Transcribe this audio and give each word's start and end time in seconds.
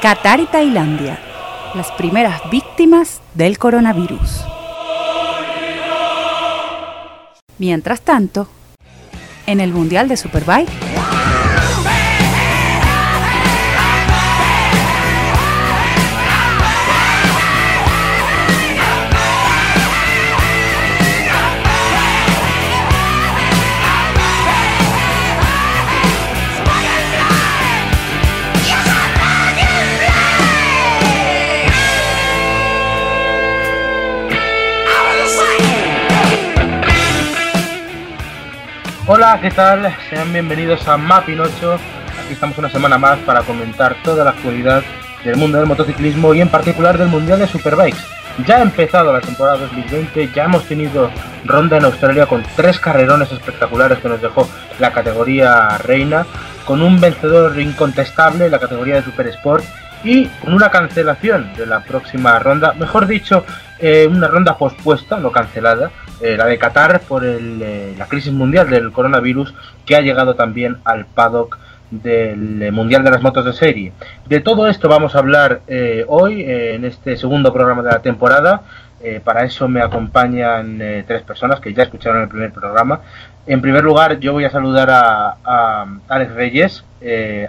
Qatar 0.00 0.40
y 0.40 0.46
Tailandia, 0.46 1.18
las 1.74 1.90
primeras 1.92 2.42
víctimas 2.50 3.22
del 3.34 3.58
coronavirus. 3.58 4.44
Mientras 7.58 8.02
tanto, 8.02 8.46
en 9.46 9.60
el 9.60 9.72
Mundial 9.72 10.06
de 10.08 10.18
Superbike, 10.18 10.68
¿qué 39.40 39.50
tal? 39.50 39.94
Sean 40.08 40.32
bienvenidos 40.32 40.88
a 40.88 40.96
8. 40.96 41.78
Aquí 42.24 42.32
estamos 42.32 42.56
una 42.56 42.70
semana 42.70 42.96
más 42.96 43.18
para 43.18 43.42
comentar 43.42 43.94
toda 44.02 44.24
la 44.24 44.30
actualidad 44.30 44.82
del 45.24 45.36
mundo 45.36 45.58
del 45.58 45.66
motociclismo 45.66 46.32
y 46.32 46.40
en 46.40 46.48
particular 46.48 46.96
del 46.96 47.08
Mundial 47.08 47.40
de 47.40 47.46
Superbikes. 47.46 47.98
Ya 48.46 48.56
ha 48.56 48.62
empezado 48.62 49.12
la 49.12 49.20
temporada 49.20 49.58
2020, 49.58 50.30
ya 50.34 50.44
hemos 50.44 50.64
tenido 50.64 51.10
ronda 51.44 51.76
en 51.76 51.84
Australia 51.84 52.26
con 52.26 52.44
tres 52.56 52.78
carrerones 52.78 53.30
espectaculares 53.30 53.98
que 53.98 54.08
nos 54.08 54.22
dejó 54.22 54.48
la 54.78 54.92
categoría 54.92 55.76
reina, 55.78 56.24
con 56.64 56.80
un 56.80 56.98
vencedor 56.98 57.60
incontestable 57.60 58.46
en 58.46 58.52
la 58.52 58.58
categoría 58.58 58.96
de 58.96 59.02
Super 59.02 59.26
Sport 59.26 59.64
y 60.02 60.26
con 60.26 60.54
una 60.54 60.70
cancelación 60.70 61.52
de 61.54 61.66
la 61.66 61.80
próxima 61.80 62.38
ronda, 62.38 62.72
mejor 62.72 63.06
dicho, 63.06 63.44
eh, 63.78 64.06
una 64.10 64.28
ronda 64.28 64.56
pospuesta, 64.56 65.18
no 65.18 65.30
cancelada, 65.30 65.90
eh, 66.22 66.36
la 66.36 66.46
de 66.46 66.56
Qatar 66.56 67.00
por 67.00 67.24
eh, 67.26 67.94
la 67.98 68.06
crisis 68.06 68.32
mundial 68.32 68.70
del 68.70 68.90
coronavirus 68.90 69.54
que 69.84 69.96
ha 69.96 70.00
llegado 70.00 70.34
también 70.34 70.78
al 70.84 71.04
paddock 71.04 71.58
del 71.90 72.72
Mundial 72.72 73.04
de 73.04 73.10
las 73.10 73.22
Motos 73.22 73.44
de 73.44 73.52
Serie. 73.52 73.92
De 74.26 74.40
todo 74.40 74.66
esto 74.66 74.88
vamos 74.88 75.14
a 75.14 75.20
hablar 75.20 75.60
hoy 76.08 76.42
en 76.44 76.84
este 76.84 77.16
segundo 77.16 77.52
programa 77.52 77.80
de 77.82 77.90
la 77.90 78.02
temporada. 78.02 78.62
para 79.22 79.44
eso 79.44 79.68
me 79.68 79.80
acompañan 79.80 80.82
tres 81.06 81.22
personas 81.22 81.60
que 81.60 81.72
ya 81.72 81.84
escucharon 81.84 82.22
el 82.22 82.28
primer 82.28 82.50
programa. 82.52 83.02
En 83.46 83.60
primer 83.60 83.84
lugar, 83.84 84.18
yo 84.18 84.32
voy 84.32 84.44
a 84.44 84.50
saludar 84.50 84.88
a 84.90 85.86
Alex 86.08 86.34
Reyes, 86.34 86.84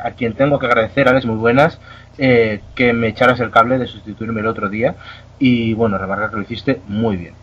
a 0.03 0.11
quien 0.11 0.33
tengo 0.33 0.59
que 0.59 0.67
agradecer, 0.67 1.08
Alex, 1.08 1.25
muy 1.25 1.38
buenas, 1.38 1.80
que 2.16 2.94
me 2.94 3.08
echaras 3.08 3.39
el 3.39 3.50
cable 3.50 3.80
de 3.80 3.88
sustituirme 3.88 4.42
el 4.42 4.48
otro 4.48 4.70
día 4.70 4.94
y 5.39 5.73
bueno, 5.73 5.97
remarcar 5.97 6.30
que 6.30 6.35
lo 6.38 6.41
hiciste 6.43 6.81
muy 6.88 7.17
bien. 7.17 7.33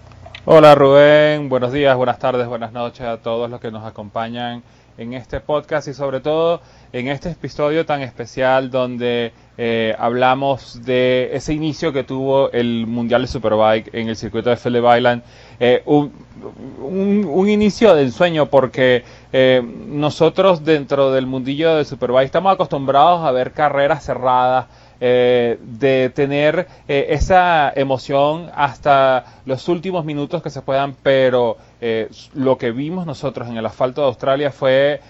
Hola 0.46 0.74
Rubén, 0.74 1.48
buenos 1.48 1.72
días, 1.72 1.96
buenas 1.96 2.18
tardes, 2.18 2.46
buenas 2.46 2.72
noches 2.72 3.06
a 3.06 3.16
todos 3.16 3.48
los 3.50 3.60
que 3.60 3.70
nos 3.70 3.84
acompañan 3.84 4.62
en 4.98 5.14
este 5.14 5.40
podcast 5.40 5.88
y 5.88 5.94
sobre 5.94 6.20
todo 6.20 6.60
en 6.92 7.08
este 7.08 7.30
episodio 7.30 7.84
tan 7.84 8.02
especial 8.02 8.70
donde 8.70 9.32
eh, 9.56 9.94
hablamos 9.98 10.84
de 10.84 11.30
ese 11.32 11.52
inicio 11.52 11.92
que 11.92 12.04
tuvo 12.04 12.52
el 12.52 12.86
Mundial 12.86 13.22
de 13.22 13.28
Superbike 13.28 13.94
en 13.94 14.08
el 14.08 14.16
circuito 14.16 14.50
de 14.50 14.56
Phillip 14.56 14.84
Island. 14.96 15.22
Eh, 15.58 15.82
un, 15.86 17.48
inicio 17.48 17.94
de 17.94 18.02
ensueño 18.02 18.46
porque 18.46 19.04
eh, 19.32 19.62
nosotros 19.86 20.64
dentro 20.64 21.10
del 21.12 21.26
mundillo 21.26 21.76
de 21.76 21.84
Superbike 21.84 22.26
estamos 22.26 22.52
acostumbrados 22.52 23.24
a 23.24 23.30
ver 23.32 23.52
carreras 23.52 24.04
cerradas 24.04 24.66
eh, 25.06 25.58
de 25.60 26.08
tener 26.08 26.66
eh, 26.88 27.08
esa 27.10 27.70
emoción 27.76 28.50
hasta 28.54 29.26
los 29.44 29.68
últimos 29.68 30.06
minutos 30.06 30.42
que 30.42 30.48
se 30.48 30.62
puedan, 30.62 30.94
pero 30.94 31.58
eh, 31.82 32.08
lo 32.32 32.56
que 32.56 32.70
vimos 32.70 33.04
nosotros 33.04 33.46
en 33.50 33.58
el 33.58 33.66
asfalto 33.66 34.00
de 34.00 34.06
Australia 34.06 34.50
fue 34.50 35.02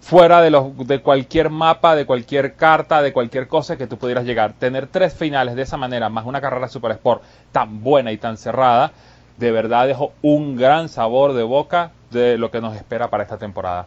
fuera 0.00 0.42
de, 0.42 0.50
los, 0.50 0.76
de 0.76 1.00
cualquier 1.02 1.50
mapa, 1.50 1.94
de 1.94 2.04
cualquier 2.04 2.54
carta, 2.54 3.00
de 3.00 3.12
cualquier 3.12 3.46
cosa 3.46 3.76
que 3.76 3.86
tú 3.86 3.96
pudieras 3.96 4.24
llegar. 4.24 4.54
Tener 4.54 4.88
tres 4.88 5.14
finales 5.14 5.54
de 5.54 5.62
esa 5.62 5.76
manera, 5.76 6.08
más 6.08 6.26
una 6.26 6.40
carrera 6.40 6.66
Super 6.66 6.90
Sport 6.90 7.22
tan 7.52 7.80
buena 7.80 8.10
y 8.10 8.18
tan 8.18 8.36
cerrada, 8.36 8.90
de 9.36 9.52
verdad 9.52 9.86
dejó 9.86 10.14
un 10.20 10.56
gran 10.56 10.88
sabor 10.88 11.34
de 11.34 11.44
boca 11.44 11.92
de 12.10 12.38
lo 12.38 12.50
que 12.50 12.60
nos 12.60 12.74
espera 12.74 13.08
para 13.08 13.22
esta 13.22 13.38
temporada. 13.38 13.86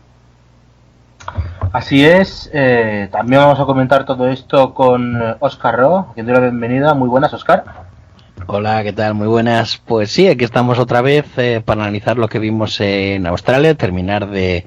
Así 1.71 2.05
es, 2.05 2.49
eh, 2.53 3.09
también 3.11 3.41
vamos 3.41 3.59
a 3.59 3.65
comentar 3.65 4.05
todo 4.05 4.29
esto 4.29 4.73
con 4.73 5.21
Oscar 5.39 5.77
Ro, 5.77 6.13
doy 6.15 6.25
la 6.25 6.39
bienvenida. 6.39 6.93
Muy 6.93 7.09
buenas, 7.09 7.33
Oscar. 7.33 7.85
Hola, 8.47 8.83
¿qué 8.83 8.93
tal? 8.93 9.15
Muy 9.15 9.27
buenas. 9.27 9.81
Pues 9.85 10.11
sí, 10.11 10.27
aquí 10.27 10.45
estamos 10.45 10.77
otra 10.77 11.01
vez 11.01 11.25
eh, 11.37 11.61
para 11.65 11.83
analizar 11.83 12.17
lo 12.17 12.27
que 12.27 12.39
vimos 12.39 12.79
en 12.79 13.25
Australia, 13.27 13.75
terminar 13.75 14.29
de 14.29 14.65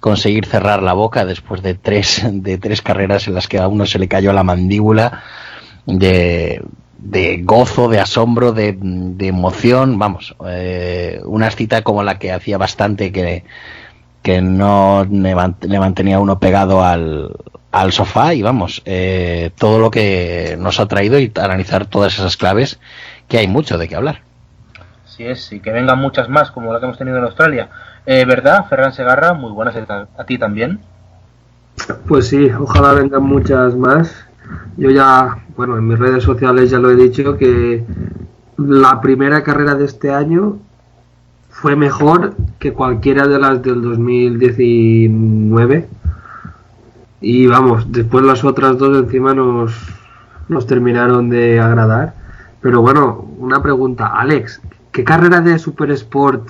conseguir 0.00 0.46
cerrar 0.46 0.82
la 0.82 0.94
boca 0.94 1.24
después 1.24 1.62
de 1.62 1.74
tres, 1.74 2.22
de 2.32 2.58
tres 2.58 2.82
carreras 2.82 3.28
en 3.28 3.34
las 3.34 3.46
que 3.46 3.58
a 3.58 3.68
uno 3.68 3.86
se 3.86 3.98
le 3.98 4.08
cayó 4.08 4.32
la 4.32 4.42
mandíbula 4.42 5.22
de, 5.86 6.62
gozo, 7.44 7.88
de 7.88 8.00
asombro, 8.00 8.52
de, 8.52 8.76
emoción. 9.20 9.98
Vamos, 9.98 10.34
eh, 10.46 11.20
una 11.24 11.50
cita 11.50 11.82
como 11.82 12.02
la 12.02 12.18
que 12.18 12.32
hacía 12.32 12.58
bastante 12.58 13.12
que 13.12 13.44
que 14.22 14.40
no 14.42 15.06
le, 15.10 15.34
mantenía 15.34 16.18
uno 16.18 16.38
pegado 16.38 16.84
al, 16.84 17.34
al 17.72 17.92
sofá 17.92 18.34
y 18.34 18.42
vamos, 18.42 18.82
eh, 18.84 19.50
todo 19.58 19.78
lo 19.78 19.90
que 19.90 20.56
nos 20.58 20.80
ha 20.80 20.86
traído 20.86 21.18
y 21.18 21.32
analizar 21.40 21.86
todas 21.86 22.14
esas 22.14 22.36
claves, 22.36 22.78
que 23.28 23.38
hay 23.38 23.48
mucho 23.48 23.78
de 23.78 23.88
qué 23.88 23.96
hablar. 23.96 24.22
Sí 25.04 25.24
es, 25.24 25.52
y 25.52 25.60
que 25.60 25.72
vengan 25.72 25.98
muchas 25.98 26.28
más 26.28 26.50
como 26.50 26.72
la 26.72 26.80
que 26.80 26.86
hemos 26.86 26.98
tenido 26.98 27.18
en 27.18 27.24
Australia. 27.24 27.68
Eh, 28.06 28.24
¿Verdad, 28.24 28.66
Ferran 28.68 28.92
Segarra? 28.92 29.34
Muy 29.34 29.52
buenas 29.52 29.74
a 29.76 30.24
ti 30.24 30.38
también. 30.38 30.80
Pues 32.08 32.28
sí, 32.28 32.50
ojalá 32.58 32.92
vengan 32.92 33.22
muchas 33.22 33.74
más. 33.74 34.26
Yo 34.76 34.90
ya, 34.90 35.38
bueno, 35.56 35.78
en 35.78 35.86
mis 35.86 35.98
redes 35.98 36.24
sociales 36.24 36.70
ya 36.70 36.78
lo 36.78 36.90
he 36.90 36.96
dicho 36.96 37.36
que 37.36 37.84
la 38.56 39.00
primera 39.00 39.42
carrera 39.42 39.74
de 39.74 39.84
este 39.84 40.12
año 40.12 40.58
fue 41.60 41.76
mejor 41.76 42.34
que 42.58 42.72
cualquiera 42.72 43.26
de 43.26 43.38
las 43.38 43.62
del 43.62 43.82
2019. 43.82 45.88
Y 47.20 47.46
vamos, 47.46 47.92
después 47.92 48.24
las 48.24 48.44
otras 48.44 48.78
dos 48.78 48.96
encima 48.96 49.34
nos, 49.34 49.74
nos 50.48 50.66
terminaron 50.66 51.28
de 51.28 51.60
agradar. 51.60 52.14
Pero 52.62 52.80
bueno, 52.80 53.28
una 53.38 53.62
pregunta, 53.62 54.06
Alex, 54.06 54.62
¿qué 54.90 55.04
carrera 55.04 55.42
de 55.42 55.58
Super 55.58 55.90
Sport 55.90 56.48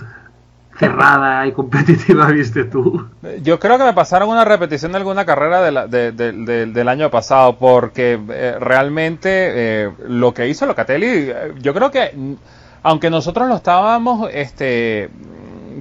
cerrada 0.79 1.45
y 1.45 1.53
competitiva 1.53 2.27
viste 2.31 2.65
tú? 2.65 3.09
Yo 3.43 3.59
creo 3.59 3.79
que 3.79 3.85
me 3.85 3.95
pasaron 3.95 4.29
una 4.29 4.45
repetición 4.45 4.93
de 4.93 4.99
alguna 4.99 5.25
carrera 5.25 5.89
del 5.89 6.89
año 6.89 7.11
pasado, 7.11 7.59
porque 7.59 8.21
eh, 8.29 8.55
realmente 8.61 9.29
eh, 9.33 9.91
lo 10.07 10.33
que 10.33 10.49
hizo 10.49 10.67
Locatelli, 10.67 11.07
eh, 11.07 11.55
yo 11.61 11.75
creo 11.75 11.91
que 11.91 12.37
aunque 12.83 13.11
nosotros 13.11 13.49
lo 13.49 13.57
estábamos 13.57 14.31
este, 14.33 15.11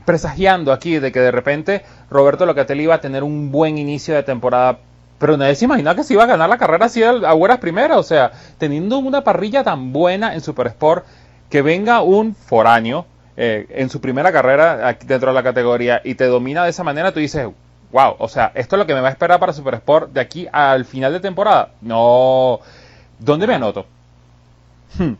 presagiando 0.05 0.71
aquí 0.71 0.99
de 0.99 1.11
que 1.11 1.19
de 1.19 1.31
repente 1.31 1.83
Roberto 2.09 2.45
Locatelli 2.45 2.83
iba 2.83 2.95
a 2.95 3.01
tener 3.01 3.23
un 3.23 3.51
buen 3.51 3.77
inicio 3.77 4.15
de 4.15 4.23
temporada, 4.23 4.79
pero 5.17 5.37
nadie 5.37 5.55
se 5.55 5.65
imaginaba 5.65 5.95
que 5.95 6.03
se 6.03 6.13
iba 6.13 6.23
a 6.23 6.27
ganar 6.27 6.49
la 6.49 6.57
carrera 6.57 6.85
así 6.85 7.03
a 7.03 7.33
buenas 7.33 7.59
primeras, 7.59 7.97
o 7.97 8.03
sea, 8.03 8.31
teniendo 8.57 8.97
una 8.97 9.23
parrilla 9.23 9.63
tan 9.63 9.91
buena 9.91 10.33
en 10.33 10.41
Super 10.41 10.67
Sport, 10.67 11.05
que 11.49 11.61
venga 11.61 12.01
un 12.01 12.35
foráneo 12.35 13.05
eh, 13.35 13.67
en 13.69 13.89
su 13.89 14.01
primera 14.01 14.31
carrera 14.31 14.97
dentro 15.05 15.29
de 15.29 15.35
la 15.35 15.43
categoría 15.43 16.01
y 16.03 16.15
te 16.15 16.25
domina 16.25 16.63
de 16.63 16.69
esa 16.69 16.83
manera, 16.83 17.11
tú 17.11 17.19
dices, 17.19 17.47
wow, 17.91 18.15
o 18.19 18.27
sea, 18.27 18.51
esto 18.53 18.75
es 18.75 18.79
lo 18.79 18.85
que 18.85 18.93
me 18.93 19.01
va 19.01 19.07
a 19.07 19.11
esperar 19.11 19.39
para 19.39 19.53
Super 19.53 19.75
Sport 19.75 20.11
de 20.11 20.21
aquí 20.21 20.47
al 20.51 20.85
final 20.85 21.13
de 21.13 21.19
temporada. 21.19 21.71
No, 21.81 22.59
¿dónde 23.17 23.47
me 23.47 23.55
anoto? 23.55 23.85
Hmm. 24.97 25.13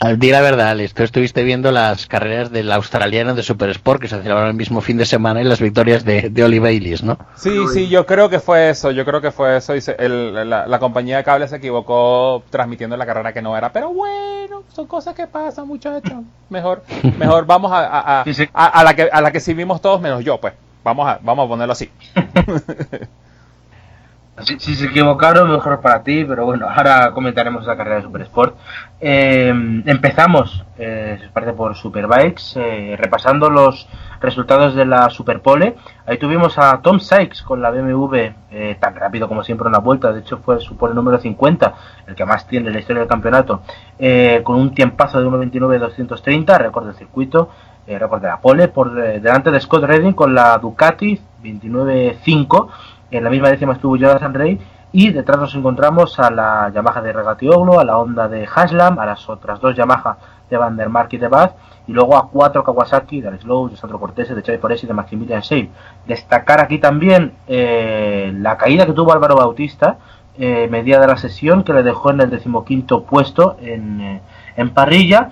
Al 0.00 0.18
día 0.18 0.32
la 0.32 0.40
verdad, 0.40 0.68
Alex, 0.68 0.94
tú 0.94 1.02
estuviste 1.02 1.42
viendo 1.42 1.70
las 1.72 2.06
carreras 2.06 2.50
del 2.50 2.72
australiano 2.72 3.34
de 3.34 3.42
Super 3.42 3.68
Sport 3.68 4.00
que 4.00 4.08
se 4.08 4.16
celebraron 4.16 4.48
el 4.48 4.56
mismo 4.56 4.80
fin 4.80 4.96
de 4.96 5.04
semana 5.04 5.42
y 5.42 5.44
las 5.44 5.60
victorias 5.60 6.06
de, 6.06 6.30
de 6.30 6.42
Oli 6.42 6.58
¿no? 7.02 7.18
Sí, 7.34 7.50
sí, 7.70 7.86
yo 7.90 8.06
creo 8.06 8.30
que 8.30 8.40
fue 8.40 8.70
eso, 8.70 8.92
yo 8.92 9.04
creo 9.04 9.20
que 9.20 9.30
fue 9.30 9.58
eso. 9.58 9.76
Y 9.76 9.82
la, 10.00 10.78
compañía 10.78 11.18
de 11.18 11.24
cable 11.24 11.46
se 11.48 11.56
equivocó 11.56 12.42
transmitiendo 12.48 12.96
la 12.96 13.04
carrera 13.04 13.34
que 13.34 13.42
no 13.42 13.54
era. 13.58 13.72
Pero 13.72 13.92
bueno, 13.92 14.62
son 14.72 14.86
cosas 14.86 15.14
que 15.14 15.26
pasan, 15.26 15.68
muchachos. 15.68 16.20
Mejor, 16.48 16.82
mejor 17.18 17.44
vamos 17.44 17.70
a, 17.70 18.22
a, 18.22 18.84
la 18.84 18.96
que, 18.96 19.10
a 19.12 19.20
la 19.20 19.30
que 19.30 19.40
sí 19.40 19.52
vimos 19.52 19.82
todos 19.82 20.00
menos 20.00 20.24
yo, 20.24 20.40
pues. 20.40 20.54
Vamos 20.82 21.06
a, 21.06 21.18
vamos 21.22 21.44
a 21.44 21.48
ponerlo 21.48 21.72
así. 21.72 21.90
si, 24.58 24.74
se 24.74 24.86
equivocaron, 24.86 25.50
mejor 25.50 25.80
para 25.80 26.02
ti, 26.02 26.24
pero 26.24 26.46
bueno, 26.46 26.68
ahora 26.68 27.12
comentaremos 27.12 27.66
la 27.66 27.76
carrera 27.76 27.96
de 27.96 28.02
Super 28.02 28.22
Sport. 28.22 28.56
Eh, 29.02 29.48
empezamos, 29.86 30.62
eh, 30.76 31.16
se 31.18 31.28
parece 31.28 31.54
por 31.54 31.74
Superbikes, 31.74 32.56
eh, 32.56 32.96
repasando 32.98 33.48
los 33.48 33.88
resultados 34.20 34.74
de 34.74 34.84
la 34.84 35.08
Superpole. 35.08 35.76
Ahí 36.04 36.18
tuvimos 36.18 36.58
a 36.58 36.82
Tom 36.82 37.00
Sykes 37.00 37.42
con 37.42 37.62
la 37.62 37.70
BMW 37.70 38.14
eh, 38.50 38.76
tan 38.78 38.94
rápido 38.94 39.26
como 39.26 39.42
siempre 39.42 39.68
en 39.68 39.72
la 39.72 39.78
vuelta, 39.78 40.12
de 40.12 40.20
hecho 40.20 40.38
fue 40.44 40.60
su 40.60 40.76
pole 40.76 40.94
número 40.94 41.18
50, 41.18 41.74
el 42.08 42.14
que 42.14 42.26
más 42.26 42.46
tiene 42.46 42.66
en 42.66 42.74
la 42.74 42.80
historia 42.80 43.00
del 43.00 43.08
campeonato, 43.08 43.62
con 44.44 44.56
un 44.56 44.74
tiempazo 44.74 45.20
de 45.20 45.26
1.29.230, 45.26 46.58
récord 46.58 46.86
del 46.86 46.94
circuito, 46.94 47.48
récord 47.86 48.20
de 48.20 48.28
la 48.28 48.40
pole, 48.40 48.68
por 48.68 48.92
delante 48.92 49.50
de 49.50 49.60
Scott 49.60 49.84
Redding 49.84 50.12
con 50.12 50.34
la 50.34 50.58
Ducati 50.58 51.18
29.5 51.42 52.68
en 53.10 53.24
la 53.24 53.30
misma 53.30 53.48
décima 53.48 53.72
estuvo 53.72 53.96
Jonathan 53.96 54.34
Rey 54.34 54.58
y 54.92 55.10
detrás 55.10 55.38
nos 55.38 55.54
encontramos 55.54 56.18
a 56.18 56.30
la 56.30 56.70
Yamaha 56.74 57.00
de 57.00 57.12
Regatioglu, 57.12 57.78
a 57.78 57.84
la 57.84 57.98
Honda 57.98 58.28
de 58.28 58.48
Haslam, 58.52 58.98
a 58.98 59.06
las 59.06 59.28
otras 59.28 59.60
dos 59.60 59.76
Yamaha 59.76 60.16
de 60.48 60.56
Van 60.56 60.76
der 60.76 60.90
y 61.10 61.16
de 61.16 61.28
Bath 61.28 61.54
y 61.86 61.92
luego 61.92 62.16
a 62.16 62.28
cuatro 62.28 62.64
Kawasaki 62.64 63.20
de 63.20 63.28
Alex 63.28 63.44
Lowe, 63.44 63.70
de 63.70 63.76
Sandro 63.76 63.98
Cortese, 63.98 64.34
de 64.34 64.42
Xavi 64.42 64.58
Foresi 64.58 64.86
y 64.86 64.88
de 64.88 64.94
Maximilian 64.94 65.42
Seib. 65.42 65.70
Destacar 66.06 66.60
aquí 66.60 66.78
también 66.78 67.32
eh, 67.46 68.32
la 68.36 68.56
caída 68.56 68.86
que 68.86 68.92
tuvo 68.92 69.12
Álvaro 69.12 69.36
Bautista, 69.36 69.98
eh, 70.36 70.68
media 70.70 71.00
de 71.00 71.06
la 71.06 71.16
sesión, 71.16 71.64
que 71.64 71.72
le 71.72 71.82
dejó 71.82 72.10
en 72.10 72.20
el 72.20 72.30
decimoquinto 72.30 73.04
puesto 73.04 73.56
en, 73.60 74.00
eh, 74.00 74.20
en 74.56 74.70
parrilla 74.70 75.30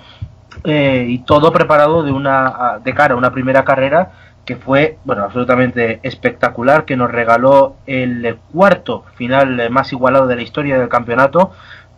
y 0.64 1.18
todo 1.20 1.52
preparado 1.52 2.02
de, 2.02 2.10
una, 2.10 2.80
de 2.82 2.92
cara 2.92 3.14
a 3.14 3.16
una 3.16 3.30
primera 3.30 3.64
carrera 3.64 4.10
que 4.48 4.56
fue 4.56 4.96
bueno 5.04 5.24
absolutamente 5.24 6.00
espectacular, 6.02 6.86
que 6.86 6.96
nos 6.96 7.10
regaló 7.10 7.76
el 7.86 8.38
cuarto 8.50 9.04
final 9.14 9.68
más 9.68 9.92
igualado 9.92 10.26
de 10.26 10.36
la 10.36 10.40
historia 10.40 10.78
del 10.78 10.88
campeonato 10.88 11.52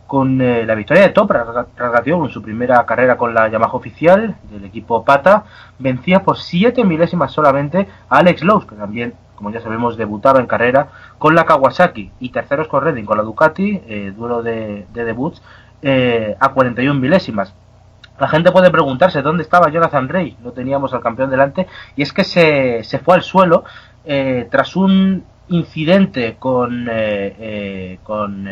con 0.09 0.43
eh, 0.43 0.67
la 0.67 0.75
victoria 0.75 1.05
de 1.05 1.11
Top 1.11 1.31
Ragatioglu 1.31 2.27
en 2.27 2.33
su 2.33 2.43
primera 2.43 2.85
carrera 2.87 3.17
con 3.17 3.35
la 3.35 3.47
Yamaha 3.47 3.75
oficial 3.75 4.35
del 4.51 4.65
equipo 4.65 5.05
Pata, 5.05 5.45
vencía 5.79 6.25
por 6.25 6.39
7 6.39 6.83
milésimas 6.83 7.31
solamente 7.31 7.87
a 8.09 8.19
Alex 8.19 8.43
Lowe, 8.43 8.67
que 8.67 8.75
también, 8.75 9.15
como 9.37 9.53
ya 9.53 9.61
sabemos, 9.61 9.97
debutaba 9.97 10.41
en 10.41 10.49
carrera 10.49 10.89
con 11.19 11.37
la 11.37 11.45
Kawasaki, 11.45 12.11
y 12.19 12.31
terceros 12.31 12.67
con 12.67 12.83
Redding 12.83 13.05
con 13.05 13.17
la 13.17 13.23
Ducati, 13.23 13.81
eh, 13.87 14.13
duelo 14.17 14.43
de, 14.43 14.87
debuts, 14.93 15.41
eh, 15.83 16.37
a 16.41 16.49
41 16.49 16.99
milésimas. 16.99 17.55
La 18.21 18.29
gente 18.29 18.53
puede 18.53 18.71
preguntarse 18.71 19.23
dónde 19.23 19.43
estaba 19.43 19.71
Jonathan 19.71 20.07
Rey, 20.07 20.37
no 20.43 20.53
teníamos 20.53 20.93
al 20.93 21.01
campeón 21.01 21.31
delante, 21.31 21.67
y 21.97 22.03
es 22.03 22.13
que 22.13 22.23
se, 22.23 22.85
se 22.85 22.99
fue 22.99 23.15
al 23.15 23.23
suelo 23.23 23.65
eh, 24.05 24.47
tras 24.51 24.77
un 24.77 25.25
incidente 25.49 26.37
con, 26.39 26.87
eh, 26.91 27.35
eh, 27.39 27.99
con, 28.03 28.47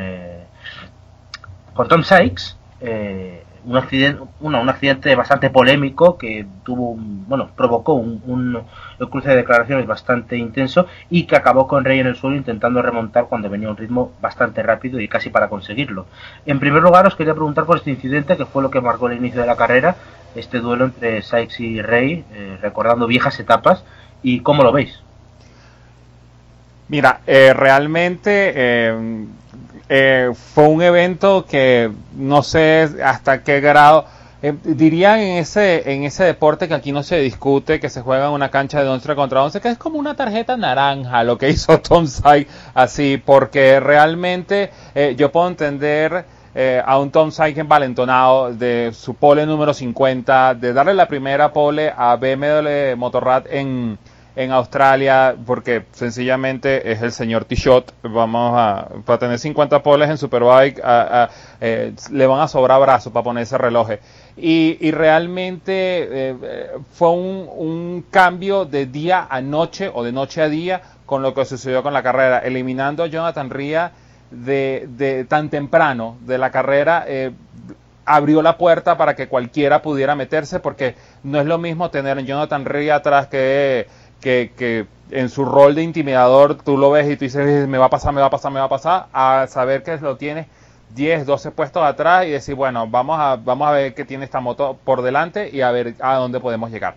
con 1.74 1.86
Tom 1.86 2.02
Sykes, 2.02 2.56
un 3.66 3.76
accidente, 3.76 4.22
un 4.40 4.54
accidente 4.54 5.14
bastante 5.14 5.50
polémico 5.50 6.16
que 6.16 6.46
tuvo 6.64 6.94
bueno, 6.96 7.50
provocó 7.54 7.92
un, 7.92 8.22
un, 8.26 8.62
cruce 9.06 9.28
de 9.28 9.36
declaraciones 9.36 9.86
bastante 9.86 10.36
intenso 10.36 10.86
y 11.08 11.24
que 11.24 11.36
acabó 11.36 11.68
con 11.68 11.84
Rey 11.84 12.00
en 12.00 12.08
el 12.08 12.16
suelo 12.16 12.36
intentando 12.36 12.82
remontar 12.82 13.26
cuando 13.26 13.48
venía 13.48 13.70
un 13.70 13.76
ritmo 13.76 14.12
bastante 14.20 14.62
rápido 14.62 15.00
y 15.00 15.08
casi 15.08 15.30
para 15.30 15.48
conseguirlo. 15.48 16.06
En 16.46 16.58
primer 16.58 16.82
lugar 16.82 17.06
os 17.06 17.14
quería 17.14 17.34
preguntar 17.34 17.64
por 17.64 17.78
este 17.78 17.90
incidente 17.90 18.36
que 18.36 18.46
fue 18.46 18.62
lo 18.62 18.70
que 18.70 18.80
marcó 18.80 19.08
el 19.08 19.16
inicio 19.16 19.40
de 19.40 19.46
la 19.46 19.56
carrera, 19.56 19.96
este 20.34 20.58
duelo 20.58 20.86
entre 20.86 21.22
Sykes 21.22 21.60
y 21.60 21.82
Rey, 21.82 22.24
eh, 22.32 22.58
recordando 22.60 23.06
viejas 23.06 23.38
etapas, 23.40 23.84
y 24.22 24.40
cómo 24.40 24.62
lo 24.62 24.72
veis. 24.72 25.00
Mira, 26.88 27.20
eh, 27.26 27.52
realmente 27.54 28.52
eh, 29.88 30.32
fue 30.34 30.68
un 30.68 30.82
evento 30.82 31.44
que 31.46 31.90
no 32.16 32.42
sé 32.42 32.88
hasta 33.04 33.42
qué 33.42 33.60
grado. 33.60 34.06
Eh, 34.40 34.54
dirían 34.62 35.18
en 35.18 35.38
ese, 35.38 35.92
en 35.92 36.04
ese 36.04 36.22
deporte 36.22 36.68
que 36.68 36.74
aquí 36.74 36.92
no 36.92 37.02
se 37.02 37.18
discute, 37.18 37.80
que 37.80 37.88
se 37.88 38.02
juega 38.02 38.26
en 38.26 38.32
una 38.32 38.50
cancha 38.50 38.82
de 38.82 38.88
11 38.88 39.14
contra 39.16 39.42
11, 39.42 39.60
que 39.60 39.68
es 39.68 39.78
como 39.78 39.98
una 39.98 40.14
tarjeta 40.14 40.56
naranja 40.56 41.24
lo 41.24 41.36
que 41.38 41.48
hizo 41.50 41.80
Tom 41.80 42.06
Sykes 42.06 42.52
así, 42.74 43.20
porque 43.24 43.80
realmente 43.80 44.70
eh, 44.94 45.14
yo 45.16 45.32
puedo 45.32 45.48
entender 45.48 46.24
a 46.84 46.98
un 46.98 47.12
Tom 47.12 47.30
Sykes 47.30 47.60
envalentonado 47.60 48.52
de 48.52 48.90
su 48.92 49.14
pole 49.14 49.46
número 49.46 49.72
50, 49.72 50.54
de 50.56 50.72
darle 50.72 50.92
la 50.92 51.06
primera 51.06 51.52
pole 51.52 51.92
a 51.96 52.16
BMW 52.16 52.96
Motorrad 52.96 53.44
en, 53.48 53.96
en 54.38 54.52
Australia 54.52 55.34
porque 55.44 55.86
sencillamente 55.90 56.92
es 56.92 57.02
el 57.02 57.10
señor 57.10 57.44
T-Shot. 57.44 57.92
Vamos 58.04 58.52
a, 58.56 58.86
para 59.04 59.18
tener 59.18 59.36
50 59.36 59.82
poles 59.82 60.08
en 60.08 60.16
Superbike, 60.16 60.80
eh, 61.60 61.92
le 62.12 62.26
van 62.28 62.40
a 62.40 62.46
sobrar 62.46 62.80
brazos 62.80 63.12
para 63.12 63.24
ponerse 63.24 63.58
reloj. 63.58 63.88
Y, 64.40 64.78
y 64.80 64.90
realmente 64.92 65.72
eh, 66.10 66.70
fue 66.92 67.10
un, 67.10 68.04
cambio 68.10 68.64
de 68.64 68.86
día 68.86 69.26
a 69.28 69.40
noche 69.40 69.90
o 69.92 70.04
de 70.04 70.12
noche 70.12 70.42
a 70.42 70.48
día 70.48 70.80
con 71.06 71.22
lo 71.22 71.34
que 71.34 71.44
sucedió 71.44 71.82
con 71.82 71.92
la 71.92 72.02
carrera, 72.02 72.38
eliminando 72.38 73.02
a 73.02 73.06
Jonathan 73.06 73.50
Ria 73.50 73.92
de, 74.30 74.88
de 74.90 75.24
tan 75.24 75.48
temprano 75.48 76.16
de 76.20 76.38
la 76.38 76.50
carrera. 76.50 77.04
Eh, 77.06 77.32
abrió 78.04 78.40
la 78.40 78.56
puerta 78.56 78.96
para 78.96 79.14
que 79.14 79.28
cualquiera 79.28 79.82
pudiera 79.82 80.14
meterse 80.14 80.60
porque 80.60 80.94
no 81.24 81.40
es 81.40 81.46
lo 81.46 81.58
mismo 81.58 81.90
tener 81.90 82.16
a 82.16 82.20
Jonathan 82.22 82.64
Ria 82.64 82.94
atrás 82.96 83.26
que 83.26 83.86
que, 84.20 84.52
que 84.56 84.86
en 85.10 85.28
su 85.28 85.44
rol 85.44 85.74
de 85.74 85.82
intimidador 85.82 86.56
tú 86.56 86.76
lo 86.76 86.90
ves 86.90 87.10
y 87.10 87.16
tú 87.16 87.24
dices, 87.24 87.68
me 87.68 87.78
va 87.78 87.86
a 87.86 87.90
pasar, 87.90 88.12
me 88.12 88.20
va 88.20 88.26
a 88.26 88.30
pasar, 88.30 88.52
me 88.52 88.60
va 88.60 88.66
a 88.66 88.68
pasar, 88.68 89.06
a 89.12 89.46
saber 89.48 89.82
que 89.82 89.96
lo 89.98 90.16
tienes 90.16 90.46
10, 90.94 91.26
12 91.26 91.50
puestos 91.50 91.82
atrás 91.82 92.26
y 92.26 92.30
decir, 92.30 92.54
bueno, 92.54 92.86
vamos 92.88 93.18
a, 93.18 93.36
vamos 93.36 93.68
a 93.68 93.72
ver 93.72 93.94
qué 93.94 94.04
tiene 94.04 94.24
esta 94.24 94.40
moto 94.40 94.78
por 94.84 95.02
delante 95.02 95.50
y 95.52 95.60
a 95.60 95.70
ver 95.70 95.94
a 96.00 96.16
dónde 96.16 96.40
podemos 96.40 96.70
llegar. 96.70 96.96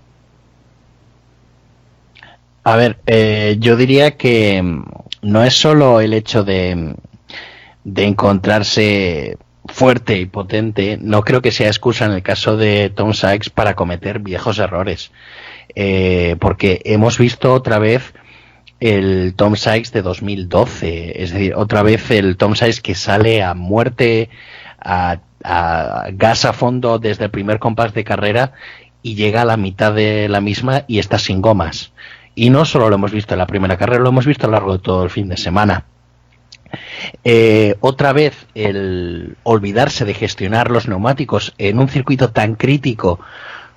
A 2.64 2.76
ver, 2.76 3.00
eh, 3.08 3.58
yo 3.60 3.76
diría 3.76 4.18
que 4.18 4.62
mm, 4.62 4.84
no 5.24 5.44
es 5.44 5.54
solo 5.54 6.00
el 6.00 6.14
hecho 6.14 6.44
de, 6.44 6.96
de 7.84 8.06
encontrarse 8.06 9.38
fuerte 9.66 10.18
y 10.18 10.26
potente, 10.26 10.98
no 11.00 11.22
creo 11.24 11.42
que 11.42 11.52
sea 11.52 11.68
excusa 11.68 12.06
en 12.06 12.12
el 12.12 12.24
caso 12.24 12.58
de 12.58 12.92
Tom 12.94 13.14
Sykes 13.14 13.50
para 13.50 13.76
cometer 13.76 14.20
viejos 14.20 14.60
errores. 14.60 15.12
Eh, 15.76 16.36
porque 16.40 16.82
hemos 16.84 17.18
visto 17.18 17.54
otra 17.54 17.80
vez 17.80 18.14
el 18.82 19.36
Tom 19.36 19.56
Sykes 19.56 19.92
de 19.92 20.02
2012, 20.02 21.24
es 21.24 21.32
decir, 21.32 21.54
otra 21.56 21.84
vez 21.84 22.10
el 22.10 22.36
Tom 22.36 22.56
Sykes 22.56 22.82
que 22.82 22.96
sale 22.96 23.44
a 23.44 23.54
muerte, 23.54 24.30
a, 24.80 25.20
gas 26.14 26.46
a 26.46 26.54
fondo 26.54 27.00
desde 27.00 27.26
el 27.26 27.32
primer 27.32 27.60
compás 27.60 27.94
de 27.94 28.04
carrera 28.04 28.54
y 29.02 29.16
llega 29.16 29.44
a 29.44 29.46
la 29.46 29.58
mitad 29.58 29.94
de 29.94 30.28
la 30.30 30.42
misma 30.42 30.84
y 30.88 31.00
está 31.00 31.20
sin 31.20 31.42
gomas. 31.42 31.94
Y 32.34 32.50
no 32.50 32.66
solo 32.66 32.90
lo 32.90 32.96
hemos 32.96 33.12
visto 33.12 33.36
en 33.36 33.40
la 33.40 33.48
primera 33.48 33.78
carrera, 33.78 34.02
lo 34.02 34.10
hemos 34.10 34.26
visto 34.26 34.48
a 34.48 34.50
lo 34.50 34.54
largo 34.54 34.74
de 34.74 34.84
todo 34.84 35.04
el 35.04 35.10
fin 35.10 35.30
de 35.30 35.38
semana. 35.38 35.86
Eh, 37.24 37.76
otra 37.82 38.14
vez 38.14 38.48
el 38.56 39.36
olvidarse 39.44 40.06
de 40.06 40.14
gestionar 40.14 40.72
los 40.72 40.88
neumáticos 40.88 41.54
en 41.58 41.80
un 41.80 41.90
circuito 41.90 42.32
tan 42.32 42.56
crítico 42.56 43.20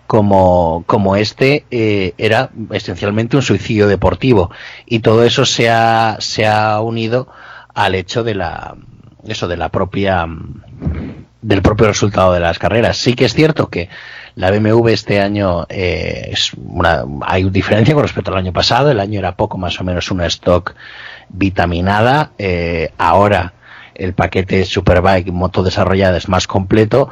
como, 0.07 0.85
como 0.87 1.17
este 1.17 1.65
eh, 1.71 2.15
era 2.19 2.51
esencialmente 2.71 3.37
un 3.37 3.43
suicidio 3.43 3.89
deportivo. 3.89 4.51
Y 4.87 5.01
todo 5.01 5.25
eso 5.25 5.45
se 5.45 5.71
ha, 5.71 6.17
se 6.21 6.47
ha 6.47 6.81
unido 6.81 7.29
al 7.75 7.95
hecho 7.95 8.23
de 8.23 8.35
la 8.35 8.77
eso 9.27 9.49
de 9.49 9.57
la 9.57 9.71
propia 9.71 10.27
del 11.41 11.63
propio 11.63 11.87
resultado 11.87 12.33
de 12.33 12.41
las 12.41 12.59
carreras. 12.59 12.97
Sí 12.97 13.15
que 13.15 13.27
es 13.27 13.35
cierto 13.35 13.69
que 13.69 13.89
la 14.35 14.51
BMW 14.51 14.89
este 14.89 15.21
año 15.21 15.67
eh, 15.69 16.31
es 16.33 16.53
una 16.55 17.05
hay 17.23 17.45
diferencia 17.51 17.95
con 17.95 18.03
respecto 18.03 18.31
al 18.31 18.39
año 18.39 18.53
pasado. 18.53 18.91
El 18.91 19.01
año 19.01 19.19
era 19.19 19.37
poco 19.37 19.59
más 19.59 19.81
o 19.81 19.85
menos 19.85 20.11
una 20.11 20.27
stock 20.27 20.75
vitaminada. 21.29 22.33
Eh, 22.39 22.91
ahora 22.99 23.53
el 23.95 24.15
paquete 24.15 24.65
Superbike 24.65 25.31
moto 25.31 25.63
desarrollada 25.63 26.17
es 26.17 26.29
más 26.29 26.47
completo 26.47 27.11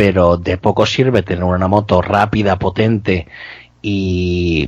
pero 0.00 0.38
de 0.38 0.56
poco 0.56 0.86
sirve 0.86 1.20
tener 1.20 1.44
una 1.44 1.68
moto 1.68 2.00
rápida, 2.00 2.58
potente 2.58 3.26
y, 3.82 4.66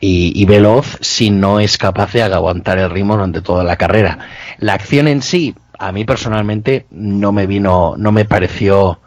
y, 0.00 0.44
veloz 0.44 0.98
si 1.00 1.30
no 1.30 1.60
es 1.60 1.78
capaz 1.78 2.12
de 2.14 2.24
aguantar 2.24 2.76
el 2.78 2.90
ritmo 2.90 3.14
durante 3.14 3.42
toda 3.42 3.62
la 3.62 3.76
carrera. 3.76 4.18
La 4.58 4.74
acción 4.74 5.06
en 5.06 5.22
sí, 5.22 5.54
a 5.78 5.92
mí 5.92 6.04
personalmente 6.04 6.86
no 6.90 7.30
me 7.30 7.46
vino, 7.46 7.94
no 7.96 8.10
me 8.10 8.24
pareció 8.24 8.98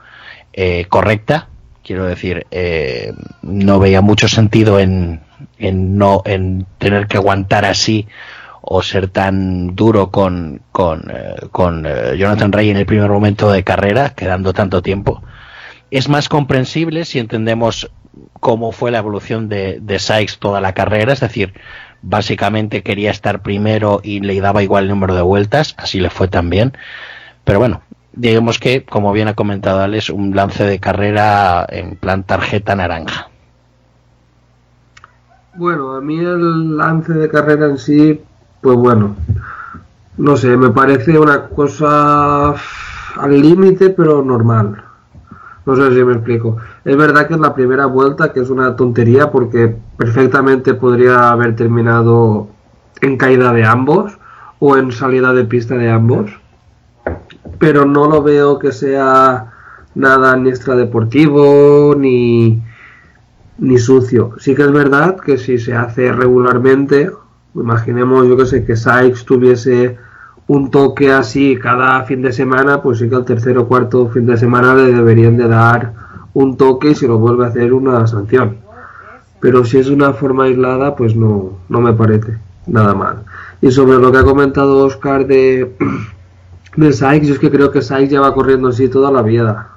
eh, 0.53 0.85
correcta. 0.87 1.49
Quiero 1.83 2.05
decir, 2.05 2.47
eh, 2.51 3.11
no 3.41 3.79
veía 3.79 3.99
mucho 3.99 4.29
sentido 4.29 4.79
en, 4.79 5.19
en 5.57 5.97
no 5.97 6.21
en 6.23 6.67
tener 6.77 7.07
que 7.07 7.17
aguantar 7.17 7.65
así 7.65 8.07
o 8.61 8.81
ser 8.81 9.09
tan 9.09 9.75
duro 9.75 10.09
con, 10.09 10.61
con, 10.71 11.11
eh, 11.13 11.35
con 11.51 11.85
Jonathan 12.17 12.53
Ray 12.53 12.69
en 12.69 12.77
el 12.77 12.85
primer 12.85 13.09
momento 13.09 13.51
de 13.51 13.65
carrera, 13.65 14.11
quedando 14.11 14.53
tanto 14.53 14.81
tiempo 14.81 15.21
es 15.91 16.09
más 16.09 16.29
comprensible 16.29 17.05
si 17.05 17.19
entendemos 17.19 17.91
cómo 18.39 18.71
fue 18.71 18.91
la 18.91 18.99
evolución 18.99 19.49
de, 19.49 19.79
de 19.81 19.99
Sykes 19.99 20.37
toda 20.39 20.61
la 20.61 20.73
carrera, 20.73 21.13
es 21.13 21.19
decir, 21.19 21.53
básicamente 22.01 22.83
quería 22.83 23.11
estar 23.11 23.41
primero 23.41 23.99
y 24.03 24.21
le 24.21 24.39
daba 24.39 24.63
igual 24.63 24.85
el 24.85 24.89
número 24.89 25.15
de 25.15 25.21
vueltas, 25.21 25.75
así 25.77 25.99
le 25.99 26.09
fue 26.09 26.27
también. 26.27 26.73
Pero 27.43 27.59
bueno, 27.59 27.81
digamos 28.13 28.59
que, 28.59 28.83
como 28.83 29.11
bien 29.11 29.27
ha 29.27 29.35
comentado 29.35 29.81
Alex, 29.81 30.09
un 30.09 30.35
lance 30.35 30.65
de 30.65 30.79
carrera 30.79 31.65
en 31.69 31.95
plan 31.95 32.23
tarjeta 32.23 32.75
naranja. 32.75 33.29
Bueno, 35.55 35.95
a 35.95 36.01
mí 36.01 36.19
el 36.19 36.77
lance 36.77 37.13
de 37.13 37.29
carrera 37.29 37.65
en 37.65 37.77
sí, 37.77 38.21
pues 38.61 38.77
bueno, 38.77 39.15
no 40.17 40.37
sé, 40.37 40.55
me 40.55 40.69
parece 40.69 41.17
una 41.17 41.47
cosa 41.47 42.49
al 42.51 43.41
límite, 43.41 43.89
pero 43.89 44.23
normal. 44.23 44.83
No 45.65 45.75
sé 45.75 45.93
si 45.93 46.03
me 46.03 46.13
explico. 46.13 46.57
Es 46.85 46.97
verdad 46.97 47.27
que 47.27 47.33
es 47.33 47.39
la 47.39 47.53
primera 47.53 47.85
vuelta, 47.85 48.33
que 48.33 48.39
es 48.39 48.49
una 48.49 48.75
tontería, 48.75 49.31
porque 49.31 49.75
perfectamente 49.97 50.73
podría 50.73 51.31
haber 51.31 51.55
terminado 51.55 52.47
en 53.01 53.17
caída 53.17 53.53
de 53.53 53.65
ambos 53.65 54.17
o 54.59 54.77
en 54.77 54.91
salida 54.91 55.33
de 55.33 55.45
pista 55.45 55.75
de 55.75 55.89
ambos. 55.89 56.31
Pero 57.59 57.85
no 57.85 58.07
lo 58.07 58.23
veo 58.23 58.59
que 58.59 58.71
sea 58.71 59.51
nada 59.95 60.35
ni 60.37 60.49
extradeportivo 60.49 61.95
ni, 61.97 62.61
ni 63.57 63.77
sucio. 63.77 64.31
Sí 64.39 64.55
que 64.55 64.63
es 64.63 64.71
verdad 64.71 65.17
que 65.17 65.37
si 65.37 65.57
se 65.57 65.73
hace 65.75 66.11
regularmente, 66.11 67.11
imaginemos 67.55 68.27
yo 68.27 68.37
que 68.37 68.45
sé 68.45 68.65
que 68.65 68.75
Sykes 68.75 69.25
tuviese 69.25 69.97
un 70.49 70.71
toque 70.71 71.11
así 71.11 71.57
cada 71.61 72.03
fin 72.05 72.23
de 72.23 72.33
semana, 72.33 72.81
pues 72.81 72.97
sí 72.97 73.07
que 73.07 73.15
al 73.15 73.23
tercer 73.23 73.55
o 73.59 73.67
cuarto 73.67 74.09
fin 74.09 74.25
de 74.25 74.35
semana 74.35 74.73
le 74.73 74.91
deberían 74.91 75.37
de 75.37 75.47
dar 75.47 75.93
un 76.33 76.57
toque 76.57 76.89
y 76.89 76.95
si 76.95 77.05
lo 77.05 77.19
vuelve 77.19 77.45
a 77.45 77.49
hacer 77.49 77.71
una 77.71 78.07
sanción. 78.07 78.57
Pero 79.39 79.63
si 79.63 79.77
es 79.77 79.89
una 79.89 80.11
forma 80.13 80.45
aislada, 80.45 80.95
pues 80.95 81.15
no, 81.15 81.59
no 81.69 81.81
me 81.81 81.93
parece 81.93 82.39
nada 82.65 82.95
mal. 82.95 83.25
Y 83.61 83.69
sobre 83.69 83.99
lo 83.99 84.11
que 84.11 84.17
ha 84.17 84.23
comentado 84.23 84.85
Oscar 84.85 85.27
de, 85.27 85.71
de 86.75 86.93
Sykes, 86.93 87.27
yo 87.27 87.33
es 87.35 87.39
que 87.39 87.51
creo 87.51 87.69
que 87.69 87.83
Sykes 87.83 88.09
lleva 88.09 88.33
corriendo 88.33 88.69
así 88.69 88.89
toda 88.89 89.11
la 89.11 89.21
vida. 89.21 89.69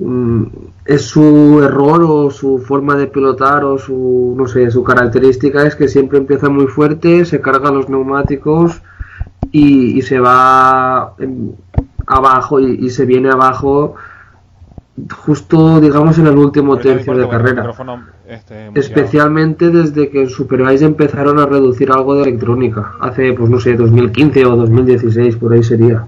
Mm, 0.00 0.44
es 0.84 1.00
su 1.00 1.62
error 1.64 2.04
o 2.06 2.30
su 2.30 2.58
forma 2.58 2.94
de 2.96 3.06
pilotar 3.06 3.64
o 3.64 3.78
su, 3.78 4.34
no 4.36 4.46
sé, 4.48 4.70
su 4.70 4.84
característica 4.84 5.66
es 5.66 5.74
que 5.74 5.88
siempre 5.88 6.18
empieza 6.18 6.50
muy 6.50 6.66
fuerte, 6.66 7.24
se 7.24 7.40
carga 7.40 7.70
los 7.70 7.88
neumáticos 7.88 8.82
y, 9.54 10.02
se 10.02 10.18
va 10.18 11.14
abajo 12.06 12.58
y, 12.58 12.90
se 12.90 13.06
viene 13.06 13.30
abajo 13.30 13.94
justo 15.24 15.80
digamos 15.80 16.18
en 16.18 16.26
el 16.26 16.36
último 16.36 16.76
tercio 16.76 17.16
de 17.16 17.28
carrera. 17.28 17.70
este, 18.26 18.70
especialmente 18.74 19.70
desde 19.70 20.08
que 20.10 20.22
en 20.22 20.28
Superbike 20.28 20.82
empezaron 20.82 21.38
a 21.38 21.46
reducir 21.46 21.92
algo 21.92 22.16
de 22.16 22.22
electrónica. 22.22 22.94
Hace 23.00 23.32
pues 23.32 23.48
no 23.48 23.60
sé 23.60 23.76
2015 23.76 24.44
o 24.44 24.56
2016 24.56 25.36
por 25.36 25.52
ahí 25.52 25.62
sería. 25.62 26.04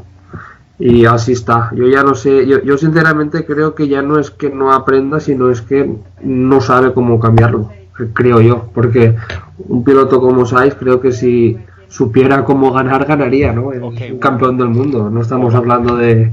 Y 0.78 1.06
así 1.06 1.32
está. 1.32 1.70
Yo 1.74 1.86
ya 1.86 2.02
no 2.02 2.16
sé 2.16 2.46
yo, 2.46 2.60
yo 2.62 2.76
sinceramente 2.76 3.46
creo 3.46 3.76
que 3.76 3.86
ya 3.86 4.02
no 4.02 4.18
es 4.18 4.32
que 4.32 4.50
no 4.50 4.72
aprenda 4.72 5.20
sino 5.20 5.50
es 5.50 5.62
que 5.62 5.88
no 6.22 6.60
sabe 6.60 6.92
cómo 6.92 7.20
cambiarlo 7.20 7.70
creo 8.12 8.40
yo. 8.40 8.68
Porque 8.74 9.14
un 9.58 9.84
piloto 9.84 10.20
como 10.20 10.46
Saiz 10.46 10.74
creo 10.74 11.00
que 11.00 11.12
si 11.12 11.58
supiera 11.88 12.44
cómo 12.44 12.72
ganar, 12.72 13.04
ganaría, 13.04 13.52
¿no? 13.52 13.72
Es 13.72 13.82
un 13.82 14.18
campeón 14.18 14.58
del 14.58 14.68
mundo. 14.68 15.10
No 15.10 15.20
estamos 15.20 15.54
hablando 15.54 15.96
de 15.96 16.32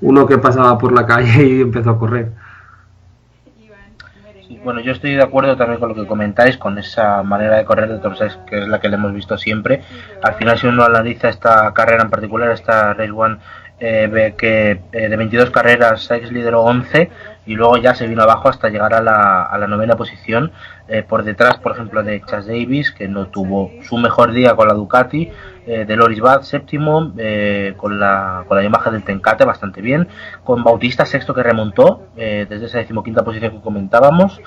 uno 0.00 0.26
que 0.26 0.38
pasaba 0.38 0.78
por 0.78 0.92
la 0.92 1.06
calle 1.06 1.46
y 1.46 1.60
empezó 1.60 1.90
a 1.90 1.98
correr. 1.98 2.32
bueno, 4.64 4.80
yo 4.80 4.92
estoy 4.92 5.14
de 5.14 5.22
acuerdo 5.22 5.56
también 5.56 5.80
con 5.80 5.90
lo 5.90 5.94
que 5.94 6.06
comentáis, 6.06 6.56
con 6.56 6.78
esa 6.78 7.22
manera 7.22 7.56
de 7.56 7.64
correr 7.64 7.88
de 7.88 7.98
Tom 7.98 8.14
que 8.46 8.60
es 8.60 8.68
la 8.68 8.80
que 8.80 8.88
le 8.88 8.96
hemos 8.96 9.12
visto 9.14 9.38
siempre. 9.38 9.82
Al 10.22 10.34
final, 10.34 10.58
si 10.58 10.66
uno 10.66 10.84
analiza 10.84 11.28
esta 11.28 11.72
carrera 11.72 12.02
en 12.02 12.10
particular, 12.10 12.50
esta 12.50 12.94
Race 12.94 13.10
One, 13.10 13.38
eh, 13.82 14.34
que 14.36 14.82
eh, 14.92 15.08
de 15.08 15.16
22 15.16 15.50
carreras 15.50 16.02
Sykes 16.02 16.30
lideró 16.32 16.62
11 16.64 17.10
y 17.46 17.54
luego 17.54 17.78
ya 17.78 17.94
se 17.94 18.06
vino 18.06 18.22
abajo 18.22 18.50
hasta 18.50 18.68
llegar 18.68 18.92
a 18.92 19.00
la, 19.00 19.42
a 19.42 19.56
la 19.56 19.66
novena 19.66 19.96
posición 19.96 20.52
eh, 20.86 21.02
por 21.02 21.24
detrás, 21.24 21.56
por 21.60 21.72
ejemplo, 21.72 22.02
de 22.02 22.20
Chas 22.26 22.46
Davis, 22.46 22.90
que 22.90 23.08
no 23.08 23.28
tuvo 23.28 23.70
su 23.82 23.96
mejor 23.96 24.32
día 24.32 24.54
con 24.54 24.68
la 24.68 24.74
Ducati, 24.74 25.30
de 25.66 25.94
Loris 25.94 26.18
Bad, 26.18 26.42
séptimo, 26.42 27.12
con, 27.76 28.00
la, 28.00 28.44
con 28.48 28.56
la 28.56 28.64
imagen 28.64 28.92
del 28.94 29.04
Tencate, 29.04 29.44
bastante 29.44 29.80
bien, 29.80 30.08
con 30.42 30.64
Bautista, 30.64 31.06
sexto, 31.06 31.32
que 31.32 31.44
remontó 31.44 32.08
desde 32.16 32.64
esa 32.64 32.78
decimoquinta 32.78 33.22
posición 33.22 33.52
que 33.52 33.60
comentábamos, 33.60 34.40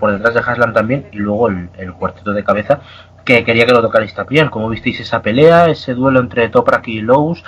por 0.00 0.10
detrás 0.10 0.34
de 0.34 0.40
Haslam 0.40 0.72
también, 0.72 1.06
y 1.12 1.18
luego 1.18 1.46
el, 1.46 1.68
el 1.78 1.92
cuarteto 1.92 2.32
de 2.32 2.42
cabeza, 2.42 2.80
que 3.24 3.44
quería 3.44 3.66
que 3.66 3.72
lo 3.72 3.82
tocarais 3.82 4.14
también. 4.14 4.48
Como 4.48 4.68
visteis 4.68 5.00
esa 5.00 5.22
pelea, 5.22 5.66
ese 5.68 5.94
duelo 5.94 6.20
entre 6.20 6.48
Toprak 6.48 6.88
y 6.88 7.00
Lowe's, 7.00 7.42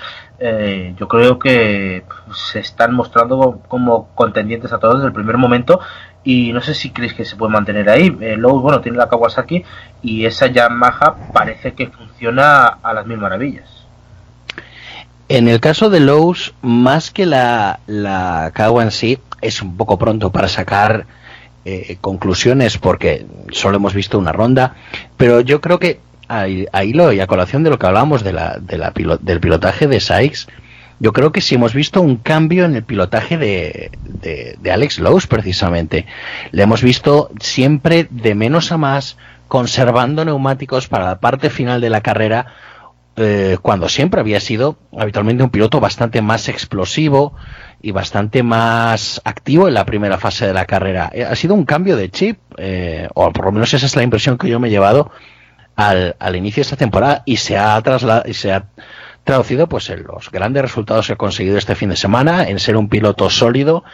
yo 0.96 1.08
creo 1.08 1.38
que 1.38 2.04
se 2.34 2.60
están 2.60 2.94
mostrando 2.94 3.60
como 3.68 4.08
contendientes 4.14 4.72
a 4.72 4.78
todos 4.78 4.96
desde 4.96 5.08
el 5.08 5.14
primer 5.14 5.38
momento 5.38 5.80
y 6.24 6.52
no 6.52 6.60
sé 6.60 6.74
si 6.74 6.90
creéis 6.90 7.14
que 7.14 7.24
se 7.24 7.36
puede 7.36 7.52
mantener 7.52 7.88
ahí. 7.88 8.16
Eh, 8.20 8.36
Lowe's, 8.36 8.62
bueno, 8.62 8.80
tiene 8.80 8.98
la 8.98 9.08
Kawasaki 9.08 9.64
y 10.02 10.24
esa 10.24 10.46
Yamaha 10.46 11.32
parece 11.32 11.74
que 11.74 11.88
funciona 11.88 12.66
a 12.82 12.94
las 12.94 13.06
mil 13.06 13.18
maravillas. 13.18 13.68
En 15.28 15.48
el 15.48 15.60
caso 15.60 15.90
de 15.90 16.00
Lowe's, 16.00 16.54
más 16.62 17.10
que 17.10 17.26
la, 17.26 17.80
la 17.86 18.52
en 18.56 18.90
sí, 18.90 19.18
es 19.40 19.62
un 19.62 19.76
poco 19.76 19.98
pronto 19.98 20.30
para 20.30 20.48
sacar 20.48 21.06
eh, 21.64 21.96
conclusiones 22.00 22.78
porque 22.78 23.26
solo 23.50 23.76
hemos 23.76 23.94
visto 23.94 24.18
una 24.18 24.32
ronda, 24.32 24.76
pero 25.16 25.40
yo 25.40 25.60
creo 25.60 25.78
que 25.78 26.00
ahí, 26.28 26.92
lo, 26.92 27.12
y 27.12 27.20
a 27.20 27.26
colación 27.26 27.62
de 27.62 27.70
lo 27.70 27.78
que 27.78 27.86
hablábamos 27.86 28.22
de 28.22 28.32
la, 28.32 28.58
de 28.60 28.78
la 28.78 28.92
del 29.20 29.40
pilotaje 29.40 29.86
de 29.86 30.00
Sykes, 30.00 30.46
yo 31.00 31.12
creo 31.12 31.32
que 31.32 31.40
sí 31.40 31.56
hemos 31.56 31.74
visto 31.74 32.00
un 32.00 32.16
cambio 32.16 32.64
en 32.64 32.76
el 32.76 32.84
pilotaje 32.84 33.36
de, 33.36 33.90
de, 34.60 34.72
Alex 34.72 34.98
Lowe's 34.98 35.26
precisamente. 35.26 36.06
Le 36.52 36.62
hemos 36.62 36.82
visto 36.82 37.30
siempre 37.40 38.06
de 38.10 38.34
menos 38.34 38.70
a 38.70 38.78
más, 38.78 39.16
conservando 39.48 40.24
neumáticos 40.24 40.88
para 40.88 41.06
la 41.06 41.20
parte 41.20 41.50
final 41.50 41.80
de 41.80 41.90
la 41.90 42.00
carrera, 42.00 42.46
eh, 43.16 43.58
cuando 43.60 43.88
siempre 43.88 44.20
había 44.20 44.40
sido 44.40 44.76
habitualmente 44.96 45.44
un 45.44 45.50
piloto 45.50 45.80
bastante 45.80 46.20
más 46.22 46.48
explosivo 46.48 47.34
y 47.84 47.92
bastante 47.92 48.42
más 48.42 49.20
activo 49.24 49.68
en 49.68 49.74
la 49.74 49.84
primera 49.84 50.16
fase 50.16 50.46
de 50.46 50.54
la 50.54 50.64
carrera. 50.64 51.10
Eh, 51.12 51.22
ha 51.22 51.36
sido 51.36 51.52
un 51.52 51.66
cambio 51.66 51.98
de 51.98 52.10
chip, 52.10 52.38
eh, 52.56 53.08
o 53.12 53.30
por 53.30 53.44
lo 53.44 53.52
menos 53.52 53.74
esa 53.74 53.84
es 53.84 53.94
la 53.94 54.02
impresión 54.02 54.38
que 54.38 54.48
yo 54.48 54.58
me 54.58 54.68
he 54.68 54.70
llevado 54.70 55.10
al, 55.76 56.16
al 56.18 56.34
inicio 56.34 56.62
de 56.62 56.62
esta 56.62 56.76
temporada 56.76 57.22
y 57.26 57.36
se 57.36 57.58
ha 57.58 57.78
trasladado 57.82 58.26
y 58.26 58.32
se 58.32 58.52
ha 58.52 58.64
traducido 59.22 59.68
pues 59.68 59.90
en 59.90 60.02
los 60.04 60.30
grandes 60.30 60.62
resultados 60.62 61.06
que 61.06 61.12
ha 61.12 61.16
conseguido 61.16 61.58
este 61.58 61.74
fin 61.74 61.90
de 61.90 61.96
semana, 61.96 62.48
en 62.48 62.58
ser 62.58 62.78
un 62.78 62.88
piloto 62.88 63.28
sólido, 63.28 63.84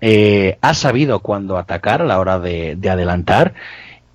eh, 0.00 0.58
ha 0.60 0.74
sabido 0.74 1.20
cuándo 1.20 1.58
atacar 1.58 2.02
a 2.02 2.06
la 2.06 2.18
hora 2.18 2.40
de, 2.40 2.76
adelantar 2.90 3.54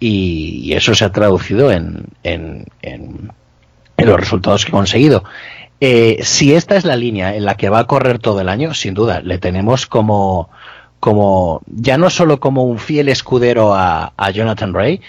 y, 0.01 0.73
eso 0.73 0.93
se 0.93 1.05
ha 1.05 1.13
traducido 1.13 1.71
en, 1.71 2.07
en, 2.23 2.65
en, 2.81 3.31
los 3.95 4.19
resultados 4.19 4.65
que 4.65 4.71
ha 4.71 4.73
conseguido. 4.73 5.23
Eh, 5.79 6.19
si 6.23 6.53
esta 6.55 6.75
es 6.75 6.85
la 6.85 6.95
línea 6.95 7.35
en 7.35 7.45
la 7.45 7.55
que 7.55 7.69
va 7.69 7.79
a 7.79 7.87
correr 7.87 8.19
todo 8.19 8.41
el 8.41 8.49
año, 8.49 8.73
sin 8.73 8.93
duda, 8.93 9.21
le 9.21 9.37
tenemos 9.37 9.85
como, 9.85 10.49
como 10.99 11.61
ya 11.67 11.97
no 11.97 12.09
solo 12.09 12.39
como 12.39 12.63
un 12.63 12.79
fiel 12.79 13.09
escudero 13.09 13.73
a, 13.75 14.11
Jonathan 14.33 14.73
Ray, 14.73 15.01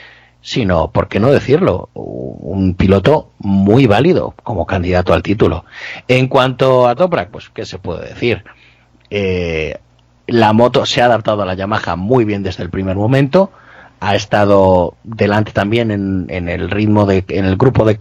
sino, 0.43 0.91
¿por 0.91 1.09
qué 1.09 1.21
no 1.21 1.31
decirlo? 1.31 1.89
Un 1.95 2.75
piloto 2.75 3.31
muy 3.39 3.87
válido 3.87 4.35
como 4.43 4.67
candidato 4.67 5.15
al 5.15 5.23
título. 5.23 5.65
En 6.07 6.29
cuanto 6.29 6.87
a 6.87 6.95
Toprak, 6.95 7.31
pues, 7.31 7.49
¿qué 7.51 7.65
se 7.65 7.79
puede 7.79 8.09
decir? 8.09 8.45
Eh, 9.11 9.79
la 10.27 10.53
moto 10.53 10.85
se 10.85 11.01
ha 11.01 11.07
adaptado 11.07 11.43
a 11.43 11.47
la 11.47 11.55
Yamaha 11.55 11.97
muy 11.97 12.25
bien 12.25 12.43
desde 12.43 12.63
el 12.63 12.71
primer 12.71 12.97
momento. 12.97 13.51
Ha 14.01 14.15
estado 14.15 14.95
delante 15.03 15.53
también 15.53 15.91
en, 15.91 16.49
el 16.49 16.71
ritmo 16.71 17.07
de, 17.07 17.25
en 17.29 17.47
el 17.47 17.57
grupo 17.57 17.85
de, 17.85 17.97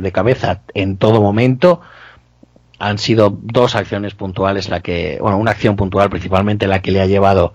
de, 0.00 0.12
cabeza 0.12 0.60
en 0.74 0.96
todo 0.98 1.22
momento. 1.22 1.80
Han 2.80 2.98
sido 2.98 3.38
dos 3.40 3.76
acciones 3.76 4.14
puntuales 4.14 4.68
la 4.68 4.80
que, 4.80 5.18
bueno, 5.20 5.38
una 5.38 5.52
acción 5.52 5.76
puntual 5.76 6.10
principalmente 6.10 6.66
la 6.66 6.82
que 6.82 6.90
le 6.90 7.00
ha 7.00 7.06
llevado 7.06 7.54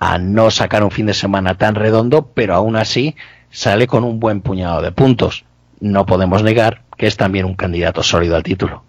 a 0.00 0.18
no 0.18 0.50
sacar 0.50 0.82
un 0.82 0.90
fin 0.90 1.06
de 1.06 1.14
semana 1.14 1.54
tan 1.54 1.76
redondo, 1.76 2.26
pero 2.34 2.54
aún 2.54 2.74
así 2.74 3.14
sale 3.50 3.86
con 3.86 4.02
un 4.02 4.18
buen 4.18 4.40
puñado 4.40 4.82
de 4.82 4.90
puntos. 4.90 5.44
No 5.80 6.06
podemos 6.06 6.42
negar 6.42 6.82
que 6.96 7.06
es 7.06 7.16
también 7.16 7.44
un 7.44 7.54
candidato 7.54 8.02
sólido 8.02 8.36
al 8.36 8.42
título. 8.42 8.82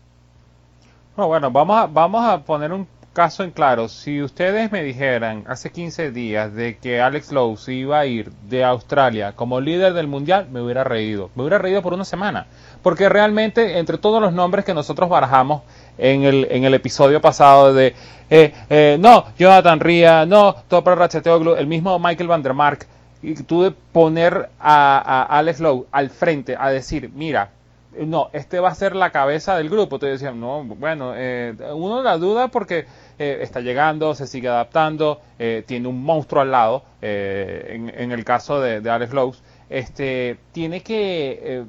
bueno, 1.16 1.52
vamos 1.52 1.78
a, 1.78 1.86
vamos 1.88 2.26
a 2.26 2.40
poner 2.40 2.72
un 2.74 2.88
caso 3.16 3.44
en 3.44 3.52
claro. 3.52 3.88
Si 3.88 4.22
ustedes 4.22 4.72
me 4.72 4.84
dijeran 4.84 5.46
hace 5.48 5.72
15 5.72 6.12
días 6.12 6.54
de 6.54 6.78
que 6.78 7.02
Alex 7.02 7.32
Lowe 7.32 7.58
se 7.58 7.74
iba 7.74 7.98
a 7.98 8.06
ir 8.06 8.32
de 8.50 8.64
Australia 8.64 9.32
como 9.32 9.62
líder 9.62 9.94
del 9.94 10.08
mundial, 10.08 10.50
me 10.52 10.62
hubiera 10.62 10.84
reído. 10.84 11.32
Me 11.34 11.44
hubiera 11.44 11.58
reído 11.58 11.82
por 11.82 11.94
una 11.94 12.06
semana. 12.06 12.46
Porque 12.86 13.10
realmente, 13.10 13.80
entre 13.80 13.98
todos 13.98 14.22
los 14.22 14.32
nombres 14.32 14.64
que 14.64 14.76
nosotros 14.76 15.10
barajamos, 15.10 15.64
en 15.98 16.22
el, 16.22 16.48
en 16.52 16.66
el 16.66 16.76
episodio 16.76 17.20
pasado 17.20 17.74
de 17.74 17.96
eh, 18.30 18.54
eh, 18.70 18.98
no, 19.00 19.26
Jonathan 19.40 19.80
Ria, 19.80 20.28
no, 20.28 20.54
Topper 20.68 20.96
Ratchetoglu, 20.96 21.56
el 21.56 21.66
mismo 21.66 21.98
Michael 21.98 22.28
Van 22.28 22.44
der 22.44 22.54
Mark, 22.54 22.86
y 23.24 23.34
tú 23.34 23.64
de 23.64 23.72
poner 23.72 24.50
a, 24.60 25.24
Alex 25.24 25.62
Lowe 25.62 25.88
al 25.92 26.12
frente 26.12 26.56
a 26.60 26.70
decir, 26.70 27.10
mira, 27.16 27.50
no, 27.98 28.30
este 28.34 28.60
va 28.60 28.70
a 28.70 28.76
ser 28.76 28.96
la 28.96 29.10
cabeza 29.10 29.58
del 29.58 29.72
grupo. 29.72 29.98
Te 29.98 30.06
decían, 30.06 30.40
no, 30.40 30.64
bueno, 30.64 31.14
eh, 31.16 31.56
uno 31.74 32.04
la 32.04 32.20
duda 32.20 32.50
porque 32.50 32.86
está 33.18 33.62
llegando, 33.62 34.14
se 34.14 34.28
sigue 34.28 34.48
adaptando, 34.48 35.22
tiene 35.66 35.88
un 35.88 36.04
monstruo 36.04 36.44
al 36.44 36.52
lado, 36.52 36.84
en, 37.02 38.12
el 38.12 38.24
caso 38.24 38.62
de, 38.62 38.88
Alex 38.88 39.12
Lowe, 39.12 39.34
este, 39.72 40.38
tiene 40.52 40.82
que 40.82 41.66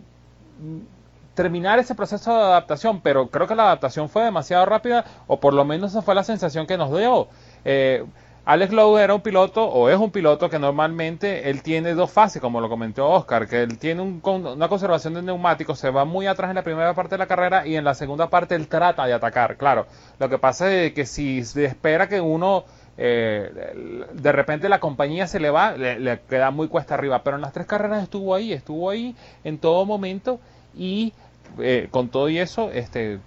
terminar 1.36 1.78
ese 1.78 1.94
proceso 1.94 2.34
de 2.34 2.42
adaptación, 2.42 3.00
pero 3.00 3.28
creo 3.28 3.46
que 3.46 3.54
la 3.54 3.64
adaptación 3.64 4.08
fue 4.08 4.24
demasiado 4.24 4.66
rápida, 4.66 5.04
o 5.28 5.38
por 5.38 5.54
lo 5.54 5.64
menos 5.64 5.92
esa 5.92 6.02
fue 6.02 6.16
la 6.16 6.24
sensación 6.24 6.66
que 6.66 6.76
nos 6.76 6.90
dio. 6.90 7.28
Eh, 7.64 8.04
Alex 8.46 8.72
Lowe 8.72 8.98
era 8.98 9.14
un 9.14 9.20
piloto, 9.20 9.64
o 9.64 9.90
es 9.90 9.98
un 9.98 10.10
piloto 10.10 10.48
que 10.48 10.58
normalmente 10.58 11.50
él 11.50 11.62
tiene 11.62 11.94
dos 11.94 12.10
fases, 12.10 12.40
como 12.40 12.60
lo 12.60 12.68
comentó 12.68 13.08
Oscar, 13.10 13.46
que 13.48 13.62
él 13.62 13.76
tiene 13.76 14.02
una 14.02 14.68
conservación 14.68 15.14
de 15.14 15.22
neumáticos, 15.22 15.78
se 15.78 15.90
va 15.90 16.04
muy 16.04 16.26
atrás 16.26 16.50
en 16.50 16.56
la 16.56 16.62
primera 16.62 16.94
parte 16.94 17.16
de 17.16 17.18
la 17.18 17.26
carrera 17.26 17.66
y 17.66 17.76
en 17.76 17.84
la 17.84 17.94
segunda 17.94 18.30
parte 18.30 18.54
él 18.54 18.68
trata 18.68 19.04
de 19.04 19.12
atacar. 19.12 19.56
Claro, 19.56 19.86
lo 20.18 20.28
que 20.28 20.38
pasa 20.38 20.72
es 20.72 20.92
que 20.92 21.06
si 21.06 21.44
se 21.44 21.64
espera 21.64 22.08
que 22.08 22.20
uno 22.20 22.64
eh, 22.98 24.06
de 24.14 24.32
repente 24.32 24.68
la 24.68 24.80
compañía 24.80 25.26
se 25.26 25.38
le 25.38 25.50
va, 25.50 25.72
le, 25.72 26.20
queda 26.28 26.50
muy 26.50 26.68
cuesta 26.68 26.94
arriba, 26.94 27.22
pero 27.22 27.36
en 27.36 27.42
las 27.42 27.52
tres 27.52 27.66
carreras 27.66 28.02
estuvo 28.02 28.34
ahí, 28.34 28.52
estuvo 28.52 28.88
ahí 28.88 29.14
en 29.44 29.58
todo 29.58 29.84
momento 29.84 30.40
y 30.74 31.12
eh, 31.58 31.88
con 31.90 32.08
todo 32.08 32.28
y 32.28 32.38
eso, 32.38 32.70
este, 32.70 33.18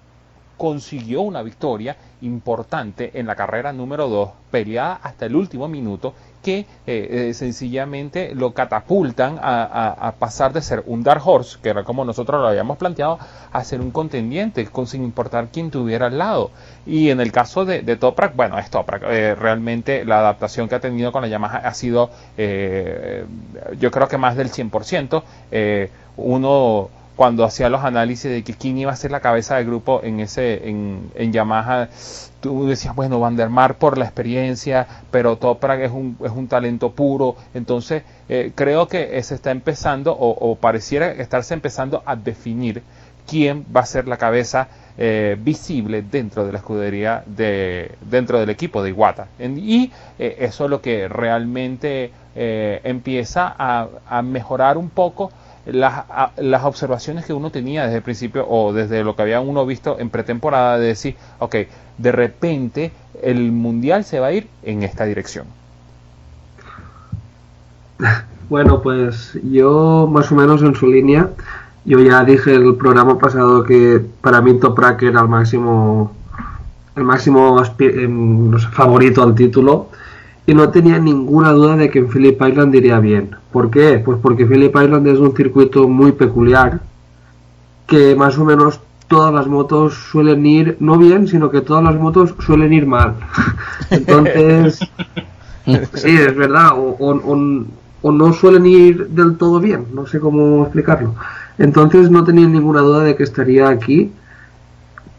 consiguió 0.60 1.22
una 1.22 1.42
victoria 1.42 1.96
importante 2.22 3.12
en 3.18 3.26
la 3.26 3.36
carrera 3.36 3.72
número 3.72 4.10
2, 4.10 4.30
peleada 4.52 5.00
hasta 5.02 5.26
el 5.26 5.38
último 5.38 5.70
minuto, 5.70 6.14
que 6.44 6.60
eh, 6.60 6.68
eh, 6.86 7.34
sencillamente 7.34 8.36
lo 8.36 8.54
catapultan 8.54 9.40
a, 9.42 10.14
pasar 10.20 10.52
de 10.52 10.62
ser 10.62 10.84
un 10.86 11.02
Dark 11.02 11.22
Horse, 11.26 11.60
que 11.64 11.70
era 11.70 11.86
como 11.86 12.04
nosotros 12.04 12.42
lo 12.42 12.50
habíamos 12.50 12.78
planteado, 12.78 13.20
a 13.54 13.64
ser 13.64 13.80
un 13.80 13.92
contendiente, 13.92 14.66
con, 14.68 14.86
sin 14.86 15.04
importar 15.04 15.48
quién 15.52 15.72
tuviera 15.72 16.08
al 16.08 16.18
lado. 16.18 16.52
Y 16.86 17.10
en 17.10 17.22
el 17.22 17.32
caso 17.32 17.64
de, 17.64 17.82
de 17.82 17.96
Toprak, 17.96 18.36
bueno, 18.36 18.60
es 18.60 18.70
Toprak, 18.70 19.02
realmente 19.02 20.04
la 20.04 20.20
adaptación 20.20 20.68
que 20.68 20.76
ha 20.76 20.82
tenido 20.82 21.14
con 21.14 21.22
la 21.22 21.30
Yamaha 21.30 21.60
ha 21.60 21.74
sido, 21.74 22.10
yo 22.38 23.92
creo 23.92 24.08
que 24.10 24.18
más 24.18 24.36
del 24.36 24.52
100%. 24.52 25.24
uno 26.18 26.90
cuando 27.20 27.44
hacía 27.44 27.68
los 27.68 27.84
análisis 27.84 28.32
de 28.32 28.46
que 28.46 28.54
quién 28.54 28.78
iba 28.78 28.94
a 28.94 28.96
ser 28.96 29.12
la 29.12 29.20
cabeza 29.20 29.58
del 29.58 29.66
grupo 29.66 30.00
en 30.06 30.22
ese 30.22 30.70
en, 30.70 31.12
en 31.16 31.34
Yamaha 31.34 31.90
tú 32.40 32.66
decías 32.66 32.96
bueno 32.96 33.20
Van 33.20 33.36
der 33.36 33.50
Mar 33.50 33.76
por 33.76 33.98
la 33.98 34.06
experiencia 34.06 34.88
pero 35.12 35.36
Toprak 35.36 35.82
es 35.82 35.92
un, 35.92 36.16
es 36.24 36.32
un 36.32 36.48
talento 36.48 36.94
puro 36.94 37.36
entonces 37.54 38.04
eh, 38.30 38.54
creo 38.56 38.88
que 38.88 39.22
se 39.22 39.36
está 39.36 39.52
empezando 39.52 40.16
o, 40.18 40.56
pareciera 40.56 41.12
estarse 41.12 41.54
empezando 41.54 42.04
a 42.06 42.16
definir 42.16 42.84
quién 43.28 43.66
va 43.76 43.82
a 43.82 43.86
ser 43.86 44.08
la 44.08 44.16
cabeza 44.16 44.70
eh, 44.98 45.36
visible 45.38 46.02
dentro 46.02 46.46
de 46.46 46.54
la 46.54 46.60
escudería 46.60 47.24
de 47.26 47.98
dentro 48.00 48.40
del 48.40 48.50
equipo 48.50 48.82
de 48.82 48.92
Iwata. 48.92 49.28
Y 49.40 49.92
eh, 50.18 50.38
eso 50.40 50.64
es 50.64 50.70
lo 50.70 50.82
que 50.82 51.10
realmente 51.10 52.14
empieza 52.34 53.54
a, 53.58 53.90
a 54.08 54.22
mejorar 54.22 54.78
un 54.78 54.90
poco 54.90 55.30
las, 55.74 56.06
las 56.38 56.64
observaciones 56.64 57.26
que 57.26 57.34
uno 57.34 57.52
tenía 57.52 57.84
desde 57.84 57.98
el 57.98 58.04
principio 58.04 58.46
o 58.48 58.74
desde 58.74 59.04
lo 59.04 59.16
que 59.16 59.22
había 59.22 59.40
uno 59.42 59.66
visto 59.66 59.98
en 60.00 60.10
pretemporada 60.10 60.78
de 60.78 60.88
decir, 60.88 61.16
ok, 61.40 61.56
de 61.98 62.12
repente 62.12 62.92
el 63.22 63.52
mundial 63.52 64.04
se 64.04 64.20
va 64.20 64.28
a 64.28 64.32
ir 64.34 64.48
en 64.64 64.84
esta 64.84 65.06
dirección. 65.06 65.46
Bueno, 68.50 68.82
pues 68.82 69.38
yo 69.44 70.10
más 70.12 70.32
o 70.32 70.36
menos 70.36 70.64
en 70.64 70.74
su 70.74 70.88
línea, 70.88 71.30
yo 71.86 72.00
ya 72.00 72.24
dije 72.24 72.56
el 72.56 72.76
programa 72.78 73.20
pasado 73.20 73.64
que 73.64 74.02
para 74.22 74.42
mí 74.42 74.56
Toprak 74.56 75.04
era 75.04 75.22
el 75.22 75.28
máximo, 75.28 76.12
el 76.96 77.04
máximo 77.04 77.62
em, 77.78 78.58
favorito 78.58 79.22
al 79.22 79.36
título 79.36 79.90
y 80.50 80.56
no 80.56 80.70
tenía 80.70 80.98
ninguna 80.98 81.52
duda 81.52 81.78
de 81.78 81.92
que 81.92 82.00
en 82.00 82.10
Phillip 82.10 82.42
Island 82.42 82.74
iría 82.74 83.00
bien. 83.00 83.36
¿Por 83.52 83.70
qué? 83.70 84.02
Pues 84.04 84.18
porque 84.20 84.48
Phillip 84.48 84.76
Island 84.76 85.06
es 85.06 85.20
un 85.20 85.36
circuito 85.36 85.88
muy 85.88 86.12
peculiar, 86.12 86.80
que 87.86 88.16
más 88.16 88.36
o 88.40 88.46
menos 88.46 88.80
todas 89.08 89.32
las 89.32 89.46
motos 89.46 89.94
suelen 89.94 90.44
ir, 90.48 90.76
no 90.80 90.98
bien, 90.98 91.28
sino 91.28 91.52
que 91.52 91.62
todas 91.62 91.84
las 91.84 91.94
motos 91.98 92.34
suelen 92.44 92.74
ir 92.74 92.88
mal. 92.88 93.14
Entonces, 93.92 94.80
sí, 95.94 96.18
es 96.18 96.36
verdad, 96.36 96.72
o, 96.76 98.12
no 98.12 98.34
suelen 98.34 98.66
ir 98.66 99.08
del 99.10 99.38
todo 99.38 99.60
bien, 99.60 99.86
no 99.94 100.08
sé 100.08 100.20
cómo 100.20 100.64
explicarlo. 100.64 101.14
Entonces 101.60 102.10
no 102.10 102.24
tenía 102.24 102.48
ninguna 102.48 102.82
duda 102.82 103.04
de 103.04 103.16
que 103.16 103.22
estaría 103.22 103.70
aquí, 103.70 104.12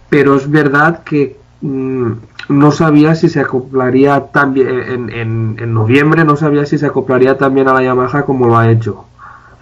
pero 0.08 0.34
es 0.34 0.50
verdad 0.50 1.04
que 1.04 1.38
mm, 1.60 2.10
no 2.50 2.72
sabía 2.72 3.14
si 3.14 3.28
se 3.28 3.40
acoplaría 3.40 4.26
también 4.32 4.68
en, 4.68 5.56
en, 5.56 5.72
noviembre, 5.72 6.24
no 6.24 6.34
sabía 6.34 6.66
si 6.66 6.78
se 6.78 6.86
acoplaría 6.86 7.38
también 7.38 7.68
a 7.68 7.74
la 7.74 7.82
Yamaha 7.82 8.24
como 8.24 8.48
lo 8.48 8.58
ha 8.58 8.68
hecho. 8.68 9.04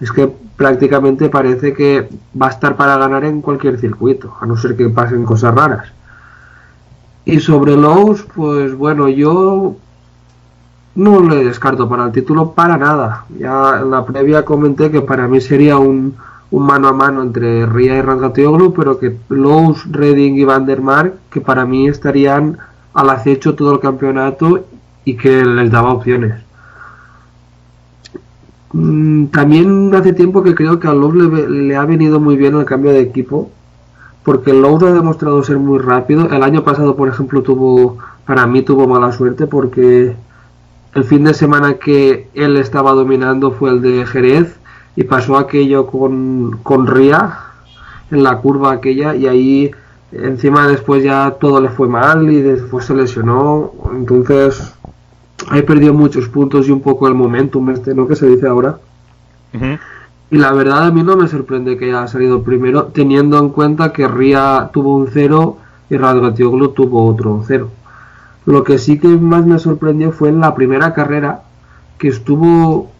Es 0.01 0.11
que 0.11 0.27
prácticamente 0.55 1.29
parece 1.29 1.73
que 1.73 2.09
va 2.39 2.47
a 2.47 2.49
estar 2.49 2.75
para 2.75 2.97
ganar 2.97 3.25
en 3.25 3.41
cualquier 3.41 3.79
circuito, 3.79 4.33
a 4.41 4.47
no 4.47 4.57
ser 4.57 4.75
que 4.75 4.89
pasen 4.89 5.23
cosas 5.23 5.53
raras. 5.53 5.87
Y 7.25 7.39
sobre 7.39 7.77
Lowe's, 7.77 8.25
pues 8.35 8.73
bueno, 8.73 9.07
yo 9.07 9.75
no 10.95 11.19
le 11.21 11.43
descarto 11.43 11.87
para 11.87 12.05
el 12.05 12.11
título 12.11 12.53
para 12.53 12.75
nada. 12.75 13.25
Ya 13.37 13.81
en 13.81 13.91
la 13.91 14.03
previa 14.03 14.43
comenté 14.43 14.89
que 14.89 15.01
para 15.01 15.27
mí 15.27 15.39
sería 15.41 15.77
un, 15.77 16.15
un 16.49 16.65
mano 16.65 16.87
a 16.87 16.93
mano 16.93 17.21
entre 17.21 17.67
Ria 17.67 17.97
y 17.97 18.01
Rangatoglu, 18.01 18.73
pero 18.73 18.97
que 18.97 19.15
Lowe's, 19.29 19.85
Redding 19.91 20.37
y 20.37 20.43
Van 20.43 20.65
der 20.65 20.81
Mark, 20.81 21.13
que 21.29 21.39
para 21.39 21.67
mí 21.67 21.87
estarían 21.87 22.57
al 22.93 23.09
acecho 23.09 23.55
todo 23.55 23.73
el 23.73 23.79
campeonato 23.79 24.65
y 25.05 25.15
que 25.15 25.43
les 25.43 25.71
daba 25.71 25.93
opciones. 25.93 26.35
Mm, 28.73 29.27
también 29.27 29.93
hace 29.95 30.13
tiempo 30.13 30.43
que 30.43 30.53
creo 30.53 30.79
que 30.79 30.87
a 30.87 30.93
Lowe 30.93 31.47
le, 31.49 31.75
ha 31.75 31.85
venido 31.85 32.19
muy 32.19 32.37
bien 32.37 32.55
el 32.55 32.65
cambio 32.65 32.91
de 32.91 33.01
equipo, 33.01 33.49
porque 34.23 34.53
Lowe 34.53 34.87
ha 34.87 34.93
demostrado 34.93 35.43
ser 35.43 35.57
muy 35.57 35.79
rápido. 35.79 36.29
El 36.29 36.43
año 36.43 36.63
pasado, 36.63 36.95
por 36.95 37.09
ejemplo, 37.09 37.41
tuvo, 37.41 37.97
para 38.25 38.45
mí 38.45 38.61
tuvo 38.61 38.87
mala 38.87 39.11
suerte 39.11 39.47
porque 39.47 40.15
el 40.93 41.03
fin 41.03 41.23
de 41.23 41.33
semana 41.33 41.75
que 41.75 42.29
él 42.33 42.57
estaba 42.57 42.93
dominando 42.93 43.51
fue 43.51 43.71
el 43.71 43.81
de 43.81 44.05
Jerez 44.05 44.55
y 44.95 45.03
pasó 45.03 45.37
aquello 45.37 45.87
con, 45.87 46.59
con 46.63 46.87
Ria 46.87 47.39
en 48.11 48.23
la 48.23 48.37
curva 48.37 48.73
aquella 48.73 49.15
y 49.15 49.27
ahí 49.27 49.71
Encima 50.11 50.67
después 50.67 51.03
ya 51.03 51.37
todo 51.39 51.61
le 51.61 51.69
fue 51.69 51.87
mal 51.87 52.31
y 52.31 52.41
después 52.41 52.85
se 52.85 52.95
lesionó. 52.95 53.71
Entonces 53.93 54.73
ahí 55.49 55.61
perdió 55.61 55.93
muchos 55.93 56.27
puntos 56.27 56.67
y 56.67 56.71
un 56.71 56.81
poco 56.81 57.07
el 57.07 57.13
momentum 57.13 57.69
este, 57.69 57.93
¿no? 57.93 58.07
Que 58.07 58.15
se 58.15 58.27
dice 58.27 58.47
ahora. 58.47 58.79
Y 60.31 60.37
la 60.37 60.51
verdad 60.53 60.85
a 60.85 60.91
mí 60.91 61.01
no 61.01 61.15
me 61.15 61.27
sorprende 61.27 61.77
que 61.77 61.85
haya 61.85 62.07
salido 62.07 62.43
primero, 62.43 62.85
teniendo 62.85 63.39
en 63.39 63.49
cuenta 63.49 63.91
que 63.91 64.07
Ria 64.07 64.69
tuvo 64.71 64.95
un 64.95 65.07
cero 65.11 65.57
y 65.89 65.97
Radgatioglu 65.97 66.69
tuvo 66.69 67.05
otro 67.05 67.43
cero. 67.47 67.69
Lo 68.45 68.63
que 68.63 68.77
sí 68.77 68.99
que 68.99 69.07
más 69.07 69.45
me 69.45 69.59
sorprendió 69.59 70.11
fue 70.11 70.29
en 70.29 70.39
la 70.39 70.53
primera 70.55 70.93
carrera, 70.93 71.43
que 71.97 72.09
estuvo, 72.09 72.91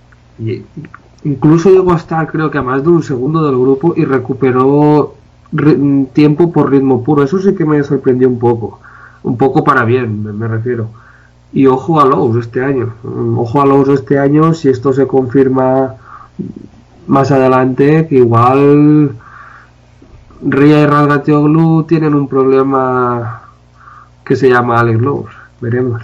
incluso 1.24 1.70
llegó 1.70 1.94
a 1.94 1.98
estar 1.98 2.28
creo 2.32 2.50
que 2.52 2.58
a 2.58 2.64
más 2.64 2.84
de 2.84 2.90
un 2.90 3.04
segundo 3.04 3.44
del 3.46 3.58
grupo 3.60 3.94
y 3.96 4.06
recuperó 4.06 5.16
tiempo 6.14 6.52
por 6.52 6.72
ritmo 6.72 7.04
puro. 7.04 7.24
Eso 7.24 7.40
sí 7.40 7.56
que 7.56 7.66
me 7.66 7.84
sorprendió 7.84 8.28
un 8.28 8.40
poco. 8.40 8.80
Un 9.24 9.38
poco 9.38 9.64
para 9.64 9.84
bien, 9.84 10.38
me, 10.38 10.48
refiero. 10.48 10.90
Y 11.52 11.66
ojo 11.68 12.00
a 12.00 12.06
Lowe's 12.06 12.46
este 12.46 12.64
año. 12.64 12.94
Ojo 13.36 13.62
a 13.62 13.66
Lowe's 13.66 13.90
este 13.90 14.20
año 14.20 14.54
si 14.54 14.70
esto 14.70 14.94
se 14.94 15.08
confirma 15.08 15.96
más 17.08 17.32
adelante, 17.32 18.08
que 18.08 18.16
igual 18.16 19.12
Ria 20.42 20.82
y 20.82 20.86
Radgatioglu 20.86 21.84
tienen 21.84 22.14
un 22.14 22.28
problema 22.28 23.42
que 24.24 24.36
se 24.36 24.50
llama 24.50 24.80
Alex 24.80 25.02
Lowe's. 25.02 25.32
Veremos. 25.60 26.02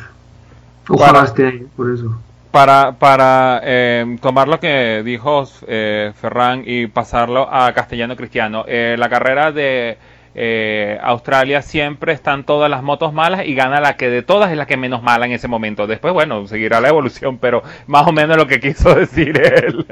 Ojalá 0.89 1.23
esté 1.23 1.47
ahí, 1.47 1.67
por 1.75 1.91
eso 1.91 2.15
para, 2.55 2.93
para 2.93 3.59
eh, 3.65 4.15
tomar 4.21 4.47
lo 4.47 4.61
que 4.61 5.03
dijo 5.03 5.43
eh, 5.67 6.13
Ferran 6.15 6.63
y 6.65 6.87
pasarlo 6.87 7.53
a 7.53 7.73
castellano 7.73 8.15
cristiano, 8.15 8.63
eh, 8.65 8.95
la 8.97 9.09
carrera 9.09 9.51
de 9.51 9.97
Australia 11.01 11.61
siempre 11.61 12.13
están 12.13 12.45
todas 12.45 12.69
las 12.69 12.81
motos 12.81 13.11
malas 13.11 13.45
y 13.45 13.55
gana 13.55 13.81
la 13.81 13.97
que 13.97 14.09
de 14.09 14.21
todas 14.21 14.51
es 14.51 14.57
la 14.57 14.67
que 14.67 14.77
menos 14.77 15.03
mala 15.03 15.25
en 15.25 15.33
ese 15.33 15.49
momento. 15.49 15.85
Después, 15.85 16.13
bueno, 16.13 16.47
seguirá 16.47 16.79
la 16.79 16.87
evolución, 16.87 17.39
pero 17.39 17.61
más 17.87 18.07
o 18.07 18.13
menos 18.13 18.37
lo 18.37 18.47
que 18.47 18.61
quiso 18.61 18.95
decir 18.95 19.37
él. 19.37 19.85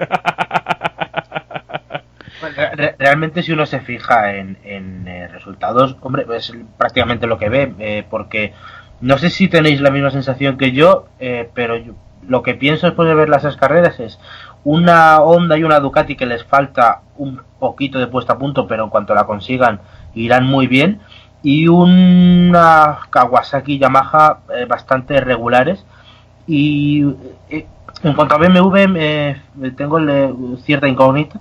realmente 2.97 3.43
si 3.43 3.52
uno 3.52 3.65
se 3.65 3.82
fija 3.82 4.36
en, 4.36 4.58
en 4.63 5.06
resultados, 5.34 5.97
hombre, 5.99 6.26
es 6.34 6.54
prácticamente 6.78 7.28
lo 7.28 7.38
que 7.38 7.49
ve, 7.49 7.73
eh, 7.80 8.06
porque 8.10 8.54
no 9.02 9.17
sé 9.17 9.30
si 9.30 9.49
tenéis 9.49 9.82
la 9.82 9.91
misma 9.91 10.12
sensación 10.12 10.58
que 10.58 10.71
yo, 10.71 11.10
eh, 11.19 11.49
pero 11.54 11.76
lo 12.28 12.44
que 12.44 12.56
pienso 12.56 12.88
después 12.88 13.08
de 13.08 13.16
ver 13.16 13.30
las 13.30 13.58
carreras 13.58 14.00
es 14.00 14.20
una 14.64 15.20
Honda 15.22 15.58
y 15.58 15.64
una 15.64 15.80
Ducati 15.80 16.16
que 16.16 16.26
les 16.26 16.44
falta 16.44 17.02
un 17.18 17.42
poquito 17.60 18.00
de 18.00 18.08
puesta 18.08 18.34
a 18.34 18.38
punto, 18.38 18.68
pero 18.68 18.86
en 18.86 18.90
cuanto 18.90 19.14
la 19.14 19.26
consigan 19.26 19.82
irán 20.16 20.46
muy 20.46 20.68
bien, 20.68 21.00
y 21.42 21.68
una 21.68 23.00
Kawasaki 23.10 23.78
Yamaha 23.78 24.40
eh, 24.56 24.66
bastante 24.66 25.20
regulares. 25.20 25.86
Y 26.46 27.04
en 27.50 28.14
cuanto 28.16 28.36
a 28.36 28.38
BMW, 28.38 28.78
tengo 29.76 30.00
cierta 30.58 30.88
incógnita 30.88 31.40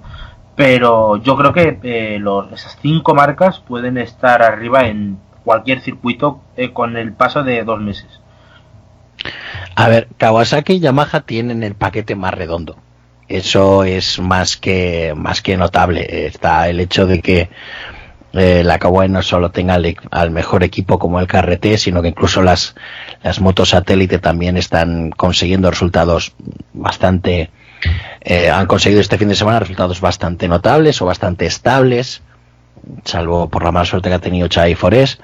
pero 0.55 1.17
yo 1.17 1.37
creo 1.37 1.53
que 1.53 1.79
eh, 1.83 2.19
los, 2.19 2.53
esas 2.53 2.79
cinco 2.81 3.15
marcas 3.15 3.61
pueden 3.61 3.99
estar 3.99 4.43
arriba 4.43 4.87
en 4.87 5.19
cualquier 5.45 5.81
circuito 5.81 6.41
eh, 6.57 6.73
con 6.73 6.97
el 6.97 7.13
paso 7.13 7.43
de 7.43 7.65
dos 7.65 7.81
meses. 7.81 8.21
A 9.75 9.89
ver, 9.89 10.09
Kawasaki 10.19 10.75
y 10.75 10.81
Yamaha 10.81 11.21
tienen 11.21 11.63
el 11.63 11.75
paquete 11.75 12.15
más 12.15 12.35
redondo. 12.35 12.77
Eso 13.29 13.85
es 13.85 14.19
más 14.19 14.57
que 14.57 15.15
más 15.17 15.41
que 15.41 15.57
notable. 15.57 16.27
Está 16.27 16.69
el 16.69 16.81
hecho 16.81 17.07
de 17.07 17.21
que 17.21 17.49
eh, 18.35 18.63
la 18.65 18.79
Kawai 18.79 19.09
no 19.09 19.23
solo 19.23 19.51
tenga 19.51 19.79
al, 20.11 20.31
mejor 20.31 20.65
equipo 20.65 20.99
como 20.99 21.21
el 21.21 21.27
KRT, 21.27 21.77
sino 21.77 22.03
que 22.03 22.09
incluso 22.09 22.43
las, 22.43 22.75
las 23.23 23.41
motos 23.41 23.71
satélite 23.71 24.19
también 24.19 24.57
están 24.57 25.11
consiguiendo 25.11 25.71
resultados 25.71 26.35
bastante 26.73 27.51
eh, 28.21 28.51
han 28.51 28.67
conseguido 28.67 29.01
este 29.01 29.19
fin 29.19 29.29
de 29.29 29.35
semana 29.35 29.61
resultados 29.61 30.01
bastante 30.01 30.47
notables 30.49 31.03
o 31.03 31.07
bastante 31.07 31.47
estables, 31.47 32.23
salvo 33.05 33.49
por 33.49 33.65
la 33.65 33.73
mala 33.73 33.85
suerte 33.85 34.09
que 34.09 34.15
ha 34.15 34.21
tenido 34.21 34.49
Chai 34.49 34.75
Forest. 34.75 35.21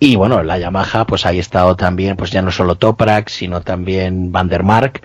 Y 0.00 0.16
bueno, 0.16 0.42
la 0.42 0.58
Yamaha, 0.58 1.06
pues 1.06 1.26
ahí 1.26 1.38
ha 1.38 1.40
estado 1.40 1.74
también, 1.74 2.16
pues 2.16 2.30
ya 2.30 2.42
no 2.42 2.52
solo 2.52 2.76
Toprak, 2.76 3.28
sino 3.28 3.62
también 3.62 4.30
Vandermark 4.30 5.02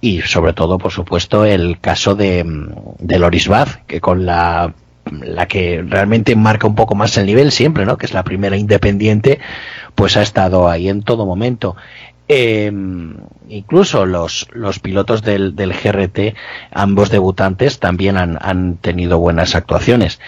y 0.00 0.20
sobre 0.22 0.52
todo, 0.52 0.78
por 0.78 0.90
supuesto, 0.90 1.44
el 1.44 1.78
caso 1.78 2.16
de, 2.16 2.44
de 2.98 3.18
Loris 3.20 3.46
Baz, 3.46 3.78
que 3.86 4.00
con 4.00 4.26
la, 4.26 4.74
la 5.10 5.46
que 5.46 5.84
realmente 5.86 6.34
marca 6.34 6.66
un 6.66 6.74
poco 6.74 6.96
más 6.96 7.16
el 7.16 7.26
nivel 7.26 7.52
siempre, 7.52 7.86
¿no? 7.86 7.96
Que 7.98 8.06
es 8.06 8.12
la 8.12 8.24
primera 8.24 8.56
independiente, 8.56 9.38
pues 9.94 10.16
ha 10.16 10.22
estado 10.22 10.68
ahí 10.68 10.88
en 10.88 11.02
todo 11.02 11.24
momento. 11.24 11.76
Eh, 12.26 12.72
incluso 13.48 14.06
los, 14.06 14.48
los 14.52 14.78
pilotos 14.78 15.22
del, 15.22 15.54
del, 15.54 15.72
GRT, 15.72 16.34
ambos 16.72 17.10
debutantes, 17.10 17.78
también 17.78 18.16
han, 18.16 18.38
han 18.40 18.78
tenido 18.78 19.18
buenas 19.18 19.54
actuaciones. 19.54 20.18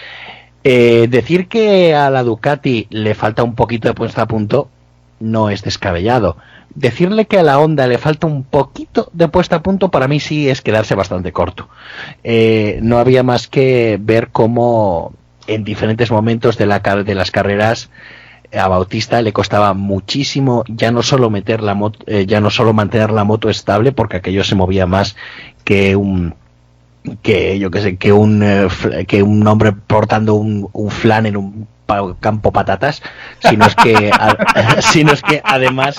Eh, 0.67 1.05
decir 1.11 1.47
que 1.47 1.93
a 1.93 2.09
la 2.09 2.23
Ducati 2.23 2.87
le 2.89 3.13
falta 3.13 3.43
un 3.43 3.53
poquito 3.53 3.87
de 3.87 3.93
puesta 3.93 4.23
a 4.23 4.27
punto 4.27 4.67
no 5.19 5.51
es 5.51 5.61
descabellado. 5.61 6.37
Decirle 6.73 7.25
que 7.25 7.37
a 7.37 7.43
la 7.43 7.59
Honda 7.59 7.85
le 7.85 7.99
falta 7.99 8.25
un 8.25 8.43
poquito 8.43 9.11
de 9.13 9.27
puesta 9.27 9.57
a 9.57 9.61
punto 9.61 9.91
para 9.91 10.07
mí 10.07 10.19
sí 10.19 10.49
es 10.49 10.63
quedarse 10.63 10.95
bastante 10.95 11.31
corto. 11.31 11.69
Eh, 12.23 12.79
no 12.81 12.97
había 12.97 13.21
más 13.21 13.47
que 13.47 13.99
ver 14.01 14.29
cómo 14.31 15.13
en 15.45 15.63
diferentes 15.63 16.09
momentos 16.09 16.57
de, 16.57 16.65
la, 16.65 16.79
de 16.79 17.13
las 17.13 17.29
carreras 17.29 17.91
a 18.51 18.67
Bautista 18.67 19.21
le 19.21 19.33
costaba 19.33 19.75
muchísimo 19.75 20.63
ya 20.67 20.91
no 20.91 21.03
solo 21.03 21.29
meter 21.29 21.61
la 21.61 21.75
moto, 21.75 21.99
eh, 22.07 22.25
ya 22.25 22.41
no 22.41 22.49
solo 22.49 22.73
mantener 22.73 23.11
la 23.11 23.23
moto 23.23 23.51
estable 23.51 23.91
porque 23.91 24.17
aquello 24.17 24.43
se 24.43 24.55
movía 24.55 24.87
más 24.87 25.15
que 25.63 25.95
un 25.95 26.33
que 27.21 27.59
yo 27.59 27.71
que 27.71 27.81
sé 27.81 27.97
que 27.97 28.11
un 28.11 28.41
eh, 28.43 28.67
que 29.07 29.23
un 29.23 29.45
hombre 29.47 29.71
portando 29.73 30.35
un, 30.35 30.69
un 30.73 30.89
flan 30.89 31.25
en 31.25 31.37
un 31.37 31.67
campo 32.19 32.51
patatas 32.51 33.01
sino 33.39 33.65
es 33.65 33.75
que 33.75 34.11
sino 34.79 35.11
es 35.11 35.21
que 35.21 35.41
además 35.43 35.97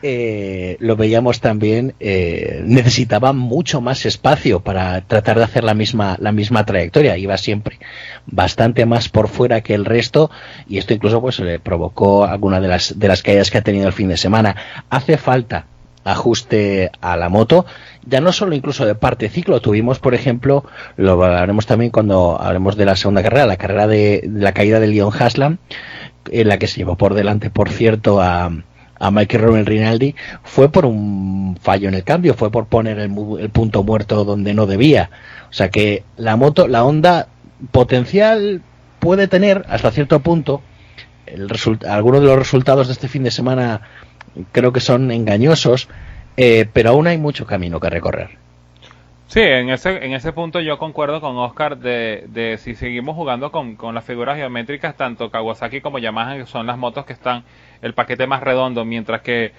eh, 0.00 0.76
lo 0.78 0.94
veíamos 0.94 1.40
también, 1.40 1.94
eh, 1.98 2.62
necesitaba 2.64 3.32
mucho 3.32 3.80
más 3.80 4.06
espacio 4.06 4.60
para 4.60 5.00
tratar 5.00 5.38
de 5.38 5.44
hacer 5.44 5.64
la 5.64 5.74
misma, 5.74 6.16
la 6.20 6.30
misma 6.30 6.64
trayectoria. 6.64 7.16
Iba 7.16 7.36
siempre 7.36 7.78
bastante 8.26 8.86
más 8.86 9.08
por 9.08 9.28
fuera 9.28 9.60
que 9.60 9.74
el 9.74 9.84
resto 9.84 10.30
y 10.68 10.78
esto 10.78 10.94
incluso 10.94 11.20
pues 11.20 11.40
le 11.40 11.58
provocó 11.58 12.24
alguna 12.24 12.60
de 12.60 12.68
las, 12.68 12.98
de 12.98 13.08
las 13.08 13.22
caídas 13.22 13.50
que 13.50 13.58
ha 13.58 13.62
tenido 13.62 13.88
el 13.88 13.92
fin 13.92 14.08
de 14.08 14.16
semana. 14.16 14.54
Hace 14.88 15.16
falta 15.16 15.66
ajuste 16.12 16.90
a 17.00 17.16
la 17.16 17.28
moto, 17.28 17.66
ya 18.06 18.20
no 18.20 18.32
solo 18.32 18.54
incluso 18.54 18.86
de 18.86 18.94
parte 18.94 19.28
ciclo, 19.28 19.60
tuvimos 19.60 19.98
por 19.98 20.14
ejemplo, 20.14 20.64
lo 20.96 21.12
hablaremos 21.12 21.66
también 21.66 21.90
cuando 21.90 22.40
hablemos 22.40 22.76
de 22.76 22.84
la 22.84 22.96
segunda 22.96 23.22
carrera, 23.22 23.46
la 23.46 23.56
carrera 23.56 23.86
de, 23.86 24.28
la 24.32 24.52
caída 24.52 24.80
de 24.80 24.86
Leon 24.88 25.12
Haslam, 25.18 25.58
en 26.30 26.48
la 26.48 26.58
que 26.58 26.66
se 26.66 26.78
llevó 26.78 26.96
por 26.96 27.14
delante, 27.14 27.50
por 27.50 27.70
cierto, 27.70 28.20
a, 28.20 28.50
a 28.98 29.10
Michael 29.10 29.42
Roman 29.42 29.66
Rinaldi 29.66 30.14
fue 30.42 30.70
por 30.70 30.86
un 30.86 31.56
fallo 31.60 31.88
en 31.88 31.94
el 31.94 32.04
cambio, 32.04 32.34
fue 32.34 32.50
por 32.50 32.66
poner 32.66 32.98
el, 32.98 33.10
punto 33.50 33.82
muerto 33.82 34.24
donde 34.24 34.54
no 34.54 34.66
debía. 34.66 35.10
O 35.50 35.52
sea 35.52 35.70
que 35.70 36.04
la 36.16 36.36
moto, 36.36 36.68
la 36.68 36.84
onda 36.84 37.28
potencial 37.70 38.62
puede 38.98 39.28
tener 39.28 39.64
hasta 39.68 39.90
cierto 39.90 40.20
punto. 40.20 40.62
El 41.26 41.48
algunos 41.86 42.22
de 42.22 42.26
los 42.26 42.38
resultados 42.38 42.86
de 42.86 42.94
este 42.94 43.08
fin 43.08 43.22
de 43.22 43.30
semana 43.30 43.82
creo 44.52 44.72
que 44.72 44.80
son 44.80 45.10
engañosos, 45.10 45.88
eh, 46.36 46.66
pero 46.72 46.90
aún 46.90 47.06
hay 47.06 47.18
mucho 47.18 47.46
camino 47.46 47.80
que 47.80 47.90
recorrer. 47.90 48.30
Sí, 49.28 49.40
en 49.40 49.68
ese, 49.68 50.04
en 50.06 50.14
ese 50.14 50.32
punto 50.32 50.58
yo 50.60 50.78
concuerdo 50.78 51.20
con 51.20 51.36
Oscar 51.36 51.76
de, 51.76 52.24
de 52.28 52.56
si 52.56 52.74
seguimos 52.74 53.14
jugando 53.14 53.52
con, 53.52 53.76
con, 53.76 53.94
las 53.94 54.04
figuras 54.04 54.38
geométricas, 54.38 54.96
tanto 54.96 55.30
Kawasaki 55.30 55.82
como 55.82 55.98
Yamaha, 55.98 56.46
son 56.46 56.66
las 56.66 56.78
motos 56.78 57.04
que 57.04 57.12
están 57.12 57.44
el 57.82 57.92
paquete 57.92 58.26
más 58.26 58.42
redondo, 58.42 58.86
mientras 58.86 59.20
que 59.20 59.52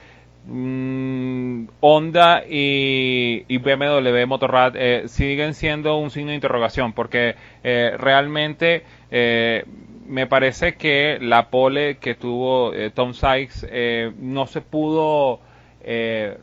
mmm, 0.48 1.66
Honda 1.82 2.44
y, 2.50 3.46
y, 3.48 3.58
BMW 3.60 4.26
Motorrad 4.26 4.76
eh, 4.76 5.04
siguen 5.08 5.54
siendo 5.54 5.98
un 5.98 6.10
signo 6.10 6.30
de 6.30 6.36
interrogación, 6.36 6.94
porque 6.94 7.36
eh, 7.64 7.94
realmente 7.96 8.84
eh, 9.12 9.66
me 10.10 10.28
parece 10.28 10.76
que 10.76 11.18
la 11.22 11.50
pole 11.50 11.98
que 11.98 12.16
tuvo 12.16 12.74
eh, 12.74 12.90
Tom 12.90 13.14
Sykes 13.14 13.68
eh, 13.70 14.12
no 14.18 14.48
se 14.48 14.62
pudo 14.62 15.40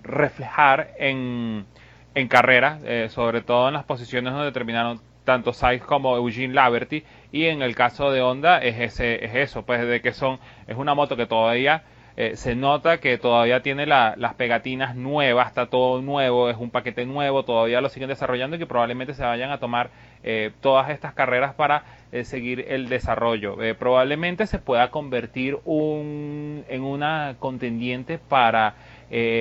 reflejar 0.03 0.95
en 0.99 1.67
en 2.17 2.29
carrera, 2.29 2.79
eh, 2.83 3.09
sobre 3.11 3.43
todo 3.43 3.69
en 3.69 3.75
las 3.75 3.85
posiciones 3.85 4.33
donde 4.33 4.51
terminaron 4.51 4.99
tanto 5.25 5.53
Sykes 5.53 5.85
como 5.85 6.17
Eugene 6.17 6.55
Laverty 6.55 7.05
y 7.31 7.45
en 7.45 7.61
el 7.61 7.77
caso 7.77 8.11
de 8.11 8.23
Honda 8.23 8.59
es 8.59 8.81
ese 8.81 9.23
es 9.23 9.35
eso 9.35 9.67
pues 9.67 9.87
de 9.87 10.01
que 10.01 10.13
son 10.13 10.39
es 10.67 10.79
una 10.79 10.95
moto 10.95 11.15
que 11.15 11.27
todavía 11.27 11.83
eh, 12.17 12.37
se 12.37 12.55
nota 12.55 12.99
que 12.99 13.19
todavía 13.19 13.63
tiene 13.63 13.87
las 13.87 14.35
pegatinas 14.35 14.97
nuevas 14.97 15.49
está 15.49 15.67
todo 15.67 16.03
nuevo 16.03 16.49
es 16.49 16.57
un 16.57 16.71
paquete 16.71 17.07
nuevo 17.07 17.45
todavía 17.45 17.81
lo 17.81 17.89
siguen 17.89 18.09
desarrollando 18.09 18.57
y 18.57 18.59
que 18.59 18.67
probablemente 18.67 19.15
se 19.15 19.23
vayan 19.23 19.51
a 19.51 19.59
tomar 19.59 19.91
eh, 20.23 20.51
todas 20.61 20.91
estas 20.91 21.15
carreras 21.15 21.55
para 21.55 21.85
seguir 22.23 22.65
el 22.69 22.89
desarrollo. 22.89 23.59
Probablemente 23.79 24.47
se 24.47 24.59
pueda 24.59 24.91
convertir 24.91 25.59
un, 25.67 26.65
en 26.69 26.83
una 26.83 27.37
contendiente 27.39 28.17
para 28.17 28.75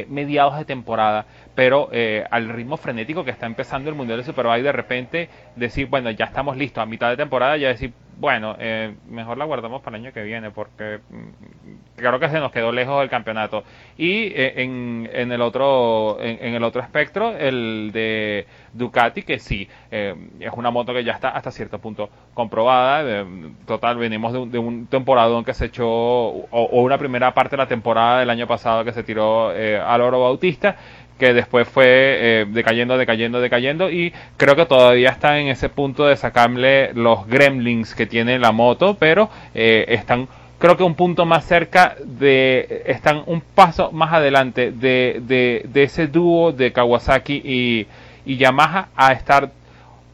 mediados 0.10 0.58
de 0.58 0.66
temporada 0.66 1.26
pero 1.56 1.90
eh, 1.92 2.26
al 2.30 2.50
ritmo 2.50 2.78
frenético 2.78 3.24
que 3.24 3.32
está 3.32 3.46
empezando 3.46 3.90
el 3.90 3.96
Mundial 3.96 4.20
de 4.20 4.26
Superbike, 4.26 4.64
de 4.64 4.72
repente 4.74 5.30
decir, 5.56 5.88
bueno, 5.88 6.12
ya 6.12 6.26
estamos 6.26 6.58
listos 6.58 6.82
a 6.82 6.86
mitad 6.86 7.10
de 7.10 7.18
temporada, 7.18 7.58
ya 7.58 7.70
decir, 7.70 7.94
bueno, 8.18 8.56
eh, 8.60 8.96
mejor 9.10 9.38
la 9.38 9.46
guardamos 9.46 9.82
para 9.82 9.98
el 9.98 10.04
año 10.04 10.14
que 10.14 10.24
viene, 10.24 10.52
porque 10.52 11.00
mm, 11.10 11.96
claro 11.98 12.20
que 12.20 12.30
se 12.30 12.40
nos 12.40 12.52
quedó 12.52 12.72
lejos 12.72 13.00
del 13.00 13.10
campeonato. 13.10 13.64
Y 13.98 14.28
eh, 14.28 14.62
en, 14.62 15.10
en, 15.12 15.32
el 15.32 15.42
otro 15.42 16.18
en, 16.22 16.54
el 16.54 16.64
otro 16.64 16.82
espectro, 16.82 17.36
el 17.38 17.92
de 17.94 18.48
Ducati, 18.74 19.24
que 19.24 19.40
sí, 19.40 19.68
es 19.92 20.52
una 20.56 20.72
moto 20.72 20.94
que 20.94 21.04
ya 21.04 21.14
está 21.14 21.30
hasta 21.30 21.52
cierto 21.52 21.80
punto 21.80 22.10
comprobada. 22.34 23.26
total, 23.66 23.98
venimos 23.98 24.34
de 24.34 24.40
un, 24.40 24.52
de 24.52 24.58
un 24.58 24.88
temporada 24.88 25.44
que 25.44 25.54
se 25.54 25.66
echó, 25.66 25.88
o, 25.88 26.82
una 26.82 26.98
primera 26.98 27.34
parte 27.34 27.52
de 27.52 27.58
la 27.58 27.68
temporada 27.68 28.20
del 28.20 28.30
año 28.30 28.48
pasado 28.48 28.84
que 28.84 28.92
se 28.92 29.04
tiró 29.04 29.50
al 29.50 30.02
Oro 30.02 30.22
Bautista 30.22 30.76
que 31.20 31.34
después 31.34 31.68
fue 31.68 31.86
eh, 31.88 32.46
decayendo, 32.50 32.98
decayendo, 32.98 33.40
decayendo 33.40 33.90
y 33.90 34.14
creo 34.38 34.56
que 34.56 34.66
todavía 34.66 35.10
está 35.10 35.40
en 35.40 35.48
ese 35.48 35.70
punto 35.70 36.06
de 36.06 36.18
sacarle 36.18 36.94
los 36.94 37.26
gremlins 37.28 37.96
que 37.96 38.06
tiene 38.06 38.38
la 38.40 38.52
moto, 38.52 38.96
pero 39.00 39.30
eh, 39.54 39.86
están 39.88 40.28
creo 40.58 40.78
que 40.78 40.84
un 40.84 40.96
punto 40.96 41.26
más 41.26 41.46
cerca 41.46 41.96
de, 42.04 42.84
están 42.86 43.24
un 43.28 43.42
paso 43.42 43.92
más 43.92 44.14
adelante 44.14 44.72
de, 44.72 45.22
de, 45.22 45.84
ese 45.84 46.08
dúo 46.08 46.52
de 46.52 46.72
Kawasaki 46.72 47.42
y, 47.44 47.88
y 48.26 48.38
Yamaha 48.38 48.90
a 48.96 49.12
estar 49.12 49.52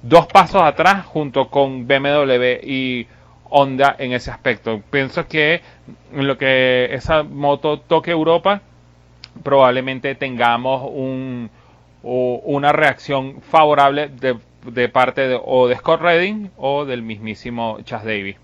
dos 0.01 0.27
pasos 0.27 0.61
atrás 0.63 1.05
junto 1.05 1.47
con 1.47 1.87
BMW 1.87 2.59
y 2.63 3.07
Honda 3.49 3.95
en 3.99 4.13
ese 4.13 4.31
aspecto. 4.31 4.81
Pienso 4.89 5.27
que 5.27 5.61
en 6.13 6.27
lo 6.27 6.37
que 6.37 6.93
esa 6.93 7.23
moto 7.23 7.79
toque 7.79 8.11
Europa, 8.11 8.61
probablemente 9.43 10.15
tengamos 10.15 10.89
un, 10.93 11.49
una 12.03 12.71
reacción 12.71 13.41
favorable 13.41 14.09
de, 14.09 14.37
de 14.71 14.89
parte 14.89 15.21
de, 15.27 15.39
o 15.43 15.67
de 15.67 15.75
Scott 15.77 16.01
Redding 16.01 16.51
o 16.57 16.85
del 16.85 17.01
mismísimo 17.01 17.79
Chas 17.83 18.03
Davis. 18.03 18.37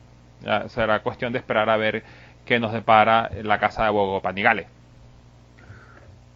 Será 0.67 1.01
cuestión 1.01 1.33
de 1.33 1.39
esperar 1.39 1.69
a 1.69 1.77
ver 1.77 2.03
qué 2.45 2.59
nos 2.59 2.71
depara 2.71 3.29
la 3.43 3.59
casa 3.59 3.83
de 3.85 3.89
Bogo 3.89 4.21
Panigale. 4.21 4.67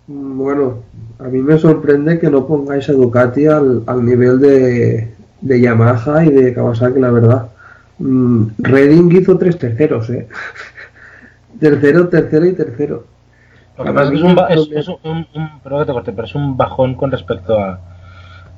Bueno, 0.08 0.84
a 1.20 1.24
mí 1.26 1.40
me 1.40 1.58
sorprende 1.58 2.20
que 2.20 2.30
no 2.30 2.46
pongáis 2.46 2.90
a 2.90 2.94
Ducati 2.94 3.46
al, 3.46 3.84
al 3.88 4.06
nivel 4.06 4.40
de, 4.40 5.14
de 5.40 5.62
Yamaha 5.62 6.26
y 6.26 6.32
de 6.32 6.54
Kawasaki, 6.54 7.00
la 7.00 7.12
verdad. 7.12 7.52
Mm, 8.00 8.48
Redding 8.58 9.12
hizo 9.16 9.38
tres 9.38 9.58
terceros, 9.58 10.10
¿eh? 10.10 10.28
tercero, 11.60 12.10
tercero 12.10 12.46
y 12.46 12.54
tercero. 12.54 13.06
Lo 13.78 13.84
que 13.86 13.92
pasa 13.94 14.04
es 14.06 14.10
que 14.12 14.16
es 14.18 14.24
un, 14.24 14.36
ba- 14.36 14.48
es- 14.48 14.70
es 14.74 14.88
un- 14.88 14.98
un- 15.04 15.28
un- 15.34 15.60
perdón 15.62 15.80
que 15.82 15.86
te 15.88 15.94
corte, 15.94 16.12
pero 16.12 16.28
es 16.28 16.36
un 16.36 16.56
bajón 16.58 16.96
con 16.96 17.12
respecto 17.12 17.58
a, 17.60 17.80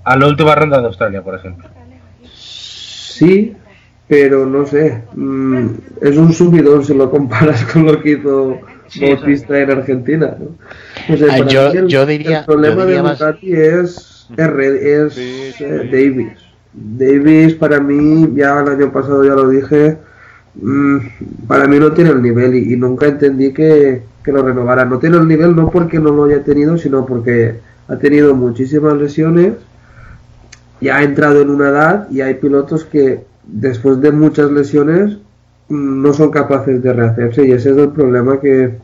a 0.04 0.18
la 0.18 0.28
última 0.28 0.54
ronda 0.56 0.80
de 0.82 0.88
Australia, 0.88 1.22
por 1.22 1.36
ejemplo. 1.36 1.68
Sí, 2.34 3.56
pero 4.08 4.46
no 4.46 4.66
sé. 4.66 5.04
mm, 5.14 5.66
es 6.02 6.18
un 6.18 6.34
subidón 6.34 6.84
si 6.84 6.94
lo 6.94 7.10
comparas 7.10 7.64
con 7.72 7.86
lo 7.86 8.02
que 8.02 8.12
hizo 8.12 8.60
Sí, 8.88 9.06
Bautista 9.12 9.58
en 9.60 9.72
Argentina. 9.72 10.36
¿no? 10.40 10.50
No 11.10 11.18
sé, 11.18 11.26
Ah, 11.32 11.38
yo- 11.48 11.72
el, 11.72 11.88
yo 11.88 12.06
diría- 12.06 12.40
el 12.40 12.46
problema 12.46 12.76
yo 12.76 12.86
diría 12.86 12.98
de 12.98 13.04
más- 13.04 13.20
Ducati 13.20 13.54
es, 13.54 14.28
es, 14.38 14.48
Red- 14.48 14.76
es, 15.08 15.14
Sí, 15.14 15.52
sí. 15.58 15.64
eh, 15.64 15.90
Davis. 15.92 16.34
Davis 16.74 17.54
para 17.56 17.80
mí, 17.80 18.30
ya 18.36 18.60
el 18.60 18.68
año 18.70 18.92
pasado 18.92 19.24
ya 19.24 19.34
lo 19.34 19.48
dije, 19.50 19.98
para 21.48 21.68
mí 21.68 21.80
no 21.80 21.92
tiene 21.94 22.12
el 22.12 22.22
nivel 22.22 22.56
y, 22.56 22.74
y 22.74 22.78
nunca 22.78 23.08
entendí 23.08 23.54
que, 23.54 24.04
que 24.24 24.32
lo 24.32 24.44
renovara. 24.44 24.86
No 24.86 25.00
tiene 25.00 25.18
el 25.18 25.28
nivel 25.28 25.56
no 25.56 25.70
porque 25.70 26.00
no 26.00 26.12
lo 26.12 26.26
haya 26.26 26.44
tenido, 26.44 26.78
sino 26.78 27.06
porque 27.06 27.56
ha 27.88 27.98
tenido 27.98 28.34
muchísimas 28.36 28.96
lesiones 28.96 29.54
y 30.80 30.90
ha 30.90 31.04
entrado 31.04 31.42
en 31.42 31.50
una 31.50 31.70
edad 31.70 32.10
y 32.10 32.22
hay 32.22 32.36
pilotos 32.36 32.86
que 32.86 33.24
después 33.46 34.02
de 34.02 34.12
muchas 34.12 34.52
lesiones 34.52 35.18
mm, 35.70 36.02
no 36.02 36.14
son 36.14 36.32
capaces 36.32 36.82
de 36.82 36.94
rehacerse 36.94 37.46
y 37.46 37.52
ese 37.52 37.72
es 37.72 37.78
el 37.78 37.90
problema 37.90 38.40
que, 38.40 38.76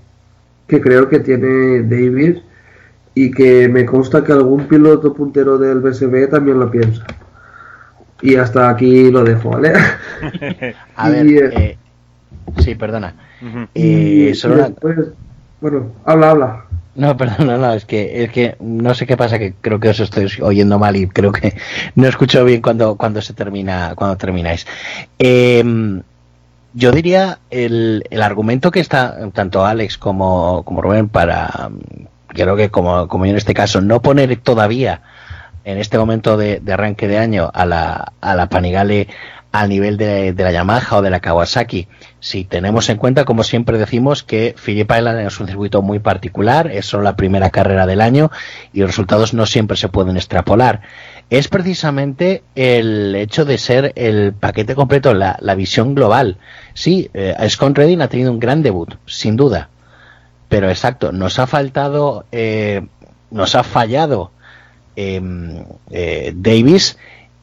que 0.68 0.82
creo 0.82 1.10
que 1.10 1.20
tiene 1.20 1.84
Davis 1.84 2.42
y 3.16 3.32
que 3.32 3.68
me 3.68 3.86
consta 3.86 4.24
que 4.24 4.32
algún 4.32 4.68
piloto 4.68 5.14
puntero 5.14 5.58
del 5.58 5.80
BSB 5.80 6.30
también 6.30 6.60
lo 6.60 6.70
piensa. 6.72 7.06
Y 8.22 8.36
hasta 8.36 8.70
aquí 8.70 9.10
lo 9.12 9.24
dejo, 9.24 9.50
¿vale? 9.52 9.74
A 10.96 11.10
Y, 11.10 11.12
ver, 11.12 11.28
eh, 11.28 11.52
eh, 11.56 11.78
sí, 12.60 12.76
perdona. 12.76 13.16
Y 13.74 14.28
Eh, 14.30 14.36
solo 14.36 14.56
una- 14.56 14.70
después, 14.70 14.98
bueno, 15.62 15.92
habla, 16.06 16.30
habla. 16.32 16.66
No, 16.96 17.16
perdón, 17.18 17.48
no, 17.48 17.58
no, 17.58 17.74
es 17.74 17.86
que, 17.86 18.24
es 18.24 18.32
que 18.32 18.58
no 18.60 18.94
sé 18.94 19.06
qué 19.06 19.16
pasa, 19.16 19.40
que 19.40 19.54
creo 19.62 19.80
que 19.80 19.90
os 19.90 20.00
estoy 20.00 20.28
oyendo 20.42 20.78
mal 20.80 20.96
y 20.98 21.08
creo 21.08 21.32
que 21.32 21.56
no 21.96 22.08
escucho 22.08 22.44
bien 22.44 22.62
cuando, 22.62 22.96
cuando 22.98 23.22
se 23.22 23.34
termina, 23.34 23.94
cuando 23.96 24.18
termináis. 24.18 24.68
Eh, 25.18 26.02
yo 26.74 26.92
diría 26.92 27.40
el, 27.50 28.04
el 28.10 28.22
argumento 28.22 28.70
que 28.72 28.80
está 28.80 29.18
tanto 29.34 29.66
Alex 29.66 29.98
como, 29.98 30.64
como 30.64 30.82
Rubén 30.82 31.10
para, 31.10 31.72
creo 32.28 32.56
que 32.56 32.70
como, 32.70 33.08
como 33.08 33.26
yo 33.26 33.32
en 33.32 33.38
este 33.38 33.54
caso, 33.56 33.82
no 33.82 34.02
poner 34.02 34.36
todavía 34.38 35.02
en 35.72 35.78
este 35.78 35.98
momento 35.98 36.36
de, 36.36 36.62
arranque 36.72 37.08
de 37.08 37.20
año 37.20 37.52
a 37.54 37.66
la, 37.66 38.14
a 38.22 38.50
Panigale 38.50 39.08
al 39.52 39.70
nivel 39.70 39.98
de, 39.98 40.34
la 40.38 40.52
Yamaha 40.52 40.98
o 40.98 41.02
de 41.02 41.10
la 41.10 41.22
Kawasaki, 41.22 41.88
si 42.20 42.44
tenemos 42.44 42.88
en 42.90 42.98
cuenta, 42.98 43.26
como 43.26 43.44
siempre 43.44 43.80
decimos, 43.80 44.24
que 44.24 44.56
Phillip 44.64 44.92
Island 44.92 45.26
es 45.26 45.40
un 45.40 45.48
circuito 45.48 45.82
muy 45.82 46.00
particular, 46.00 46.72
es 46.72 46.86
solo 46.86 47.04
la 47.04 47.16
primera 47.16 47.50
carrera 47.50 47.88
del 47.88 48.02
año 48.02 48.30
y 48.74 48.82
los 48.82 48.90
resultados 48.90 49.34
no 49.34 49.48
siempre 49.48 49.76
se 49.76 49.90
pueden 49.90 50.18
extrapolar. 50.18 50.82
Es 51.32 51.48
precisamente 51.48 52.44
el 52.56 53.16
hecho 53.16 53.44
de 53.46 53.58
ser 53.58 53.92
el 53.96 54.34
paquete 54.34 54.76
completo, 54.76 55.14
la, 55.14 55.56
visión 55.56 55.96
global. 55.96 56.38
Sí, 56.74 57.10
eh, 57.14 57.36
Scott 57.50 57.78
Redding 57.78 58.02
ha 58.02 58.08
tenido 58.08 58.32
un 58.32 58.40
gran 58.40 58.62
debut, 58.62 58.96
sin 59.06 59.36
duda. 59.36 59.70
Pero 60.48 60.70
exacto, 60.70 61.12
nos 61.12 61.38
ha 61.40 61.48
faltado, 61.48 62.26
eh, 62.32 62.86
nos 63.32 63.56
ha 63.56 63.64
fallado 63.64 64.32
Davis 66.36 66.98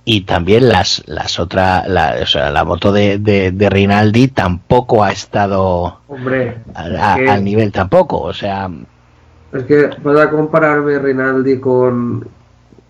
y 0.05 0.21
también 0.23 0.69
las 0.69 1.03
las 1.07 1.39
otras 1.41 1.89
la, 1.89 2.17
o 2.23 2.27
sea, 2.27 2.51
la 2.51 2.65
moto 2.65 2.93
de, 2.93 3.19
de, 3.19 3.51
de 3.51 3.71
Rinaldi 3.71 4.29
tampoco 4.29 5.03
ha 5.03 5.11
estado 5.11 6.01
Hombre, 6.09 6.59
a- 6.75 7.15
a- 7.15 7.17
que- 7.17 7.29
al 7.29 7.43
nivel 7.45 7.73
tampoco 7.73 8.21
o 8.21 8.33
sea 8.33 8.71
es 9.53 9.63
que 9.65 9.91
vas 10.03 10.21
a 10.21 10.31
compararme 10.31 10.99
Rinaldi 10.99 11.59
con, 11.59 12.29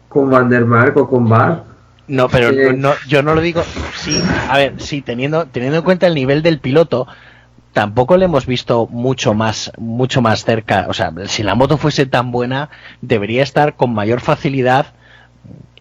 con 0.09 0.31
Van 0.31 0.49
der 0.51 0.65
Mark 0.65 0.97
o 0.97 1.09
con 1.09 1.29
Bar. 1.29 1.65
no 2.09 2.29
pero 2.29 2.51
Eh. 2.51 2.75
no- 2.77 2.95
yo 3.09 3.23
no 3.23 3.35
lo 3.35 3.41
digo 3.41 3.63
sí 3.95 4.21
a 4.51 4.59
ver 4.59 4.75
sí 4.79 5.01
teniendo 5.01 5.47
teniendo 5.47 5.79
en 5.79 5.85
cuenta 5.85 6.07
el 6.07 6.15
nivel 6.15 6.43
del 6.43 6.59
piloto 6.61 7.07
tampoco 7.77 8.17
le 8.17 8.25
hemos 8.25 8.47
visto 8.47 8.87
mucho 8.91 9.35
más 9.35 9.71
mucho 9.77 10.23
más 10.23 10.47
cerca. 10.47 10.87
O 10.89 10.95
sea 10.95 11.13
si 11.27 11.43
la 11.43 11.55
moto 11.55 11.77
fuese 11.77 12.07
tan 12.07 12.33
buena 12.33 12.71
debería 13.03 13.43
estar 13.43 13.77
con 13.77 13.93
mayor 13.93 14.23
facilidad 14.23 14.95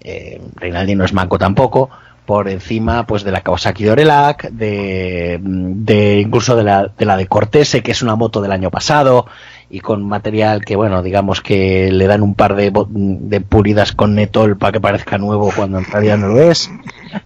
eh, 0.02 0.42
Rinaldi 0.58 0.96
no 0.96 1.06
es 1.06 1.14
manco 1.14 1.38
tampoco 1.38 1.90
por 2.26 2.50
encima 2.50 3.08
pues 3.08 3.24
de 3.24 3.32
la 3.32 3.40
Kawasaki 3.40 3.86
Dorelac 3.86 4.50
de, 4.50 5.40
de 5.42 6.20
incluso 6.20 6.58
de 6.58 6.66
la, 6.66 6.92
de 6.98 7.06
la 7.06 7.16
de 7.16 7.28
Cortese 7.28 7.82
que 7.82 7.92
es 7.92 8.02
una 8.02 8.18
moto 8.18 8.42
del 8.42 8.52
año 8.52 8.72
pasado 8.72 9.26
y 9.70 9.80
con 9.80 10.04
material 10.04 10.66
que 10.66 10.76
bueno 10.76 11.02
digamos 11.02 11.40
que 11.40 11.94
le 11.94 12.08
dan 12.08 12.24
un 12.24 12.36
par 12.36 12.58
de, 12.58 12.74
de 12.90 13.40
pulidas 13.40 13.94
con 13.94 14.16
netol 14.16 14.58
para 14.58 14.74
que 14.74 14.82
parezca 14.82 15.18
nuevo 15.18 15.50
cuando 15.56 15.78
en 15.78 15.86
realidad 15.86 16.18
no 16.18 16.28
lo 16.28 16.42
es. 16.42 16.70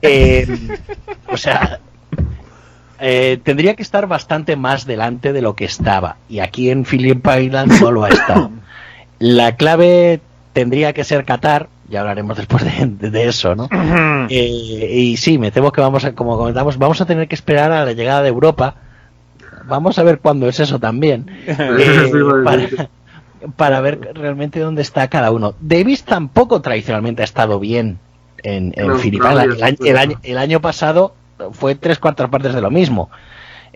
Eh, 0.03 0.45
o 1.27 1.37
sea 1.37 1.79
eh, 3.01 3.39
tendría 3.43 3.75
que 3.75 3.81
estar 3.83 4.07
bastante 4.07 4.55
más 4.55 4.85
delante 4.85 5.33
de 5.33 5.41
lo 5.41 5.55
que 5.55 5.65
estaba 5.65 6.17
y 6.29 6.39
aquí 6.39 6.69
en 6.69 6.83
Phillip 6.85 7.25
Island 7.25 7.81
no 7.81 7.91
lo 7.91 8.03
ha 8.03 8.09
estado 8.09 8.51
la 9.19 9.55
clave 9.55 10.21
tendría 10.53 10.93
que 10.93 11.03
ser 11.03 11.25
Qatar 11.25 11.69
ya 11.89 12.01
hablaremos 12.01 12.37
después 12.37 12.63
de, 12.63 13.27
eso 13.27 13.55
no 13.55 13.67
eh, 14.29 14.91
y 14.95 15.17
sí, 15.17 15.37
me 15.37 15.51
temo 15.51 15.71
que 15.71 15.81
vamos 15.81 16.05
a, 16.05 16.13
como 16.13 16.37
comentamos, 16.37 16.77
vamos 16.77 17.01
a 17.01 17.05
tener 17.05 17.27
que 17.27 17.35
esperar 17.35 17.71
a 17.71 17.83
la 17.85 17.93
llegada 17.93 18.21
de 18.21 18.29
Europa. 18.29 18.75
Vamos 19.65 19.97
a 19.99 20.03
ver 20.03 20.19
cuándo 20.19 20.47
es 20.47 20.59
eso 20.59 20.79
también. 20.79 21.25
eh, 21.47 22.11
para, 22.43 22.67
para 23.55 23.81
ver 23.81 23.99
realmente 24.13 24.59
dónde 24.59 24.81
está 24.83 25.07
cada 25.07 25.31
uno. 25.31 25.55
Davis 25.61 26.03
tampoco 26.03 26.61
tradicionalmente 26.61 27.21
ha 27.21 27.25
estado 27.25 27.59
bien 27.59 27.97
en, 28.43 28.73
en 28.75 28.87
No, 28.87 28.97
Phillip 28.97 29.21
no, 29.21 29.29
Island. 29.31 29.53
El, 29.53 29.63
año, 29.63 29.77
el 29.85 29.97
año- 29.97 30.19
el 30.23 30.37
año 30.37 30.61
pasado 30.61 31.13
fue 31.51 31.75
tres 31.75 31.99
cuartas 31.99 32.29
partes 32.29 32.53
de 32.53 32.61
lo 32.61 32.71
mismo. 32.71 33.09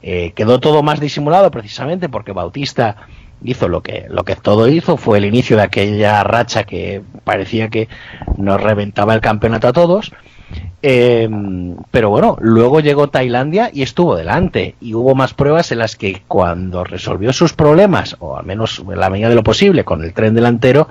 Eh, 0.01 0.33
quedó 0.35 0.59
todo 0.59 0.83
más 0.83 0.99
disimulado 0.99 1.49
precisamente 1.49 2.09
porque 2.09 2.33
Bautista 2.33 2.97
hizo 3.43 3.67
lo 3.67 3.81
que 3.81 4.05
lo 4.09 4.23
que 4.23 4.35
todo 4.35 4.67
hizo 4.67 4.97
fue 4.97 5.17
el 5.17 5.25
inicio 5.25 5.57
de 5.57 5.63
aquella 5.63 6.23
racha 6.23 6.63
que 6.63 7.01
parecía 7.23 7.69
que 7.69 7.87
nos 8.37 8.61
reventaba 8.61 9.13
el 9.13 9.21
campeonato 9.21 9.67
a 9.67 9.73
todos 9.73 10.11
Eh, 10.85 11.29
pero 11.89 12.09
bueno 12.09 12.37
luego 12.41 12.81
llegó 12.81 13.07
Tailandia 13.07 13.71
y 13.73 13.81
estuvo 13.81 14.15
delante 14.15 14.75
y 14.81 14.93
hubo 14.93 15.15
más 15.15 15.33
pruebas 15.33 15.71
en 15.71 15.79
las 15.79 15.95
que 15.95 16.21
cuando 16.27 16.83
resolvió 16.83 17.31
sus 17.31 17.53
problemas 17.53 18.17
o 18.19 18.37
al 18.37 18.45
menos 18.45 18.79
en 18.79 18.99
la 18.99 19.09
medida 19.09 19.29
de 19.29 19.35
lo 19.35 19.43
posible 19.43 19.83
con 19.85 20.03
el 20.03 20.13
tren 20.13 20.35
delantero 20.35 20.89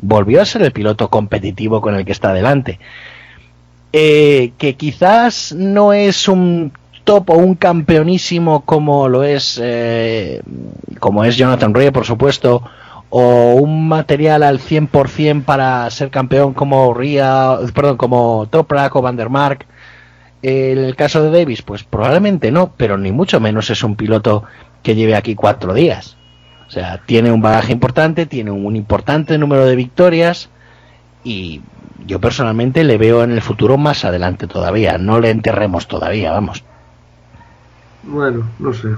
volvió 0.00 0.42
a 0.42 0.44
ser 0.44 0.62
el 0.62 0.72
piloto 0.72 1.08
competitivo 1.08 1.80
con 1.80 1.94
el 1.94 2.04
que 2.04 2.12
está 2.12 2.32
delante 2.32 2.80
eh, 3.92 4.52
que 4.58 4.76
quizás 4.76 5.52
no 5.52 5.92
es 5.92 6.28
un 6.28 6.72
top 7.04 7.30
o 7.30 7.36
un 7.36 7.54
campeonísimo 7.54 8.62
como 8.66 9.08
lo 9.08 9.24
es 9.24 9.58
eh, 9.62 10.42
como 11.00 11.24
es 11.24 11.36
Jonathan 11.36 11.72
Rea 11.72 11.90
por 11.90 12.04
supuesto 12.04 12.62
o 13.10 13.54
un 13.54 13.88
material 13.88 14.42
al 14.42 14.58
100% 14.60 15.44
para 15.44 15.88
ser 15.90 16.10
campeón 16.10 16.52
como 16.52 16.92
Ria, 16.92 17.58
perdón, 17.74 17.96
como 17.96 18.46
Toprak 18.50 18.94
o 18.96 19.02
Van 19.02 19.16
der 19.16 19.30
Mark. 19.30 19.66
En 20.42 20.78
el 20.78 20.94
caso 20.94 21.22
de 21.22 21.36
Davis, 21.36 21.62
pues 21.62 21.82
probablemente 21.82 22.50
no, 22.52 22.72
pero 22.76 22.96
ni 22.96 23.10
mucho 23.10 23.40
menos 23.40 23.70
es 23.70 23.82
un 23.82 23.96
piloto 23.96 24.44
que 24.82 24.94
lleve 24.94 25.16
aquí 25.16 25.34
cuatro 25.34 25.74
días. 25.74 26.16
O 26.68 26.70
sea, 26.70 27.00
tiene 27.06 27.32
un 27.32 27.40
bagaje 27.40 27.72
importante, 27.72 28.26
tiene 28.26 28.50
un 28.50 28.76
importante 28.76 29.38
número 29.38 29.64
de 29.64 29.74
victorias 29.74 30.50
y 31.24 31.62
yo 32.06 32.20
personalmente 32.20 32.84
le 32.84 32.98
veo 32.98 33.22
en 33.22 33.32
el 33.32 33.42
futuro 33.42 33.76
más 33.76 34.04
adelante 34.04 34.46
todavía. 34.46 34.98
No 34.98 35.20
le 35.20 35.30
enterremos 35.30 35.88
todavía, 35.88 36.32
vamos. 36.32 36.64
Bueno, 38.04 38.44
no 38.58 38.72
sé. 38.72 38.88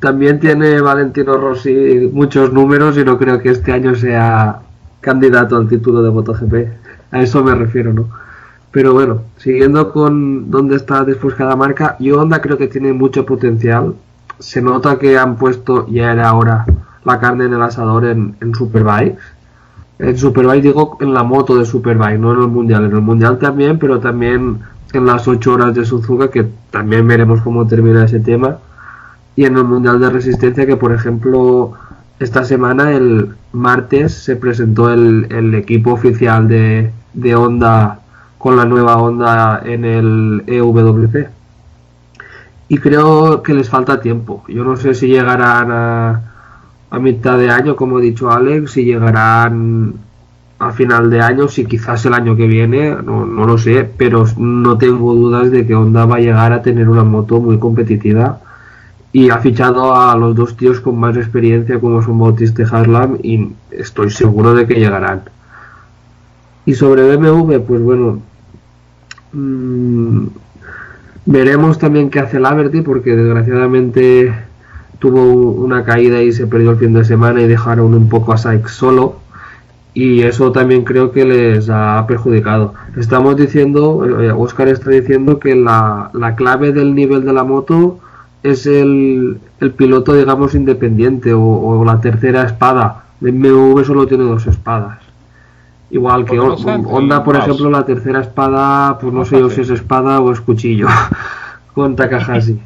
También 0.00 0.40
tiene 0.40 0.80
Valentino 0.80 1.34
Rossi 1.34 2.10
muchos 2.12 2.52
números 2.52 2.98
y 2.98 3.04
no 3.04 3.18
creo 3.18 3.40
que 3.40 3.50
este 3.50 3.72
año 3.72 3.94
sea 3.94 4.60
candidato 5.00 5.56
al 5.56 5.68
título 5.68 6.02
de 6.02 6.10
MotoGP. 6.10 6.54
A 7.12 7.22
eso 7.22 7.44
me 7.44 7.54
refiero, 7.54 7.92
¿no? 7.92 8.08
Pero 8.72 8.94
bueno, 8.94 9.22
siguiendo 9.36 9.92
con 9.92 10.50
dónde 10.50 10.76
está 10.76 11.04
después 11.04 11.34
cada 11.34 11.54
marca, 11.56 11.96
yo 12.00 12.20
Honda 12.20 12.40
creo 12.40 12.56
que 12.56 12.68
tiene 12.68 12.92
mucho 12.92 13.26
potencial. 13.26 13.94
Se 14.38 14.62
nota 14.62 14.98
que 14.98 15.18
han 15.18 15.36
puesto, 15.36 15.86
ya 15.88 16.10
era 16.10 16.32
hora, 16.32 16.64
la 17.04 17.20
carne 17.20 17.44
en 17.44 17.52
el 17.52 17.62
asador 17.62 18.06
en, 18.06 18.34
en 18.40 18.54
Superbikes. 18.54 19.18
En 20.02 20.18
Superbike 20.18 20.62
digo 20.62 20.98
en 21.00 21.14
la 21.14 21.22
moto 21.22 21.56
de 21.56 21.64
Superbike, 21.64 22.18
no 22.18 22.32
en 22.32 22.40
el 22.40 22.48
Mundial. 22.48 22.84
En 22.86 22.92
el 22.92 23.00
Mundial 23.00 23.38
también, 23.38 23.78
pero 23.78 24.00
también 24.00 24.58
en 24.92 25.06
las 25.06 25.28
8 25.28 25.52
horas 25.52 25.74
de 25.74 25.84
Suzuka, 25.84 26.28
que 26.28 26.44
también 26.70 27.06
veremos 27.06 27.40
cómo 27.40 27.68
termina 27.68 28.04
ese 28.04 28.18
tema, 28.18 28.58
y 29.36 29.44
en 29.44 29.56
el 29.56 29.64
Mundial 29.64 30.00
de 30.00 30.10
Resistencia, 30.10 30.66
que 30.66 30.76
por 30.76 30.92
ejemplo 30.92 31.74
esta 32.18 32.42
semana, 32.44 32.92
el 32.92 33.30
martes, 33.52 34.12
se 34.12 34.34
presentó 34.34 34.92
el, 34.92 35.28
el 35.30 35.54
equipo 35.54 35.92
oficial 35.92 36.48
de, 36.48 36.90
de 37.14 37.34
Honda 37.36 38.00
con 38.38 38.56
la 38.56 38.64
nueva 38.64 38.96
Honda 38.96 39.62
en 39.64 39.84
el 39.84 40.42
EWC. 40.48 41.28
Y 42.68 42.78
creo 42.78 43.42
que 43.42 43.54
les 43.54 43.68
falta 43.68 44.00
tiempo. 44.00 44.42
Yo 44.48 44.64
no 44.64 44.76
sé 44.76 44.94
si 44.94 45.06
llegarán 45.06 45.70
a, 45.70 46.22
a 46.92 46.98
mitad 46.98 47.38
de 47.38 47.48
año, 47.48 47.74
como 47.74 47.98
he 47.98 48.02
dicho 48.02 48.30
Alex, 48.30 48.72
si 48.72 48.84
llegarán 48.84 49.94
a 50.58 50.72
final 50.72 51.08
de 51.08 51.22
año, 51.22 51.48
si 51.48 51.64
quizás 51.64 52.04
el 52.04 52.12
año 52.12 52.36
que 52.36 52.46
viene, 52.46 52.90
no, 52.90 53.24
no, 53.24 53.46
lo 53.46 53.56
sé, 53.56 53.88
pero 53.96 54.26
no 54.36 54.76
tengo 54.76 55.14
dudas 55.14 55.50
de 55.50 55.66
que 55.66 55.74
Honda 55.74 56.04
va 56.04 56.16
a 56.16 56.20
llegar 56.20 56.52
a 56.52 56.60
tener 56.60 56.90
una 56.90 57.02
moto 57.02 57.40
muy 57.40 57.58
competitiva 57.58 58.40
y 59.10 59.30
ha 59.30 59.38
fichado 59.38 59.96
a 59.96 60.14
los 60.16 60.36
dos 60.36 60.54
tíos 60.54 60.80
con 60.80 61.00
más 61.00 61.16
experiencia 61.16 61.80
como 61.80 62.02
son 62.02 62.18
Bautista 62.18 62.60
y 62.60 62.66
Harlam 62.70 63.16
y 63.22 63.52
estoy 63.70 64.10
seguro 64.10 64.54
de 64.54 64.66
que 64.66 64.74
llegarán. 64.74 65.22
Y 66.66 66.74
sobre 66.74 67.16
BMW, 67.16 67.58
pues 67.60 67.80
bueno, 67.80 68.20
mmm, 69.32 70.26
veremos 71.24 71.78
también 71.78 72.10
qué 72.10 72.20
hace 72.20 72.38
Laverty 72.38 72.82
porque 72.82 73.16
desgraciadamente 73.16 74.51
tuvo 75.02 75.20
una 75.20 75.82
caída 75.82 76.22
y 76.22 76.30
se 76.30 76.46
perdió 76.46 76.70
el 76.70 76.76
fin 76.76 76.92
de 76.92 77.04
semana 77.04 77.42
y 77.42 77.48
dejaron 77.48 77.92
un 77.92 78.08
poco 78.08 78.32
a 78.32 78.38
Sykes 78.38 78.70
solo 78.70 79.16
y 79.94 80.22
eso 80.22 80.52
también 80.52 80.84
creo 80.84 81.10
que 81.10 81.24
les 81.24 81.68
ha 81.68 82.04
perjudicado. 82.06 82.74
Estamos 82.96 83.36
diciendo, 83.36 83.96
Oscar 84.38 84.68
está 84.68 84.90
diciendo 84.90 85.40
que 85.40 85.56
la, 85.56 86.10
la 86.14 86.36
clave 86.36 86.70
del 86.72 86.94
nivel 86.94 87.24
de 87.24 87.32
la 87.32 87.42
moto 87.42 87.98
es 88.44 88.66
el, 88.66 89.40
el 89.58 89.72
piloto, 89.72 90.14
digamos, 90.14 90.54
independiente 90.54 91.34
o, 91.34 91.42
o, 91.42 91.84
la 91.84 92.00
tercera 92.00 92.44
espada. 92.44 93.06
BMW 93.20 93.82
solo 93.82 94.06
tiene 94.06 94.22
dos 94.22 94.46
espadas. 94.46 95.00
Igual 95.90 96.24
que 96.26 96.36
no 96.36 96.54
Honda, 96.54 97.24
por 97.24 97.34
ejemplo, 97.34 97.70
la 97.70 97.84
tercera 97.84 98.20
espada, 98.20 98.98
pues 99.00 99.12
no 99.12 99.24
sé 99.24 99.40
yo 99.40 99.50
si 99.50 99.62
es 99.62 99.70
espada 99.70 100.20
o 100.20 100.30
es 100.30 100.40
cuchillo, 100.40 100.86
con 101.74 101.96
Takahashi. 101.96 102.60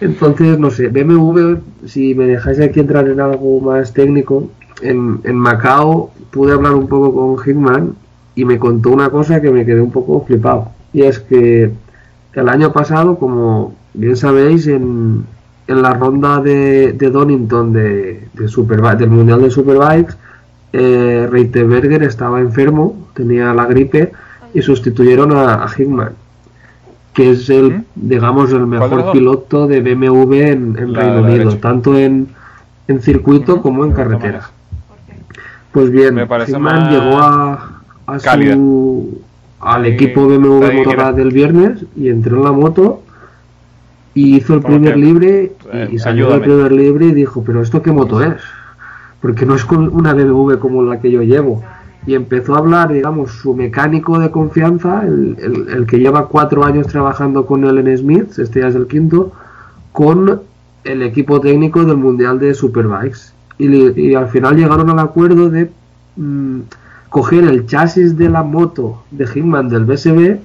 Entonces, 0.00 0.58
no 0.58 0.70
sé, 0.70 0.88
BMW, 0.88 1.56
si 1.86 2.14
me 2.14 2.26
dejáis 2.26 2.60
aquí 2.60 2.80
entrar 2.80 3.08
en 3.08 3.20
algo 3.20 3.60
más 3.60 3.92
técnico, 3.92 4.48
en, 4.80 5.20
en 5.24 5.36
Macao 5.36 6.10
pude 6.30 6.52
hablar 6.52 6.74
un 6.74 6.86
poco 6.86 7.12
con 7.14 7.44
Hickman 7.44 7.94
y 8.34 8.44
me 8.44 8.58
contó 8.58 8.90
una 8.90 9.10
cosa 9.10 9.40
que 9.40 9.50
me 9.50 9.66
quedé 9.66 9.80
un 9.80 9.90
poco 9.90 10.24
flipado. 10.24 10.70
Y 10.92 11.02
es 11.02 11.18
que 11.18 11.72
el 12.34 12.48
año 12.48 12.72
pasado, 12.72 13.18
como 13.18 13.74
bien 13.94 14.16
sabéis, 14.16 14.68
en, 14.68 15.24
en 15.66 15.82
la 15.82 15.94
ronda 15.94 16.40
de, 16.40 16.92
de 16.92 17.10
Donington 17.10 17.72
de, 17.72 18.28
de 18.34 18.48
Superbike, 18.48 19.00
del 19.00 19.10
Mundial 19.10 19.42
de 19.42 19.50
Superbikes, 19.50 20.14
eh, 20.72 21.26
Reiterberger 21.30 22.02
estaba 22.04 22.40
enfermo, 22.40 23.08
tenía 23.14 23.52
la 23.54 23.66
gripe 23.66 24.12
y 24.54 24.62
sustituyeron 24.62 25.32
a, 25.32 25.64
a 25.64 25.68
Hickman, 25.76 26.12
que 27.18 27.32
es 27.32 27.50
el, 27.50 27.78
¿Mm? 27.78 27.84
digamos, 27.96 28.52
el 28.52 28.64
mejor 28.68 29.10
piloto 29.10 29.66
de 29.66 29.80
BMW 29.80 30.34
en, 30.34 30.78
en 30.78 30.94
Reino 30.94 31.22
Unido, 31.22 31.56
tanto 31.56 31.98
en, 31.98 32.28
en 32.86 33.02
circuito 33.02 33.56
¿Mm? 33.56 33.60
como 33.60 33.84
en 33.84 33.90
carretera. 33.90 34.50
Pues 35.72 35.90
bien, 35.90 36.16
Hickman 36.16 36.90
llegó 36.92 37.18
a, 37.18 37.80
a 38.06 38.18
su, 38.20 39.20
al 39.58 39.86
equipo 39.86 40.28
BMW 40.28 40.72
Motorrad 40.72 41.14
del 41.14 41.32
viernes 41.32 41.84
y 41.96 42.08
entró 42.08 42.36
en 42.36 42.44
la 42.44 42.52
moto 42.52 43.02
y 44.14 44.36
hizo 44.36 44.54
el 44.54 44.62
primer 44.62 44.94
que, 44.94 45.00
libre 45.00 45.52
eh, 45.72 45.88
y 45.90 45.98
salió 45.98 46.32
el 46.32 46.40
primer 46.40 46.70
libre 46.70 47.06
y 47.06 47.14
dijo, 47.14 47.42
pero 47.42 47.62
¿esto 47.62 47.82
qué 47.82 47.90
moto 47.90 48.22
es? 48.22 48.40
Porque 49.20 49.44
no 49.44 49.56
es 49.56 49.64
con 49.64 49.88
una 49.88 50.14
BMW 50.14 50.54
como 50.58 50.84
la 50.84 51.00
que 51.00 51.10
yo 51.10 51.22
llevo. 51.22 51.64
Y 52.06 52.14
empezó 52.14 52.54
a 52.54 52.58
hablar, 52.58 52.92
digamos, 52.92 53.32
su 53.32 53.54
mecánico 53.54 54.18
de 54.18 54.30
confianza, 54.30 55.02
el, 55.04 55.36
el, 55.68 55.86
que 55.86 55.98
lleva 55.98 56.28
cuatro 56.28 56.64
años 56.64 56.86
trabajando 56.86 57.44
con 57.44 57.64
el 57.64 57.86
en 57.86 57.98
Smith, 57.98 58.38
este 58.38 58.60
ya 58.60 58.68
es 58.68 58.74
el 58.74 58.86
quinto, 58.86 59.32
con 59.92 60.40
el 60.84 61.02
equipo 61.02 61.40
técnico 61.40 61.84
del 61.84 61.96
Mundial 61.96 62.38
de 62.38 62.54
Superbikes. 62.54 63.32
Y, 63.58 64.14
al 64.14 64.28
final 64.28 64.56
llegaron 64.56 64.88
al 64.90 65.00
acuerdo 65.00 65.50
de 65.50 65.70
mmm, 66.16 66.60
coger 67.08 67.44
el 67.44 67.66
chasis 67.66 68.16
de 68.16 68.28
la 68.28 68.42
moto 68.42 69.02
de 69.10 69.26
Hitman 69.26 69.68
del 69.68 69.84
BSB 69.84 70.38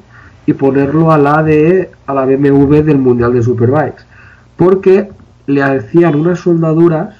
y 0.45 0.53
ponerlo 0.53 1.11
a 1.11 1.17
la 1.17 1.43
de 1.43 1.91
a 2.07 2.13
la 2.13 2.25
BMW 2.25 2.81
del 2.81 2.97
Mundial 2.97 3.33
de 3.33 3.43
Superbikes 3.43 4.03
porque 4.57 5.09
le 5.45 5.61
hacían 5.61 6.15
unas 6.15 6.39
soldaduras 6.39 7.15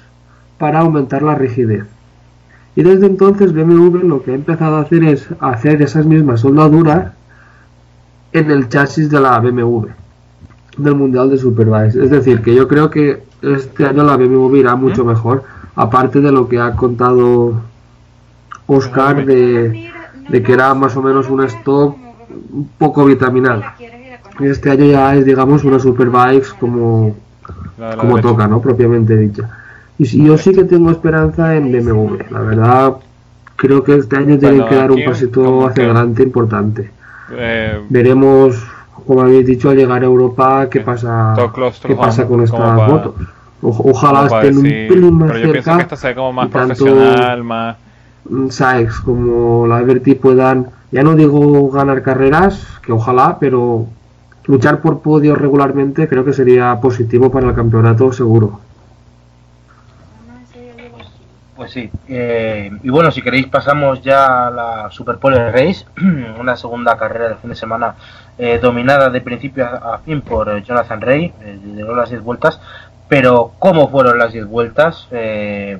para 0.58 0.80
aumentar 0.80 1.22
la 1.22 1.34
rigidez 1.34 1.84
y 2.76 2.82
desde 2.82 3.06
entonces 3.06 3.52
BMW 3.52 4.06
lo 4.06 4.22
que 4.22 4.32
ha 4.32 4.34
empezado 4.34 4.76
a 4.76 4.80
hacer 4.80 5.04
es 5.04 5.28
hacer 5.40 5.82
esas 5.82 6.06
mismas 6.06 6.40
soldaduras 6.40 7.12
en 8.32 8.50
el 8.50 8.68
chasis 8.68 9.10
de 9.10 9.20
la 9.20 9.38
BMW 9.38 9.86
del 10.76 10.94
Mundial 10.94 11.30
de 11.30 11.38
Superbikes 11.38 11.98
es 11.98 12.10
decir 12.10 12.42
que 12.42 12.54
yo 12.54 12.66
creo 12.66 12.90
que 12.90 13.22
este 13.42 13.86
año 13.86 14.02
la 14.02 14.16
BMW 14.16 14.56
irá 14.56 14.74
mucho 14.74 15.04
mejor 15.04 15.44
aparte 15.76 16.20
de 16.20 16.32
lo 16.32 16.48
que 16.48 16.58
ha 16.58 16.74
contado 16.74 17.54
Oscar 18.66 19.24
de, 19.24 19.90
de 20.28 20.42
que 20.42 20.52
era 20.52 20.74
más 20.74 20.96
o 20.96 21.02
menos 21.02 21.28
un 21.28 21.44
stock 21.44 21.96
un 22.52 22.68
poco 22.78 23.04
vitaminal. 23.04 23.64
Este 24.40 24.70
año 24.70 24.86
ya 24.86 25.14
es, 25.14 25.24
digamos, 25.24 25.64
una 25.64 25.78
Superbikes 25.78 26.48
como, 26.58 27.14
como 27.98 28.20
toca, 28.20 28.48
¿no? 28.48 28.60
Propiamente 28.60 29.16
dicha. 29.16 29.48
Y 29.98 30.24
yo 30.24 30.36
sí 30.36 30.52
que 30.52 30.64
tengo 30.64 30.90
esperanza 30.90 31.56
en 31.56 31.70
BMW. 31.70 32.16
La 32.30 32.40
verdad, 32.40 32.94
creo 33.56 33.84
que 33.84 33.96
este 33.96 34.16
año 34.16 34.38
tienen 34.38 34.58
bueno, 34.58 34.68
que 34.68 34.74
dar 34.74 34.90
un 34.90 35.04
pasito 35.04 35.66
hacia 35.66 35.74
que... 35.74 35.90
adelante 35.90 36.22
importante. 36.22 36.90
Eh, 37.32 37.80
Veremos, 37.88 38.56
como 39.06 39.22
habéis 39.22 39.46
dicho, 39.46 39.70
al 39.70 39.76
llegar 39.76 40.02
a 40.02 40.06
Europa, 40.06 40.68
qué 40.68 40.80
pasa, 40.80 41.34
qué 41.86 41.94
pasa 41.94 42.26
con 42.26 42.42
estas 42.42 42.60
para, 42.60 42.88
motos. 42.88 43.14
O, 43.62 43.90
ojalá 43.90 44.26
estén 44.26 44.58
un 44.58 44.62
pelín 44.62 45.18
más 45.18 45.32
Pero 45.32 45.46
yo 45.46 45.52
cerca. 45.54 45.76
que 45.76 45.82
esta 45.82 45.96
sea 45.96 46.14
como 46.14 46.32
más 46.32 46.48
profesional, 46.48 47.44
más 47.44 47.76
Sykes 48.50 49.00
como 49.04 49.66
la 49.66 49.80
Liberty 49.80 50.14
puedan, 50.14 50.68
ya 50.90 51.02
no 51.02 51.14
digo 51.14 51.70
ganar 51.70 52.02
carreras, 52.02 52.66
que 52.82 52.92
ojalá, 52.92 53.38
pero 53.38 53.86
luchar 54.46 54.80
por 54.80 55.00
podios 55.00 55.38
regularmente 55.38 56.08
creo 56.08 56.24
que 56.24 56.32
sería 56.32 56.78
positivo 56.80 57.30
para 57.30 57.48
el 57.48 57.54
campeonato 57.54 58.12
seguro. 58.12 58.60
Pues 61.56 61.70
sí, 61.70 61.88
eh, 62.08 62.68
y 62.82 62.90
bueno, 62.90 63.12
si 63.12 63.22
queréis 63.22 63.46
pasamos 63.46 64.02
ya 64.02 64.48
a 64.48 64.50
la 64.50 64.90
Superpole 64.90 65.52
Race, 65.52 65.86
una 66.40 66.56
segunda 66.56 66.96
carrera 66.96 67.28
del 67.28 67.38
fin 67.38 67.50
de 67.50 67.56
semana 67.56 67.94
eh, 68.38 68.58
dominada 68.60 69.08
de 69.08 69.20
principio 69.20 69.64
a, 69.64 69.98
fin 69.98 70.20
por 70.20 70.48
eh, 70.48 70.62
Jonathan 70.64 71.00
Rey, 71.00 71.32
eh, 71.42 71.58
las 71.94 72.10
10 72.10 72.22
vueltas, 72.22 72.60
pero 73.08 73.52
¿cómo 73.60 73.88
fueron 73.88 74.18
las 74.18 74.32
10 74.32 74.46
vueltas? 74.46 75.06
Eh, 75.12 75.78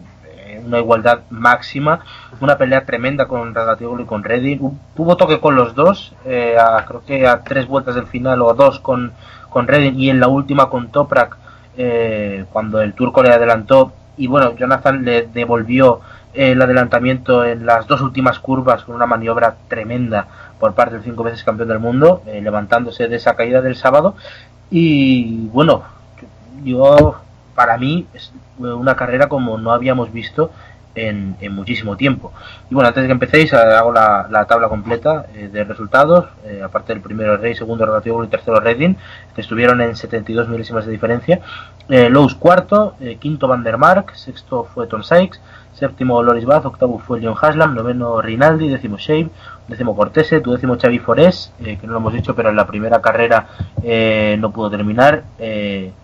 una 0.65 0.79
igualdad 0.79 1.21
máxima, 1.31 2.01
una 2.41 2.57
pelea 2.57 2.85
tremenda 2.85 3.27
con 3.27 3.55
Radatioglu 3.55 4.05
y 4.05 4.07
con 4.07 4.25
Redding, 4.25 4.61
tuvo 4.95 5.17
toque 5.17 5.41
con 5.41 5.57
los 5.57 5.75
dos, 5.75 6.15
eh, 6.25 6.57
creo 6.87 7.05
que 7.05 7.27
a 7.27 7.43
tres 7.43 7.67
vueltas 7.67 7.95
del 7.95 8.07
final 8.07 8.43
o 8.43 8.51
a 8.51 8.55
dos 8.55 8.81
con, 8.81 9.13
con 9.51 9.67
Redding 9.67 9.99
y 9.99 10.11
en 10.11 10.21
la 10.21 10.29
última 10.29 10.71
con 10.71 10.89
Toprak, 10.89 11.37
eh, 11.77 12.45
cuando 12.53 12.81
el 12.81 12.95
turco 12.95 13.23
le 13.23 13.31
adelantó 13.33 13.93
y 14.17 14.27
bueno, 14.27 14.55
Jonathan 14.57 15.05
le 15.05 15.27
devolvió 15.27 16.01
el 16.33 16.61
adelantamiento 16.61 17.45
en 17.45 17.65
las 17.65 17.87
dos 17.87 18.01
últimas 18.01 18.39
curvas 18.39 18.85
con 18.85 18.95
una 18.95 19.07
maniobra 19.07 19.57
tremenda 19.69 20.27
por 20.59 20.75
parte 20.75 20.95
del 20.95 21.05
cinco 21.05 21.23
veces 21.23 21.45
campeón 21.45 21.69
del 21.69 21.79
mundo, 21.79 22.23
eh, 22.27 22.41
levantándose 22.41 23.09
de 23.09 23.17
esa 23.17 23.37
caída 23.37 23.61
del 23.61 23.77
sábado 23.77 24.17
y 24.71 25.47
bueno, 25.49 25.83
yo 26.65 27.17
para 27.55 27.77
mí 27.79 28.07
es 28.15 28.33
una 28.59 28.97
carrera 28.97 29.29
como 29.29 29.59
no 29.59 29.73
habíamos 29.73 30.13
visto 30.13 30.51
en, 30.95 31.37
muchísimo 31.51 31.97
tiempo. 31.97 32.33
Y 32.71 32.75
bueno, 32.75 32.89
antes 32.89 33.03
de 33.03 33.09
que 33.09 33.13
empecéis, 33.13 33.53
hago 33.53 33.93
la, 33.93 34.27
la 34.31 34.45
tabla 34.47 34.69
completa 34.69 35.27
eh, 35.35 35.49
de 35.53 35.65
resultados, 35.65 36.27
eh, 36.45 36.63
aparte 36.65 36.93
del 36.93 37.03
primero 37.03 37.37
Rey, 37.37 37.55
segundo 37.55 37.85
relativo 37.85 38.25
y 38.25 38.29
tercero 38.29 38.61
Redding, 38.61 38.97
que 39.35 39.41
estuvieron 39.41 39.81
en 39.81 39.97
72 39.97 40.49
milésimas 40.49 40.87
de 40.87 40.93
diferencia. 40.93 41.41
Eh, 41.87 42.09
Lowe's 42.09 42.35
cuarto, 42.35 42.95
eh, 43.01 43.17
quinto 43.17 43.47
Van 43.47 43.63
der 43.63 43.77
Mark, 43.77 44.17
sexto 44.17 44.65
fue 44.65 44.87
Tom 44.87 45.03
Sykes, 45.03 45.39
séptimo 45.75 46.23
Loris 46.23 46.47
Bath, 46.47 46.65
octavo 46.65 46.99
fue 46.99 47.21
Leon 47.21 47.35
Haslam, 47.39 47.75
noveno 47.75 48.23
Rinaldi, 48.23 48.71
décimo 48.71 48.97
Shave, 48.97 49.29
décimo 49.69 49.95
Cortese, 49.95 50.41
tu 50.41 50.53
décimo 50.53 50.79
Xavi 50.81 50.99
Forés, 50.99 51.53
eh, 51.61 51.77
que 51.79 51.87
no 51.87 51.93
lo 51.93 51.99
hemos 51.99 52.15
dicho, 52.15 52.35
pero 52.35 52.49
en 52.49 52.57
la 52.57 52.67
primera 52.67 53.03
carrera 53.03 53.49
eh, 53.83 54.35
no 54.39 54.51
pudo 54.51 54.71
terminar. 54.71 55.25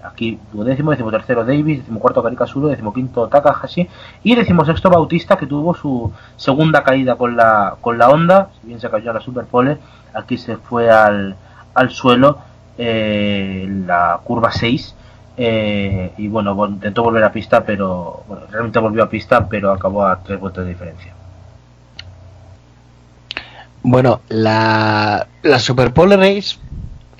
Aquí 0.04 0.38
tu 0.52 0.64
décimo, 0.64 0.94
tercero 1.10 1.46
Davis, 1.46 1.78
décimo 1.78 1.98
cuarto 1.98 2.22
Karikasuro, 2.22 2.68
décimo 2.68 2.92
quinto 2.92 3.28
Takahashi 3.28 3.88
y 4.22 4.34
décimo 4.34 4.66
sexto 4.66 4.90
Bautista, 4.90 5.38
que 5.38 5.46
tuvo 5.46 5.72
su 5.74 6.12
segunda 6.36 6.84
caída 6.84 7.16
con 7.16 7.36
la, 7.36 7.76
con 7.80 7.96
la 7.96 8.10
Honda, 8.10 8.50
si 8.60 8.66
bien 8.66 8.80
se 8.80 8.90
cayó 8.90 9.12
a 9.12 9.14
la 9.14 9.20
Superpole, 9.20 9.78
aquí 10.12 10.36
se 10.36 10.58
fue 10.58 10.90
al, 10.90 11.36
al 11.72 11.88
suelo 11.88 12.50
la 12.76 14.20
curva 14.24 14.52
6 14.52 14.96
y 15.42 16.28
bueno, 16.28 16.66
intentó 16.66 17.02
volver 17.02 17.24
a 17.24 17.32
pista, 17.32 17.64
pero 17.64 18.24
bueno, 18.28 18.42
realmente 18.50 18.78
volvió 18.78 19.04
a 19.04 19.08
pista, 19.08 19.48
pero 19.48 19.72
acabó 19.72 20.04
a 20.04 20.22
tres 20.22 20.38
vueltas 20.38 20.64
de 20.64 20.70
diferencia. 20.70 21.14
Bueno, 23.82 24.20
la, 24.28 25.26
la 25.42 25.58
Super 25.58 25.92
Pole 25.94 26.16
Race 26.16 26.58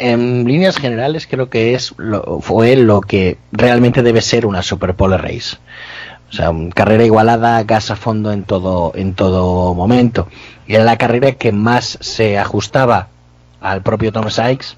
en 0.01 0.45
líneas 0.45 0.79
generales 0.79 1.27
creo 1.27 1.49
que 1.51 1.75
es 1.75 1.95
lo, 1.99 2.41
fue 2.41 2.75
lo 2.75 3.03
que 3.03 3.39
realmente 3.53 4.03
debe 4.03 4.23
ser 4.23 4.47
una 4.47 4.63
Super 4.63 4.95
Pole 4.95 5.19
Race. 5.19 5.59
O 6.31 6.33
sea, 6.33 6.53
carrera 6.75 7.05
igualada, 7.05 7.63
gas 7.65 7.91
a 7.91 7.97
fondo 7.97 8.33
en 8.33 8.45
todo, 8.45 8.93
en 8.95 9.15
todo 9.15 9.75
momento. 9.75 10.29
Y 10.67 10.75
era 10.75 10.85
la 10.85 10.97
carrera 10.97 11.33
que 11.33 11.53
más 11.53 11.99
se 12.01 12.39
ajustaba 12.39 13.09
al 13.61 13.83
propio 13.83 14.13
Tom 14.13 14.31
Sykes, 14.31 14.77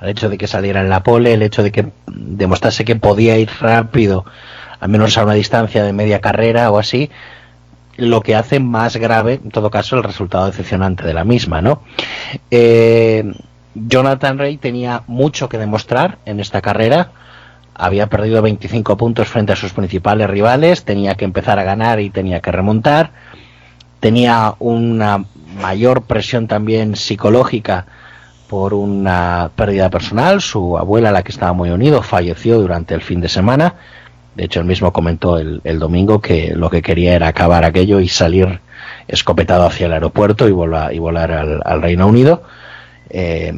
al 0.00 0.08
hecho 0.08 0.28
de 0.28 0.38
que 0.38 0.46
saliera 0.46 0.80
en 0.80 0.88
la 0.88 1.02
pole, 1.02 1.34
el 1.34 1.42
hecho 1.42 1.62
de 1.62 1.70
que 1.70 1.88
demostrase 2.06 2.84
que 2.84 2.96
podía 2.96 3.36
ir 3.38 3.50
rápido, 3.60 4.24
al 4.80 4.88
menos 4.88 5.16
a 5.18 5.24
una 5.24 5.34
distancia 5.34 5.84
de 5.84 5.92
media 5.92 6.20
carrera 6.20 6.70
o 6.70 6.78
así, 6.78 7.10
lo 7.96 8.22
que 8.22 8.34
hace 8.34 8.60
más 8.60 8.96
grave, 8.96 9.40
en 9.44 9.50
todo 9.50 9.70
caso, 9.70 9.96
el 9.96 10.02
resultado 10.02 10.46
decepcionante 10.46 11.04
de 11.04 11.12
la 11.12 11.24
misma, 11.24 11.60
¿no? 11.60 11.82
Eh, 12.50 13.30
Jonathan 13.74 14.38
Rey 14.38 14.56
tenía 14.56 15.02
mucho 15.06 15.50
que 15.50 15.58
demostrar 15.58 16.18
en 16.24 16.40
esta 16.40 16.62
carrera. 16.62 17.12
Había 17.74 18.06
perdido 18.06 18.40
25 18.40 18.96
puntos 18.96 19.28
frente 19.28 19.52
a 19.52 19.56
sus 19.56 19.74
principales 19.74 20.30
rivales, 20.30 20.84
tenía 20.84 21.14
que 21.14 21.26
empezar 21.26 21.58
a 21.58 21.64
ganar 21.64 22.00
y 22.00 22.08
tenía 22.08 22.40
que 22.40 22.50
remontar. 22.50 23.10
Tenía 24.00 24.54
una 24.58 25.26
mayor 25.60 26.02
presión 26.02 26.46
también 26.46 26.96
psicológica 26.96 27.86
por 28.50 28.74
una 28.74 29.50
pérdida 29.56 29.88
personal. 29.88 30.42
Su 30.42 30.76
abuela, 30.76 31.12
la 31.12 31.22
que 31.22 31.32
estaba 31.32 31.54
muy 31.54 31.70
unido, 31.70 32.02
falleció 32.02 32.60
durante 32.60 32.94
el 32.94 33.00
fin 33.00 33.22
de 33.22 33.30
semana 33.30 33.76
de 34.34 34.44
hecho, 34.44 34.60
él 34.60 34.66
mismo 34.66 34.92
comentó 34.92 35.38
el, 35.38 35.78
domingo 35.78 36.20
que 36.20 36.54
lo 36.54 36.70
que 36.70 36.82
quería 36.82 37.14
era 37.14 37.28
acabar 37.28 37.64
aquello 37.64 38.00
y 38.00 38.08
salir 38.08 38.60
escopetado 39.08 39.66
hacia 39.66 39.86
el 39.86 39.92
aeropuerto 39.92 40.48
y, 40.48 40.52
volar, 40.52 40.94
y 40.94 40.98
volar 40.98 41.32
al, 41.32 41.82
Reino 41.82 42.06
Unido. 42.06 42.42
Eh, 43.10 43.52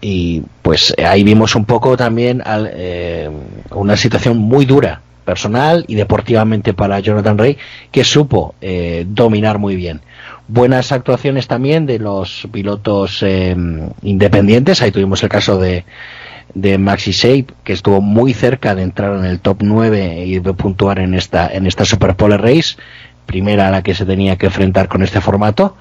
y 0.00 0.42
pues 0.62 0.94
ahí 1.04 1.24
vimos 1.24 1.56
un 1.56 1.64
poco 1.64 1.96
también 1.96 2.42
eh, 2.46 3.30
una 3.70 3.96
situación 3.96 4.36
muy 4.36 4.66
dura 4.66 5.00
personal 5.24 5.84
y 5.88 5.94
deportivamente 5.94 6.74
para 6.74 7.00
Jonathan 7.00 7.38
Rey 7.38 7.56
que 7.90 8.04
supo 8.04 8.54
eh, 8.60 9.06
dominar 9.08 9.58
muy 9.58 9.74
bien 9.74 10.02
buenas 10.48 10.92
actuaciones 10.92 11.48
también 11.48 11.86
de 11.86 11.98
los 11.98 12.48
pilotos 12.52 13.24
independientes 14.02 14.82
ahí 14.82 14.92
tuvimos 14.92 15.22
el 15.22 15.28
caso 15.28 15.58
de 15.58 15.84
de 16.54 16.78
Maxi 16.78 17.12
Shape, 17.12 17.46
que 17.64 17.72
estuvo 17.72 18.00
muy 18.00 18.32
cerca 18.32 18.74
de 18.74 18.82
entrar 18.82 19.16
en 19.18 19.24
el 19.24 19.40
top 19.40 19.58
9 19.60 20.24
y 20.24 20.38
de 20.38 20.54
puntuar 20.54 20.98
en 20.98 21.14
esta, 21.14 21.48
en 21.52 21.66
esta 21.66 21.84
Super 21.84 22.14
Pole 22.14 22.38
Race, 22.38 22.76
primera 23.26 23.68
a 23.68 23.70
la 23.70 23.82
que 23.82 23.94
se 23.94 24.06
tenía 24.06 24.36
que 24.36 24.46
enfrentar 24.46 24.88
con 24.88 25.02
este 25.02 25.20
formato. 25.20 25.76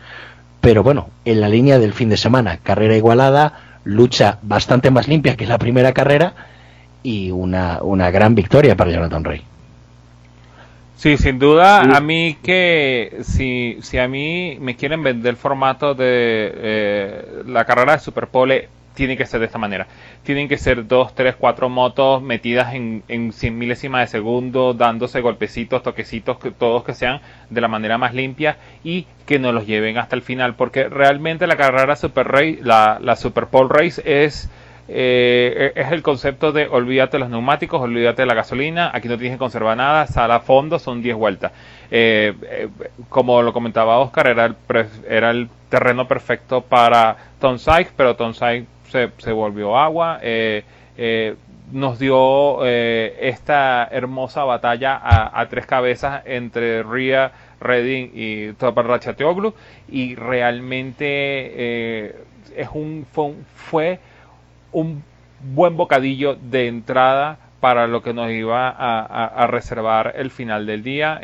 Pero 0.62 0.84
bueno, 0.84 1.10
en 1.26 1.42
la 1.42 1.50
línea 1.50 1.80
del 1.80 1.94
fin 1.94 2.10
de 2.10 2.18
semana, 2.18 2.58
carrera 2.58 2.98
igualada, 2.98 3.80
lucha 3.84 4.40
bastante 4.42 4.90
más 4.92 5.08
limpia 5.08 5.38
que 5.38 5.46
la 5.46 5.60
primera 5.60 5.94
carrera 5.94 6.34
y 7.04 7.32
una, 7.32 7.80
una 7.82 8.10
gran 8.10 8.34
victoria 8.34 8.76
para 8.76 8.92
Jonathan 8.92 9.24
Rey. 9.24 9.44
Sí, 10.96 11.18
sin 11.18 11.40
duda, 11.40 11.82
a 11.82 12.00
mí 12.00 12.38
que 12.42 13.18
si, 13.22 13.78
si 13.82 13.98
a 13.98 14.08
mí 14.08 14.58
me 14.62 14.76
quieren 14.76 15.04
vender 15.04 15.32
el 15.32 15.38
formato 15.38 15.94
de 15.94 16.52
eh, 16.56 17.44
la 17.46 17.66
carrera 17.66 17.94
de 17.94 18.00
Superpole 18.00 18.70
tiene 18.96 19.18
que 19.18 19.26
ser 19.26 19.42
de 19.42 19.48
esta 19.48 19.58
manera. 19.58 19.88
Tienen 20.24 20.48
que 20.48 20.58
ser 20.58 20.88
dos, 20.88 21.14
tres, 21.14 21.36
cuatro 21.36 21.70
motos 21.70 22.22
metidas 22.24 22.74
en, 22.74 23.04
en 23.10 23.34
100 23.34 23.58
milésimas 23.58 24.02
de 24.02 24.08
segundo, 24.08 24.74
dándose 24.74 25.20
golpecitos, 25.20 25.84
toquecitos, 25.84 26.40
que, 26.40 26.52
todos 26.52 26.84
que 26.86 26.94
sean 26.94 27.20
de 27.50 27.62
la 27.62 27.68
manera 27.68 27.98
más 27.98 28.14
limpia 28.14 28.58
y 28.84 29.06
que 29.26 29.38
nos 29.38 29.54
los 29.54 29.68
lleven 29.68 29.98
hasta 29.98 30.16
el 30.16 30.22
final. 30.22 30.56
Porque 30.56 30.88
realmente 30.88 31.46
la 31.46 31.58
carrera 31.58 31.98
Super 31.98 32.28
Race, 32.30 32.60
la, 32.64 33.00
la 33.02 33.16
Super 33.16 33.48
Pole 33.48 33.70
Race 33.70 34.02
es... 34.06 34.50
Eh, 34.88 35.72
es 35.76 35.92
el 35.92 36.04
concepto 36.04 36.52
de 36.52 36.68
olvídate 36.68 37.18
los 37.18 37.30
neumáticos, 37.30 37.82
olvídate 37.82 38.22
de 38.22 38.26
la 38.28 38.36
gasolina, 38.36 38.92
aquí 38.94 39.08
no 39.08 39.18
tienes 39.18 39.36
que 39.36 39.40
conservar 39.40 39.76
nada, 39.76 40.06
sal 40.06 40.32
a 40.32 40.42
fondo, 40.42 40.78
son 40.78 41.02
10 41.02 41.16
vueltas. 41.16 41.52
Eh, 41.90 42.34
eh, 42.44 42.70
como 43.10 43.42
lo 43.42 43.52
comentaba 43.52 44.00
Oscar, 44.00 44.28
era 44.28 44.46
el, 44.46 44.56
era 45.10 45.32
el 45.32 45.50
terreno 45.70 46.08
perfecto 46.08 46.62
para 46.62 47.18
Tom 47.40 47.58
Sykes, 47.58 47.94
pero 47.96 48.16
Tom 48.16 48.34
Sykes 48.34 48.68
se, 49.18 49.32
volvió 49.32 49.78
agua. 49.78 50.20
Nos 51.72 51.98
dio 51.98 52.64
esta 52.64 53.90
hermosa 53.92 54.44
batalla 54.44 55.02
a, 55.04 55.48
tres 55.50 55.66
cabezas 55.66 56.22
entre 56.26 56.84
Ria, 56.84 57.32
Redding 57.60 58.12
y 58.14 58.54
Topar 58.54 58.86
Ratchateoglu 58.86 59.52
y 59.90 60.14
realmente 60.14 62.14
es 62.56 62.70
un, 62.74 63.06
fue, 63.56 64.00
un, 64.82 65.04
buen 65.54 65.78
bocadillo 65.78 66.36
de 66.36 66.68
entrada 66.68 67.38
para 67.60 67.88
lo 67.88 68.02
que 68.02 68.14
nos 68.14 68.32
iba 68.32 68.70
a, 68.70 69.48
reservar 69.48 70.14
el 70.18 70.32
final 70.32 70.66
del 70.66 70.82
día. 70.84 71.20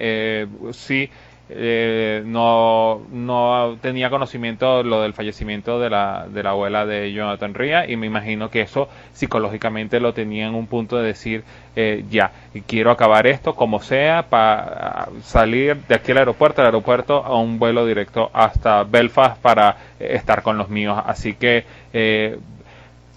sí, 0.71 1.09
eh, 1.53 2.23
no, 2.25 3.01
no 3.11 3.77
tenía 3.81 4.09
conocimiento 4.09 4.83
lo 4.83 5.01
del 5.01 5.11
fallecimiento 5.11 5.81
de 5.81 5.89
la, 5.89 6.27
de 6.31 6.43
la 6.43 6.51
abuela 6.51 6.85
de 6.85 7.11
Jonathan 7.11 7.53
Ria 7.53 7.89
y 7.89 7.97
me 7.97 8.07
imagino 8.07 8.49
que 8.49 8.61
eso 8.61 8.87
psicológicamente 9.11 9.99
lo 9.99 10.13
tenía 10.13 10.47
en 10.47 10.55
un 10.55 10.67
punto 10.67 10.95
de 10.97 11.07
decir 11.07 11.43
eh, 11.75 12.05
ya, 12.09 12.31
quiero 12.67 12.89
acabar 12.89 13.27
esto 13.27 13.53
como 13.53 13.81
sea 13.81 14.29
para 14.29 15.09
salir 15.23 15.75
de 15.89 15.95
aquí 15.95 16.13
al 16.13 16.19
aeropuerto, 16.19 16.61
al 16.61 16.67
aeropuerto 16.67 17.17
a 17.25 17.37
un 17.37 17.59
vuelo 17.59 17.85
directo 17.85 18.29
hasta 18.31 18.85
Belfast 18.85 19.41
para 19.41 19.75
estar 19.99 20.43
con 20.43 20.57
los 20.57 20.69
míos. 20.69 21.03
Así 21.05 21.33
que 21.33 21.65
eh, 21.91 22.39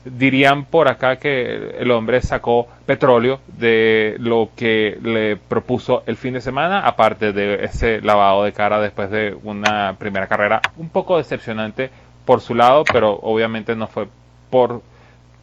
dirían 0.05 0.65
por 0.65 0.89
acá 0.89 1.17
que 1.17 1.77
el 1.79 1.91
hombre 1.91 2.21
sacó 2.21 2.69
petróleo 2.87 3.41
de 3.47 4.17
lo 4.19 4.51
que 4.57 4.99
le 5.03 5.37
propuso 5.37 6.03
el 6.07 6.17
fin 6.17 6.35
de 6.35 6.41
semana, 6.41 6.81
aparte 6.81 7.33
de 7.33 7.65
ese 7.65 8.01
lavado 8.01 8.45
de 8.45 8.53
cara 8.53 8.81
después 8.81 9.11
de 9.11 9.37
una 9.43 9.97
primera 9.99 10.27
carrera 10.27 10.61
un 10.77 10.89
poco 10.89 11.17
decepcionante 11.17 11.91
por 12.25 12.41
su 12.41 12.55
lado, 12.55 12.85
pero 12.91 13.13
obviamente 13.23 13.75
no 13.77 13.87
fue 13.87 14.09
por 14.51 14.83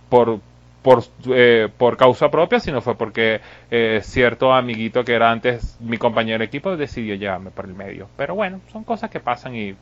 por 0.09 0.39
por, 0.81 1.03
eh, 1.27 1.69
por 1.77 1.95
causa 1.95 2.31
propia, 2.31 2.59
sino 2.59 2.81
fue 2.81 2.95
porque 2.95 3.39
eh, 3.69 3.99
cierto 4.03 4.51
amiguito 4.53 5.03
que 5.03 5.13
era 5.13 5.31
antes 5.31 5.77
mi 5.79 5.97
compañero 5.97 6.39
de 6.39 6.45
equipo 6.45 6.75
decidió 6.75 7.15
llevarme 7.15 7.51
por 7.51 7.65
el 7.65 7.75
medio. 7.75 8.07
Pero 8.17 8.35
bueno, 8.35 8.61
son 8.71 8.83
cosas 8.83 9.09
que 9.09 9.19
pasan 9.19 9.55
y 9.55 9.75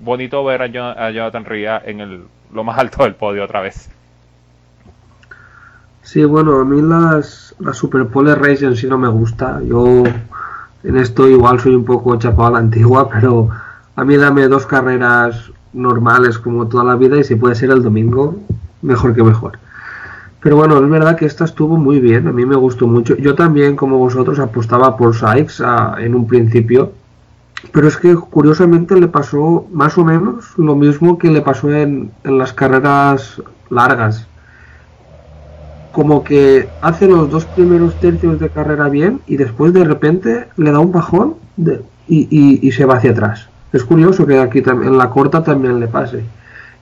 bonito 0.00 0.44
ver 0.44 0.62
a, 0.62 0.66
Jonathan 0.66 1.44
Ria 1.44 1.80
en 1.84 2.00
el, 2.00 2.24
lo 2.52 2.64
más 2.64 2.78
alto 2.78 3.04
del 3.04 3.14
podio 3.14 3.44
otra 3.44 3.60
vez. 3.60 3.90
Sí, 6.02 6.24
bueno, 6.24 6.60
a 6.60 6.64
mí 6.64 6.80
las, 6.80 7.54
las 7.58 7.76
Super 7.76 8.06
Pole 8.06 8.34
Race 8.34 8.64
en 8.64 8.76
sí 8.76 8.86
no 8.86 8.98
me 8.98 9.08
gusta. 9.08 9.60
Yo 9.62 10.04
en 10.82 10.96
esto 10.96 11.28
igual 11.28 11.60
soy 11.60 11.74
un 11.74 11.84
poco 11.84 12.16
chapado 12.16 12.48
a 12.48 12.50
la 12.52 12.58
antigua, 12.58 13.08
pero 13.12 13.48
a 13.96 14.04
mí 14.04 14.16
dame 14.16 14.48
dos 14.48 14.66
carreras 14.66 15.52
normales 15.72 16.38
como 16.38 16.66
toda 16.66 16.84
la 16.84 16.96
vida 16.96 17.18
y 17.18 17.24
si 17.24 17.36
puede 17.36 17.54
ser 17.54 17.70
el 17.70 17.82
domingo, 17.82 18.36
mejor 18.82 19.14
que 19.14 19.22
mejor. 19.22 19.58
Pero 20.42 20.56
bueno, 20.56 20.78
es 20.78 20.88
verdad 20.88 21.16
que 21.16 21.26
esta 21.26 21.44
estuvo 21.44 21.76
muy 21.76 22.00
bien, 22.00 22.26
a 22.26 22.32
mí 22.32 22.46
me 22.46 22.56
gustó 22.56 22.86
mucho. 22.86 23.14
Yo 23.16 23.34
también, 23.34 23.76
como 23.76 23.98
vosotros, 23.98 24.38
apostaba 24.38 24.96
por 24.96 25.14
Sykes 25.14 25.62
en 25.98 26.14
un 26.14 26.26
principio, 26.26 26.92
pero 27.72 27.88
es 27.88 27.98
que 27.98 28.16
curiosamente 28.16 28.98
le 28.98 29.06
pasó 29.06 29.66
más 29.70 29.98
o 29.98 30.04
menos 30.04 30.54
lo 30.56 30.74
mismo 30.76 31.18
que 31.18 31.30
le 31.30 31.42
pasó 31.42 31.70
en, 31.70 32.10
en 32.24 32.38
las 32.38 32.54
carreras 32.54 33.42
largas 33.68 34.26
como 35.92 36.22
que 36.22 36.68
hace 36.82 37.08
los 37.08 37.30
dos 37.30 37.44
primeros 37.44 37.94
tercios 37.96 38.38
de 38.38 38.48
carrera 38.50 38.88
bien 38.88 39.20
y 39.26 39.36
después 39.36 39.72
de 39.72 39.84
repente 39.84 40.46
le 40.56 40.70
da 40.70 40.78
un 40.78 40.92
bajón 40.92 41.34
y, 42.08 42.72
se 42.72 42.84
va 42.84 42.96
hacia 42.96 43.10
atrás. 43.10 43.48
Es 43.72 43.84
curioso 43.84 44.26
que 44.26 44.38
aquí 44.38 44.62
en 44.64 44.98
la 44.98 45.10
corta 45.10 45.42
también 45.42 45.78
le 45.78 45.88
pase. 45.88 46.24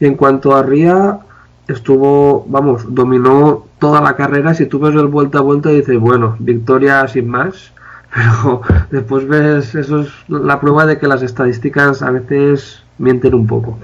Y 0.00 0.06
en 0.06 0.14
cuanto 0.14 0.54
a 0.54 0.62
Ría, 0.62 1.18
estuvo, 1.66 2.46
vamos, 2.48 2.94
dominó 2.94 3.64
toda 3.78 4.00
la 4.00 4.16
carrera. 4.16 4.54
Si 4.54 4.66
tú 4.66 4.78
ves 4.78 4.94
el 4.94 5.06
vuelta 5.06 5.38
a 5.38 5.42
vuelta, 5.42 5.70
dices, 5.70 5.98
bueno, 5.98 6.36
victoria 6.38 7.06
sin 7.08 7.28
más. 7.28 7.72
Pero 8.14 8.62
después 8.90 9.26
ves, 9.26 9.74
eso 9.74 10.00
es 10.00 10.08
la 10.28 10.60
prueba 10.60 10.86
de 10.86 10.98
que 10.98 11.08
las 11.08 11.22
estadísticas 11.22 12.02
a 12.02 12.10
veces 12.10 12.82
mienten 12.98 13.34
un 13.34 13.46
poco. 13.46 13.78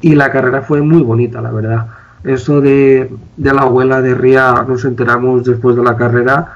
Y 0.00 0.16
la 0.16 0.32
carrera 0.32 0.62
fue 0.62 0.82
muy 0.82 1.02
bonita, 1.02 1.40
la 1.40 1.52
verdad 1.52 1.86
eso 2.24 2.60
de, 2.60 3.10
la 3.36 3.62
abuela 3.62 4.00
de 4.00 4.14
Ría 4.14 4.64
nos 4.66 4.84
enteramos 4.84 5.44
después 5.44 5.76
de 5.76 5.82
la 5.82 5.96
carrera 5.96 6.54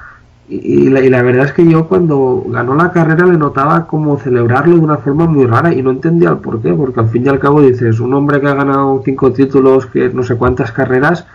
Y, 0.49 0.89
la, 0.89 1.21
verdad 1.21 1.45
es 1.45 1.51
que 1.51 1.69
yo 1.69 1.87
cuando 1.87 2.45
ganó 2.47 2.75
la 2.75 2.91
carrera 2.91 3.25
le 3.25 3.37
notaba 3.37 3.85
como 3.85 4.17
celebrarlo 4.17 4.75
de 4.75 4.81
una 4.81 4.97
forma 4.97 5.25
muy 5.27 5.45
rara 5.45 5.73
y 5.73 5.81
no 5.81 5.91
entendía 5.91 6.29
el 6.29 6.37
por 6.37 6.61
qué, 6.61 6.73
porque 6.73 7.01
al 7.01 7.09
fin 7.09 7.25
y 7.25 7.29
al 7.29 7.39
cabo 7.39 7.61
dices, 7.61 7.99
un 7.99 8.13
hombre 8.13 8.39
que 8.39 8.47
ha 8.47 8.53
ganado 8.53 9.01
cinco 9.03 9.33
títulos, 9.33 9.87
que 9.87 10.09
no 10.09 10.23
sé 10.23 10.35
cuántas 10.35 10.71
carreras, 10.71 11.25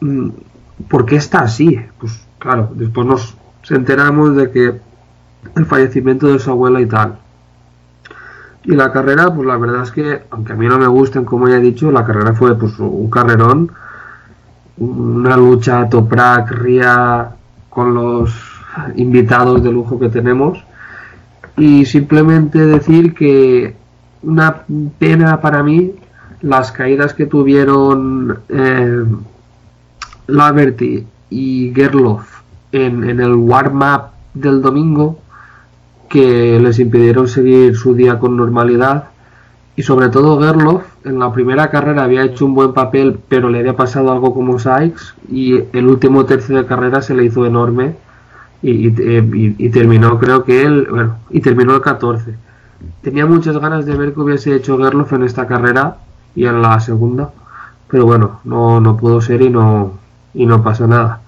mm, 0.00 0.28
¿por 0.88 1.06
qué 1.06 1.16
está 1.16 1.40
así? 1.40 1.80
Pues 1.98 2.24
claro, 2.38 2.70
después 2.74 3.04
nos 3.06 3.36
enteramos 3.68 4.36
de 4.36 4.50
que 4.52 4.80
el 5.56 5.66
fallecimiento 5.66 6.28
de 6.28 6.38
su 6.38 6.50
abuela 6.50 6.80
y 6.80 6.86
tal. 6.86 7.18
Y 8.64 8.74
la 8.74 8.90
carrera, 8.92 9.32
pues 9.34 9.46
la 9.46 9.58
verdad 9.58 9.82
es 9.82 9.90
que, 9.90 10.22
aunque 10.30 10.54
a 10.54 10.56
mí 10.56 10.66
no 10.66 10.78
me 10.78 10.86
gusten, 10.86 11.24
como 11.24 11.48
ya 11.48 11.56
he 11.56 11.60
dicho, 11.60 11.90
la 11.90 12.04
carrera 12.04 12.32
fue 12.32 12.58
pues 12.58 12.78
un 12.78 13.10
carrerón, 13.10 13.70
una 14.78 15.36
lucha 15.36 15.88
Toprak, 15.88 16.50
Ria, 16.50 17.30
con 17.68 17.94
los 17.94 18.32
invitados 18.96 19.62
de 19.62 19.70
lujo 19.70 19.98
que 19.98 20.08
tenemos. 20.08 20.64
Y 21.58 21.84
simplemente 21.84 22.58
decir 22.64 23.14
que 23.14 23.76
una 24.22 24.62
pena 24.98 25.40
para 25.40 25.62
mí 25.62 25.92
las 26.40 26.72
caídas 26.72 27.12
que 27.12 27.26
tuvieron 27.26 28.38
eh, 28.48 29.04
Laverty 30.26 31.06
y 31.30 31.72
Gerloff 31.74 32.40
en, 32.72 33.08
en 33.08 33.20
el 33.20 33.34
warm-up 33.34 34.10
del 34.32 34.62
domingo 34.62 35.18
que 36.14 36.60
les 36.60 36.78
impidieron 36.78 37.26
seguir 37.26 37.74
su 37.74 37.92
día 37.92 38.20
con 38.20 38.36
normalidad 38.36 39.06
y 39.74 39.82
sobre 39.82 40.10
todo 40.10 40.40
Gerloff 40.40 40.84
en 41.04 41.18
la 41.18 41.32
primera 41.32 41.70
carrera 41.70 42.04
había 42.04 42.22
hecho 42.22 42.46
un 42.46 42.54
buen 42.54 42.72
papel 42.72 43.18
pero 43.28 43.50
le 43.50 43.58
había 43.58 43.74
pasado 43.74 44.12
algo 44.12 44.32
como 44.32 44.60
Sykes 44.60 45.14
y 45.28 45.64
el 45.72 45.88
último 45.88 46.24
tercio 46.24 46.56
de 46.56 46.66
carrera 46.66 47.02
se 47.02 47.14
le 47.16 47.24
hizo 47.24 47.44
enorme 47.44 47.96
y, 48.62 48.90
terminó 49.70 50.20
creo 50.20 50.44
que 50.44 50.62
él 50.62 50.86
bueno 50.88 51.16
y 51.30 51.40
terminó 51.40 51.74
el 51.74 51.80
14 51.80 52.36
tenía 53.02 53.26
muchas 53.26 53.58
ganas 53.58 53.84
de 53.84 53.96
ver 53.96 54.14
que 54.14 54.20
hubiese 54.20 54.54
hecho 54.54 54.78
Gerloff 54.78 55.12
en 55.14 55.24
esta 55.24 55.48
carrera 55.48 55.96
y 56.36 56.46
en 56.46 56.62
la 56.62 56.78
segunda 56.78 57.32
pero 57.88 58.06
bueno 58.06 58.38
no, 58.44 58.80
no 58.80 58.96
pudo 58.96 59.20
ser 59.20 59.42
y 59.42 59.50
no 59.50 59.94
y 60.32 60.46
no 60.46 60.62
pasó 60.62 60.86
nada 60.86 61.22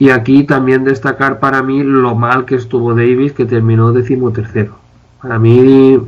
y 0.00 0.08
aquí 0.08 0.44
también 0.44 0.82
destacar 0.82 1.40
para 1.40 1.62
mí 1.62 1.82
lo 1.82 2.14
mal 2.14 2.46
que 2.46 2.54
estuvo 2.54 2.94
Davis, 2.94 3.34
que 3.34 3.44
terminó 3.44 3.92
decimotercero. 3.92 4.76
Para 5.20 5.38
mí, 5.38 6.00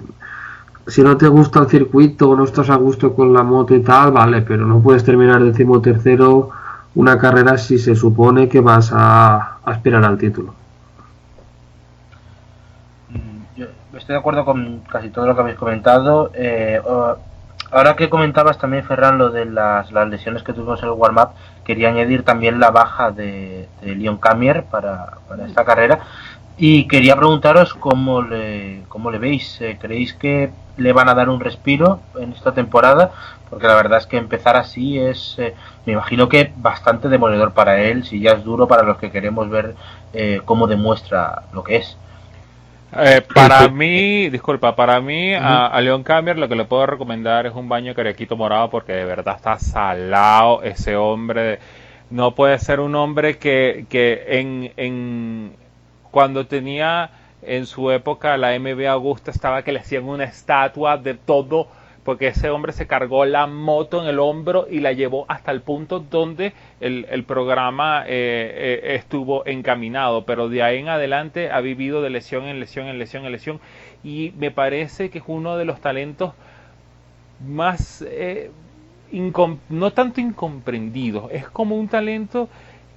si 0.87 1.03
no 1.03 1.19
te 1.19 1.29
gusta 1.29 1.61
el 1.61 1.67
circuito 1.67 2.35
no 2.35 2.45
estás 2.45 2.71
a 2.71 2.77
gusto 2.77 3.15
con 3.15 3.35
la 3.35 3.43
moto 3.43 3.75
y 3.75 3.83
tal, 3.83 4.13
vale, 4.13 4.41
pero 4.41 4.65
no 4.67 4.81
puedes 4.81 5.05
terminar 5.05 5.45
decimotercero 5.45 6.49
una 6.95 7.19
carrera 7.19 7.59
si 7.59 7.79
se 7.79 7.95
supone 7.95 8.49
que 8.49 8.61
vas 8.61 8.91
a 8.95 9.59
aspirar 9.63 10.03
al 10.07 10.17
título. 10.17 10.55
Yo 13.55 13.67
estoy 13.93 14.15
de 14.15 14.21
acuerdo 14.21 14.47
con 14.47 14.81
casi 14.91 15.11
todo 15.11 15.27
lo 15.27 15.35
que 15.35 15.41
habéis 15.43 15.59
comentado. 15.59 16.31
Eh, 16.33 16.81
ahora 17.73 17.97
que 17.97 18.09
comentabas 18.09 18.59
también, 18.59 18.85
Ferran, 18.85 19.19
lo 19.19 19.31
de 19.31 19.47
las, 19.47 19.91
las 19.93 20.09
lesiones 20.09 20.43
que 20.43 20.53
tuvimos 20.53 20.81
en 20.83 20.89
el 20.89 20.95
warm-up, 20.95 21.31
quería 21.65 21.89
añadir 21.89 22.23
también 22.25 22.61
la 22.61 22.71
baja 22.71 23.11
de, 23.11 23.69
de 23.81 23.97
Leon 23.97 24.19
Camier 24.19 24.65
para, 24.65 25.19
esta 25.47 25.65
carrera. 25.65 26.01
Y 26.59 26.87
quería 26.87 27.17
preguntaros 27.17 27.75
cómo 27.75 28.23
le, 28.23 28.83
cómo 28.89 29.11
le 29.11 29.19
veis. 29.19 29.61
Eh, 29.61 29.79
¿Creéis 29.81 30.13
que 30.13 30.51
le 30.77 30.93
van 30.93 31.09
a 31.09 31.15
dar 31.15 31.29
un 31.29 31.41
respiro 31.41 32.01
en 32.19 32.33
esta 32.33 32.53
temporada? 32.53 33.11
Porque 33.49 33.67
la 33.67 33.75
verdad 33.75 33.99
es 33.99 34.07
que 34.07 34.19
empezar 34.19 34.57
así 34.57 34.99
es, 34.99 35.37
eh, 35.39 35.55
me 35.87 35.95
imagino 35.95 36.29
que 36.29 36.53
bastante 36.57 37.09
demoledor 37.09 37.53
para 37.53 37.81
él, 37.81 38.05
si 38.05 38.21
ya 38.21 38.33
es 38.33 38.45
duro 38.45 38.69
para 38.69 38.83
los 38.83 38.99
que 38.99 39.11
queremos 39.11 39.49
ver 39.51 39.75
eh, 40.13 40.41
cómo 40.45 40.67
demuestra 40.67 41.43
lo 41.53 41.65
que 41.65 41.77
es. 41.77 41.97
Para 43.35 43.69
mí, 43.69 44.29
disculpa, 44.29 44.77
para 44.77 45.01
mí 45.01 45.35
a, 45.35 45.81
Leon 45.81 46.03
Camier 46.03 46.39
lo 46.39 46.49
que 46.49 46.57
le 46.57 46.65
puedo 46.65 46.87
recomendar 46.87 47.47
es 47.47 47.55
un 47.55 47.69
baño 47.69 47.95
carequito 47.95 48.37
morado 48.37 48.71
porque 48.71 48.93
de 48.93 49.05
verdad 49.05 49.37
está 49.37 49.59
salado 49.59 50.63
ese 50.63 50.97
hombre. 50.97 51.59
No 52.11 52.35
puede 52.35 52.59
ser 52.59 52.81
un 52.81 52.95
hombre 52.95 53.39
que, 53.39 53.87
que 53.89 54.25
en, 54.29 54.73
en, 54.77 55.57
cuando 56.11 56.47
tenía 56.47 57.11
en 57.41 57.67
su 57.67 57.91
época 57.91 58.37
la 58.37 58.59
MB 58.59 58.87
Augusta 58.87 59.31
estaba 59.31 59.63
que 59.63 59.73
le 59.73 59.81
hacían 59.81 60.05
una 60.05 60.25
estatua 60.25 60.99
de 60.99 61.15
todo 61.15 61.69
porque 62.05 62.29
ese 62.29 62.51
hombre 62.51 62.73
se 62.73 62.87
cargó 62.87 63.25
la 63.25 63.47
moto 63.47 64.03
en 64.03 64.09
el 64.09 64.19
hombro 64.19 64.67
y 64.69 64.81
la 64.81 64.93
llevó 64.93 65.25
hasta 65.29 65.53
el 65.53 65.61
punto 65.61 66.01
donde 66.01 66.53
el, 66.81 67.25
programa 67.25 68.03
eh, 68.07 68.81
eh, 68.83 68.95
estuvo 68.97 69.47
encaminado, 69.47 70.25
pero 70.25 70.49
de 70.49 70.63
ahí 70.63 70.79
en 70.79 70.89
adelante 70.89 71.51
ha 71.51 71.61
vivido 71.61 72.03
de 72.03 72.11
lesión 72.11 72.45
en 72.45 72.59
lesión, 72.59 72.89
en 72.89 72.99
lesión, 72.99 73.25
en 73.25 73.33
lesión, 73.33 73.61
y 74.03 74.33
me 74.37 74.51
parece 74.51 75.11
que 75.11 75.19
es 75.19 75.25
uno 75.27 75.57
de 75.57 75.65
los 75.65 75.81
talentos 75.81 76.33
más, 77.47 78.05
eh, 78.09 78.51
no 79.69 79.91
tanto 79.93 80.21
incomprendidos, 80.21 81.31
es 81.31 81.49
como 81.49 81.77
un 81.77 81.89
talento 81.89 82.49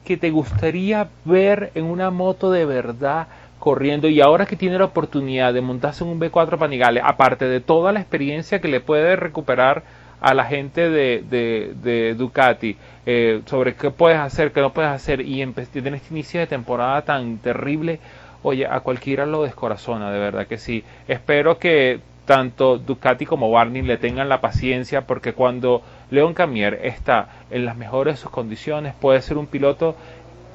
que 0.03 0.17
te 0.17 0.31
gustaría 0.31 1.09
ver 1.25 1.71
en 1.75 1.85
una 1.85 2.11
moto 2.11 2.51
de 2.51 2.65
verdad 2.65 3.27
corriendo 3.65 4.07
y 4.07 4.21
ahora 4.21 4.45
que 4.45 4.55
tiene 4.55 4.77
la 4.77 4.85
oportunidad 4.85 5.51
de 5.51 5.59
montarse 5.59 6.03
en 6.03 6.11
un 6.11 6.19
B4 6.19 6.59
Panigale, 6.59 7.01
aparte 7.03 7.45
de 7.45 7.61
toda 7.61 7.91
la 7.91 7.99
experiencia 7.99 8.61
que 8.61 8.67
le 8.67 8.79
puede 8.79 9.15
recuperar 9.15 9.81
a 10.21 10.35
la 10.35 10.45
gente 10.45 10.91
de, 10.91 12.13
Ducati 12.15 12.77
eh, 13.07 13.41
sobre 13.47 13.73
qué 13.73 13.89
puedes 13.89 14.19
hacer, 14.19 14.51
qué 14.51 14.61
no 14.61 14.71
puedes 14.71 14.91
hacer 14.91 15.19
y 15.19 15.41
en 15.41 15.55
este 15.57 15.79
inicio 16.11 16.41
de 16.41 16.45
temporada 16.45 17.01
tan 17.01 17.39
terrible, 17.39 17.99
oye, 18.43 18.67
a 18.67 18.81
cualquiera 18.81 19.25
lo 19.25 19.41
descorazona, 19.41 20.11
de 20.11 20.19
verdad 20.19 20.45
que 20.45 20.59
sí. 20.59 20.83
Espero 21.07 21.57
que 21.57 22.01
tanto 22.25 22.77
Ducati 22.77 23.25
como 23.25 23.49
Barney 23.49 23.81
le 23.81 23.97
tengan 23.97 24.29
la 24.29 24.41
paciencia 24.41 25.07
porque 25.07 25.33
cuando 25.33 25.81
León 26.11 26.35
Camier 26.35 26.81
está 26.83 27.29
en 27.49 27.65
las 27.65 27.75
mejores 27.75 28.13
de 28.13 28.21
sus 28.21 28.29
condiciones 28.29 28.93
puede 28.93 29.23
ser 29.23 29.39
un 29.39 29.47
piloto 29.47 29.95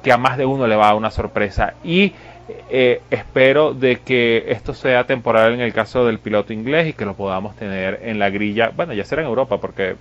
que 0.01 0.11
a 0.11 0.17
más 0.17 0.37
de 0.37 0.45
uno 0.45 0.65
le 0.65 0.77
va 0.77 0.85
a 0.85 0.87
dar 0.87 0.95
una 0.95 1.11
sorpresa 1.11 1.73
y 1.83 2.13
eh, 2.69 3.01
espero 3.09 3.73
de 3.73 3.99
que 3.99 4.45
esto 4.47 4.73
sea 4.73 5.05
temporal 5.05 5.53
en 5.53 5.61
el 5.61 5.73
caso 5.73 6.05
del 6.05 6.19
piloto 6.19 6.53
inglés 6.53 6.89
y 6.89 6.93
que 6.93 7.05
lo 7.05 7.15
podamos 7.15 7.55
tener 7.55 7.99
en 8.03 8.19
la 8.19 8.29
grilla. 8.29 8.71
Bueno, 8.75 8.93
ya 8.93 9.05
será 9.05 9.21
en 9.21 9.27
Europa 9.27 9.57
porque 9.59 9.95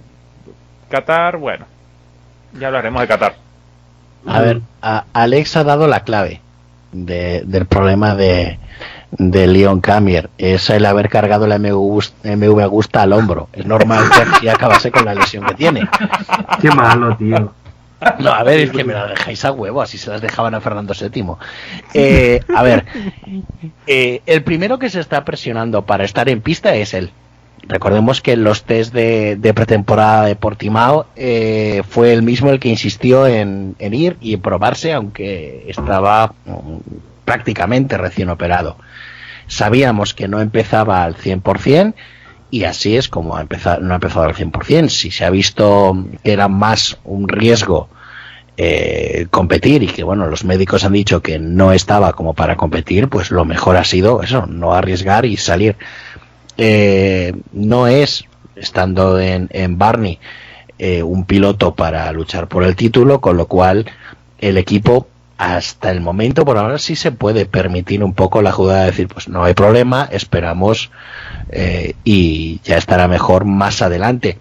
Qatar, 0.89 1.37
bueno, 1.37 1.67
ya 2.59 2.69
hablaremos 2.69 3.01
de 3.01 3.09
Qatar. 3.09 3.35
A 4.27 4.41
ver, 4.41 4.61
Alex 5.13 5.57
ha 5.57 5.65
dado 5.65 5.87
la 5.87 6.01
clave 6.05 6.41
del 6.93 7.67
problema 7.67 8.15
de, 8.15 8.59
de 9.13 9.47
Leon 9.47 9.81
Camier. 9.81 10.31
Es 10.39 10.71
el 10.71 10.87
haber 10.87 11.09
cargado 11.09 11.47
la 11.47 11.59
MV, 11.59 12.03
MV 12.25 12.61
Agusta 12.61 13.03
al 13.03 13.13
hombro. 13.13 13.49
Es 13.53 13.67
normal 13.67 14.05
que 14.41 14.51
acabase 14.51 14.91
con 14.91 15.05
la 15.05 15.15
lesión 15.15 15.45
que 15.47 15.55
tiene. 15.55 15.89
Qué 16.61 16.71
malo, 16.71 17.17
tío. 17.17 17.53
No, 18.19 18.33
a 18.33 18.43
ver, 18.43 18.61
es 18.61 18.71
que 18.71 18.85
me 18.85 18.95
la 18.95 19.07
dejáis 19.07 19.45
a 19.45 19.53
huevo, 19.53 19.83
así 19.83 19.99
se 19.99 20.11
las 20.11 20.21
dejaban 20.21 20.55
a 20.55 20.61
Fernando 20.61 20.95
VII. 20.99 21.25
Eh, 21.93 22.41
a 22.55 22.63
ver, 22.63 22.87
eh, 23.87 24.23
el 24.27 24.43
primero 24.43 24.79
que 24.79 24.91
se 24.91 25.01
está 25.01 25.25
presionando 25.25 25.85
para 25.85 26.05
estar 26.05 26.29
en 26.29 26.41
pista 26.41 26.75
es 26.75 26.95
él. 26.95 27.11
Recordemos 27.63 28.21
que 28.21 28.33
en 28.33 28.45
los 28.45 28.65
test 28.65 28.95
de, 28.95 29.53
pretemporada 29.55 30.25
de 30.25 30.37
Portimao 30.37 31.07
eh, 31.17 31.83
fue 31.89 32.13
el 32.13 32.23
mismo 32.23 32.51
el 32.51 32.59
que 32.59 32.69
insistió 32.69 33.27
en, 33.27 33.77
en, 33.79 33.95
ir 33.95 34.17
y 34.21 34.37
probarse, 34.39 34.93
aunque 34.93 35.65
estaba 35.69 36.35
mm, 36.47 36.77
prácticamente 37.25 37.99
recién 37.99 38.31
operado. 38.31 38.77
Sabíamos 39.47 40.15
que 40.15 40.29
no 40.29 40.41
empezaba 40.41 41.03
al 41.03 41.17
100%, 41.17 41.95
y 42.51 42.65
así 42.65 42.97
es 42.97 43.09
como 43.09 43.37
ha 43.37 43.41
empezado, 43.41 43.81
no 43.81 43.93
ha 43.93 43.97
empezado 43.97 44.27
al 44.27 44.35
100%. 44.35 44.89
Si 44.89 45.11
se 45.11 45.25
ha 45.25 45.31
visto 45.31 45.97
que 46.23 46.33
era 46.33 46.49
más 46.49 46.99
un 47.05 47.29
riesgo 47.29 47.89
eh, 48.57 49.27
competir 49.31 49.83
y 49.83 49.87
que 49.87 50.03
bueno, 50.03 50.27
los 50.27 50.45
médicos 50.45 50.85
han 50.85 50.93
dicho 50.93 51.23
que 51.23 51.39
no 51.39 51.73
estaba 51.73 52.13
como 52.13 52.35
para 52.35 52.57
competir, 52.57 53.09
pues 53.09 53.31
lo 53.31 53.45
mejor 53.45 53.77
ha 53.77 53.85
sido 53.85 54.23
eso, 54.23 54.47
no 54.47 54.75
arriesgar 54.75 55.25
y 55.25 55.37
salir. 55.37 55.77
Eh, 56.59 57.33
no 57.53 57.87
es, 57.87 58.25
estando 58.57 59.19
en, 59.19 59.49
en 59.53 59.79
Barney, 59.79 60.19
eh, 60.79 61.03
un 61.03 61.25
piloto 61.25 61.75
para 61.75 62.11
luchar 62.13 62.49
por 62.49 62.65
el 62.65 62.77
título, 62.77 63.21
con 63.21 63.37
lo 63.37 63.47
cual 63.47 63.87
el 64.39 64.59
equipo 64.59 65.07
hasta 65.41 65.91
el 65.91 66.03
momento 66.03 66.45
por 66.45 66.59
ahora 66.59 66.77
sí 66.77 66.97
se 66.97 67.13
puede 67.13 67.47
permitir 67.47 68.05
un 68.05 68.13
poco 68.13 68.43
la 68.43 68.53
jugada 68.53 68.81
de 68.81 68.91
decir 68.91 69.09
pues 69.09 69.27
no 69.27 69.43
hay 69.43 69.55
problema 69.55 70.07
esperamos 70.13 70.91
eh, 71.49 71.95
y 72.05 72.61
ya 72.63 72.77
estará 72.77 73.09
mejor 73.09 73.47
más 73.47 73.81
adelante. 73.81 74.37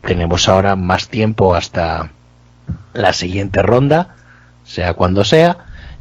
Tenemos 0.00 0.48
ahora 0.48 0.74
más 0.74 1.08
tiempo 1.08 1.54
hasta 1.54 2.12
la 2.94 3.12
siguiente 3.12 3.60
ronda 3.60 4.16
sea 4.64 4.94
cuando 4.94 5.22
sea 5.22 5.58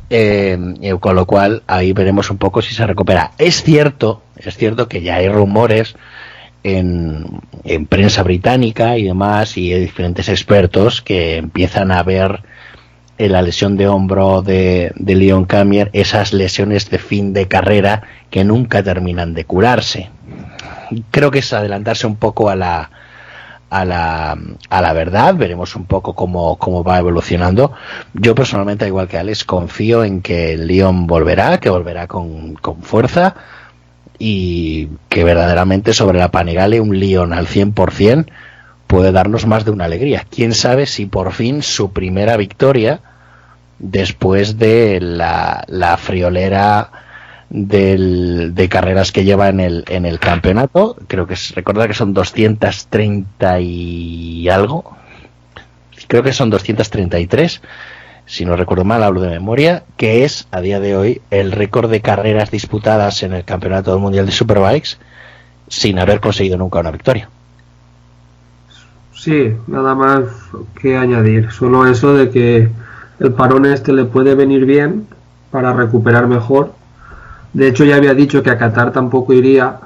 eh, 0.09 0.57
con 1.01 1.17
lo 1.17 1.25
cual 1.25 1.63
ahí 1.67 1.91
veremos 1.91 2.31
un 2.31 2.37
poco 2.37 2.61
si 2.61 2.73
se 2.73 2.87
recupera. 2.87 3.31
Es 3.37 3.63
cierto 3.63 4.21
es 4.37 4.55
cierto 4.55 4.87
que 4.87 5.01
ya 5.01 5.15
hay 5.15 5.27
rumores 5.27 5.97
en, 6.63 7.41
en 7.65 7.85
prensa 7.85 8.23
británica 8.23 8.97
y 8.97 9.03
demás 9.03 9.57
y 9.57 9.73
hay 9.73 9.81
diferentes 9.81 10.29
expertos 10.29 11.01
que 11.01 11.35
empiezan 11.35 11.91
a 11.91 12.01
ver 12.01 12.43
en 13.17 13.31
la 13.31 13.41
lesión 13.41 13.77
de 13.77 13.87
hombro 13.87 14.41
de, 14.41 14.91
de 14.95 15.15
Leon 15.15 15.45
Camier, 15.45 15.89
esas 15.93 16.33
lesiones 16.33 16.89
de 16.89 16.99
fin 16.99 17.33
de 17.33 17.47
carrera 17.47 18.03
que 18.29 18.43
nunca 18.43 18.83
terminan 18.83 19.33
de 19.33 19.45
curarse. 19.45 20.09
Creo 21.11 21.31
que 21.31 21.39
es 21.39 21.53
adelantarse 21.53 22.05
un 22.05 22.15
poco 22.15 22.49
a 22.49 22.55
la, 22.55 22.89
a 23.69 23.85
la, 23.85 24.37
a 24.69 24.81
la 24.81 24.93
verdad, 24.93 25.35
veremos 25.35 25.75
un 25.75 25.85
poco 25.85 26.13
cómo, 26.13 26.57
cómo 26.57 26.83
va 26.83 26.99
evolucionando. 26.99 27.73
Yo 28.13 28.35
personalmente, 28.35 28.87
igual 28.87 29.07
que 29.07 29.17
Alex, 29.17 29.43
confío 29.43 30.03
en 30.03 30.21
que 30.21 30.57
Leon 30.57 31.07
volverá, 31.07 31.59
que 31.59 31.69
volverá 31.69 32.07
con, 32.07 32.53
con 32.55 32.81
fuerza 32.81 33.35
y 34.19 34.89
que 35.09 35.23
verdaderamente 35.23 35.93
sobre 35.93 36.19
la 36.19 36.31
Panigale 36.31 36.79
un 36.81 36.99
Leon 36.99 37.33
al 37.33 37.47
100% 37.47 38.27
puede 38.87 39.11
darnos 39.11 39.45
más 39.45 39.65
de 39.65 39.71
una 39.71 39.85
alegría. 39.85 40.25
Quién 40.29 40.53
sabe 40.53 40.85
si 40.85 41.05
por 41.05 41.33
fin 41.33 41.61
su 41.61 41.91
primera 41.91 42.37
victoria 42.37 43.01
después 43.79 44.57
de 44.57 44.99
la, 45.01 45.63
la 45.67 45.97
friolera 45.97 46.91
del, 47.49 48.53
de 48.53 48.69
carreras 48.69 49.11
que 49.11 49.23
lleva 49.23 49.49
en 49.49 49.59
el, 49.59 49.85
en 49.87 50.05
el 50.05 50.19
campeonato. 50.19 50.97
Creo 51.07 51.27
que 51.27 51.35
es, 51.35 51.53
recuerda 51.55 51.87
que 51.87 51.93
son 51.93 52.13
230 52.13 53.59
y 53.61 54.49
algo. 54.49 54.95
Creo 56.07 56.23
que 56.23 56.33
son 56.33 56.49
233. 56.49 57.61
Si 58.25 58.45
no 58.45 58.57
recuerdo 58.57 58.83
mal, 58.83 59.03
hablo 59.03 59.21
de 59.21 59.29
memoria, 59.29 59.83
que 59.95 60.25
es 60.25 60.47
a 60.51 60.59
día 60.59 60.81
de 60.81 60.97
hoy 60.97 61.21
el 61.31 61.51
récord 61.53 61.89
de 61.89 62.01
carreras 62.01 62.51
disputadas 62.51 63.23
en 63.23 63.33
el 63.33 63.45
Campeonato 63.45 63.97
Mundial 63.99 64.25
de 64.25 64.33
Superbikes 64.33 64.97
sin 65.69 65.97
haber 65.99 66.19
conseguido 66.19 66.57
nunca 66.57 66.79
una 66.79 66.91
victoria. 66.91 67.29
Sí, 69.13 69.53
nada 69.67 69.95
más 69.95 70.23
que 70.79 70.97
añadir. 70.97 71.51
Solo 71.51 71.87
eso 71.87 72.13
de 72.15 72.29
que 72.29 72.69
el 73.19 73.33
parón 73.33 73.65
este 73.65 73.93
le 73.93 74.05
puede 74.05 74.35
venir 74.35 74.65
bien 74.65 75.07
para 75.51 75.73
recuperar 75.73 76.27
mejor. 76.27 76.73
De 77.53 77.67
hecho, 77.67 77.85
ya 77.85 77.95
había 77.95 78.13
dicho 78.13 78.43
que 78.43 78.51
a 78.51 78.57
Qatar 78.57 78.91
tampoco 78.91 79.33
iría. 79.33 79.79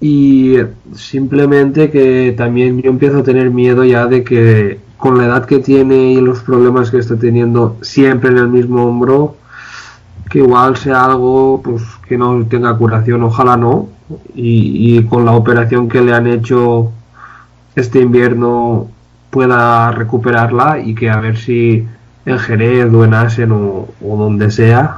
Y 0.00 0.56
simplemente 0.94 1.90
que 1.90 2.32
también 2.36 2.80
yo 2.80 2.90
empiezo 2.90 3.18
a 3.18 3.22
tener 3.24 3.50
miedo 3.50 3.82
ya 3.84 4.06
de 4.06 4.22
que 4.22 4.78
con 4.96 5.18
la 5.18 5.26
edad 5.26 5.44
que 5.44 5.58
tiene 5.58 6.12
y 6.12 6.20
los 6.20 6.40
problemas 6.40 6.90
que 6.90 6.98
está 6.98 7.16
teniendo 7.16 7.76
siempre 7.82 8.30
en 8.30 8.38
el 8.38 8.48
mismo 8.48 8.84
hombro, 8.84 9.36
que 10.30 10.38
igual 10.38 10.76
sea 10.76 11.06
algo 11.06 11.60
pues 11.64 11.82
que 12.08 12.16
no 12.16 12.44
tenga 12.46 12.76
curación, 12.76 13.22
ojalá 13.24 13.56
no. 13.56 13.88
Y, 14.34 14.98
y 14.98 15.04
con 15.04 15.24
la 15.24 15.32
operación 15.32 15.88
que 15.88 16.00
le 16.00 16.14
han 16.14 16.26
hecho 16.28 16.92
este 17.74 18.00
invierno 18.00 18.88
pueda 19.30 19.90
recuperarla 19.92 20.80
y 20.80 20.94
que 20.94 21.10
a 21.10 21.20
ver 21.20 21.36
si 21.36 21.86
en 22.24 22.38
Jerez 22.38 22.92
o 22.92 23.04
en 23.04 23.14
Asen 23.14 23.52
o, 23.52 23.88
donde 24.00 24.50
sea, 24.50 24.96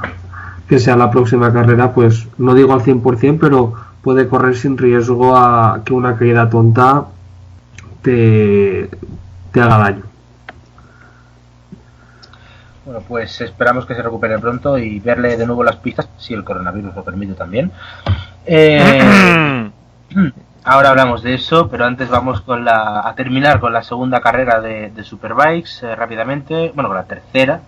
que 0.67 0.79
sea 0.79 0.95
la 0.95 1.11
próxima 1.11 1.51
carrera, 1.53 1.93
pues 1.93 2.27
no 2.37 2.53
digo 2.53 2.73
al 2.73 2.81
100%, 2.81 3.37
pero 3.39 3.73
puede 4.01 4.27
correr 4.27 4.55
sin 4.55 4.77
riesgo 4.77 5.35
a 5.35 5.81
que 5.85 5.93
una 5.93 6.17
caída 6.17 6.49
tonta 6.49 7.05
te, 8.01 8.89
te 9.51 9.61
haga 9.61 9.77
daño. 9.77 10.03
Bueno, 12.85 13.01
pues 13.07 13.39
esperamos 13.41 13.85
que 13.85 13.95
se 13.95 14.01
recupere 14.01 14.39
pronto 14.39 14.77
y 14.77 14.99
verle 14.99 15.37
de 15.37 15.45
nuevo 15.45 15.63
las 15.63 15.75
pistas, 15.77 16.09
si 16.17 16.33
el 16.33 16.43
coronavirus 16.43 16.95
lo 16.95 17.03
permite 17.03 17.33
también. 17.35 17.71
Eh, 18.45 19.69
Ahora 20.63 20.91
hablamos 20.91 21.23
de 21.23 21.33
eso, 21.33 21.69
pero 21.69 21.85
antes 21.85 22.07
vamos 22.07 22.41
con 22.41 22.63
la, 22.63 23.01
a 23.03 23.15
terminar 23.15 23.59
con 23.59 23.73
la 23.73 23.81
segunda 23.81 24.21
carrera 24.21 24.61
de, 24.61 24.91
Superbikes 25.03 25.81
eh, 25.81 25.95
rápidamente. 25.95 26.71
Bueno, 26.75 26.87
con 26.87 26.97
la 26.97 27.05
tercera, 27.05 27.61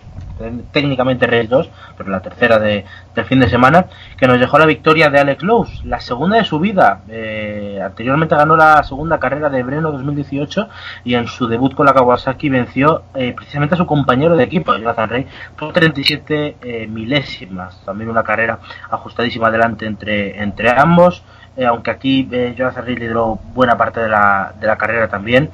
técnicamente 0.70 1.26
Race 1.26 1.48
2, 1.48 1.70
pero 1.98 2.10
la 2.10 2.20
tercera 2.20 2.60
de, 2.60 2.84
del 3.16 3.24
fin 3.24 3.40
de 3.40 3.48
semana, 3.48 3.86
que 4.16 4.28
nos 4.28 4.38
dejó 4.38 4.60
la 4.60 4.66
victoria 4.66 5.10
de 5.10 5.18
Alex 5.18 5.42
Lowe, 5.42 5.66
la 5.82 5.98
segunda 5.98 6.36
de 6.36 6.44
su 6.44 6.60
vida. 6.60 7.00
Eh, 7.08 7.80
anteriormente 7.84 8.36
ganó 8.36 8.56
la 8.56 8.80
segunda 8.84 9.18
carrera 9.18 9.50
de 9.50 9.64
Breno 9.64 9.90
2018 9.90 10.68
y 11.02 11.16
en 11.16 11.26
su 11.26 11.48
debut 11.48 11.74
con 11.74 11.86
la 11.86 11.94
Kawasaki 11.94 12.48
venció 12.48 13.02
eh, 13.16 13.32
precisamente 13.34 13.74
a 13.74 13.78
su 13.78 13.86
compañero 13.86 14.36
de 14.36 14.44
equipo, 14.44 14.72
Jonathan 14.72 15.08
Rey, 15.08 15.26
por 15.58 15.72
37 15.72 16.86
milésimas. 16.88 17.76
También 17.84 18.08
una 18.08 18.22
carrera 18.22 18.60
ajustadísima 18.88 19.48
adelante 19.48 19.84
entre, 19.84 20.40
entre 20.40 20.70
ambos. 20.70 21.24
Eh, 21.56 21.64
aunque 21.64 21.90
aquí 21.90 22.28
eh, 22.32 22.54
Jonathan 22.56 22.84
Reed 22.84 22.98
lideró 22.98 23.38
buena 23.54 23.76
parte 23.76 24.00
de 24.00 24.08
la, 24.08 24.54
de 24.58 24.66
la 24.66 24.76
carrera 24.76 25.08
también. 25.08 25.50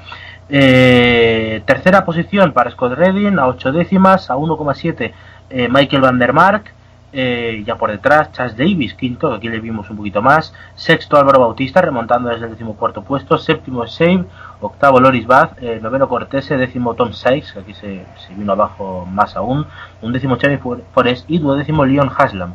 Eh, 0.48 1.62
tercera 1.66 2.04
posición 2.04 2.52
para 2.52 2.70
Scott 2.70 2.94
Redding 2.94 3.38
a 3.38 3.46
8 3.46 3.72
décimas, 3.72 4.30
a 4.30 4.36
1,7 4.36 5.12
eh, 5.50 5.68
Michael 5.68 6.02
Van 6.02 6.18
der 6.18 6.32
Mark, 6.32 6.72
ya 7.12 7.74
por 7.74 7.90
detrás 7.90 8.30
Chas 8.30 8.56
Davis, 8.56 8.94
quinto, 8.94 9.32
aquí 9.34 9.48
le 9.48 9.58
vimos 9.58 9.90
un 9.90 9.96
poquito 9.96 10.22
más, 10.22 10.54
sexto 10.76 11.16
Álvaro 11.16 11.40
Bautista 11.40 11.82
remontando 11.82 12.28
desde 12.28 12.44
el 12.44 12.52
decimocuarto 12.52 13.02
puesto, 13.02 13.36
séptimo 13.36 13.84
Save, 13.88 14.26
octavo 14.60 15.00
Loris 15.00 15.26
Bath, 15.26 15.60
noveno 15.82 16.08
Cortese, 16.08 16.56
décimo 16.56 16.94
Tom 16.94 17.12
Sykes, 17.12 17.52
que 17.52 17.58
aquí 17.58 17.74
se, 17.74 18.04
se, 18.16 18.34
vino 18.34 18.52
abajo 18.52 19.08
más 19.10 19.34
aún, 19.34 19.66
un 20.02 20.12
décimo 20.12 20.36
Charlie 20.36 20.60
Forest 20.92 21.28
y 21.28 21.38
duodécimo 21.38 21.84
Leon 21.84 22.12
Haslam. 22.16 22.54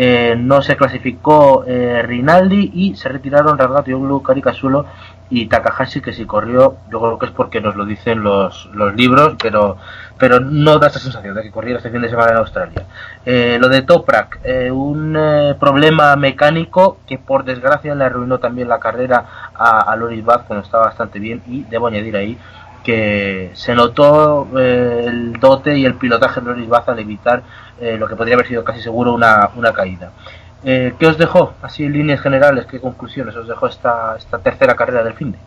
Eh, 0.00 0.36
no 0.38 0.62
se 0.62 0.76
clasificó 0.76 1.64
eh, 1.66 2.02
Rinaldi 2.04 2.70
y 2.72 2.94
se 2.94 3.08
retiraron 3.08 3.58
Radgatoglu, 3.58 4.22
Karikasulo 4.22 4.86
y 5.28 5.46
Takahashi 5.46 6.00
que 6.00 6.12
si 6.12 6.24
corrió, 6.24 6.76
yo 6.88 7.00
creo 7.00 7.18
que 7.18 7.26
es 7.26 7.32
porque 7.32 7.60
nos 7.60 7.74
lo 7.74 7.84
dicen 7.84 8.22
los, 8.22 8.66
los 8.74 8.94
libros, 8.94 9.34
pero, 9.42 9.76
pero 10.16 10.38
no 10.38 10.78
da 10.78 10.86
esa 10.86 11.00
sensación 11.00 11.34
de 11.34 11.42
que 11.42 11.50
corriera 11.50 11.78
este 11.78 11.90
fin 11.90 12.00
de 12.00 12.10
semana 12.10 12.30
en 12.30 12.36
Australia. 12.36 12.84
Eh, 13.26 13.58
lo 13.60 13.68
de 13.68 13.82
Toprak, 13.82 14.38
un 14.70 15.18
problema 15.58 16.14
mecánico 16.14 16.98
que 17.04 17.18
por 17.18 17.44
desgracia 17.44 17.96
le 17.96 18.04
arruinó 18.04 18.38
también 18.38 18.68
la 18.68 18.78
carrera 18.78 19.50
a, 19.52 19.80
a 19.80 19.96
Loris 19.96 20.24
Baz 20.24 20.42
cuando 20.46 20.64
estaba 20.64 20.84
bastante 20.84 21.18
bien 21.18 21.42
y 21.48 21.64
debo 21.64 21.88
añadir 21.88 22.14
ahí 22.14 22.38
que 22.88 23.50
se 23.52 23.74
notó 23.74 24.48
el 24.58 25.34
dote 25.34 25.76
y 25.76 25.84
el 25.84 25.96
pilotaje 25.96 26.40
de 26.40 26.46
Loris 26.46 26.70
Baz 26.70 26.88
al 26.88 26.98
evitar 26.98 27.42
eh, 27.78 27.98
lo 27.98 28.08
que 28.08 28.16
podría 28.16 28.34
haber 28.34 28.48
sido 28.48 28.64
casi 28.64 28.80
seguro 28.80 29.12
una, 29.12 29.50
una 29.56 29.74
caída. 29.74 30.12
Eh, 30.64 30.94
¿Qué 30.98 31.06
os 31.06 31.18
dejó, 31.18 31.52
así 31.60 31.84
en 31.84 31.92
líneas 31.92 32.22
generales, 32.22 32.64
qué 32.64 32.80
conclusiones 32.80 33.36
os 33.36 33.46
dejó 33.46 33.66
esta, 33.66 34.16
esta 34.16 34.38
tercera 34.38 34.74
carrera 34.74 35.04
del 35.04 35.12
fin 35.12 35.32
de? 35.32 35.38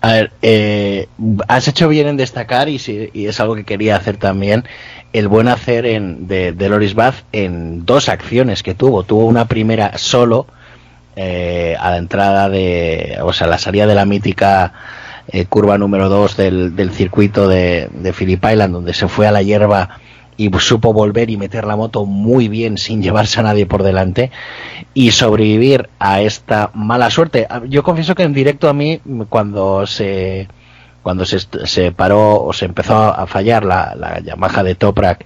A 0.00 0.08
ver, 0.08 0.32
eh, 0.42 1.06
has 1.46 1.68
hecho 1.68 1.88
bien 1.88 2.08
en 2.08 2.16
destacar, 2.16 2.68
y, 2.68 2.80
y, 3.14 3.26
es 3.28 3.38
algo 3.38 3.54
que 3.54 3.62
quería 3.62 3.94
hacer 3.94 4.16
también, 4.16 4.64
el 5.12 5.28
buen 5.28 5.46
hacer 5.46 5.86
en, 5.86 6.26
de, 6.26 6.50
de 6.50 6.68
Loris 6.68 6.96
Bath 6.96 7.22
en 7.30 7.86
dos 7.86 8.08
acciones 8.08 8.64
que 8.64 8.74
tuvo. 8.74 9.04
Tuvo 9.04 9.26
una 9.26 9.44
primera 9.44 9.98
solo 9.98 10.48
eh, 11.14 11.76
a 11.78 11.92
la 11.92 11.98
entrada 11.98 12.48
de, 12.48 13.18
o 13.22 13.32
sea, 13.32 13.46
la 13.46 13.58
salida 13.58 13.86
de 13.86 13.94
la 13.94 14.04
mítica 14.04 14.72
eh, 15.28 15.44
curva 15.46 15.78
número 15.78 16.08
2 16.08 16.36
del, 16.36 16.76
del 16.76 16.90
circuito 16.90 17.48
de, 17.48 17.88
de 17.92 18.12
Phillip 18.12 18.44
Island, 18.44 18.72
donde 18.72 18.94
se 18.94 19.08
fue 19.08 19.26
a 19.26 19.32
la 19.32 19.42
hierba 19.42 20.00
y 20.36 20.50
supo 20.58 20.92
volver 20.92 21.30
y 21.30 21.36
meter 21.36 21.64
la 21.64 21.76
moto 21.76 22.04
muy 22.04 22.48
bien 22.48 22.78
sin 22.78 23.02
llevarse 23.02 23.40
a 23.40 23.42
nadie 23.42 23.66
por 23.66 23.82
delante 23.82 24.30
y 24.94 25.10
sobrevivir 25.10 25.88
a 25.98 26.20
esta 26.20 26.70
mala 26.74 27.10
suerte. 27.10 27.46
Ah, 27.48 27.62
yo 27.66 27.82
confieso 27.82 28.14
que 28.14 28.22
en 28.22 28.34
directo 28.34 28.68
a 28.68 28.74
mí 28.74 29.00
cuando 29.28 29.86
se 29.86 30.48
cuando 31.02 31.24
se, 31.24 31.38
se 31.38 31.92
paró 31.92 32.42
o 32.42 32.52
se 32.52 32.64
empezó 32.64 32.96
a 32.96 33.26
fallar 33.26 33.64
la, 33.64 33.94
la 33.96 34.18
Yamaha 34.18 34.64
de 34.64 34.74
Toprak 34.74 35.24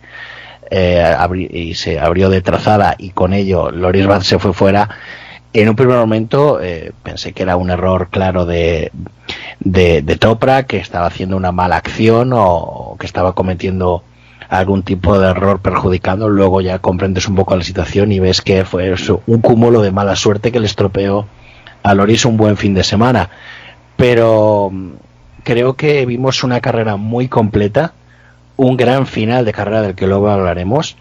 eh, 0.70 1.16
y 1.51 1.74
se 1.74 1.98
abrió 1.98 2.28
de 2.28 2.42
trazada 2.42 2.94
y 2.98 3.11
con 3.11 3.32
ello 3.32 3.70
Loris 3.70 4.07
Van 4.07 4.22
se 4.22 4.38
fue 4.38 4.53
fuera 4.53 4.90
en 5.53 5.68
un 5.68 5.76
primer 5.76 5.96
momento 5.96 6.61
eh, 6.61 6.92
pensé 7.03 7.32
que 7.32 7.42
era 7.42 7.57
un 7.57 7.70
error 7.70 8.09
claro 8.11 8.46
de, 8.46 8.92
de, 9.59 10.03
de 10.03 10.16
Toprak 10.16 10.66
que 10.66 10.76
estaba 10.78 11.07
haciendo 11.07 11.36
una 11.36 11.53
mala 11.53 11.76
acción 11.76 12.30
o 12.34 12.96
que 12.98 13.07
estaba 13.07 13.34
cometiendo 13.34 14.05
algún 14.48 14.82
tipo 14.82 15.18
de 15.18 15.30
error 15.30 15.61
perjudicando, 15.61 16.28
luego 16.28 16.61
ya 16.61 16.80
comprendes 16.80 17.28
un 17.28 17.36
poco 17.36 17.57
la 17.57 17.62
situación 17.62 18.11
y 18.11 18.18
ves 18.18 18.42
que 18.42 18.64
fue 18.64 18.92
un 19.26 19.40
cúmulo 19.40 19.80
de 19.80 19.92
mala 19.92 20.16
suerte 20.16 20.51
que 20.51 20.59
le 20.59 20.66
estropeó 20.66 21.28
a 21.84 21.94
Loris 21.94 22.24
un 22.24 22.36
buen 22.36 22.57
fin 22.57 22.74
de 22.74 22.82
semana. 22.82 23.30
Pero 23.96 24.70
mm, 24.72 24.90
creo 25.44 25.74
que 25.74 26.05
vimos 26.05 26.42
una 26.42 26.61
carrera 26.61 26.96
muy 26.96 27.28
completa, 27.28 27.92
un 28.57 28.76
gran 28.76 29.07
final 29.07 29.44
de 29.44 29.53
carrera 29.53 29.82
del 29.82 29.94
que 29.94 30.09
luego 30.09 30.28
hablaremos, 30.28 30.96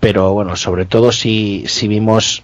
pero 0.00 0.32
bueno, 0.32 0.56
sobre 0.56 0.86
todo 0.86 1.12
si, 1.12 1.64
si 1.66 1.88
vimos 1.88 2.42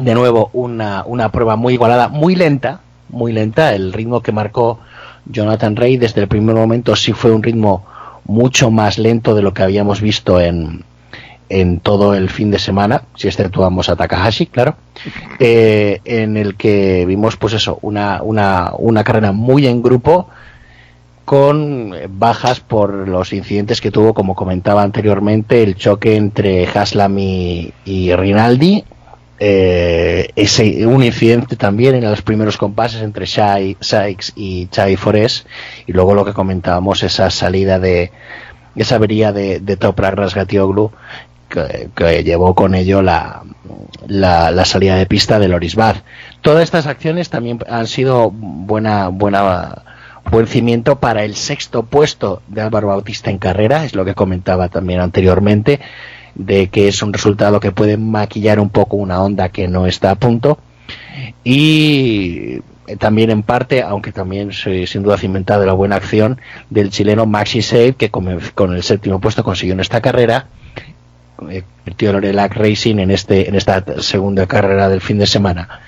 de 0.00 0.14
nuevo 0.14 0.50
una, 0.52 1.04
una 1.06 1.30
prueba 1.30 1.56
muy 1.56 1.74
igualada, 1.74 2.08
muy 2.08 2.34
lenta, 2.34 2.80
muy 3.08 3.32
lenta, 3.32 3.74
el 3.74 3.92
ritmo 3.92 4.20
que 4.20 4.32
marcó 4.32 4.78
Jonathan 5.26 5.76
Rey 5.76 5.96
desde 5.96 6.20
el 6.20 6.28
primer 6.28 6.54
momento 6.54 6.96
sí 6.96 7.12
fue 7.12 7.32
un 7.32 7.42
ritmo 7.42 7.84
mucho 8.24 8.70
más 8.70 8.98
lento 8.98 9.34
de 9.34 9.42
lo 9.42 9.54
que 9.54 9.62
habíamos 9.62 10.00
visto 10.00 10.40
en, 10.40 10.84
en 11.48 11.80
todo 11.80 12.14
el 12.14 12.28
fin 12.28 12.50
de 12.50 12.58
semana, 12.58 13.02
si 13.14 13.28
exceptuamos 13.28 13.88
a 13.88 13.96
Takahashi, 13.96 14.46
claro, 14.46 14.76
eh, 15.38 16.00
en 16.04 16.36
el 16.36 16.56
que 16.56 17.04
vimos 17.06 17.36
pues 17.36 17.52
eso, 17.54 17.78
una, 17.82 18.22
una, 18.22 18.72
una 18.78 19.04
carrera 19.04 19.32
muy 19.32 19.66
en 19.66 19.82
grupo 19.82 20.28
con 21.26 21.92
bajas 22.08 22.60
por 22.60 23.08
los 23.08 23.32
incidentes 23.32 23.80
que 23.80 23.90
tuvo, 23.90 24.14
como 24.14 24.36
comentaba 24.36 24.82
anteriormente, 24.82 25.62
el 25.62 25.74
choque 25.74 26.16
entre 26.16 26.66
Haslam 26.68 27.18
y, 27.18 27.72
Rinaldi. 27.84 28.84
Eh, 29.38 30.30
ese, 30.34 30.86
un 30.86 31.04
incidente 31.04 31.56
también 31.56 31.94
en 31.94 32.04
los 32.04 32.22
primeros 32.22 32.56
compases 32.56 33.02
entre 33.02 33.26
Shai, 33.26 33.76
Sykes 33.80 34.32
y 34.34 34.68
Chai 34.68 34.96
Forest 34.96 35.46
y 35.86 35.92
luego 35.92 36.14
lo 36.14 36.24
que 36.24 36.32
comentábamos 36.32 37.02
esa 37.02 37.28
salida 37.30 37.78
de 37.78 38.12
esa 38.76 38.94
avería 38.94 39.32
de, 39.32 39.60
de 39.60 39.76
Toprak 39.76 40.14
Rasgatioglu 40.14 40.90
que, 41.48 42.24
llevó 42.24 42.54
con 42.54 42.74
ello 42.74 43.02
la, 43.02 43.42
la, 44.06 44.64
salida 44.64 44.96
de 44.96 45.06
pista 45.06 45.38
de 45.38 45.48
Loris 45.48 45.76
Baz. 45.76 46.02
Todas 46.40 46.64
estas 46.64 46.86
acciones 46.86 47.30
también 47.30 47.58
han 47.68 47.86
sido 47.86 48.30
buena 48.30 49.08
buena 49.08 49.82
buen 50.30 50.46
cimiento 50.46 50.98
para 50.98 51.24
el 51.24 51.36
sexto 51.36 51.84
puesto 51.84 52.42
de 52.48 52.60
Álvaro 52.60 52.88
Bautista 52.88 53.30
en 53.30 53.38
carrera, 53.38 53.84
es 53.84 53.94
lo 53.94 54.04
que 54.04 54.14
comentaba 54.14 54.68
también 54.68 55.00
anteriormente, 55.00 55.80
de 56.36 56.68
que 56.68 56.88
es 56.88 57.02
un 57.02 57.12
resultado 57.12 57.60
que 57.60 57.72
puede 57.72 57.96
maquillar 57.96 58.60
un 58.60 58.70
poco 58.70 58.96
una 58.96 59.22
onda 59.22 59.48
que 59.48 59.68
no 59.68 59.86
está 59.86 60.10
a 60.10 60.14
punto. 60.14 60.58
Y 61.42 62.60
también 62.98 63.30
en 63.30 63.42
parte, 63.42 63.82
aunque 63.82 64.12
también 64.12 64.52
sin 64.52 65.02
duda 65.02 65.18
cimentado 65.18 65.66
la 65.66 65.72
buena 65.72 65.96
acción 65.96 66.40
del 66.70 66.90
chileno 66.90 67.26
Maxi 67.26 67.62
Save, 67.62 67.94
que 67.94 68.10
con 68.10 68.74
el 68.74 68.82
séptimo 68.82 69.20
puesto 69.20 69.42
consiguió 69.42 69.74
en 69.74 69.80
esta 69.80 70.00
carrera, 70.00 70.46
convirtió 71.36 72.10
el 72.10 72.16
Orelac 72.16 72.54
Racing 72.54 72.98
en, 72.98 73.10
este, 73.10 73.48
en 73.48 73.54
esta 73.54 73.84
segunda 74.02 74.46
carrera 74.46 74.88
del 74.88 75.00
fin 75.00 75.18
de 75.18 75.26
semana 75.26 75.80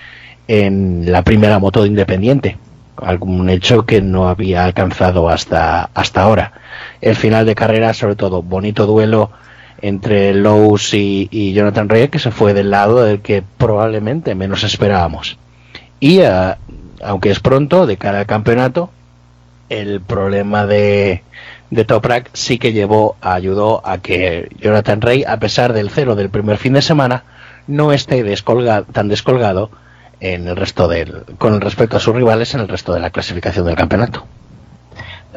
en 0.47 1.13
la 1.13 1.23
primera 1.23 1.59
moto 1.59 1.83
de 1.83 1.89
Independiente 1.89 2.57
algún 3.03 3.49
hecho 3.49 3.87
que 3.87 4.01
no 4.01 4.29
había 4.29 4.65
alcanzado 4.65 5.29
hasta, 5.29 5.91
hasta 5.95 6.23
ahora. 6.23 6.53
El 7.01 7.15
final 7.15 7.47
de 7.47 7.55
carrera, 7.55 7.95
sobre 7.95 8.17
todo, 8.17 8.43
bonito 8.43 8.87
duelo 8.87 9.31
entre 9.81 10.35
Lowe's 10.35 10.93
y, 10.95 11.53
Jonathan 11.53 11.89
Rey, 11.89 12.09
que 12.09 12.19
se 12.19 12.31
fue 12.31 12.55
del 12.55 12.71
lado 12.71 13.03
del 13.03 13.21
que 13.21 13.43
probablemente 13.59 14.35
menos 14.35 14.65
esperábamos. 14.65 15.39
Y 16.01 16.21
eh, 16.21 16.55
aunque 17.03 17.31
es 17.31 17.41
pronto, 17.41 17.87
de 17.87 17.97
cara 17.97 18.21
al 18.21 18.27
campeonato, 18.27 18.91
el 19.69 20.01
problema 20.01 20.67
de, 20.67 21.23
de 21.71 21.85
Toprak 21.85 22.31
sí 22.33 22.59
que 22.59 22.73
llevó, 22.73 23.17
ayudó 23.21 23.87
a 23.87 23.99
que 23.99 24.49
Jonathan 24.59 25.01
Rey, 25.01 25.25
a 25.25 25.39
pesar 25.39 25.73
del 25.73 25.91
cero 25.91 26.15
del 26.17 26.31
primer 26.31 26.57
fin 26.57 26.73
de 26.73 26.83
semana, 26.83 27.25
no 27.67 27.93
esté 27.93 28.25
tan 28.93 29.09
descolgado 29.09 29.71
en 30.21 30.49
el 30.49 30.57
resto 30.57 30.89
del, 30.89 31.25
con 31.39 31.61
respecto 31.61 31.97
a 31.97 32.01
sus 32.01 32.15
rivales 32.15 32.55
en 32.55 32.61
el 32.61 32.69
resto 32.69 32.93
de 32.93 33.01
la 33.01 33.11
clasificación 33.11 33.67
del 33.67 33.77
campeonato. 33.77 34.27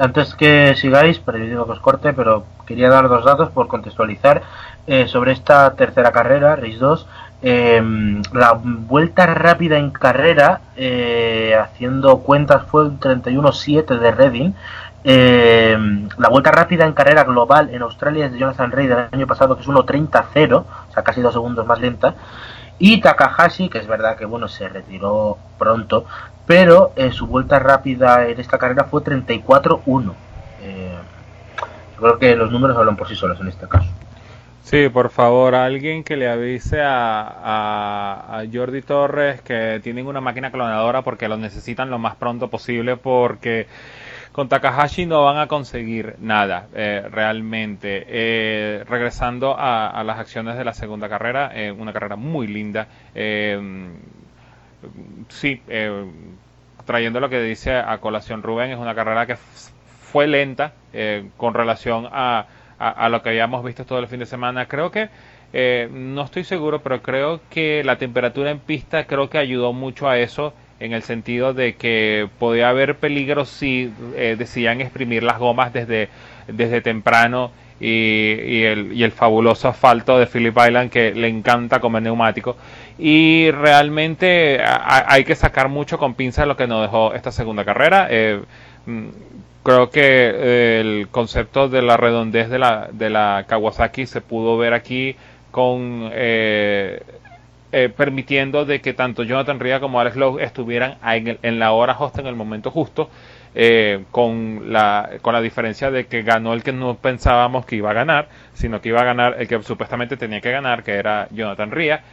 Antes 0.01 0.33
que 0.33 0.73
sigáis, 0.77 1.21
digo 1.47 1.67
que 1.67 1.73
os 1.73 1.79
corte, 1.79 2.11
pero 2.11 2.43
quería 2.65 2.89
dar 2.89 3.07
dos 3.07 3.23
datos 3.23 3.51
por 3.51 3.67
contextualizar 3.67 4.41
eh, 4.87 5.07
sobre 5.07 5.31
esta 5.31 5.75
tercera 5.75 6.11
carrera, 6.11 6.55
Race 6.55 6.79
2. 6.79 7.05
Em, 7.43 8.19
la 8.33 8.53
vuelta 8.63 9.27
rápida 9.27 9.77
en 9.77 9.91
carrera, 9.91 10.61
eh, 10.75 11.55
haciendo 11.55 12.17
cuentas, 12.21 12.65
fue 12.65 12.85
un 12.85 12.99
31-7 12.99 13.99
de 13.99 14.11
Reading. 14.11 14.53
Em, 15.03 16.09
la 16.17 16.29
vuelta 16.29 16.49
rápida 16.49 16.87
en 16.87 16.93
carrera 16.93 17.23
global 17.23 17.69
en 17.71 17.83
Australia 17.83 18.25
es 18.25 18.31
de 18.31 18.39
Jonathan 18.39 18.71
Rey 18.71 18.87
del 18.87 19.05
año 19.11 19.27
pasado, 19.27 19.55
que 19.55 19.61
es 19.61 19.67
1.30-0, 19.67 20.65
o 20.89 20.91
sea, 20.91 21.03
casi 21.03 21.21
dos 21.21 21.33
segundos 21.33 21.67
más 21.67 21.79
lenta. 21.79 22.15
Y 22.79 22.99
Takahashi, 23.01 23.69
que 23.69 23.77
es 23.77 23.85
verdad 23.85 24.17
que 24.17 24.25
bueno, 24.25 24.47
se 24.47 24.67
retiró 24.67 25.37
pronto, 25.59 26.05
pero 26.51 26.91
eh, 26.97 27.13
su 27.13 27.27
vuelta 27.27 27.59
rápida 27.59 28.27
en 28.27 28.37
esta 28.37 28.57
carrera 28.57 28.83
fue 28.83 29.01
34-1. 29.01 30.13
Eh, 30.61 30.97
creo 31.97 32.19
que 32.19 32.35
los 32.35 32.51
números 32.51 32.77
hablan 32.77 32.97
por 32.97 33.07
sí 33.07 33.15
solos 33.15 33.39
en 33.39 33.47
este 33.47 33.69
caso. 33.69 33.87
Sí, 34.61 34.89
por 34.89 35.11
favor, 35.11 35.55
alguien 35.55 36.03
que 36.03 36.17
le 36.17 36.29
avise 36.29 36.81
a, 36.83 38.43
Jordi 38.51 38.81
Torres 38.81 39.39
que 39.43 39.79
tienen 39.81 40.07
una 40.07 40.19
máquina 40.19 40.51
clonadora 40.51 41.03
porque 41.03 41.29
lo 41.29 41.37
necesitan 41.37 41.89
lo 41.89 41.99
más 41.99 42.15
pronto 42.15 42.49
posible 42.49 42.97
porque 42.97 43.67
con 44.33 44.49
Takahashi 44.49 45.05
no 45.05 45.23
van 45.23 45.37
a 45.37 45.47
conseguir 45.47 46.17
nada 46.19 46.67
eh, 46.75 47.07
realmente. 47.09 48.05
Eh, 48.09 48.83
regresando 48.89 49.55
a, 49.57 50.03
las 50.03 50.19
acciones 50.19 50.57
de 50.57 50.65
la 50.65 50.73
segunda 50.73 51.07
carrera, 51.07 51.49
eh, 51.55 51.71
una 51.71 51.93
carrera 51.93 52.17
muy 52.17 52.47
linda. 52.47 52.87
sí, 55.29 55.61
trayendo 56.91 57.21
lo 57.21 57.29
que 57.29 57.41
dice 57.41 57.73
a 57.73 57.97
colación 57.99 58.43
Rubén, 58.43 58.71
es 58.71 58.77
una 58.77 58.93
carrera 58.93 59.25
que 59.25 59.37
fue 60.11 60.27
lenta 60.27 60.73
con 61.37 61.53
relación 61.53 62.05
a, 62.11 62.47
a, 62.77 63.07
lo 63.07 63.23
que 63.23 63.29
habíamos 63.29 63.63
visto 63.63 63.85
todo 63.85 63.99
el 63.99 64.07
fin 64.07 64.19
de 64.19 64.25
semana. 64.25 64.67
Creo 64.67 64.91
que 64.91 65.07
no 65.89 66.23
estoy 66.23 66.43
seguro, 66.43 66.81
pero 66.81 67.01
creo 67.01 67.39
que 67.49 67.81
la 67.85 67.97
temperatura 67.97 68.51
en 68.51 68.59
pista 68.59 69.05
creo 69.05 69.29
que 69.29 69.37
ayudó 69.37 69.71
mucho 69.71 70.09
a 70.09 70.19
eso 70.19 70.53
en 70.81 70.93
el 70.93 71.03
sentido 71.03 71.53
de 71.53 71.75
que 71.75 72.27
podía 72.39 72.69
haber 72.69 72.95
peligro 72.95 73.45
si 73.45 73.93
eh, 74.15 74.35
decían 74.37 74.81
exprimir 74.81 75.21
las 75.23 75.37
gomas 75.37 75.71
desde, 75.71 76.09
desde 76.47 76.81
temprano 76.81 77.51
y, 77.79 78.63
el, 78.63 78.91
y, 78.93 79.03
el, 79.03 79.11
fabuloso 79.11 79.67
asfalto 79.69 80.17
de 80.17 80.25
Phillip 80.25 80.57
Island 80.57 80.89
que 80.89 81.13
le 81.13 81.27
encanta 81.27 81.79
como 81.79 81.99
neumático. 81.99 82.57
Y 82.97 83.51
realmente 83.51 84.61
hay 84.63 85.23
que 85.23 85.35
sacar 85.35 85.69
mucho 85.69 85.97
con 85.97 86.13
pinza 86.13 86.45
lo 86.45 86.57
que 86.57 86.67
nos 86.67 86.81
dejó 86.83 87.13
esta 87.13 87.31
segunda 87.31 87.65
carrera. 87.65 88.07
Eh, 88.09 88.41
mm, 88.85 89.07
creo 89.63 89.89
que 89.89 90.01
eh, 90.03 90.81
el 90.81 91.07
concepto 91.09 91.69
de 91.69 91.81
la 91.81 91.97
redondez 91.97 92.49
de 92.49 92.59
la, 92.59 92.89
de 92.91 93.09
la 93.09 93.45
Kawasaki 93.47 94.05
se 94.05 94.21
pudo 94.21 94.57
ver 94.57 94.73
aquí 94.73 95.15
con 95.51 96.09
eh, 97.73 97.89
permitiendo 97.95 98.65
de 98.65 98.81
que 98.81 98.93
tanto 98.93 99.23
Jonathan 99.23 99.59
Ria 99.59 99.79
como 99.79 100.01
Alex 100.01 100.17
Lowe 100.17 100.43
estuvieran 100.43 100.97
en, 101.05 101.59
la 101.59 101.71
hora 101.71 101.93
justa, 101.93 102.19
en 102.19 102.27
el 102.27 102.35
momento 102.35 102.69
justo, 102.69 103.09
eh, 103.55 104.03
con, 104.11 104.73
la, 104.73 105.09
con 105.21 105.33
la 105.33 105.41
diferencia 105.41 105.89
de 105.89 106.05
que 106.05 106.21
ganó 106.21 106.53
el 106.53 106.63
que 106.63 106.73
no 106.73 106.95
pensábamos 106.95 107.65
que 107.65 107.77
iba 107.77 107.91
a 107.91 107.93
ganar, 107.93 108.27
sino 108.53 108.81
que 108.81 108.89
iba 108.89 108.99
a 108.99 109.05
ganar 109.05 109.37
el 109.39 109.47
que 109.47 109.63
supuestamente 109.63 110.17
tenía 110.17 110.41
que 110.41 110.51
ganar, 110.51 110.83
que 110.83 110.93
era 110.93 111.27
Jonathan 111.31 111.71
Ria. 111.71 112.03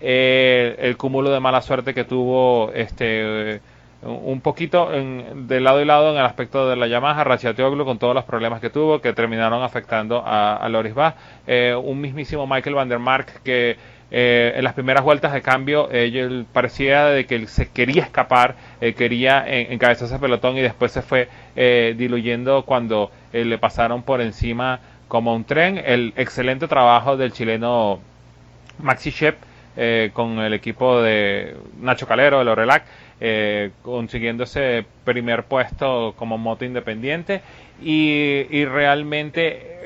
Eh, 0.00 0.76
el 0.80 0.96
cúmulo 0.96 1.30
de 1.30 1.40
mala 1.40 1.62
suerte 1.62 1.94
que 1.94 2.04
tuvo 2.04 2.70
este 2.74 3.60
un 4.02 4.42
poquito 4.42 4.90
de 4.90 5.60
lado 5.60 5.80
y 5.80 5.86
lado 5.86 6.12
en 6.12 6.18
el 6.18 6.26
aspecto 6.26 6.68
de 6.68 6.76
la 6.76 6.86
Yamaha, 6.86 7.24
Rachiateoglu 7.24 7.86
con 7.86 7.98
todos 7.98 8.14
los 8.14 8.24
problemas 8.24 8.60
que 8.60 8.68
tuvo 8.68 9.00
que 9.00 9.14
terminaron 9.14 9.62
afectando 9.62 10.22
a, 10.26 10.56
a 10.56 10.68
Loris 10.68 10.92
Bach, 10.92 11.14
un 11.82 12.02
mismísimo 12.02 12.46
Michael 12.46 12.74
Van 12.74 12.88
der 12.90 12.98
Mark 12.98 13.40
que 13.42 13.78
eh, 14.16 14.52
en 14.54 14.62
las 14.62 14.74
primeras 14.74 15.02
vueltas 15.02 15.32
de 15.32 15.42
cambio 15.42 15.88
eh, 15.90 16.44
parecía 16.52 17.06
de 17.06 17.26
que 17.26 17.34
él 17.34 17.48
se 17.48 17.70
quería 17.70 18.04
escapar, 18.04 18.54
eh, 18.80 18.94
quería 18.94 19.44
encabezar 19.44 20.06
ese 20.06 20.20
pelotón 20.20 20.56
y 20.56 20.60
después 20.60 20.92
se 20.92 21.02
fue 21.02 21.28
diluyendo 21.96 22.64
cuando 22.64 23.10
le 23.32 23.58
pasaron 23.58 24.04
por 24.04 24.20
encima 24.20 24.78
como 25.08 25.34
un 25.34 25.42
tren. 25.42 25.82
El 25.84 26.12
excelente 26.16 26.68
trabajo 26.68 27.16
del 27.16 27.32
chileno 27.32 27.98
Maxi 28.78 29.10
Shep 29.10 29.36
con 30.12 30.38
el 30.38 30.54
equipo 30.54 31.02
de 31.02 31.56
Nacho 31.80 32.06
Calero, 32.06 32.40
el 32.40 32.48
Orelac, 32.48 32.84
consiguiendo 33.82 34.44
ese 34.44 34.84
primer 35.04 35.44
puesto 35.44 36.14
como 36.16 36.38
moto 36.38 36.64
independiente. 36.64 37.42
Y, 37.82 38.64
realmente 38.66 39.82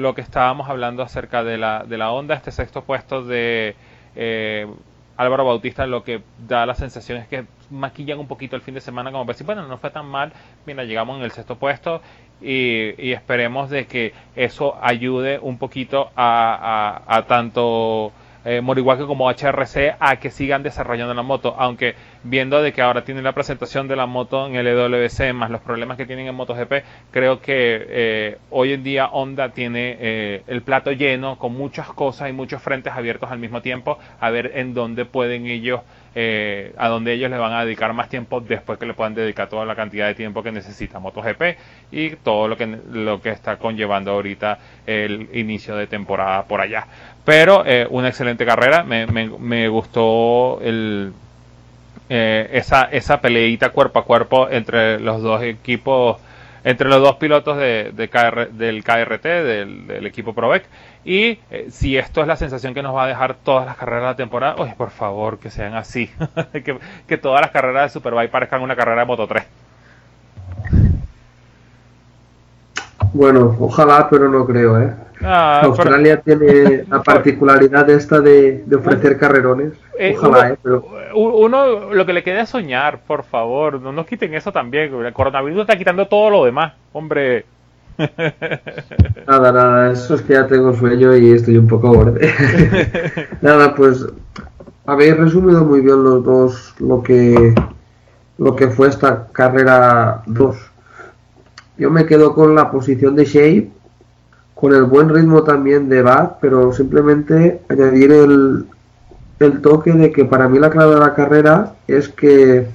lo 0.00 0.14
que 0.14 0.20
estábamos 0.20 0.68
hablando 0.68 1.02
acerca 1.02 1.42
de 1.42 1.58
la, 1.58 1.84
de 1.84 1.98
la 1.98 2.12
onda, 2.12 2.34
este 2.34 2.52
sexto 2.52 2.84
puesto 2.84 3.24
de 3.24 3.74
eh, 4.14 4.66
Álvaro 5.16 5.44
Bautista, 5.44 5.86
lo 5.86 6.04
que 6.04 6.22
da 6.46 6.66
la 6.66 6.74
sensación 6.74 7.18
es 7.18 7.26
que 7.28 7.44
maquillan 7.70 8.18
un 8.18 8.28
poquito 8.28 8.54
el 8.54 8.62
fin 8.62 8.74
de 8.74 8.80
semana 8.80 9.10
como 9.10 9.24
decir, 9.24 9.46
bueno, 9.46 9.66
no 9.66 9.78
fue 9.78 9.90
tan 9.90 10.06
mal, 10.06 10.32
mira, 10.66 10.84
llegamos 10.84 11.18
en 11.18 11.24
el 11.24 11.30
sexto 11.30 11.56
puesto 11.56 12.02
y, 12.40 13.12
esperemos 13.12 13.70
de 13.70 13.86
que 13.86 14.12
eso 14.36 14.78
ayude 14.82 15.38
un 15.40 15.58
poquito 15.58 16.10
a, 16.16 17.02
a 17.06 17.22
tanto 17.26 18.12
eh, 18.46 18.60
Moriwaki 18.60 19.04
como 19.06 19.28
HRC 19.28 19.96
a 19.98 20.16
que 20.16 20.30
sigan 20.30 20.62
desarrollando 20.62 21.12
la 21.14 21.22
moto, 21.22 21.56
aunque 21.58 21.96
viendo 22.22 22.62
de 22.62 22.72
que 22.72 22.80
ahora 22.80 23.04
tienen 23.04 23.24
la 23.24 23.32
presentación 23.32 23.88
de 23.88 23.96
la 23.96 24.06
moto 24.06 24.46
en 24.46 24.54
el 24.54 24.66
EWC 24.68 25.34
más 25.34 25.50
los 25.50 25.60
problemas 25.60 25.96
que 25.96 26.06
tienen 26.06 26.28
en 26.28 26.34
MotoGP, 26.34 26.72
creo 27.10 27.40
que 27.40 27.86
eh, 27.88 28.38
hoy 28.50 28.72
en 28.72 28.84
día 28.84 29.06
Honda 29.06 29.50
tiene 29.50 29.96
eh, 29.98 30.42
el 30.46 30.62
plato 30.62 30.92
lleno 30.92 31.38
con 31.38 31.54
muchas 31.54 31.88
cosas 31.88 32.30
y 32.30 32.32
muchos 32.32 32.62
frentes 32.62 32.92
abiertos 32.92 33.30
al 33.32 33.40
mismo 33.40 33.62
tiempo 33.62 33.98
a 34.20 34.30
ver 34.30 34.52
en 34.54 34.74
dónde 34.74 35.04
pueden 35.04 35.46
ellos 35.46 35.80
eh, 36.18 36.72
a 36.78 36.88
dónde 36.88 37.12
ellos 37.12 37.30
le 37.30 37.36
van 37.36 37.52
a 37.52 37.62
dedicar 37.62 37.92
más 37.92 38.08
tiempo 38.08 38.40
después 38.40 38.78
que 38.78 38.86
le 38.86 38.94
puedan 38.94 39.14
dedicar 39.14 39.50
toda 39.50 39.66
la 39.66 39.76
cantidad 39.76 40.06
de 40.06 40.14
tiempo 40.14 40.42
que 40.42 40.50
necesita 40.50 40.98
MotoGP 40.98 41.42
y 41.92 42.10
todo 42.16 42.48
lo 42.48 42.56
que 42.56 42.66
lo 42.90 43.20
que 43.20 43.28
está 43.28 43.58
conllevando 43.58 44.12
ahorita 44.12 44.58
el 44.86 45.28
inicio 45.34 45.76
de 45.76 45.86
temporada 45.86 46.44
por 46.44 46.62
allá 46.62 46.86
pero 47.26 47.64
una 47.90 48.08
excelente 48.08 48.46
carrera 48.46 48.84
me, 48.84 49.06
me, 49.06 49.28
me 49.28 49.68
gustó 49.68 50.60
el 50.62 51.12
eh, 52.08 52.50
esa, 52.52 52.84
esa 52.84 53.20
peleita 53.20 53.70
cuerpo 53.70 53.98
a 53.98 54.04
cuerpo 54.04 54.48
entre 54.48 55.00
los 55.00 55.22
dos 55.22 55.42
equipos 55.42 56.18
entre 56.62 56.88
los 56.88 57.00
dos 57.00 57.16
pilotos 57.16 57.56
de, 57.58 57.92
del 57.92 58.82
KRT, 58.82 59.22
del, 59.22 60.06
equipo 60.06 60.34
Provec. 60.34 60.64
Y 61.04 61.38
eh, 61.48 61.68
si 61.70 61.96
esto 61.96 62.22
es 62.22 62.26
la 62.26 62.34
sensación 62.34 62.74
que 62.74 62.82
nos 62.82 62.94
va 62.94 63.04
a 63.04 63.06
dejar 63.06 63.36
todas 63.36 63.66
las 63.66 63.76
carreras 63.76 64.02
de 64.02 64.06
la 64.08 64.16
temporada, 64.16 64.56
oye, 64.58 64.74
por 64.76 64.90
favor, 64.90 65.38
que 65.38 65.50
sean 65.50 65.74
así. 65.74 66.10
que, 66.52 66.76
que, 67.06 67.18
todas 67.18 67.40
las 67.40 67.52
carreras 67.52 67.84
de 67.84 68.00
Superbike 68.00 68.32
parezcan 68.32 68.62
una 68.62 68.74
carrera 68.74 69.02
de 69.02 69.06
Moto 69.06 69.28
3. 69.28 69.44
Bueno, 73.12 73.56
ojalá, 73.58 74.08
pero 74.10 74.28
no 74.28 74.46
creo, 74.46 74.80
¿eh? 74.80 74.94
Ah, 75.22 75.60
Australia 75.64 76.20
tiene 76.20 76.84
la 76.88 77.02
particularidad 77.04 77.88
esta 77.90 78.20
de, 78.20 78.64
ofrecer 78.76 79.18
carrerones. 79.18 79.72
Eh, 79.98 80.14
ojalá, 80.16 80.38
uno, 80.38 80.48
¿eh? 80.48 80.58
Pero... 80.62 80.84
uno 81.14 81.94
lo 81.94 82.06
que 82.06 82.12
le 82.12 82.22
queda 82.22 82.42
es 82.42 82.50
soñar, 82.50 83.00
por 83.06 83.24
favor. 83.24 83.80
No 83.80 83.92
nos 83.92 84.06
quiten 84.06 84.34
eso 84.34 84.52
también. 84.52 84.92
El 84.94 85.12
coronavirus 85.12 85.60
está 85.60 85.76
quitando 85.76 86.06
todo 86.06 86.30
lo 86.30 86.44
demás, 86.44 86.74
hombre. 86.92 87.46
Nada, 89.26 89.52
nada, 89.52 89.90
eso 89.90 90.16
es 90.16 90.20
que 90.20 90.34
ya 90.34 90.46
tengo 90.46 90.74
sueño 90.74 91.16
y 91.16 91.32
estoy 91.32 91.56
un 91.56 91.66
poco 91.66 91.94
borde. 91.94 92.30
nada, 93.40 93.74
pues 93.74 94.06
habéis 94.84 95.16
resumido 95.16 95.64
muy 95.64 95.80
bien 95.80 96.04
los 96.04 96.22
dos 96.22 96.74
lo 96.78 97.02
que 97.02 97.54
lo 98.38 98.54
que 98.54 98.68
fue 98.68 98.88
esta 98.88 99.28
carrera 99.32 100.22
2 100.26 100.56
yo 101.78 101.90
me 101.90 102.06
quedo 102.06 102.34
con 102.34 102.54
la 102.54 102.70
posición 102.70 103.16
de 103.16 103.24
Shape, 103.24 103.70
con 104.54 104.74
el 104.74 104.84
buen 104.84 105.10
ritmo 105.10 105.42
también 105.42 105.88
de 105.88 106.02
Bad, 106.02 106.36
pero 106.40 106.72
simplemente 106.72 107.60
añadir 107.68 108.12
el, 108.12 108.66
el 109.38 109.60
toque 109.60 109.92
de 109.92 110.12
que 110.12 110.24
para 110.24 110.48
mí 110.48 110.58
la 110.58 110.70
clave 110.70 110.94
de 110.94 111.00
la 111.00 111.14
carrera 111.14 111.74
es 111.86 112.08
que 112.08 112.66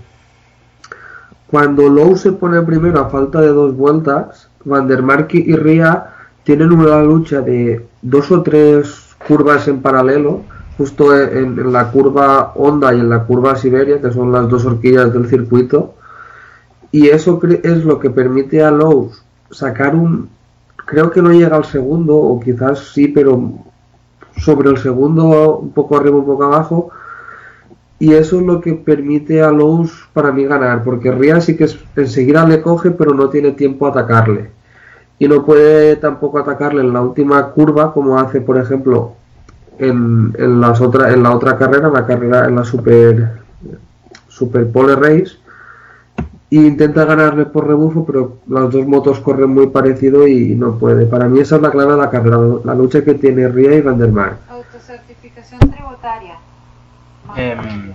cuando 1.47 1.89
Lowe 1.89 2.15
se 2.15 2.31
pone 2.33 2.61
primero 2.61 2.99
a 2.99 3.09
falta 3.09 3.41
de 3.41 3.47
dos 3.47 3.75
vueltas, 3.75 4.47
Van 4.63 4.87
der 4.87 5.03
y 5.31 5.55
Ria 5.55 6.05
tienen 6.43 6.71
una 6.71 7.01
lucha 7.01 7.41
de 7.41 7.85
dos 8.03 8.31
o 8.31 8.43
tres 8.43 9.15
curvas 9.27 9.67
en 9.67 9.81
paralelo, 9.81 10.41
justo 10.77 11.17
en, 11.17 11.59
en 11.59 11.73
la 11.73 11.91
curva 11.91 12.53
Honda 12.55 12.93
y 12.93 12.99
en 12.99 13.09
la 13.09 13.23
curva 13.23 13.55
Siberia, 13.55 13.99
que 13.99 14.11
son 14.11 14.31
las 14.31 14.47
dos 14.47 14.65
horquillas 14.65 15.11
del 15.11 15.27
circuito 15.27 15.95
y 16.91 17.07
eso 17.07 17.39
es 17.63 17.85
lo 17.85 17.99
que 17.99 18.09
permite 18.09 18.63
a 18.63 18.71
Lowe's 18.71 19.23
sacar 19.49 19.95
un 19.95 20.29
creo 20.85 21.09
que 21.09 21.21
no 21.21 21.31
llega 21.31 21.55
al 21.55 21.65
segundo 21.65 22.17
o 22.17 22.39
quizás 22.39 22.91
sí 22.93 23.07
pero 23.07 23.53
sobre 24.37 24.69
el 24.69 24.77
segundo 24.77 25.59
un 25.59 25.71
poco 25.71 25.97
arriba 25.97 26.17
un 26.17 26.25
poco 26.25 26.43
abajo. 26.43 26.89
Y 27.99 28.13
eso 28.13 28.39
es 28.39 28.45
lo 28.45 28.59
que 28.59 28.73
permite 28.73 29.43
a 29.43 29.51
Lowe's 29.51 29.91
para 30.11 30.31
mí 30.31 30.43
ganar 30.45 30.83
porque 30.83 31.11
Ria 31.11 31.39
sí 31.39 31.55
que 31.55 31.67
enseguida 31.95 32.47
le 32.47 32.61
coge 32.61 32.91
pero 32.91 33.13
no 33.13 33.29
tiene 33.29 33.51
tiempo 33.51 33.85
a 33.85 33.89
atacarle. 33.89 34.49
Y 35.19 35.27
no 35.27 35.45
puede 35.45 35.95
tampoco 35.97 36.39
atacarle 36.39 36.81
en 36.81 36.93
la 36.93 37.01
última 37.01 37.51
curva 37.51 37.93
como 37.93 38.19
hace 38.19 38.41
por 38.41 38.57
ejemplo 38.57 39.13
en, 39.77 40.33
en 40.37 40.59
las 40.59 40.81
otra, 40.81 41.13
en 41.13 41.23
la 41.23 41.33
otra 41.35 41.57
carrera 41.57 41.87
en 41.87 41.93
la 41.93 42.05
carrera 42.05 42.45
en 42.47 42.55
la 42.55 42.63
super 42.63 43.39
super 44.27 44.69
pole 44.71 44.95
race 44.95 45.40
intenta 46.57 47.05
ganarle 47.05 47.45
por 47.45 47.67
rebufo, 47.67 48.05
pero 48.05 48.39
las 48.47 48.71
dos 48.71 48.85
motos 48.85 49.19
corren 49.19 49.49
muy 49.49 49.67
parecido 49.67 50.27
y 50.27 50.55
no 50.55 50.77
puede. 50.77 51.05
Para 51.05 51.27
mí 51.27 51.39
esa 51.39 51.55
es 51.55 51.61
la 51.61 51.71
clave 51.71 51.93
de 51.93 51.97
la 51.97 52.09
carrera, 52.09 52.37
la 52.63 52.75
lucha 52.75 53.03
que 53.03 53.13
tiene 53.15 53.47
Ria 53.47 53.75
y 53.75 53.81
Vandermark. 53.81 54.37
Autocertificación 54.49 55.59
tributaria. 55.59 56.35
Em, 57.37 57.93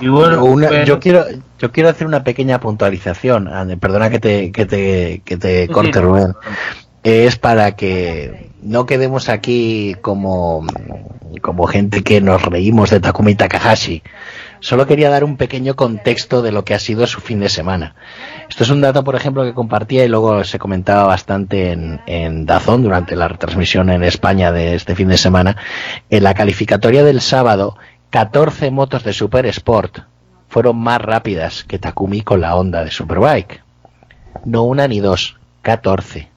yo 0.00 0.98
quiero 0.98 1.24
yo 1.58 1.72
quiero 1.72 1.90
hacer 1.90 2.06
una 2.06 2.24
pequeña 2.24 2.58
puntualización, 2.58 3.50
perdona 3.78 4.08
que 4.08 4.18
te, 4.18 4.50
que 4.50 4.64
te, 4.64 5.20
que 5.26 5.36
te 5.36 5.68
corte 5.68 6.00
Rubén, 6.00 6.34
es 7.02 7.36
para 7.36 7.72
que 7.72 8.50
no 8.62 8.86
quedemos 8.86 9.28
aquí 9.28 9.94
como, 10.00 10.64
como 11.42 11.66
gente 11.66 12.02
que 12.02 12.22
nos 12.22 12.42
reímos 12.42 12.88
de 12.88 13.00
Takumi 13.00 13.34
Takahashi, 13.34 14.02
Solo 14.60 14.86
quería 14.86 15.08
dar 15.08 15.24
un 15.24 15.36
pequeño 15.36 15.74
contexto 15.74 16.42
de 16.42 16.52
lo 16.52 16.64
que 16.64 16.74
ha 16.74 16.78
sido 16.78 17.06
su 17.06 17.20
fin 17.20 17.40
de 17.40 17.48
semana. 17.48 17.94
Esto 18.48 18.64
es 18.64 18.70
un 18.70 18.82
dato, 18.82 19.02
por 19.04 19.16
ejemplo, 19.16 19.42
que 19.42 19.54
compartía 19.54 20.04
y 20.04 20.08
luego 20.08 20.44
se 20.44 20.58
comentaba 20.58 21.06
bastante 21.06 21.72
en, 21.72 22.46
Dazón 22.46 22.82
durante 22.82 23.16
la 23.16 23.28
retransmisión 23.28 23.88
en 23.90 24.04
España 24.04 24.52
de 24.52 24.74
este 24.74 24.94
fin 24.94 25.08
de 25.08 25.16
semana. 25.16 25.56
En 26.10 26.22
la 26.22 26.34
calificatoria 26.34 27.02
del 27.04 27.22
sábado, 27.22 27.78
14 28.10 28.70
motos 28.70 29.02
de 29.02 29.14
Super 29.14 29.46
Sport 29.46 30.00
fueron 30.48 30.76
más 30.78 31.00
rápidas 31.00 31.64
que 31.64 31.78
Takumi 31.78 32.20
con 32.20 32.40
la 32.40 32.54
Honda 32.54 32.84
de 32.84 32.90
Superbike. 32.90 33.62
No 34.44 34.64
una 34.64 34.88
ni 34.88 35.00
dos, 35.00 35.38
14. 35.62 36.28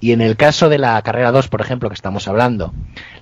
Y 0.00 0.12
en 0.12 0.22
el 0.22 0.36
caso 0.36 0.70
de 0.70 0.78
la 0.78 1.00
carrera 1.02 1.30
2, 1.30 1.48
por 1.48 1.60
ejemplo, 1.60 1.90
que 1.90 1.94
estamos 1.94 2.26
hablando, 2.26 2.72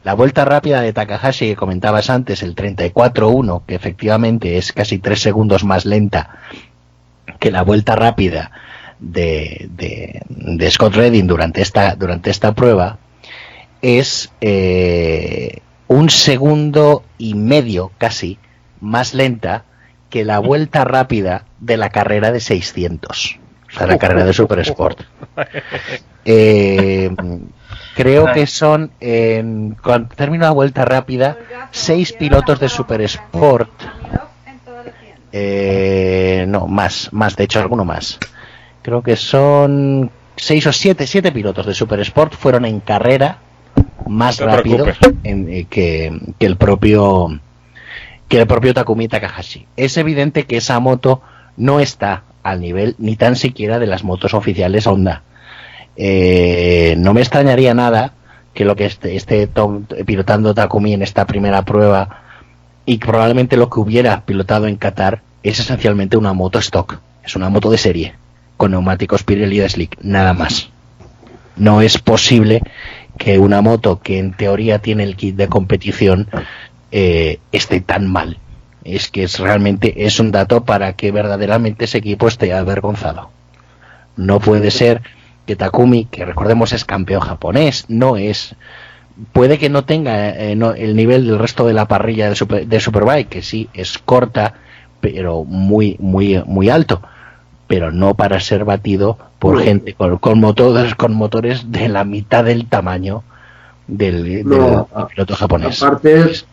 la 0.04 0.14
vuelta 0.14 0.44
rápida 0.44 0.80
de 0.80 0.92
Takahashi 0.92 1.48
que 1.48 1.56
comentabas 1.56 2.08
antes, 2.08 2.42
el 2.44 2.54
34-1, 2.54 3.62
que 3.66 3.74
efectivamente 3.74 4.58
es 4.58 4.72
casi 4.72 4.98
tres 4.98 5.20
segundos 5.20 5.64
más 5.64 5.84
lenta 5.84 6.38
que 7.40 7.50
la 7.50 7.62
vuelta 7.62 7.96
rápida 7.96 8.52
de, 9.00 9.68
de, 9.70 10.70
Scott 10.70 10.94
Redding 10.94 11.26
durante 11.26 11.62
esta, 11.62 11.96
durante 11.96 12.30
esta 12.30 12.52
prueba, 12.52 12.98
es 13.82 14.30
eh, 14.40 15.58
un 15.88 16.10
segundo 16.10 17.04
y 17.16 17.34
medio 17.34 17.90
casi 17.98 18.38
más 18.80 19.14
lenta 19.14 19.64
que 20.10 20.24
la 20.24 20.38
vuelta 20.38 20.84
rápida 20.84 21.44
de 21.60 21.76
la 21.76 21.90
carrera 21.90 22.32
de 22.32 22.40
600, 22.40 23.38
sea, 23.78 23.86
la 23.86 23.98
carrera 23.98 24.24
de 24.24 24.32
Super 24.32 24.58
Sport. 24.60 25.02
Eh, 26.30 27.10
Creo 27.98 28.32
que 28.32 28.46
son, 28.46 28.92
en, 29.00 29.76
cuando 29.82 30.14
termina 30.14 30.44
la 30.44 30.50
vuelta 30.52 30.84
rápida, 30.84 31.36
seis 31.72 32.12
pilotos 32.12 32.60
de 32.60 32.68
Super 32.68 33.00
Sport. 33.00 33.70
Eh, 35.32 36.44
no, 36.46 36.68
más, 36.68 37.12
más, 37.12 37.34
de 37.34 37.42
hecho, 37.42 37.58
alguno 37.58 37.84
más. 37.84 38.20
Creo 38.82 39.02
que 39.02 39.16
son 39.16 40.12
seis 40.36 40.64
o 40.68 40.72
siete, 40.72 41.08
siete 41.08 41.32
pilotos 41.32 41.66
de 41.66 41.74
Super 41.74 41.98
Sport 41.98 42.34
fueron 42.34 42.64
en 42.66 42.78
carrera 42.78 43.38
más 44.06 44.38
rápido 44.38 44.86
eh, 45.24 45.66
que, 45.68 46.20
que, 46.38 46.46
el 46.46 46.56
propio 46.56 47.40
que 48.28 48.38
el 48.38 48.46
propio 48.46 48.74
Takumi 48.74 49.08
Takahashi. 49.08 49.66
Es 49.76 49.96
evidente 49.96 50.46
que 50.46 50.58
esa 50.58 50.78
moto 50.78 51.20
no 51.56 51.80
está 51.80 52.22
al 52.50 52.60
nivel 52.60 52.94
ni 52.98 53.16
tan 53.16 53.36
siquiera 53.36 53.78
de 53.78 53.86
las 53.86 54.04
motos 54.04 54.34
oficiales 54.34 54.86
Honda. 54.86 55.22
Eh, 55.96 56.94
no 56.98 57.12
me 57.14 57.20
extrañaría 57.20 57.74
nada 57.74 58.12
que 58.54 58.64
lo 58.64 58.76
que 58.76 58.86
esté, 58.86 59.48
pilotando 60.06 60.54
Takumi 60.54 60.92
en 60.92 61.02
esta 61.02 61.26
primera 61.26 61.64
prueba 61.64 62.22
y 62.86 62.98
probablemente 62.98 63.56
lo 63.56 63.68
que 63.70 63.80
hubiera 63.80 64.22
pilotado 64.22 64.66
en 64.66 64.76
Qatar 64.76 65.20
es 65.42 65.60
esencialmente 65.60 66.16
una 66.16 66.32
moto 66.32 66.58
stock, 66.58 66.98
es 67.24 67.36
una 67.36 67.48
moto 67.48 67.70
de 67.70 67.78
serie 67.78 68.14
con 68.56 68.72
neumáticos 68.72 69.22
Pirelli 69.22 69.58
de 69.58 69.68
Slick, 69.68 69.96
nada 70.02 70.34
más. 70.34 70.70
No 71.56 71.80
es 71.80 71.98
posible 71.98 72.62
que 73.16 73.38
una 73.38 73.60
moto 73.62 74.00
que 74.00 74.18
en 74.18 74.32
teoría 74.32 74.80
tiene 74.80 75.04
el 75.04 75.16
kit 75.16 75.36
de 75.36 75.48
competición 75.48 76.28
eh, 76.90 77.38
esté 77.52 77.80
tan 77.80 78.06
mal. 78.06 78.38
Es 78.94 79.08
que 79.08 79.24
es 79.24 79.38
realmente 79.38 80.06
es 80.06 80.20
un 80.20 80.32
dato 80.32 80.64
para 80.64 80.94
que 80.94 81.12
verdaderamente 81.12 81.84
ese 81.84 81.98
equipo 81.98 82.28
esté 82.28 82.52
avergonzado. 82.52 83.30
No 84.16 84.40
puede 84.40 84.70
ser 84.70 85.02
que 85.46 85.56
Takumi, 85.56 86.04
que 86.06 86.24
recordemos 86.24 86.72
es 86.72 86.84
campeón 86.84 87.20
japonés, 87.20 87.86
no 87.88 88.16
es 88.16 88.54
puede 89.32 89.58
que 89.58 89.68
no 89.68 89.84
tenga 89.84 90.30
eh, 90.30 90.52
el 90.52 90.96
nivel 90.96 91.26
del 91.26 91.38
resto 91.38 91.66
de 91.66 91.72
la 91.72 91.88
parrilla 91.88 92.30
de, 92.30 92.66
de, 92.66 92.80
Superbike, 92.80 93.28
que 93.28 93.42
sí 93.42 93.68
es 93.74 93.98
corta, 93.98 94.54
pero 95.00 95.44
muy 95.44 95.96
muy 95.98 96.42
muy 96.46 96.68
alto, 96.68 97.02
pero 97.66 97.90
no 97.90 98.14
para 98.14 98.40
ser 98.40 98.64
batido 98.64 99.18
por 99.38 99.62
gente 99.62 99.94
con, 99.94 100.40
motores 100.40 100.94
con 100.94 101.14
motores 101.14 101.70
de 101.70 101.88
la 101.88 102.04
mitad 102.04 102.44
del 102.44 102.66
tamaño 102.66 103.22
del, 103.86 104.44
piloto 104.44 105.34
japonés. 105.34 105.82
Aparte, 105.82 106.44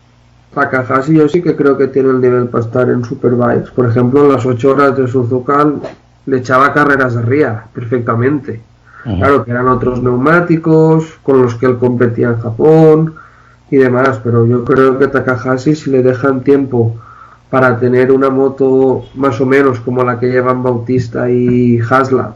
Takahashi 0.56 1.12
yo 1.12 1.28
sí 1.28 1.42
que 1.42 1.54
creo 1.54 1.76
que 1.76 1.88
tiene 1.88 2.08
el 2.08 2.18
nivel 2.18 2.48
para 2.48 2.64
estar 2.64 2.88
en 2.88 3.04
Superbikes. 3.04 3.72
Por 3.72 3.86
ejemplo, 3.90 4.24
en 4.24 4.32
las 4.32 4.46
8 4.46 4.70
horas 4.70 4.96
de 4.96 5.06
Suzuka 5.06 5.70
le 6.24 6.38
echaba 6.38 6.72
carreras 6.72 7.14
de 7.14 7.20
ría 7.20 7.64
perfectamente. 7.74 8.62
Claro 9.04 9.44
que 9.44 9.50
eran 9.50 9.68
otros 9.68 10.02
neumáticos 10.02 11.18
con 11.22 11.42
los 11.42 11.54
que 11.56 11.66
él 11.66 11.76
competía 11.76 12.28
en 12.28 12.38
Japón 12.38 13.14
y 13.70 13.76
demás, 13.76 14.18
pero 14.24 14.46
yo 14.46 14.64
creo 14.64 14.98
que 14.98 15.08
Takahashi 15.08 15.76
si 15.76 15.90
le 15.90 16.02
dejan 16.02 16.40
tiempo 16.40 16.96
para 17.50 17.78
tener 17.78 18.10
una 18.10 18.30
moto 18.30 19.04
más 19.14 19.38
o 19.42 19.46
menos 19.46 19.78
como 19.80 20.04
la 20.04 20.18
que 20.18 20.28
llevan 20.32 20.62
Bautista 20.62 21.30
y 21.30 21.78
Hasla 21.78 22.34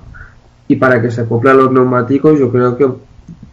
y 0.69 0.77
para 0.77 1.01
que 1.01 1.11
se 1.11 1.23
acople 1.23 1.51
a 1.51 1.55
los 1.55 1.73
neumáticos, 1.73 2.39
yo 2.39 2.53
creo 2.53 2.77
que 2.77 2.87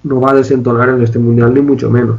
no 0.04 0.22
va 0.22 0.32
a 0.32 0.36
desentonar 0.36 0.90
en 0.90 1.02
este 1.02 1.20
mundial 1.20 1.54
ni 1.54 1.62
mucho 1.62 1.90
menos. 1.90 2.18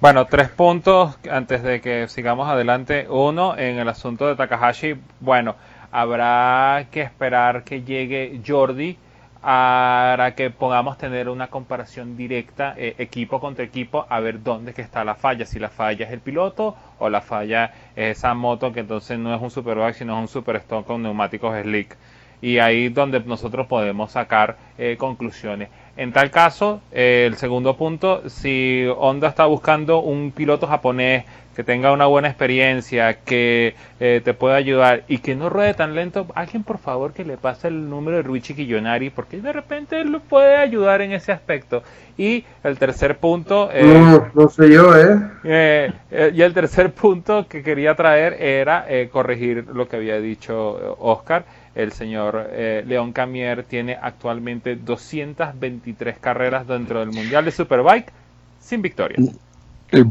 Bueno, 0.00 0.24
tres 0.24 0.48
puntos 0.48 1.18
antes 1.30 1.62
de 1.62 1.82
que 1.82 2.08
sigamos 2.08 2.48
adelante. 2.48 3.06
Uno, 3.10 3.58
en 3.58 3.78
el 3.78 3.86
asunto 3.86 4.26
de 4.26 4.34
Takahashi, 4.34 4.94
bueno, 5.20 5.56
habrá 5.92 6.86
que 6.90 7.02
esperar 7.02 7.64
que 7.64 7.82
llegue 7.82 8.40
Jordi 8.46 8.96
para 9.42 10.34
que 10.34 10.48
podamos 10.48 10.96
tener 10.96 11.28
una 11.28 11.48
comparación 11.48 12.16
directa 12.16 12.74
eh, 12.78 12.94
equipo 12.96 13.40
contra 13.40 13.62
equipo 13.62 14.06
a 14.08 14.20
ver 14.20 14.42
dónde 14.42 14.72
que 14.72 14.80
está 14.80 15.04
la 15.04 15.16
falla, 15.16 15.44
si 15.44 15.58
la 15.58 15.68
falla 15.68 16.06
es 16.06 16.12
el 16.12 16.20
piloto 16.20 16.76
o 16.98 17.10
la 17.10 17.20
falla 17.20 17.72
es 17.94 18.18
esa 18.18 18.32
moto 18.34 18.72
que 18.72 18.80
entonces 18.80 19.18
no 19.18 19.34
es 19.34 19.40
un 19.40 19.50
superbike 19.50 19.94
sino 19.94 20.14
es 20.14 20.20
un 20.20 20.28
super 20.28 20.56
stock 20.56 20.86
con 20.86 21.02
neumáticos 21.02 21.54
slick 21.62 21.96
y 22.42 22.58
ahí 22.58 22.88
donde 22.88 23.20
nosotros 23.20 23.66
podemos 23.66 24.12
sacar 24.12 24.56
eh, 24.78 24.96
conclusiones. 24.98 25.68
En 26.00 26.14
tal 26.14 26.30
caso, 26.30 26.80
eh, 26.92 27.26
el 27.26 27.36
segundo 27.36 27.76
punto, 27.76 28.26
si 28.26 28.86
Honda 28.96 29.28
está 29.28 29.44
buscando 29.44 30.00
un 30.00 30.32
piloto 30.32 30.66
japonés 30.66 31.26
que 31.54 31.62
tenga 31.62 31.92
una 31.92 32.06
buena 32.06 32.28
experiencia, 32.28 33.18
que 33.18 33.74
eh, 34.00 34.22
te 34.24 34.32
pueda 34.32 34.56
ayudar 34.56 35.04
y 35.08 35.18
que 35.18 35.34
no 35.34 35.50
ruede 35.50 35.74
tan 35.74 35.94
lento, 35.94 36.26
alguien 36.34 36.62
por 36.64 36.78
favor 36.78 37.12
que 37.12 37.22
le 37.22 37.36
pase 37.36 37.68
el 37.68 37.90
número 37.90 38.16
de 38.16 38.22
Ruichi 38.22 38.54
Kiyonari, 38.54 39.10
porque 39.10 39.42
de 39.42 39.52
repente 39.52 40.00
él 40.00 40.10
lo 40.10 40.20
puede 40.20 40.56
ayudar 40.56 41.02
en 41.02 41.12
ese 41.12 41.32
aspecto. 41.32 41.82
Y 42.16 42.46
el 42.64 42.78
tercer 42.78 43.18
punto... 43.18 43.68
no, 43.70 44.30
no 44.32 44.48
sé 44.48 44.72
yo, 44.72 44.94
¿eh? 44.96 45.92
y 46.32 46.40
el 46.40 46.54
tercer 46.54 46.94
punto 46.94 47.46
que 47.46 47.62
quería 47.62 47.94
traer 47.94 48.40
era 48.40 48.86
corregir 49.12 49.66
lo 49.70 49.86
que 49.86 49.96
había 49.96 50.18
dicho 50.18 50.96
Oscar 50.98 51.44
el 51.82 51.92
señor 51.92 52.48
eh, 52.52 52.84
León 52.86 53.12
Camier 53.12 53.64
tiene 53.64 53.96
actualmente 54.00 54.76
223 54.76 56.18
carreras 56.18 56.66
dentro 56.66 57.00
del 57.00 57.10
Mundial 57.10 57.44
de 57.44 57.50
Superbike 57.50 58.12
sin 58.60 58.82
victoria. 58.82 59.16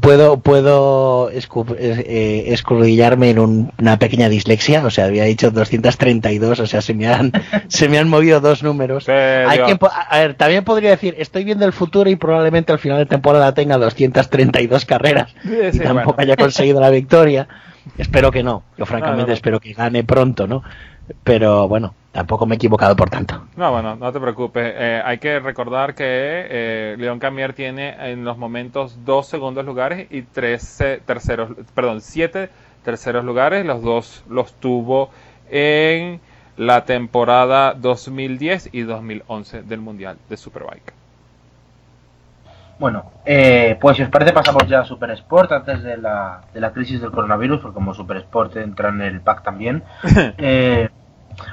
Puedo, 0.02 0.42
puedo 0.42 1.32
eh, 1.32 2.44
escurrillarme 2.48 3.30
en 3.30 3.40
una 3.40 3.98
pequeña 3.98 4.28
dislexia, 4.28 4.86
o 4.86 4.90
sea, 4.90 5.06
había 5.06 5.24
dicho 5.24 5.52
232, 5.52 6.60
o 6.60 6.68
sea, 6.68 6.82
se 6.82 6.94
me 6.94 7.08
han, 7.08 7.32
se 7.70 7.88
me 7.88 7.98
han 7.98 8.10
movido 8.10 8.42
dos 8.42 8.62
números. 8.62 9.08
Hay 9.08 9.60
a 9.60 10.18
ver, 10.18 10.34
también 10.34 10.66
podría 10.66 10.90
decir, 10.90 11.16
estoy 11.18 11.46
viendo 11.46 11.66
el 11.66 11.72
futuro 11.72 12.10
y 12.10 12.18
probablemente 12.18 12.74
al 12.74 12.80
final 12.80 12.98
de 12.98 13.06
temporada 13.06 13.54
tenga 13.54 13.78
232 13.78 14.84
carreras 14.84 15.34
y 15.46 15.80
tampoco 15.80 16.20
haya 16.20 16.36
conseguido 16.36 16.82
la 16.82 16.90
victoria. 16.90 17.48
Espero 17.98 18.32
que 18.32 18.44
no, 18.44 18.64
yo 18.78 18.86
francamente 18.86 19.32
espero 19.32 19.62
que 19.62 19.72
gane 19.72 20.04
pronto, 20.04 20.46
¿no? 20.46 20.62
Pero 21.24 21.68
bueno, 21.68 21.94
tampoco 22.12 22.46
me 22.46 22.56
he 22.56 22.58
equivocado 22.58 22.96
por 22.96 23.10
tanto. 23.10 23.42
No, 23.56 23.72
bueno, 23.72 23.96
no 23.96 24.12
te 24.12 24.20
preocupes. 24.20 24.74
Eh, 24.76 25.02
hay 25.04 25.18
que 25.18 25.40
recordar 25.40 25.96
que 25.96 26.04
eh, 26.06 26.96
León 26.98 27.20
Camier 27.20 27.54
tiene 27.54 28.12
en 28.12 28.24
los 28.24 28.38
momentos 28.38 29.06
dos 29.06 29.28
segundos 29.28 29.66
lugares 29.66 30.08
y 30.10 30.24
tres 30.24 30.84
terceros, 31.06 31.52
perdón, 31.74 32.02
siete 32.02 32.50
terceros 32.84 33.24
lugares. 33.24 33.66
Los 33.66 33.82
dos 33.82 34.24
los 34.30 34.54
tuvo 34.54 35.10
en 35.50 36.20
la 36.58 36.86
temporada 36.86 37.74
2010 37.74 38.70
y 38.74 38.82
2011 38.82 39.64
del 39.64 39.80
Mundial 39.80 40.18
de 40.30 40.38
Superbike. 40.38 40.94
Bueno, 42.80 43.12
eh, 43.26 43.78
pues 43.80 43.98
si 43.98 44.04
os 44.04 44.10
parece 44.10 44.32
pasamos 44.32 44.66
ya 44.68 44.80
a 44.80 44.86
Super 44.86 45.12
Sport 45.12 45.52
antes 45.52 45.84
de 45.84 45.98
la, 45.98 46.42
de 46.54 46.62
la 46.62 46.72
crisis 46.72 47.02
del 47.02 47.12
coronavirus, 47.12 47.60
porque 47.60 47.74
como 47.74 47.94
Super 47.94 48.18
Sport 48.18 48.56
entra 48.56 48.90
en 48.90 49.02
el 49.02 49.20
pack 49.20 49.44
también. 49.44 49.84
eh, 50.38 50.90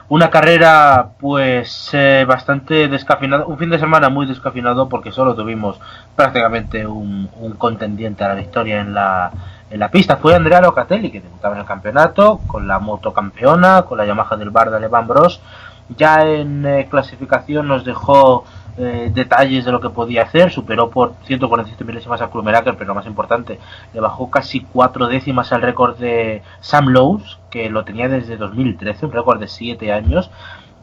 una 0.08 0.30
carrera 0.30 1.10
pues 1.18 1.90
eh, 1.92 2.24
bastante 2.26 2.88
descafinado, 2.88 3.46
un 3.46 3.58
fin 3.58 3.70
de 3.70 3.78
semana 3.78 4.08
muy 4.08 4.26
descafinado 4.26 4.88
porque 4.88 5.12
solo 5.12 5.34
tuvimos 5.34 5.78
prácticamente 6.14 6.86
un, 6.86 7.28
contendiente 7.58 8.24
a 8.24 8.28
la 8.28 8.34
victoria 8.34 8.80
en 8.80 8.94
la, 8.94 9.30
en 9.70 9.80
la 9.80 9.90
pista. 9.90 10.16
Fue 10.16 10.34
Andrea 10.34 10.60
Locatelli 10.60 11.10
que 11.10 11.20
debutaba 11.20 11.54
en 11.54 11.60
el 11.60 11.66
campeonato 11.66 12.40
con 12.46 12.68
la 12.68 12.78
moto 12.78 13.12
campeona, 13.12 13.82
con 13.82 13.98
la 13.98 14.06
Yamaha 14.06 14.36
del 14.36 14.50
Bar 14.50 14.70
de 14.70 14.80
Levan 14.80 15.06
Bros. 15.06 15.40
Ya 15.88 16.26
en 16.26 16.66
eh, 16.66 16.88
clasificación 16.90 17.68
nos 17.68 17.84
dejó 17.84 18.44
eh, 18.78 19.10
detalles 19.14 19.64
de 19.64 19.72
lo 19.72 19.80
que 19.80 19.88
podía 19.88 20.24
hacer, 20.24 20.50
superó 20.50 20.90
por 20.90 21.14
147 21.24 21.82
milésimas 21.84 22.20
a 22.20 22.28
Krumeracker, 22.28 22.74
pero 22.74 22.88
lo 22.88 22.94
más 22.94 23.06
importante, 23.06 23.58
le 23.94 24.00
bajó 24.00 24.30
casi 24.30 24.60
cuatro 24.60 25.06
décimas 25.06 25.52
al 25.52 25.62
récord 25.62 25.96
de 25.96 26.42
Sam 26.60 26.88
Lowe's, 26.88 27.38
que 27.50 27.70
lo 27.70 27.84
tenía 27.84 28.08
desde 28.08 28.36
2013, 28.36 29.06
un 29.06 29.12
récord 29.12 29.40
de 29.40 29.48
7 29.48 29.92
años. 29.92 30.30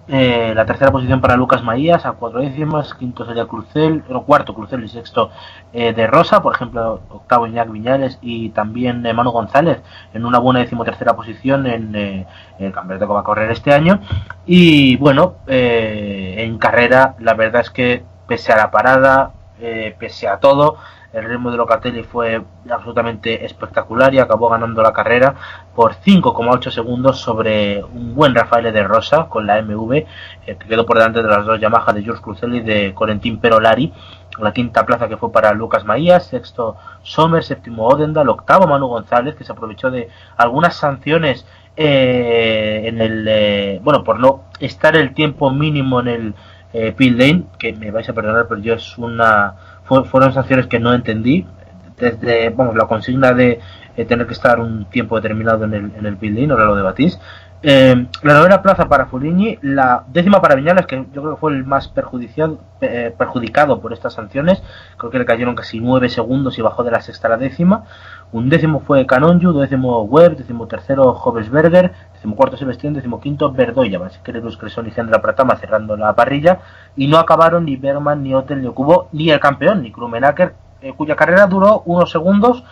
Eh, 0.05 0.51
la 0.53 0.65
tercera 0.65 0.91
posición 0.91 1.21
para 1.21 1.37
Lucas 1.37 1.63
Maías 1.63 2.05
a 2.05 2.11
cuatro 2.11 2.41
décimas, 2.41 2.93
quinto 2.93 3.25
sería 3.25 3.45
Crucel, 3.45 4.03
no, 4.09 4.23
cuarto 4.23 4.53
Crucel 4.53 4.83
y 4.83 4.89
sexto 4.89 5.31
eh, 5.71 5.93
de 5.93 6.07
Rosa, 6.07 6.41
por 6.41 6.53
ejemplo, 6.53 6.99
octavo 7.09 7.47
Iñak 7.47 7.71
Viñales 7.71 8.19
y 8.21 8.49
también 8.49 9.05
eh, 9.05 9.13
Manu 9.13 9.31
González 9.31 9.81
en 10.13 10.25
una 10.25 10.39
buena 10.39 10.59
decimotercera 10.59 11.15
posición 11.15 11.65
en 11.67 11.95
el 12.59 12.71
campeonato 12.73 13.07
que 13.07 13.13
va 13.13 13.21
a 13.21 13.23
correr 13.23 13.49
este 13.51 13.73
año. 13.73 14.01
Y 14.45 14.97
bueno, 14.97 15.35
en 15.47 16.57
carrera, 16.57 17.15
la 17.19 17.33
verdad 17.33 17.61
es 17.61 17.69
que 17.69 18.03
pese 18.27 18.51
a 18.51 18.57
la 18.57 18.71
parada, 18.71 19.31
pese 19.99 20.27
a 20.27 20.37
todo, 20.37 20.77
el 21.13 21.25
ritmo 21.25 21.51
de 21.51 21.57
Locatelli 21.57 22.03
fue 22.03 22.43
absolutamente 22.69 23.45
espectacular 23.45 24.13
y 24.13 24.19
acabó 24.19 24.49
ganando 24.49 24.81
la 24.81 24.91
carrera 24.91 25.35
por 25.75 25.93
5,8 25.93 26.71
segundos 26.71 27.19
sobre 27.19 27.83
un 27.83 28.15
buen 28.15 28.33
Rafael 28.33 28.73
de 28.73 28.83
Rosa 28.83 29.27
con 29.29 29.45
la 29.45 29.61
MV, 29.61 29.93
eh, 29.93 30.07
que 30.45 30.67
quedó 30.67 30.85
por 30.85 30.97
delante 30.97 31.21
de 31.21 31.29
las 31.29 31.45
dos 31.45 31.59
Yamaha 31.59 31.93
de 31.93 32.03
George 32.03 32.21
Cruzelli 32.21 32.57
y 32.57 32.61
de 32.61 32.93
Corentin 32.93 33.39
Perolari. 33.39 33.93
La 34.39 34.51
quinta 34.51 34.83
plaza 34.83 35.07
que 35.07 35.17
fue 35.17 35.31
para 35.31 35.53
Lucas 35.53 35.85
Maías, 35.85 36.25
sexto 36.25 36.75
Sommer, 37.03 37.43
séptimo 37.43 37.87
Odendal, 37.87 38.29
octavo 38.29 38.65
Manu 38.65 38.87
González, 38.87 39.35
que 39.35 39.43
se 39.43 39.51
aprovechó 39.51 39.91
de 39.91 40.09
algunas 40.35 40.75
sanciones 40.75 41.45
eh, 41.75 42.83
en 42.85 43.01
el 43.01 43.25
eh, 43.27 43.79
bueno 43.83 44.03
por 44.03 44.19
no 44.19 44.43
estar 44.59 44.95
el 44.95 45.13
tiempo 45.15 45.49
mínimo 45.51 45.99
en 46.01 46.07
el 46.07 46.33
eh, 46.73 46.95
Lane, 46.99 47.45
que 47.59 47.73
me 47.73 47.91
vais 47.91 48.09
a 48.09 48.13
perdonar, 48.13 48.47
pero 48.47 48.59
yo 48.59 48.73
es 48.73 48.97
una 48.97 49.55
fueron 49.85 50.33
sanciones 50.33 50.67
que 50.67 50.79
no 50.79 50.93
entendí. 50.93 51.45
Desde 51.97 52.49
vamos, 52.49 52.75
la 52.75 52.87
consigna 52.87 53.33
de 53.33 53.59
eh, 53.95 54.05
tener 54.05 54.25
que 54.25 54.33
estar 54.33 54.59
un 54.59 54.85
tiempo 54.85 55.15
determinado 55.15 55.65
en 55.65 55.73
el, 55.73 55.91
en 55.95 56.05
el 56.05 56.15
building, 56.15 56.49
ahora 56.49 56.65
lo 56.65 56.75
debatís. 56.75 57.19
Eh, 57.65 58.07
la 58.23 58.33
novena 58.33 58.61
plaza 58.61 58.89
para 58.89 59.05
Fuligni, 59.05 59.57
la 59.61 60.03
décima 60.09 60.41
para 60.41 60.55
Viñales, 60.55 60.85
que 60.85 60.97
yo 61.13 61.21
creo 61.21 61.35
que 61.35 61.39
fue 61.39 61.53
el 61.53 61.63
más 61.63 61.87
perjudiciado, 61.87 62.59
eh, 62.81 63.15
perjudicado 63.17 63.79
por 63.79 63.93
estas 63.93 64.15
sanciones, 64.15 64.61
creo 64.97 65.09
que 65.09 65.19
le 65.19 65.25
cayeron 65.25 65.55
casi 65.55 65.79
nueve 65.79 66.09
segundos 66.09 66.59
y 66.59 66.61
bajó 66.61 66.83
de 66.83 66.91
la 66.91 66.99
sexta 66.99 67.27
a 67.27 67.31
la 67.31 67.37
décima. 67.37 67.85
Un 68.33 68.49
décimo 68.49 68.81
fue 68.81 69.05
Canonju, 69.05 69.53
décimo 69.53 70.01
Webb, 70.03 70.35
décimo 70.35 70.67
tercero 70.67 71.13
Jovesberger, 71.13 71.93
décimo 72.23 72.37
cuarto 72.37 72.55
Sebastián, 72.55 72.93
décimo 72.93 73.19
quinto 73.19 73.51
Verdoya, 73.51 73.99
Luz 74.41 74.57
Cresón 74.57 74.87
y 74.87 74.91
Sandra 74.91 75.21
Pratama 75.21 75.57
cerrando 75.57 75.97
la 75.97 76.15
parrilla, 76.15 76.59
y 76.95 77.07
no 77.07 77.17
acabaron 77.17 77.65
ni 77.65 77.75
Bergman, 77.75 78.23
ni 78.23 78.33
Hotel, 78.33 78.61
ni 78.61 78.67
Okubo, 78.67 79.09
ni 79.11 79.29
el 79.29 79.41
campeón, 79.41 79.83
ni 79.83 79.91
Krumenacker, 79.91 80.53
eh, 80.81 80.93
cuya 80.93 81.17
carrera 81.17 81.47
duró 81.47 81.81
unos 81.85 82.09
segundos. 82.11 82.63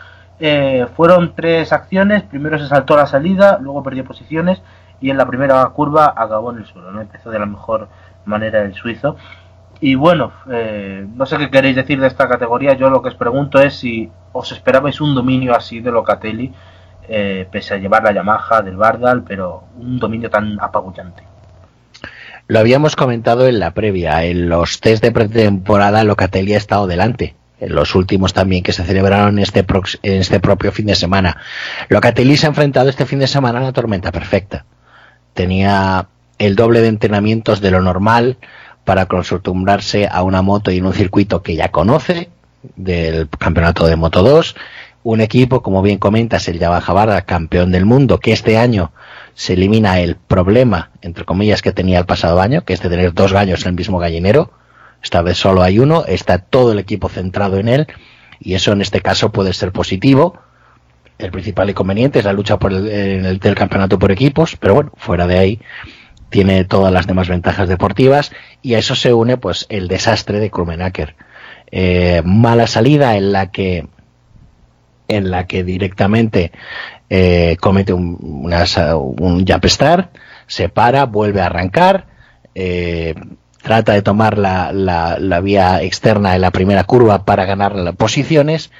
fueron 0.95 1.33
tres 1.35 1.71
acciones, 1.71 2.23
primero 2.23 2.57
se 2.57 2.67
saltó 2.67 2.95
la 2.95 3.05
salida, 3.05 3.59
luego 3.61 3.83
perdió 3.83 4.03
posiciones 4.05 4.63
y 4.99 5.11
en 5.11 5.17
la 5.17 5.27
primera 5.27 5.63
curva 5.67 6.13
acabó 6.15 6.51
en 6.51 6.59
el 6.59 6.65
suelo, 6.65 6.91
¿no? 6.91 7.01
Empezó 7.01 7.29
de 7.29 7.37
la 7.37 7.45
mejor 7.45 7.89
manera 8.25 8.63
el 8.63 8.73
suizo. 8.73 9.17
Y 9.81 9.95
bueno, 9.95 10.31
eh, 10.49 11.05
no 11.15 11.25
sé 11.25 11.37
qué 11.37 11.51
queréis 11.51 11.75
decir 11.75 11.99
de 11.99 12.07
esta 12.07 12.27
categoría, 12.27 12.73
yo 12.73 12.89
lo 12.89 13.01
que 13.01 13.09
os 13.09 13.15
pregunto 13.15 13.59
es 13.59 13.75
si 13.75 14.09
os 14.31 14.51
esperabais 14.51 15.01
un 15.01 15.13
dominio 15.13 15.53
así 15.55 15.79
de 15.81 15.91
Locatelli, 15.91 16.53
eh, 17.11 17.47
pese 17.51 17.73
a 17.73 17.77
llevar 17.77 18.03
la 18.03 18.13
Yamaha 18.13 18.61
del 18.61 18.77
Bardal, 18.77 19.23
pero 19.23 19.65
un 19.77 19.99
dominio 19.99 20.29
tan 20.29 20.57
apabullante. 20.59 21.23
Lo 22.47 22.59
habíamos 22.59 22.95
comentado 22.95 23.47
en 23.47 23.59
la 23.59 23.71
previa, 23.71 24.23
en 24.23 24.49
los 24.49 24.79
test 24.79 25.03
de 25.03 25.11
pretemporada 25.11 26.03
Locatelli 26.03 26.53
ha 26.53 26.57
estado 26.57 26.87
delante, 26.87 27.35
en 27.59 27.75
los 27.75 27.95
últimos 27.95 28.33
también 28.33 28.63
que 28.63 28.73
se 28.73 28.83
celebraron 28.83 29.39
este, 29.39 29.65
en 30.03 30.21
este 30.21 30.39
propio 30.39 30.71
fin 30.71 30.87
de 30.87 30.95
semana. 30.95 31.37
Locatelli 31.89 32.37
se 32.37 32.47
ha 32.47 32.49
enfrentado 32.49 32.89
este 32.89 33.05
fin 33.05 33.19
de 33.19 33.27
semana 33.27 33.59
a 33.59 33.63
la 33.63 33.73
tormenta 33.73 34.11
perfecta 34.11 34.65
tenía 35.33 36.07
el 36.37 36.55
doble 36.55 36.81
de 36.81 36.87
entrenamientos 36.87 37.61
de 37.61 37.71
lo 37.71 37.81
normal 37.81 38.37
para 38.83 39.03
acostumbrarse 39.03 40.07
a 40.11 40.23
una 40.23 40.41
moto 40.41 40.71
y 40.71 40.77
en 40.77 40.85
un 40.85 40.93
circuito 40.93 41.43
que 41.43 41.55
ya 41.55 41.69
conoce 41.69 42.29
del 42.75 43.27
campeonato 43.29 43.87
de 43.87 43.95
Moto 43.95 44.23
2, 44.23 44.55
un 45.03 45.21
equipo, 45.21 45.61
como 45.61 45.81
bien 45.81 45.97
comentas, 45.97 46.47
el 46.47 46.59
Yamaha 46.59 46.93
Barra, 46.93 47.21
campeón 47.23 47.71
del 47.71 47.85
mundo, 47.85 48.19
que 48.19 48.31
este 48.31 48.57
año 48.57 48.91
se 49.33 49.53
elimina 49.53 49.99
el 49.99 50.15
problema, 50.15 50.91
entre 51.01 51.25
comillas, 51.25 51.61
que 51.61 51.71
tenía 51.71 51.99
el 51.99 52.05
pasado 52.05 52.41
año, 52.41 52.63
que 52.63 52.73
es 52.73 52.81
de 52.81 52.89
tener 52.89 53.13
dos 53.13 53.33
gallos 53.33 53.63
en 53.63 53.69
el 53.69 53.75
mismo 53.75 53.99
gallinero, 53.99 54.51
esta 55.03 55.21
vez 55.21 55.37
solo 55.37 55.63
hay 55.63 55.79
uno, 55.79 56.05
está 56.05 56.37
todo 56.37 56.73
el 56.73 56.79
equipo 56.79 57.09
centrado 57.09 57.57
en 57.57 57.67
él, 57.67 57.87
y 58.39 58.53
eso 58.53 58.71
en 58.71 58.81
este 58.81 59.01
caso 59.01 59.31
puede 59.31 59.53
ser 59.53 59.71
positivo, 59.71 60.39
el 61.17 61.31
principal 61.31 61.69
inconveniente 61.69 62.19
es 62.19 62.25
la 62.25 62.33
lucha 62.33 62.57
por 62.57 62.73
el, 62.73 63.39
del 63.39 63.55
campeonato 63.55 63.99
por 63.99 64.11
equipos, 64.11 64.55
pero 64.57 64.73
bueno, 64.73 64.91
fuera 64.97 65.27
de 65.27 65.37
ahí 65.37 65.59
tiene 66.29 66.63
todas 66.65 66.91
las 66.91 67.07
demás 67.07 67.27
ventajas 67.27 67.67
deportivas 67.69 68.31
y 68.61 68.73
a 68.73 68.79
eso 68.79 68.95
se 68.95 69.13
une 69.13 69.37
pues 69.37 69.65
el 69.69 69.87
desastre 69.87 70.39
de 70.39 70.49
Krumenacker. 70.49 71.15
Eh, 71.71 72.21
mala 72.25 72.67
salida 72.67 73.17
en 73.17 73.31
la 73.31 73.51
que 73.51 73.87
en 75.17 75.31
la 75.31 75.45
que 75.47 75.63
directamente 75.63 76.51
eh, 77.09 77.57
comete 77.59 77.93
un, 77.93 78.17
un 78.21 79.45
jump 79.45 79.65
se 80.47 80.69
para, 80.69 81.05
vuelve 81.05 81.41
a 81.41 81.47
arrancar, 81.47 82.07
eh, 82.55 83.15
trata 83.61 83.93
de 83.93 84.01
tomar 84.01 84.37
la, 84.37 84.71
la, 84.73 85.39
vía 85.39 85.81
externa 85.81 86.35
en 86.35 86.41
la 86.41 86.51
primera 86.51 86.83
curva 86.83 87.25
para 87.25 87.45
ganar 87.45 87.75
las 87.75 87.95
posiciones, 87.95 88.71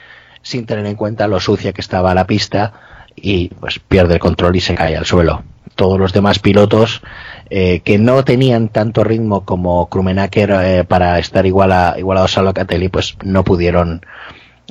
sin 0.41 0.65
tener 0.65 0.85
en 0.85 0.95
cuenta 0.95 1.27
lo 1.27 1.39
sucia 1.39 1.73
que 1.73 1.81
estaba 1.81 2.15
la 2.15 2.25
pista 2.25 2.73
y 3.15 3.49
pues 3.49 3.79
pierde 3.79 4.15
el 4.15 4.19
control 4.19 4.55
y 4.55 4.61
se 4.61 4.75
cae 4.75 4.97
al 4.97 5.05
suelo. 5.05 5.43
Todos 5.75 5.99
los 5.99 6.13
demás 6.13 6.39
pilotos 6.39 7.01
eh, 7.49 7.81
que 7.83 7.97
no 7.97 8.23
tenían 8.23 8.69
tanto 8.69 9.03
ritmo 9.03 9.45
como 9.45 9.87
Krumenacker 9.87 10.51
eh, 10.61 10.83
para 10.83 11.19
estar 11.19 11.45
igual 11.45 11.71
a, 11.71 11.95
igualados 11.97 12.37
a 12.37 12.41
Locatelli, 12.41 12.89
pues 12.89 13.17
no 13.23 13.43
pudieron 13.43 14.05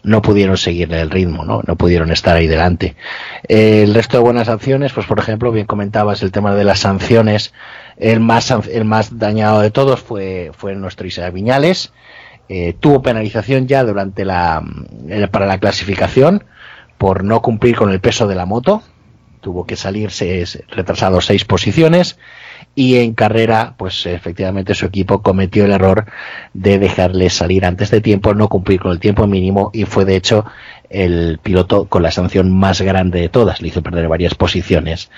no 0.03 0.23
pudieron 0.23 0.57
seguirle 0.57 1.01
el 1.01 1.11
ritmo, 1.11 1.45
¿no? 1.45 1.63
no 1.67 1.77
pudieron 1.77 2.11
estar 2.11 2.37
ahí 2.37 2.47
delante. 2.47 2.97
Eh, 3.49 3.83
el 3.83 3.95
resto 3.95 4.17
de 4.17 4.23
buenas 4.23 4.47
sanciones, 4.47 4.93
pues 4.93 5.07
por 5.07 5.19
ejemplo, 5.19 5.53
bien 5.53 5.67
comentabas 5.67 6.23
el 6.23 6.33
tema 6.33 6.55
de 6.55 6.65
las 6.65 6.81
sanciones, 6.81 7.53
el 7.97 8.21
más, 8.21 8.51
el 8.51 8.85
más 8.85 9.19
dañado 9.19 9.61
de 9.61 9.71
todos 9.71 10.01
fue, 10.01 10.51
fue 10.57 10.75
nuestro 10.75 11.07
Isaac 11.07 11.33
Viñales, 11.33 11.93
tuvo 12.81 13.01
penalización 13.01 13.69
ya 13.69 13.85
durante 13.85 14.25
la, 14.25 14.61
para 15.31 15.47
la 15.47 15.59
clasificación 15.59 16.43
por 16.99 17.23
no 17.23 17.43
cumplir 17.43 17.77
con 17.77 17.91
el 17.91 18.01
peso 18.01 18.27
de 18.27 18.35
la 18.35 18.45
moto, 18.45 18.83
tuvo 19.41 19.67
que 19.67 19.77
salirse 19.77 20.45
retrasado 20.69 21.21
seis 21.21 21.45
posiciones 21.45 22.19
y 22.75 22.97
en 22.97 23.15
carrera, 23.15 23.75
pues 23.77 24.07
efectivamente 24.07 24.75
su 24.75 24.87
equipo 24.87 25.23
cometió 25.23 25.65
el 25.65 25.73
error 25.73 26.07
de 26.55 26.79
dejarle 26.79 27.29
salir 27.29 27.65
antes 27.67 27.91
de 27.91 28.01
tiempo, 28.01 28.35
no 28.35 28.49
cumplir 28.49 28.81
con 28.81 28.93
el 28.93 29.01
tiempo 29.01 29.27
mínimo 29.27 29.71
y 29.73 29.85
fue 29.85 30.05
de 30.05 30.17
hecho 30.17 30.45
el 30.89 31.39
piloto 31.43 31.87
con 31.87 32.03
la 32.03 32.11
sanción 32.11 32.51
más 32.51 32.81
grande 32.81 33.21
de 33.21 33.29
todas, 33.29 33.61
le 33.61 33.69
hizo 33.69 33.83
perder 33.83 34.09
varias 34.09 34.35
posiciones 34.35 35.11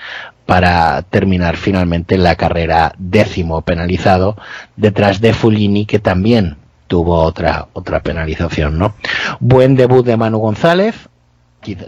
para 0.45 1.01
terminar 1.03 1.57
finalmente 1.57 2.17
la 2.17 2.35
carrera 2.35 2.93
décimo 2.97 3.61
penalizado 3.61 4.35
detrás 4.75 5.21
de 5.21 5.33
Fulini 5.33 5.85
que 5.85 5.99
también 5.99 6.57
tuvo 6.87 7.21
otra 7.21 7.67
otra 7.73 8.01
penalización, 8.01 8.77
¿no? 8.77 8.93
Buen 9.39 9.75
debut 9.75 10.05
de 10.05 10.17
Manu 10.17 10.39
González, 10.39 11.09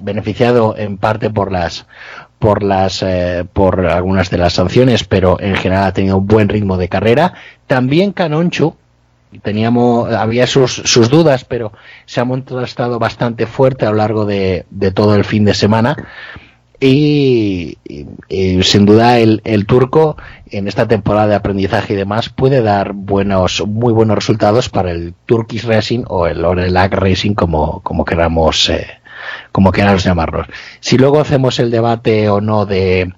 beneficiado 0.01 0.75
en 0.77 0.97
parte 0.97 1.29
por 1.29 1.51
las 1.51 1.85
por 2.45 2.61
las 2.61 3.01
eh, 3.01 3.43
por 3.51 3.87
algunas 3.87 4.29
de 4.29 4.37
las 4.37 4.53
sanciones, 4.53 5.03
pero 5.03 5.41
en 5.41 5.55
general 5.55 5.85
ha 5.85 5.93
tenido 5.93 6.17
un 6.17 6.27
buen 6.27 6.47
ritmo 6.47 6.77
de 6.77 6.89
carrera. 6.89 7.33
También 7.65 8.11
Canonchu 8.11 8.75
teníamos 9.41 10.13
había 10.13 10.45
sus, 10.45 10.75
sus 10.75 11.09
dudas, 11.09 11.43
pero 11.43 11.73
se 12.05 12.21
ha 12.21 12.23
mostrado 12.23 12.99
bastante 12.99 13.47
fuerte 13.47 13.87
a 13.87 13.89
lo 13.89 13.95
largo 13.95 14.25
de, 14.27 14.67
de 14.69 14.91
todo 14.91 15.15
el 15.15 15.23
fin 15.25 15.43
de 15.43 15.55
semana. 15.55 15.97
Y, 16.79 17.79
sin 18.61 18.85
duda 18.85 19.17
el, 19.17 19.41
el, 19.43 19.65
turco 19.65 20.15
en 20.51 20.67
esta 20.67 20.87
temporada 20.87 21.25
de 21.25 21.35
aprendizaje 21.35 21.93
y 21.93 21.95
demás 21.95 22.29
puede 22.29 22.61
dar 22.61 22.93
buenos 22.93 23.63
muy 23.65 23.91
buenos 23.91 24.17
resultados 24.17 24.69
para 24.69 24.91
el 24.91 25.15
Turkish 25.25 25.65
Racing 25.65 26.03
o 26.09 26.27
el 26.27 26.45
Orelac 26.45 26.93
Racing 26.93 27.33
como, 27.33 27.79
como 27.81 28.05
queramos 28.05 28.69
eh, 28.69 28.85
como 29.51 29.71
queramos 29.71 30.03
llamarlos. 30.03 30.47
Si 30.79 30.97
luego 30.97 31.19
hacemos 31.19 31.59
el 31.59 31.71
debate 31.71 32.29
o 32.29 32.41
no 32.41 32.65
de, 32.65 33.13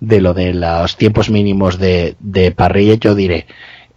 de 0.00 0.20
lo 0.20 0.34
de 0.34 0.54
los 0.54 0.96
tiempos 0.96 1.30
mínimos 1.30 1.78
de, 1.78 2.16
de 2.20 2.50
parrilla, 2.52 2.94
yo 2.94 3.14
diré, 3.14 3.46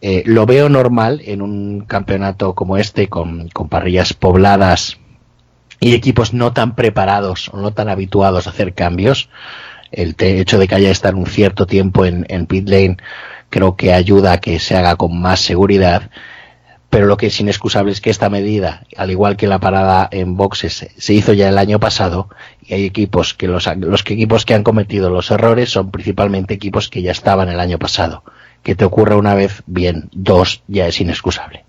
eh, 0.01 0.23
lo 0.25 0.45
veo 0.45 0.67
normal 0.67 1.21
en 1.23 1.41
un 1.41 1.85
campeonato 1.85 2.55
como 2.55 2.77
este, 2.77 3.07
con, 3.07 3.47
con 3.49 3.69
parrillas 3.69 4.13
pobladas 4.13 4.97
y 5.79 5.93
equipos 5.93 6.33
no 6.33 6.51
tan 6.51 6.75
preparados 6.75 7.49
o 7.53 7.57
no 7.57 7.71
tan 7.71 7.87
habituados 7.87 8.45
a 8.45 8.49
hacer 8.49 8.73
cambios. 8.73 9.29
El 9.91 10.15
hecho 10.19 10.57
de 10.57 10.67
que 10.67 10.75
haya 10.75 10.91
estar 10.91 11.15
un 11.15 11.25
cierto 11.25 11.67
tiempo 11.67 12.05
en, 12.05 12.25
en 12.27 12.47
pit 12.47 12.67
lane 12.67 12.97
creo 13.49 13.75
que 13.75 13.93
ayuda 13.93 14.33
a 14.33 14.37
que 14.39 14.59
se 14.59 14.75
haga 14.75 14.95
con 14.95 15.21
más 15.21 15.39
seguridad 15.39 16.09
pero 16.93 17.07
lo 17.07 17.17
que 17.17 17.25
es 17.25 17.39
inexcusable 17.39 17.91
es 17.91 18.01
que 18.01 18.11
esta 18.11 18.29
medida, 18.29 18.83
al 18.95 19.09
igual 19.09 19.35
que 19.35 19.47
la 19.47 19.57
parada 19.57 20.07
en 20.11 20.37
boxes, 20.37 20.91
se 20.95 21.13
hizo 21.15 21.33
ya 21.33 21.49
el 21.49 21.57
año 21.57 21.79
pasado 21.79 22.29
y 22.61 22.75
hay 22.75 22.85
equipos 22.85 23.33
que 23.33 23.47
los, 23.47 23.65
los 23.77 24.01
equipos 24.01 24.45
que 24.45 24.53
han 24.53 24.61
cometido 24.61 25.09
los 25.09 25.31
errores 25.31 25.71
son 25.71 25.89
principalmente 25.89 26.53
equipos 26.53 26.89
que 26.89 27.01
ya 27.01 27.09
estaban 27.09 27.49
el 27.49 27.59
año 27.59 27.79
pasado. 27.79 28.23
Que 28.61 28.75
te 28.75 28.85
ocurra 28.85 29.15
una 29.15 29.33
vez, 29.33 29.63
bien, 29.65 30.07
dos 30.11 30.61
ya 30.67 30.85
es 30.85 31.01
inexcusable. 31.01 31.65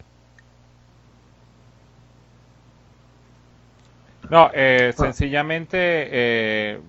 No, 4.28 4.50
eh, 4.52 4.92
sencillamente 4.94 5.78
eh, 5.78 6.80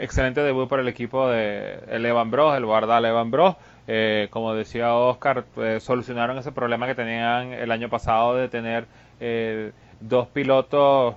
excelente 0.00 0.40
debut 0.40 0.70
por 0.70 0.80
el 0.80 0.88
equipo 0.88 1.28
de 1.28 1.80
Evan 1.90 2.30
Bros, 2.30 2.56
el 2.56 2.64
Bardal 2.64 3.04
Evan 3.04 3.30
Bros 3.30 3.56
eh, 3.86 4.28
como 4.30 4.54
decía 4.54 4.94
Oscar, 4.94 5.44
eh, 5.58 5.78
solucionaron 5.80 6.38
ese 6.38 6.52
problema 6.52 6.86
que 6.86 6.94
tenían 6.94 7.52
el 7.52 7.70
año 7.70 7.88
pasado 7.88 8.34
de 8.34 8.48
tener 8.48 8.86
eh, 9.20 9.72
dos 10.00 10.28
pilotos 10.28 11.16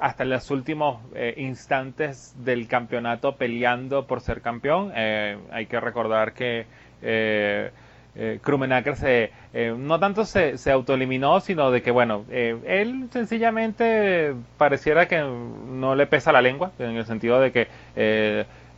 hasta 0.00 0.24
los 0.24 0.50
últimos 0.50 1.02
instantes 1.36 2.34
del 2.38 2.66
campeonato 2.66 3.36
peleando 3.36 4.06
por 4.06 4.22
ser 4.22 4.40
campeón. 4.40 4.90
hay 4.94 5.66
que 5.66 5.80
recordar 5.80 6.32
que 6.32 6.64
eh, 7.02 8.38
Krumenacker 8.42 8.96
se, 8.96 9.32
no 9.76 9.98
tanto 9.98 10.24
se, 10.24 10.56
se 10.56 10.70
autoeliminó, 10.70 11.40
sino 11.40 11.70
de 11.70 11.82
que, 11.82 11.90
bueno, 11.90 12.24
él 12.30 13.08
sencillamente 13.12 14.32
pareciera 14.56 15.08
que 15.08 15.18
no 15.18 15.94
le 15.94 16.06
pesa 16.06 16.32
la 16.32 16.40
lengua, 16.40 16.72
en 16.78 16.96
el 16.96 17.04
sentido 17.04 17.38
de 17.38 17.52
que 17.52 17.66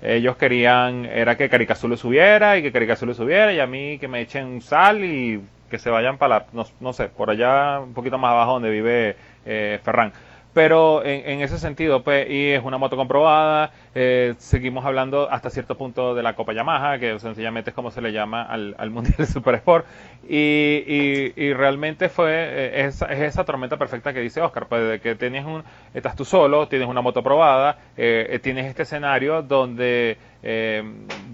ellos 0.03 0.37
querían, 0.37 1.07
era 1.07 1.37
que 1.37 1.49
Caricazul 1.49 1.97
subiera 1.97 2.59
y 2.59 2.63
que 2.63 2.73
Caricazul 2.73 3.15
subiera 3.15 3.53
y 3.53 3.61
a 3.61 3.67
mí 3.67 3.99
que 3.99 4.09
me 4.09 4.21
echen 4.21 4.61
sal 4.61 5.05
y 5.05 5.41
que 5.71 5.79
se 5.79 5.91
vayan 5.91 6.19
para 6.19 6.47
la, 6.53 6.65
no, 6.81 6.93
sé, 6.93 7.09
por 7.09 7.31
allá 7.31 7.81
un 7.81 7.95
poquito 7.95 8.19
más 8.19 8.31
abajo 8.33 8.53
donde 8.53 8.71
vive 8.71 9.17
eh, 9.45 9.81
Ferran. 9.83 10.13
Pero 10.57 11.05
en, 11.05 11.43
ese 11.43 11.59
sentido, 11.59 12.03
pues, 12.03 12.31
y 12.31 12.53
es 12.53 12.65
una 12.65 12.79
moto 12.79 12.97
comprobada, 12.97 13.73
eh, 13.95 14.33
seguimos 14.39 14.87
hablando 14.87 15.31
hasta 15.31 15.51
cierto 15.51 15.77
punto 15.77 16.15
de 16.15 16.23
la 16.23 16.35
Copa 16.35 16.55
Yamaha, 16.55 16.99
que 16.99 17.19
sencillamente 17.19 17.73
es 17.73 17.77
como 17.77 17.91
se 17.91 18.01
le 18.01 18.11
llama 18.11 18.43
al, 18.43 18.75
Mundial 18.91 19.17
de 19.19 19.27
Super 19.27 19.57
Sport, 19.57 19.85
y, 20.27 21.35
y, 21.37 21.53
realmente 21.53 22.09
fue, 22.09 22.31
eh, 22.33 22.87
es, 22.87 23.03
esa 23.03 23.45
tormenta 23.45 23.77
perfecta 23.77 24.15
que 24.15 24.21
dice 24.21 24.41
Oscar, 24.41 24.67
pues 24.67 24.89
de 24.89 24.99
que 24.99 25.15
tienes 25.15 25.45
un, 25.45 25.63
estás 25.93 26.17
tú 26.17 26.25
solo, 26.25 26.69
tienes 26.69 26.89
una 26.89 27.03
moto 27.03 27.23
probada, 27.23 27.77
eh, 27.99 28.41
tienes 28.43 28.65
este 28.65 28.85
escenario 28.85 29.43
donde 29.43 30.17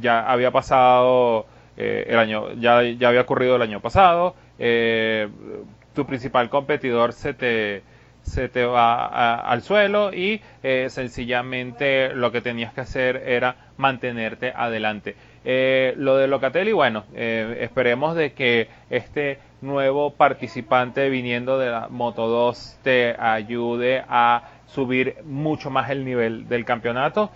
ya 0.01 0.29
había 0.29 0.51
pasado 0.51 1.47
el 1.77 2.19
año, 2.19 2.55
ya, 2.55 2.83
ya 2.83 3.07
había 3.07 3.21
ocurrido 3.21 3.55
el 3.55 3.63
año 3.63 3.79
pasado, 3.79 4.35
tu 4.59 6.07
principal 6.07 6.51
competidor 6.51 7.13
se 7.13 7.35
te 7.35 7.92
se 8.23 8.49
te 8.49 8.65
va 8.65 9.37
al 9.37 9.63
suelo 9.63 10.13
y 10.13 10.41
eh, 10.63 10.87
sencillamente 10.89 12.15
lo 12.15 12.33
que 12.33 12.41
tenías 12.41 12.73
que 12.73 12.81
hacer 12.81 13.23
era 13.27 13.57
mantenerte 13.77 14.53
adelante. 14.55 15.17
Eh, 15.45 15.95
lo 15.97 16.17
de 16.17 16.29
Locatelli, 16.29 16.73
bueno, 16.73 17.05
eh, 17.15 17.59
esperemos 17.61 18.15
de 18.15 18.33
que 18.33 18.69
este 18.91 19.39
nuevo 19.61 20.11
participante 20.11 21.09
viniendo 21.09 21.59
de 21.59 21.71
la 21.71 21.89
Moto 21.89 22.29
2 22.29 22.79
te 22.83 23.17
ayude 23.19 24.05
a 24.09 24.49
subir 24.67 25.17
mucho 25.25 25.69
más 25.69 25.91
el 25.91 26.05
nivel 26.05 26.49
del 26.49 26.65
campeonato, 26.65 27.31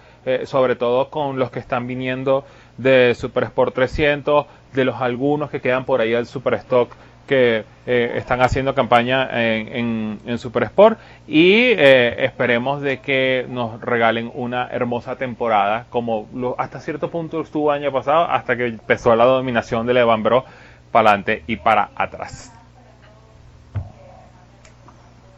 sobre 0.45 0.74
todo 0.74 1.11
con 1.11 1.39
los 1.39 1.51
que 1.51 1.59
están 1.59 1.87
viniendo 1.87 2.47
de 2.78 3.14
Super 3.14 3.45
Sport 3.45 3.74
300, 3.74 4.47
de 4.72 4.84
los 4.84 5.01
algunos 5.03 5.51
que 5.51 5.61
quedan 5.61 5.84
por 5.84 6.01
ahí 6.01 6.14
al 6.14 6.26
Super 6.26 6.55
Stock 6.55 6.97
que 7.27 7.64
eh, 7.87 8.14
están 8.16 8.41
haciendo 8.41 8.75
campaña 8.75 9.29
en, 9.33 10.18
en, 10.25 10.38
Super 10.38 10.64
Sport 10.64 10.99
y 11.29 11.53
eh, 11.53 12.25
esperemos 12.25 12.80
de 12.80 13.00
que 13.00 13.46
nos 13.49 13.80
regalen 13.80 14.30
una 14.34 14.68
hermosa 14.68 15.17
temporada 15.17 15.87
como 15.91 16.26
hasta 16.59 16.80
cierto 16.80 17.11
punto 17.11 17.41
estuvo 17.41 17.71
año 17.71 17.92
pasado 17.92 18.25
hasta 18.25 18.57
que 18.57 18.67
empezó 18.67 19.14
la 19.14 19.25
dominación 19.25 19.87
de 19.87 19.99
Evan 19.99 20.22
Bro 20.22 20.45
para 20.91 21.11
adelante 21.11 21.42
y 21.46 21.57
para 21.57 21.91
atrás. 21.95 22.53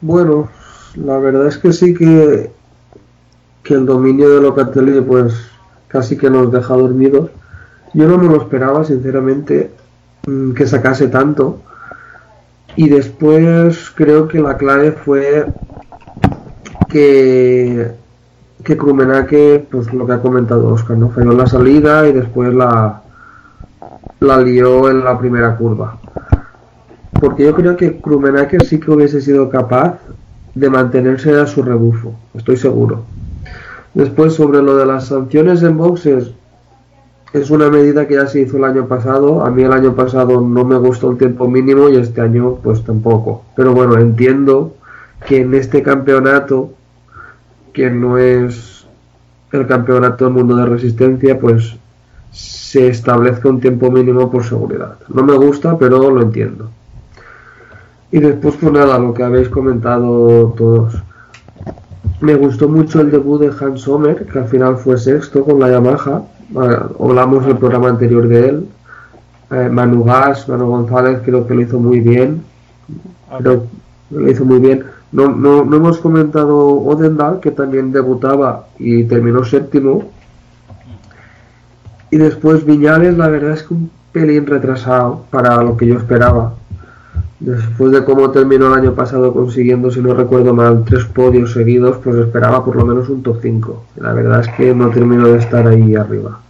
Bueno, 0.00 0.48
la 0.94 1.18
verdad 1.18 1.48
es 1.48 1.58
que 1.58 1.72
sí 1.72 1.92
que, 1.92 2.50
que 3.62 3.74
el 3.74 3.84
dominio 3.84 4.28
de 4.30 4.40
Locatelli 4.40 5.00
pues 5.00 5.50
casi 5.88 6.16
que 6.16 6.30
nos 6.30 6.52
deja 6.52 6.74
dormidos. 6.74 7.30
Yo 7.94 8.06
no 8.06 8.18
me 8.18 8.28
lo 8.28 8.36
esperaba 8.36 8.84
sinceramente 8.84 9.70
mm, 10.26 10.52
que 10.52 10.66
sacase 10.66 11.08
tanto 11.08 11.62
y 12.78 12.88
después 12.88 13.90
creo 13.96 14.28
que 14.28 14.38
la 14.38 14.56
clave 14.56 14.92
fue 14.92 15.46
que, 16.88 17.90
que 18.62 18.76
Krumenake, 18.76 19.66
pues 19.68 19.92
lo 19.92 20.06
que 20.06 20.12
ha 20.12 20.22
comentado 20.22 20.68
Oscar, 20.68 20.96
¿no? 20.96 21.10
Falló 21.10 21.32
la 21.32 21.48
salida 21.48 22.06
y 22.06 22.12
después 22.12 22.54
la, 22.54 23.02
la 24.20 24.38
lió 24.38 24.88
en 24.88 25.02
la 25.02 25.18
primera 25.18 25.56
curva. 25.56 25.98
Porque 27.20 27.46
yo 27.46 27.54
creo 27.56 27.76
que 27.76 28.00
Krumenake 28.00 28.64
sí 28.64 28.78
que 28.78 28.92
hubiese 28.92 29.20
sido 29.22 29.50
capaz 29.50 29.98
de 30.54 30.70
mantenerse 30.70 31.34
a 31.34 31.46
su 31.46 31.64
rebufo, 31.64 32.14
estoy 32.34 32.58
seguro. 32.58 33.02
Después 33.92 34.34
sobre 34.34 34.62
lo 34.62 34.76
de 34.76 34.86
las 34.86 35.06
sanciones 35.06 35.64
en 35.64 35.76
boxes, 35.76 36.30
es 37.32 37.50
una 37.50 37.68
medida 37.68 38.06
que 38.06 38.14
ya 38.14 38.26
se 38.26 38.40
hizo 38.40 38.56
el 38.56 38.64
año 38.64 38.86
pasado. 38.86 39.44
A 39.44 39.50
mí 39.50 39.62
el 39.62 39.72
año 39.72 39.94
pasado 39.94 40.40
no 40.40 40.64
me 40.64 40.76
gustó 40.76 41.10
el 41.10 41.18
tiempo 41.18 41.48
mínimo 41.48 41.88
y 41.88 41.96
este 41.96 42.20
año 42.20 42.56
pues 42.62 42.82
tampoco. 42.84 43.44
Pero 43.56 43.74
bueno, 43.74 43.98
entiendo 43.98 44.74
que 45.26 45.42
en 45.42 45.54
este 45.54 45.82
campeonato, 45.82 46.72
que 47.72 47.90
no 47.90 48.18
es 48.18 48.86
el 49.52 49.66
campeonato 49.66 50.24
del 50.24 50.34
mundo 50.34 50.56
de 50.56 50.66
resistencia, 50.66 51.38
pues 51.38 51.76
se 52.30 52.88
establezca 52.88 53.48
un 53.48 53.60
tiempo 53.60 53.90
mínimo 53.90 54.30
por 54.30 54.44
seguridad. 54.44 54.96
No 55.08 55.22
me 55.22 55.36
gusta, 55.36 55.78
pero 55.78 56.10
lo 56.10 56.22
entiendo. 56.22 56.70
Y 58.10 58.20
después, 58.20 58.56
pues 58.60 58.72
nada, 58.72 58.98
lo 58.98 59.12
que 59.12 59.22
habéis 59.22 59.48
comentado 59.48 60.54
todos. 60.56 60.94
Me 62.20 62.34
gustó 62.34 62.68
mucho 62.68 63.00
el 63.00 63.10
debut 63.10 63.40
de 63.40 63.52
Hans 63.60 63.82
Sommer, 63.82 64.26
que 64.26 64.38
al 64.38 64.46
final 64.46 64.76
fue 64.78 64.98
sexto 64.98 65.44
con 65.44 65.60
la 65.60 65.70
Yamaha. 65.70 66.22
Hablamos 66.54 67.46
el 67.46 67.56
programa 67.56 67.88
anterior 67.88 68.28
de 68.28 68.48
él. 68.48 68.68
Eh, 69.50 69.68
Manu 69.70 70.04
Gas, 70.04 70.48
Manu 70.48 70.66
González, 70.66 71.20
creo 71.24 71.46
que 71.46 71.54
lo 71.54 71.62
hizo 71.62 71.78
muy 71.78 72.00
bien. 72.00 72.42
Creo 73.38 73.62
que 73.62 74.16
lo 74.16 74.30
hizo 74.30 74.44
muy 74.44 74.58
bien. 74.58 74.84
No, 75.10 75.28
no, 75.28 75.64
no 75.64 75.76
hemos 75.76 75.98
comentado 75.98 76.56
Odendal, 76.56 77.40
que 77.40 77.50
también 77.50 77.92
debutaba 77.92 78.66
y 78.78 79.04
terminó 79.04 79.44
séptimo. 79.44 80.04
Y 82.10 82.16
después 82.16 82.64
Viñales, 82.64 83.16
la 83.16 83.28
verdad 83.28 83.52
es 83.52 83.62
que 83.62 83.74
un 83.74 83.90
pelín 84.12 84.46
retrasado 84.46 85.24
para 85.30 85.62
lo 85.62 85.76
que 85.76 85.86
yo 85.86 85.96
esperaba. 85.96 86.54
Después 87.40 87.92
de 87.92 88.04
cómo 88.04 88.32
terminó 88.32 88.66
el 88.66 88.80
año 88.80 88.94
pasado 88.94 89.32
consiguiendo, 89.32 89.92
si 89.92 90.00
no 90.00 90.12
recuerdo 90.12 90.52
mal, 90.54 90.82
tres 90.84 91.04
podios 91.04 91.52
seguidos, 91.52 91.98
pues 92.02 92.16
esperaba 92.16 92.64
por 92.64 92.74
lo 92.74 92.84
menos 92.84 93.08
un 93.08 93.22
top 93.22 93.38
5. 93.40 93.84
La 94.00 94.12
verdad 94.12 94.40
es 94.40 94.48
que 94.48 94.74
no 94.74 94.90
terminó 94.90 95.28
de 95.28 95.38
estar 95.38 95.66
ahí 95.68 95.94
arriba. 95.94 96.40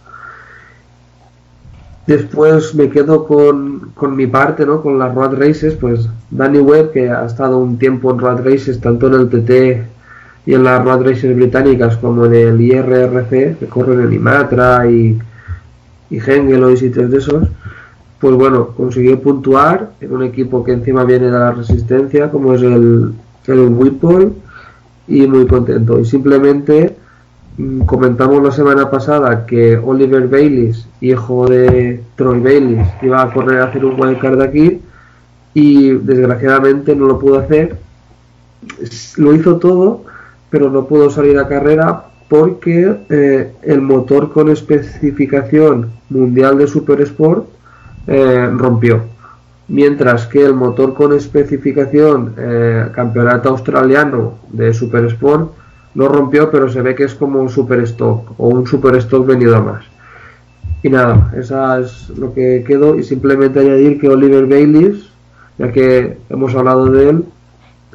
Después 2.07 2.73
me 2.73 2.89
quedo 2.89 3.27
con, 3.27 3.91
con 3.93 4.15
mi 4.15 4.25
parte, 4.25 4.65
¿no? 4.65 4.81
Con 4.81 4.97
las 4.97 5.13
Road 5.13 5.35
Races, 5.37 5.75
pues 5.75 6.09
Danny 6.31 6.57
Webb, 6.57 6.91
que 6.91 7.11
ha 7.11 7.23
estado 7.23 7.59
un 7.59 7.77
tiempo 7.77 8.09
en 8.09 8.17
Road 8.17 8.43
Races, 8.43 8.81
tanto 8.81 9.07
en 9.07 9.13
el 9.13 9.29
TT 9.29 10.47
y 10.47 10.55
en 10.55 10.63
las 10.63 10.83
Road 10.83 11.05
Races 11.05 11.35
británicas 11.35 11.97
como 11.97 12.25
en 12.25 12.33
el 12.33 12.59
IRRC, 12.59 13.59
que 13.59 13.67
corren 13.69 14.01
en 14.01 14.13
Imatra 14.13 14.89
y, 14.89 15.19
y 16.09 16.17
Hengelo 16.17 16.71
y 16.71 16.77
sitios 16.77 17.11
de 17.11 17.17
esos 17.19 17.47
pues 18.19 18.35
bueno, 18.35 18.69
consiguió 18.75 19.19
puntuar 19.21 19.91
en 20.01 20.11
un 20.11 20.23
equipo 20.23 20.63
que 20.63 20.73
encima 20.73 21.05
viene 21.05 21.27
de 21.27 21.31
la 21.31 21.51
resistencia, 21.51 22.29
como 22.29 22.53
es 22.53 22.61
el, 22.61 23.13
el 23.47 23.59
Whipple, 23.69 24.31
y 25.07 25.25
muy 25.25 25.47
contento. 25.47 25.99
Y 25.99 26.05
simplemente 26.05 26.95
mm, 27.57 27.81
comentamos 27.81 28.43
la 28.43 28.51
semana 28.51 28.91
pasada 28.91 29.45
que 29.45 29.77
Oliver 29.77 30.27
Bayliss, 30.27 30.85
hijo 30.99 31.47
de 31.47 32.03
Troy 32.15 32.39
Bayliss, 32.39 32.87
iba 33.01 33.21
a 33.21 33.33
correr 33.33 33.61
a 33.61 33.65
hacer 33.65 33.85
un 33.85 33.99
wildcard 33.99 34.41
aquí, 34.41 34.81
y 35.53 35.91
desgraciadamente 35.91 36.95
no 36.95 37.07
lo 37.07 37.19
pudo 37.19 37.39
hacer. 37.39 37.77
Lo 39.17 39.33
hizo 39.33 39.57
todo, 39.57 40.03
pero 40.49 40.69
no 40.69 40.85
pudo 40.85 41.09
salir 41.09 41.37
a 41.39 41.47
carrera 41.47 42.05
porque 42.27 42.95
eh, 43.09 43.51
el 43.63 43.81
motor 43.81 44.31
con 44.31 44.49
especificación 44.49 45.91
mundial 46.09 46.57
de 46.59 46.67
Super 46.67 47.01
Sport 47.01 47.47
eh, 48.07 48.49
rompió. 48.55 49.01
Mientras 49.67 50.25
que 50.25 50.43
el 50.43 50.53
motor 50.53 50.93
con 50.93 51.13
especificación 51.13 52.33
eh, 52.37 52.87
campeonato 52.93 53.49
australiano 53.49 54.39
de 54.49 54.73
Super 54.73 55.05
Sport 55.05 55.51
no 55.93 56.07
rompió, 56.07 56.49
pero 56.49 56.69
se 56.69 56.81
ve 56.81 56.95
que 56.95 57.03
es 57.03 57.13
como 57.13 57.39
un 57.39 57.49
Super 57.49 57.79
Stock 57.81 58.33
o 58.37 58.47
un 58.47 58.65
Super 58.65 58.95
Stock 58.95 59.25
venido 59.25 59.55
a 59.55 59.61
más. 59.61 59.85
Y 60.81 60.89
nada, 60.89 61.31
esa 61.35 61.79
es 61.79 62.09
lo 62.17 62.33
que 62.33 62.63
quedó. 62.65 62.95
Y 62.95 63.03
simplemente 63.03 63.59
añadir 63.59 63.99
que 63.99 64.07
Oliver 64.07 64.45
Bayliss, 64.45 65.09
ya 65.57 65.71
que 65.71 66.17
hemos 66.29 66.55
hablado 66.55 66.85
de 66.85 67.09
él, 67.09 67.25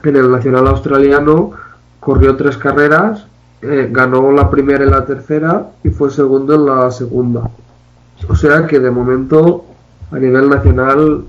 en 0.03 0.17
el 0.17 0.31
Nacional 0.31 0.69
Australiano 0.69 1.53
corrió 1.99 2.37
tres 2.37 2.59
carreras, 2.59 3.27
eh, 3.63 3.89
ganó 3.91 4.31
la 4.33 4.51
primera 4.51 4.85
y 4.85 4.91
la 4.91 5.07
tercera 5.07 5.71
y 5.83 5.89
fue 5.89 6.11
segundo 6.11 6.55
en 6.55 6.67
la 6.67 6.91
segunda. 6.91 7.49
O 8.29 8.37
sea 8.37 8.67
que 8.67 8.79
de 8.79 8.91
momento 8.91 9.65
a 10.15 10.19
nivel 10.19 10.49
nacional 10.49 11.25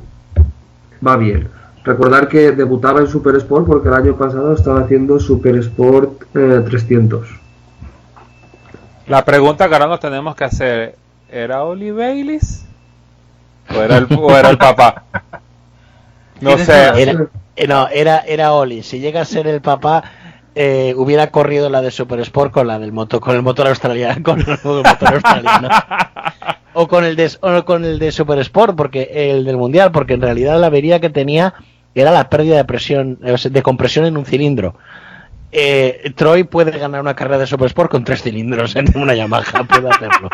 va 1.06 1.18
bien. 1.18 1.50
Recordar 1.84 2.28
que 2.28 2.52
debutaba 2.52 3.00
en 3.00 3.08
Super 3.08 3.36
Sport 3.36 3.68
porque 3.68 3.88
el 3.88 3.94
año 3.94 4.16
pasado 4.16 4.54
estaba 4.54 4.82
haciendo 4.82 5.20
Super 5.20 5.56
Sport 5.58 6.24
300. 6.34 7.28
Eh, 7.30 7.34
La 9.08 9.24
pregunta 9.24 9.68
que 9.68 9.74
ahora 9.74 9.88
nos 9.88 10.00
tenemos 10.00 10.36
que 10.36 10.44
hacer, 10.44 10.96
¿era 11.30 11.64
Oli 11.64 11.92
Baylis? 11.92 12.66
¿O 13.76 13.82
era 13.82 13.98
el, 13.98 14.08
o 14.12 14.36
era 14.36 14.50
el 14.50 14.58
papá? 14.58 15.04
No 16.42 16.58
sé. 16.58 17.02
Era, 17.02 17.28
no, 17.68 17.88
era, 17.88 18.20
era 18.20 18.54
Oli. 18.54 18.84
Si 18.84 19.00
llega 19.00 19.22
a 19.22 19.26
ser 19.26 19.48
el 19.48 19.62
papá, 19.62 20.04
eh, 20.54 20.94
hubiera 20.98 21.32
corrido 21.32 21.70
la 21.70 21.82
de 21.82 21.92
Super 21.92 22.20
Sport 22.20 22.52
con 22.52 22.68
la 22.68 22.78
del 22.80 22.92
motor, 22.92 23.20
con 23.20 23.36
el 23.36 23.42
motor 23.42 23.68
australiano, 23.68 24.22
con 24.24 24.40
el 24.42 24.60
motor 24.64 25.14
australiano. 25.14 25.70
o 26.76 26.88
con 26.88 27.04
el 27.06 27.16
de 27.16 27.32
con 27.66 27.86
el 27.86 27.98
de 27.98 28.12
Super 28.12 28.38
Sport 28.40 28.76
porque 28.76 29.10
el 29.12 29.46
del 29.46 29.58
mundial 29.58 29.92
porque 29.92 30.14
en 30.14 30.22
realidad 30.22 30.60
la 30.60 30.68
avería 30.68 31.00
que 31.00 31.10
tenía 31.10 31.54
era 31.96 32.12
la 32.12 32.30
pérdida 32.30 32.58
de 32.58 32.66
presión 32.66 33.18
de 33.20 33.64
compresión 33.64 34.06
en 34.06 34.18
un 34.18 34.26
cilindro. 34.26 34.76
Eh, 35.52 36.12
Troy 36.16 36.44
puede 36.44 36.78
ganar 36.78 37.00
una 37.00 37.16
carrera 37.16 37.40
de 37.40 37.48
Super 37.48 37.68
Sport 37.68 37.90
con 37.90 38.04
tres 38.04 38.22
cilindros 38.22 38.76
en 38.76 38.86
una 38.96 39.16
Yamaha 39.16 39.64
puede 39.64 39.90
hacerlo. 39.90 40.30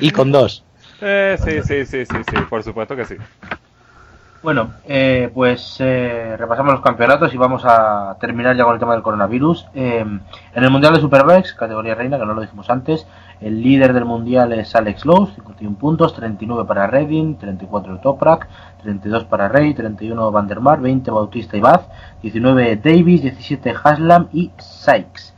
Y 0.00 0.10
con 0.10 0.30
dos. 0.30 0.64
Eh, 1.00 1.36
sí 1.42 1.62
sí 1.62 1.86
sí 1.86 2.04
sí 2.04 2.16
sí 2.30 2.36
por 2.48 2.62
supuesto 2.62 2.94
que 2.94 3.04
sí. 3.06 3.16
Bueno, 4.44 4.74
eh, 4.86 5.30
pues 5.32 5.78
eh, 5.80 6.36
repasamos 6.38 6.74
los 6.74 6.82
campeonatos 6.82 7.32
y 7.32 7.38
vamos 7.38 7.62
a 7.64 8.18
terminar 8.20 8.54
ya 8.54 8.64
con 8.64 8.74
el 8.74 8.78
tema 8.78 8.92
del 8.92 9.02
coronavirus. 9.02 9.68
Eh, 9.74 10.04
en 10.54 10.64
el 10.64 10.68
Mundial 10.68 10.92
de 10.92 11.00
Superbikes, 11.00 11.54
categoría 11.54 11.94
reina, 11.94 12.18
que 12.18 12.26
no 12.26 12.34
lo 12.34 12.42
dijimos 12.42 12.68
antes, 12.68 13.06
el 13.40 13.62
líder 13.62 13.92
del 13.92 14.04
Mundial 14.04 14.52
es 14.52 14.74
Alex 14.74 15.04
Lowe, 15.04 15.32
51 15.34 15.76
puntos, 15.76 16.14
39 16.14 16.64
para 16.66 16.86
Redding, 16.86 17.36
34 17.36 17.98
Toprak, 18.00 18.48
32 18.82 19.24
para 19.24 19.48
Rey, 19.48 19.74
31 19.74 20.30
Van 20.30 20.46
der 20.46 20.60
Mar, 20.60 20.80
20 20.80 21.10
Bautista 21.10 21.56
y 21.56 21.60
Baz, 21.60 21.88
19 22.22 22.76
Davis, 22.76 23.22
17 23.22 23.74
Haslam 23.82 24.28
y 24.32 24.50
Sykes. 24.58 25.34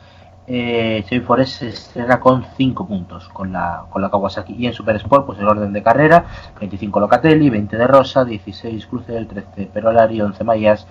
Eh, 0.49 1.05
Chevy 1.09 1.25
Forest 1.25 1.59
se 1.59 1.69
estrena 1.71 2.21
con 2.21 2.45
5 2.57 2.87
puntos 2.87 3.29
con 3.31 3.53
la, 3.53 3.87
con 3.91 4.01
la 4.01 4.11
Kawasaki. 4.11 4.55
Y 4.55 4.67
en 4.67 4.73
Super 4.73 4.95
Sport 4.97 5.27
pues 5.27 5.41
el 5.41 5.49
orden 5.49 5.73
de 5.73 5.83
carrera 5.83 6.25
25 6.61 7.01
Locatelli, 7.01 7.51
20 7.51 7.77
de 7.77 7.87
Rosa 7.87 8.25
16 8.25 8.87
Cruzel, 8.87 9.27
13 9.27 9.67
Perolari 9.67 10.21
11 10.21 10.45
Mayas 10.45 10.87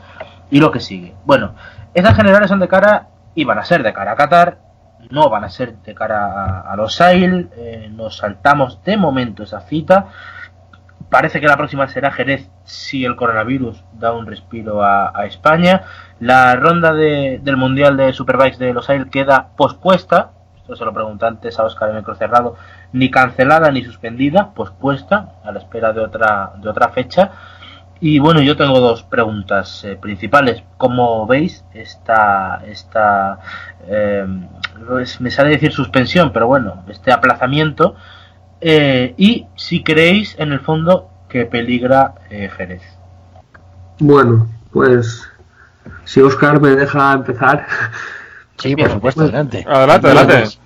y 0.52 0.60
lo 0.60 0.72
que 0.72 0.82
sigue. 0.82 1.14
Bueno, 1.26 1.54
esas 1.94 2.16
generales 2.16 2.50
son 2.50 2.60
de 2.60 2.68
cara 2.68 3.08
y 3.34 3.46
van 3.46 3.60
a 3.60 3.64
ser 3.64 3.84
de 3.84 3.94
cara 3.94 4.12
a 4.12 4.16
Qatar 4.16 4.58
no 5.10 5.30
van 5.30 5.44
a 5.44 5.50
ser 5.50 5.78
de 5.78 5.94
cara 5.94 6.62
a, 6.62 6.76
los 6.76 6.96
Sail 6.96 7.50
eh, 7.58 7.90
nos 7.92 8.18
saltamos 8.18 8.84
de 8.84 8.98
momento 8.98 9.44
esa 9.44 9.62
cita 9.62 10.08
parece 11.10 11.40
que 11.40 11.48
la 11.48 11.58
próxima 11.58 11.88
será 11.88 12.12
Jerez 12.12 12.50
si 12.64 13.06
el 13.06 13.16
coronavirus 13.16 13.84
da 13.94 14.14
un 14.14 14.26
respiro 14.26 14.84
a, 14.84 15.26
España. 15.26 15.84
La 16.20 16.56
ronda 16.56 16.94
del 16.94 17.58
Mundial 17.58 17.98
de 17.98 18.14
Superbikes 18.14 18.58
de 18.58 18.74
Los 18.74 18.90
Aires 18.90 19.08
queda 19.12 19.50
pospuesta. 19.56 20.32
Esto 20.58 20.76
se 20.76 20.86
lo 20.86 20.94
pregunté 20.94 21.26
antes 21.26 21.60
a 21.60 21.64
Oscar 21.64 21.92
en 21.92 21.98
el 21.98 22.16
cerrado. 22.18 22.56
Ni 22.92 23.12
cancelada 23.12 23.72
ni 23.72 23.84
suspendida, 23.84 24.54
pospuesta 24.54 25.34
a 25.44 25.52
la 25.52 25.60
espera 25.60 25.94
de 25.94 26.02
otra, 26.02 26.54
de 26.58 26.70
otra 26.70 26.90
fecha. 26.90 27.32
Y 28.02 28.20
bueno, 28.20 28.42
yo 28.42 28.58
tengo 28.58 28.80
dos 28.80 29.04
preguntas 29.04 29.84
eh, 29.84 29.98
principales. 30.00 30.64
Como 30.78 31.26
veis, 31.26 31.64
esta, 31.74 32.62
esta 32.68 33.40
eh, 33.88 34.26
me 35.20 35.32
sale 35.32 35.50
decir 35.50 35.72
suspensión, 35.72 36.32
pero 36.34 36.48
bueno, 36.48 36.84
este 36.90 37.12
aplazamiento 37.12 37.96
eh, 38.62 39.14
y 39.18 39.46
si 39.56 39.84
creéis 39.84 40.36
en 40.40 40.52
el 40.52 40.60
fondo 40.60 41.10
que 41.30 41.46
peligra 41.46 42.16
eh, 42.30 42.50
Jerez. 42.56 42.82
Bueno, 44.00 44.48
pues 44.72 45.24
si 46.04 46.22
Oscar 46.22 46.62
me 46.62 46.70
deja 46.70 47.14
empezar. 47.14 47.66
Sí, 48.58 48.76
por 48.76 48.90
supuesto, 48.90 49.24
adelante. 49.24 49.66
Adelante, 49.68 50.08
adelante. 50.08 50.58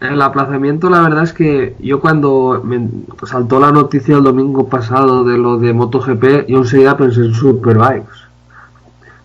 El 0.00 0.22
aplazamiento, 0.22 0.90
la 0.90 1.00
verdad 1.00 1.24
es 1.24 1.32
que 1.32 1.74
yo 1.80 2.00
cuando 2.00 2.62
me 2.64 2.88
saltó 3.26 3.58
la 3.58 3.72
noticia 3.72 4.16
el 4.16 4.22
domingo 4.22 4.68
pasado 4.68 5.24
de 5.24 5.36
lo 5.36 5.58
de 5.58 5.72
MotoGP, 5.72 6.46
yo 6.46 6.58
enseguida 6.58 6.96
pensé 6.96 7.22
en 7.22 7.34
Superbikes. 7.34 8.28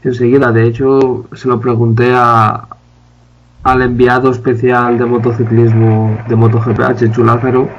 Enseguida, 0.03 0.51
de 0.51 0.65
hecho, 0.65 1.25
se 1.33 1.47
lo 1.47 1.59
pregunté 1.59 2.11
a, 2.15 2.67
al 3.61 3.81
enviado 3.83 4.31
especial 4.31 4.97
de 4.97 5.05
motociclismo 5.05 6.17
de 6.27 6.35
MotoGP, 6.35 6.79
a 6.79 6.95
Chechu 6.95 7.23
Lázaro, 7.23 7.69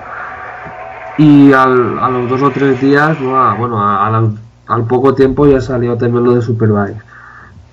y 1.19 1.53
al, 1.53 1.99
a 1.99 2.09
los 2.11 2.31
dos 2.31 2.43
o 2.43 2.51
tres 2.51 2.81
días, 2.81 3.19
bueno, 3.21 3.83
al 3.83 4.85
poco 4.87 5.15
tiempo 5.15 5.49
ya 5.49 5.61
salió 5.61 5.97
también 5.97 6.25
lo 6.25 6.35
de 6.35 6.43
Superbike. 6.43 7.14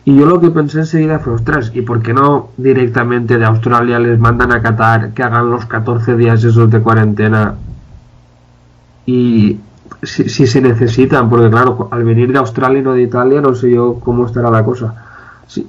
Y 0.04 0.18
yo 0.18 0.26
lo 0.26 0.40
que 0.40 0.50
pensé 0.50 0.80
enseguida 0.80 1.20
fue, 1.20 1.34
ostras, 1.34 1.72
¿y 1.76 1.82
por 1.82 2.02
qué 2.02 2.14
no 2.14 2.50
directamente 2.58 3.38
de 3.38 3.46
Australia 3.46 4.00
les 4.00 4.20
mandan 4.20 4.52
a 4.52 4.62
Qatar 4.62 5.14
que 5.14 5.22
hagan 5.22 5.52
los 5.52 5.66
14 5.66 6.16
días 6.18 6.44
esos 6.44 6.72
de 6.72 6.80
cuarentena? 6.80 7.56
Y 9.06 9.60
si, 10.02 10.30
si 10.30 10.48
se 10.48 10.62
necesitan, 10.62 11.30
porque 11.30 11.50
claro, 11.50 11.88
al 11.92 12.04
venir 12.04 12.32
de 12.32 12.40
Australia 12.40 12.80
y 12.80 12.84
no 12.84 12.94
de 12.94 13.04
Italia, 13.04 13.42
no 13.42 13.54
sé 13.54 13.72
yo 13.72 14.00
cómo 14.00 14.26
estará 14.26 14.50
la 14.50 14.64
cosa. 14.64 14.96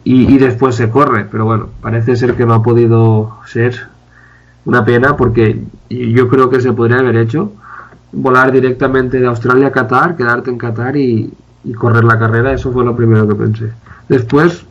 Y, 0.05 0.33
y 0.35 0.39
después 0.39 0.77
se 0.77 0.89
corre, 0.91 1.27
pero 1.31 1.45
bueno, 1.45 1.69
parece 1.81 2.17
ser 2.17 2.35
que 2.35 2.47
no 2.47 2.55
ha 2.55 2.63
podido 2.63 3.39
ser 3.47 3.75
una 4.65 4.85
pena 4.85 5.17
porque 5.17 5.63
yo 5.91 6.29
creo 6.29 6.49
que 6.49 6.61
se 6.61 6.73
podría 6.73 7.01
haber 7.01 7.17
hecho 7.17 7.53
volar 8.13 8.53
directamente 8.53 9.19
de 9.19 9.27
Australia 9.27 9.69
a 9.69 9.73
Qatar, 9.73 10.17
quedarte 10.17 10.51
en 10.51 10.59
Qatar 10.59 10.97
y, 10.97 11.33
y 11.65 11.73
correr 11.73 12.05
la 12.05 12.19
carrera, 12.19 12.53
eso 12.53 12.73
fue 12.73 12.85
lo 12.85 12.95
primero 12.95 13.27
que 13.27 13.35
pensé. 13.35 13.73
Después, 14.09 14.65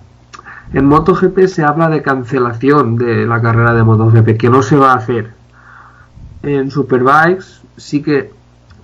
en 0.74 0.86
MotoGP 0.86 1.48
se 1.48 1.64
habla 1.64 1.90
de 1.90 2.02
cancelación 2.02 2.96
de 2.96 3.26
la 3.26 3.42
carrera 3.42 3.74
de 3.74 3.84
MotoGP, 3.84 4.38
que 4.38 4.50
no 4.50 4.62
se 4.62 4.78
va 4.78 4.94
a 4.94 4.98
hacer. 4.98 5.32
En 6.44 6.72
Superbikes 6.72 7.62
sí 7.78 8.02
que 8.02 8.32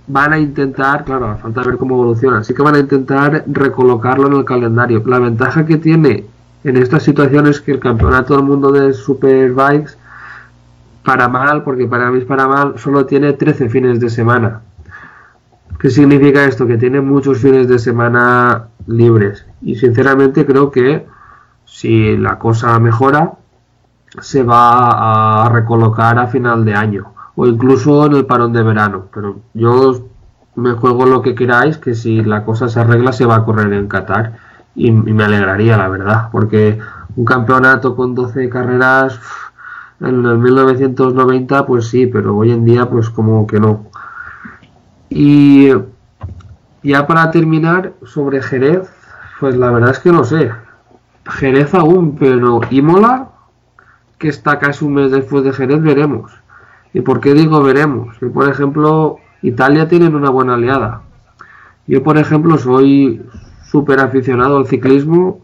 van 0.06 0.32
a 0.32 0.38
intentar, 0.38 1.04
claro, 1.04 1.36
falta 1.40 1.62
ver 1.62 1.76
cómo 1.76 1.94
evoluciona, 1.94 2.42
sí 2.42 2.54
que 2.54 2.62
van 2.62 2.74
a 2.74 2.78
intentar 2.78 3.44
recolocarlo 3.46 4.26
en 4.26 4.34
el 4.34 4.44
calendario. 4.44 5.02
La 5.06 5.18
ventaja 5.18 5.66
que 5.66 5.76
tiene 5.76 6.24
en 6.64 6.76
esta 6.76 6.98
situación 6.98 7.46
es 7.46 7.60
que 7.60 7.72
el 7.72 7.78
campeonato 7.78 8.34
del 8.34 8.44
mundo 8.44 8.72
de 8.72 8.92
Superbikes, 8.92 9.96
para 11.04 11.28
mal, 11.28 11.62
porque 11.62 11.86
para 11.86 12.10
mí 12.10 12.18
es 12.18 12.24
para 12.24 12.46
mal, 12.46 12.78
solo 12.78 13.06
tiene 13.06 13.32
13 13.32 13.68
fines 13.70 14.00
de 14.00 14.10
semana. 14.10 14.60
¿Qué 15.78 15.90
significa 15.90 16.44
esto? 16.44 16.66
Que 16.66 16.76
tiene 16.76 17.00
muchos 17.00 17.38
fines 17.38 17.68
de 17.68 17.78
semana 17.78 18.66
libres. 18.88 19.46
Y 19.62 19.76
sinceramente 19.76 20.44
creo 20.44 20.70
que 20.70 21.06
si 21.64 22.16
la 22.16 22.38
cosa 22.38 22.78
mejora, 22.80 23.34
se 24.20 24.42
va 24.42 25.44
a 25.44 25.48
recolocar 25.50 26.18
a 26.18 26.26
final 26.26 26.64
de 26.64 26.74
año 26.74 27.12
o 27.36 27.46
incluso 27.46 28.06
en 28.06 28.16
el 28.16 28.26
parón 28.26 28.52
de 28.52 28.62
verano. 28.62 29.04
Pero 29.14 29.40
yo 29.54 30.08
me 30.56 30.72
juego 30.72 31.06
lo 31.06 31.22
que 31.22 31.36
queráis, 31.36 31.78
que 31.78 31.94
si 31.94 32.22
la 32.22 32.44
cosa 32.44 32.68
se 32.68 32.80
arregla 32.80 33.12
se 33.12 33.26
va 33.26 33.36
a 33.36 33.44
correr 33.44 33.72
en 33.72 33.86
Qatar 33.86 34.38
y, 34.74 34.90
me 34.90 35.22
alegraría, 35.22 35.76
la 35.76 35.88
verdad, 35.88 36.30
porque 36.32 36.78
un 37.14 37.24
campeonato 37.24 37.94
con 37.94 38.14
12 38.14 38.48
carreras 38.48 39.20
en 40.00 40.24
el 40.24 40.38
1990 40.38 41.66
pues 41.66 41.88
sí, 41.88 42.06
pero 42.06 42.36
hoy 42.36 42.50
en 42.50 42.64
día 42.64 42.88
pues 42.88 43.08
como 43.08 43.46
que 43.46 43.60
no. 43.60 43.86
Y 45.10 45.70
ya 46.82 47.06
para 47.06 47.30
terminar 47.30 47.92
sobre 48.04 48.42
Jerez, 48.42 48.88
pues 49.40 49.56
la 49.56 49.70
verdad 49.70 49.90
es 49.90 49.98
que 49.98 50.12
no 50.12 50.24
sé. 50.24 50.50
Jerez 51.26 51.74
aún, 51.74 52.16
pero 52.18 52.60
Imola, 52.70 53.28
que 54.18 54.28
está 54.28 54.58
casi 54.58 54.84
un 54.84 54.94
mes 54.94 55.10
después 55.10 55.44
de 55.44 55.52
Jerez, 55.52 55.82
veremos. 55.82 56.32
¿Y 56.94 57.00
por 57.02 57.20
qué 57.20 57.34
digo 57.34 57.62
veremos? 57.62 58.16
Que 58.18 58.26
por 58.26 58.48
ejemplo, 58.48 59.18
Italia 59.42 59.88
tienen 59.88 60.14
una 60.14 60.30
buena 60.30 60.54
aliada. 60.54 61.02
Yo, 61.86 62.02
por 62.02 62.18
ejemplo, 62.18 62.58
soy 62.58 63.22
súper 63.64 64.00
aficionado 64.00 64.58
al 64.58 64.66
ciclismo 64.66 65.40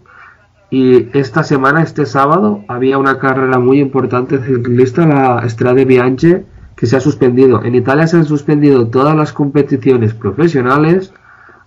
y 0.70 1.08
esta 1.16 1.44
semana, 1.44 1.82
este 1.82 2.06
sábado, 2.06 2.64
había 2.68 2.98
una 2.98 3.18
carrera 3.18 3.58
muy 3.58 3.80
importante 3.80 4.38
ciclista, 4.38 5.06
la 5.06 5.48
Strade 5.48 5.84
Bianche, 5.84 6.44
que 6.74 6.86
se 6.86 6.96
ha 6.96 7.00
suspendido. 7.00 7.62
En 7.62 7.74
Italia 7.74 8.06
se 8.06 8.16
han 8.16 8.24
suspendido 8.24 8.88
todas 8.88 9.14
las 9.14 9.32
competiciones 9.32 10.14
profesionales 10.14 11.12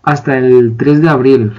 hasta 0.08 0.38
el 0.38 0.78
3 0.78 1.02
de 1.02 1.10
abril. 1.10 1.52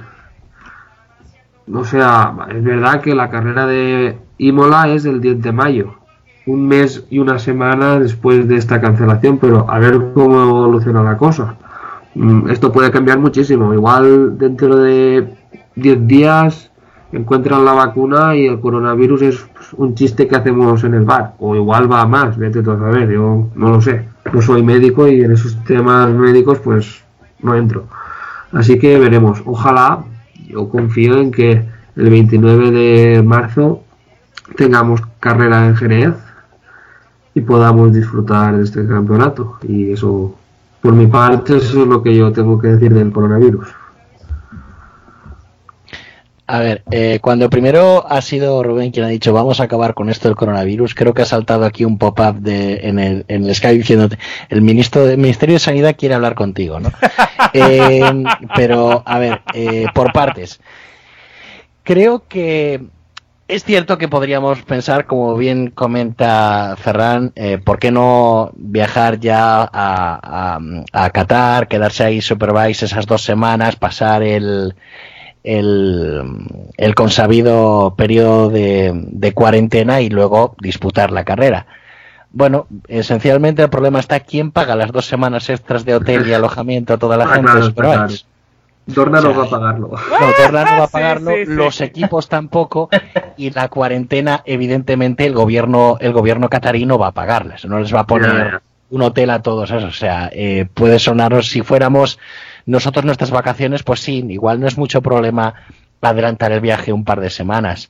O 1.71 1.83
sea, 1.83 2.33
es 2.49 2.63
verdad 2.63 2.99
que 2.99 3.13
la 3.13 3.29
carrera 3.29 3.67
de 3.67 4.17
Imola 4.39 4.89
es 4.89 5.05
el 5.05 5.21
10 5.21 5.43
de 5.43 5.51
mayo, 5.51 5.93
un 6.47 6.67
mes 6.67 7.05
y 7.11 7.19
una 7.19 7.37
semana 7.37 7.99
después 7.99 8.47
de 8.47 8.55
esta 8.55 8.81
cancelación, 8.81 9.37
pero 9.37 9.69
a 9.69 9.77
ver 9.77 10.13
cómo 10.15 10.41
evoluciona 10.41 11.03
la 11.03 11.15
cosa. 11.15 11.57
Mm, 12.15 12.49
Esto 12.49 12.71
puede 12.71 12.89
cambiar 12.89 13.19
muchísimo. 13.19 13.71
Igual 13.71 14.39
dentro 14.39 14.77
de 14.77 15.31
10 15.75 16.07
días 16.07 16.71
encuentran 17.11 17.63
la 17.63 17.73
vacuna 17.73 18.35
y 18.35 18.47
el 18.47 18.59
coronavirus 18.59 19.21
es 19.21 19.45
un 19.77 19.93
chiste 19.93 20.27
que 20.27 20.35
hacemos 20.37 20.83
en 20.83 20.95
el 20.95 21.05
bar. 21.05 21.35
O 21.37 21.55
igual 21.55 21.91
va 21.91 22.01
a 22.01 22.07
más, 22.07 22.35
vete 22.35 22.63
tú 22.63 22.71
a 22.71 22.79
saber, 22.79 23.11
yo 23.11 23.47
no 23.53 23.69
lo 23.69 23.79
sé. 23.79 24.07
No 24.33 24.41
soy 24.41 24.63
médico 24.63 25.07
y 25.07 25.21
en 25.21 25.33
esos 25.33 25.63
temas 25.65 26.09
médicos 26.09 26.57
pues 26.57 27.03
no 27.43 27.55
entro. 27.55 27.85
Así 28.51 28.79
que 28.79 28.97
veremos. 28.97 29.41
Ojalá, 29.45 30.03
yo 30.47 30.69
confío 30.69 31.19
en 31.19 31.31
que 31.31 31.65
el 31.95 32.09
29 32.09 32.71
de 32.71 33.23
marzo 33.23 33.83
tengamos 34.55 35.01
carrera 35.19 35.67
en 35.67 35.75
Jerez 35.75 36.13
y 37.35 37.41
podamos 37.41 37.93
disfrutar 37.93 38.57
de 38.57 38.63
este 38.63 38.87
campeonato. 38.87 39.57
Y 39.67 39.91
eso, 39.91 40.35
por 40.81 40.93
mi 40.93 41.07
parte, 41.07 41.57
eso 41.57 41.81
es 41.81 41.87
lo 41.87 42.01
que 42.01 42.15
yo 42.15 42.31
tengo 42.31 42.59
que 42.59 42.69
decir 42.69 42.93
del 42.93 43.11
coronavirus. 43.11 43.67
A 46.51 46.57
ver, 46.61 46.81
eh, 46.89 47.19
cuando 47.21 47.47
primero 47.47 48.03
ha 48.09 48.23
sido 48.23 48.63
Rubén 48.63 48.89
quien 48.89 49.05
ha 49.05 49.09
dicho 49.09 49.31
vamos 49.31 49.59
a 49.59 49.65
acabar 49.65 49.93
con 49.93 50.09
esto 50.09 50.27
del 50.27 50.35
coronavirus, 50.35 50.95
creo 50.95 51.13
que 51.13 51.21
ha 51.21 51.25
saltado 51.25 51.63
aquí 51.63 51.85
un 51.85 51.99
pop-up 51.99 52.41
en, 52.43 52.97
el, 52.97 53.23
en 53.27 53.45
el 53.45 53.53
Skype 53.53 53.77
diciéndote 53.77 54.17
el 54.49 54.63
ministro 54.63 55.05
del 55.05 55.19
Ministerio 55.19 55.53
de 55.53 55.59
Sanidad 55.59 55.95
quiere 55.95 56.15
hablar 56.15 56.33
contigo, 56.33 56.79
¿no? 56.79 56.91
Eh, 57.53 58.01
pero, 58.55 59.01
a 59.05 59.17
ver, 59.17 59.41
eh, 59.55 59.87
por 59.95 60.13
partes. 60.13 60.59
Creo 61.83 62.27
que 62.27 62.79
es 63.47 63.63
cierto 63.63 63.97
que 63.97 64.07
podríamos 64.07 64.61
pensar, 64.61 65.07
como 65.07 65.35
bien 65.35 65.71
comenta 65.71 66.75
Ferran, 66.77 67.31
eh, 67.35 67.57
¿por 67.57 67.79
qué 67.79 67.91
no 67.91 68.51
viajar 68.55 69.19
ya 69.19 69.61
a, 69.61 69.69
a, 69.73 70.59
a 70.93 71.09
Qatar, 71.09 71.67
quedarse 71.67 72.03
ahí 72.03 72.21
Supervise 72.21 72.85
esas 72.85 73.07
dos 73.07 73.23
semanas, 73.23 73.75
pasar 73.75 74.21
el, 74.21 74.75
el, 75.43 76.21
el 76.77 76.95
consabido 76.95 77.93
periodo 77.97 78.49
de, 78.49 78.91
de, 78.93 79.33
cuarentena 79.33 80.01
y 80.01 80.09
luego 80.09 80.55
disputar 80.59 81.11
la 81.11 81.23
carrera. 81.23 81.65
Bueno, 82.31 82.67
esencialmente 82.87 83.63
el 83.63 83.69
problema 83.69 83.99
está 83.99 84.19
quién 84.19 84.51
paga 84.51 84.75
las 84.75 84.91
dos 84.91 85.05
semanas 85.05 85.49
extras 85.49 85.85
de 85.85 85.95
hotel 85.95 86.27
y 86.27 86.33
alojamiento 86.33 86.93
a 86.93 86.97
toda 86.97 87.17
la 87.17 87.25
ah, 87.25 87.35
gente 87.35 87.43
claro, 87.43 87.59
de 87.59 87.65
Supervise. 87.65 88.25
Dorna 88.85 89.19
o 89.19 89.21
sea, 89.21 89.31
no 89.31 89.37
va 89.37 89.45
a 89.45 89.49
pagarlo. 89.49 89.89
No, 89.89 90.43
Dorna 90.43 90.65
no 90.65 90.77
va 90.79 90.83
a 90.83 90.87
pagarlo, 90.87 91.31
sí, 91.31 91.45
sí, 91.45 91.51
los 91.53 91.75
sí. 91.75 91.83
equipos 91.83 92.27
tampoco 92.27 92.89
y 93.37 93.51
la 93.51 93.69
cuarentena, 93.69 94.41
evidentemente, 94.45 95.25
el 95.25 95.33
gobierno, 95.33 95.97
el 95.99 96.11
gobierno 96.11 96.49
catarí 96.49 96.85
no 96.85 96.97
va 96.97 97.07
a 97.07 97.11
pagarles, 97.11 97.65
no 97.65 97.79
les 97.79 97.93
va 97.93 98.01
a 98.01 98.07
poner 98.07 98.31
yeah, 98.31 98.49
yeah. 98.49 98.61
un 98.89 99.01
hotel 99.03 99.29
a 99.29 99.41
todos 99.41 99.69
esos. 99.69 99.89
O 99.89 99.97
sea, 99.97 100.29
eh, 100.33 100.67
puede 100.73 100.97
sonaros 100.97 101.49
si 101.49 101.61
fuéramos 101.61 102.19
nosotros 102.69 103.03
nuestras 103.03 103.31
vacaciones, 103.31 103.83
pues 103.83 103.99
sí, 103.99 104.23
igual 104.29 104.59
no 104.59 104.67
es 104.67 104.77
mucho 104.77 105.01
problema 105.01 105.55
adelantar 106.01 106.51
el 106.51 106.61
viaje 106.61 106.93
un 106.93 107.03
par 107.03 107.19
de 107.19 107.29
semanas, 107.29 107.89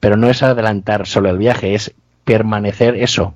pero 0.00 0.16
no 0.16 0.28
es 0.28 0.42
adelantar 0.42 1.06
solo 1.06 1.30
el 1.30 1.38
viaje, 1.38 1.74
es 1.74 1.94
permanecer 2.24 2.96
eso, 2.96 3.34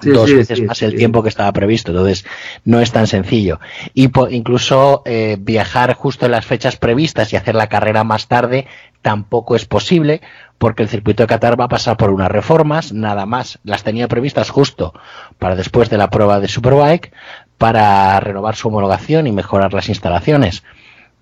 Sí, 0.00 0.10
dos 0.10 0.28
sí, 0.28 0.36
veces 0.36 0.58
sí, 0.58 0.64
más 0.64 0.80
el 0.82 0.94
tiempo 0.94 1.22
que 1.22 1.28
estaba 1.28 1.52
previsto, 1.52 1.90
entonces 1.90 2.24
no 2.64 2.80
es 2.80 2.92
tan 2.92 3.08
sencillo. 3.08 3.58
Y 3.94 4.10
incluso 4.30 5.02
eh, 5.04 5.36
viajar 5.40 5.94
justo 5.94 6.26
en 6.26 6.32
las 6.32 6.46
fechas 6.46 6.76
previstas 6.76 7.32
y 7.32 7.36
hacer 7.36 7.56
la 7.56 7.66
carrera 7.66 8.04
más 8.04 8.28
tarde 8.28 8.66
tampoco 9.02 9.56
es 9.56 9.64
posible, 9.64 10.20
porque 10.58 10.84
el 10.84 10.88
circuito 10.88 11.22
de 11.22 11.26
Qatar 11.26 11.58
va 11.58 11.64
a 11.64 11.68
pasar 11.68 11.96
por 11.96 12.10
unas 12.10 12.30
reformas, 12.30 12.92
nada 12.92 13.26
más. 13.26 13.58
Las 13.64 13.82
tenía 13.82 14.06
previstas 14.06 14.50
justo 14.50 14.94
para 15.38 15.56
después 15.56 15.90
de 15.90 15.98
la 15.98 16.10
prueba 16.10 16.38
de 16.38 16.48
Superbike, 16.48 17.12
para 17.58 18.18
renovar 18.20 18.56
su 18.56 18.68
homologación 18.68 19.26
y 19.26 19.32
mejorar 19.32 19.74
las 19.74 19.88
instalaciones. 19.88 20.62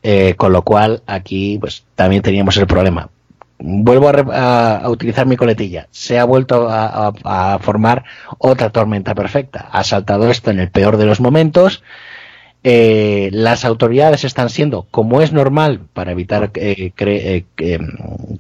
Eh, 0.02 0.34
con 0.36 0.52
lo 0.52 0.62
cual 0.62 1.02
aquí 1.06 1.58
pues 1.58 1.84
también 1.96 2.22
teníamos 2.22 2.56
el 2.58 2.66
problema 2.68 3.08
vuelvo 3.58 4.08
a, 4.08 4.12
a, 4.12 4.76
a, 4.78 4.90
utilizar 4.90 5.26
mi 5.26 5.36
coletilla, 5.36 5.88
se 5.90 6.18
ha 6.18 6.24
vuelto 6.24 6.68
a, 6.70 7.58
formar 7.60 8.04
otra 8.38 8.70
tormenta 8.70 9.14
perfecta. 9.14 9.68
Ha 9.72 9.84
saltado 9.84 10.30
esto 10.30 10.50
en 10.50 10.60
el 10.60 10.70
peor 10.70 10.96
de 10.96 11.06
los 11.06 11.20
momentos. 11.20 11.82
Eh, 12.68 13.30
las 13.32 13.64
autoridades 13.64 14.24
están 14.24 14.50
siendo, 14.50 14.86
como 14.90 15.22
es 15.22 15.32
normal, 15.32 15.80
para 15.92 16.12
evitar 16.12 16.50
eh, 16.54 16.92
eh, 16.96 17.78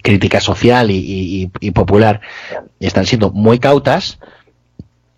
crítica 0.02 0.40
social 0.40 0.90
y, 0.90 1.50
y, 1.60 1.70
popular, 1.70 2.20
están 2.80 3.06
siendo 3.06 3.30
muy 3.30 3.58
cautas. 3.58 4.18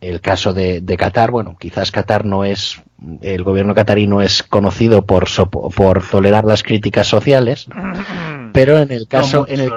El 0.01 0.21
caso 0.21 0.53
de, 0.53 0.81
de 0.81 0.97
Qatar, 0.97 1.31
bueno, 1.31 1.57
quizás 1.59 1.91
Qatar 1.91 2.25
no 2.25 2.45
es, 2.45 2.81
el 3.21 3.43
gobierno 3.43 3.75
catarí 3.75 4.07
no 4.07 4.23
es 4.23 4.43
conocido 4.43 5.05
por, 5.05 5.27
por 5.51 6.09
tolerar 6.09 6.45
las 6.45 6.63
críticas 6.63 7.09
sociales, 7.09 7.67
pero 8.53 8.79
en 8.79 8.93
el 8.93 9.09
caso, 9.09 9.41
no, 9.41 9.53
en 9.53 9.61
el 9.61 9.73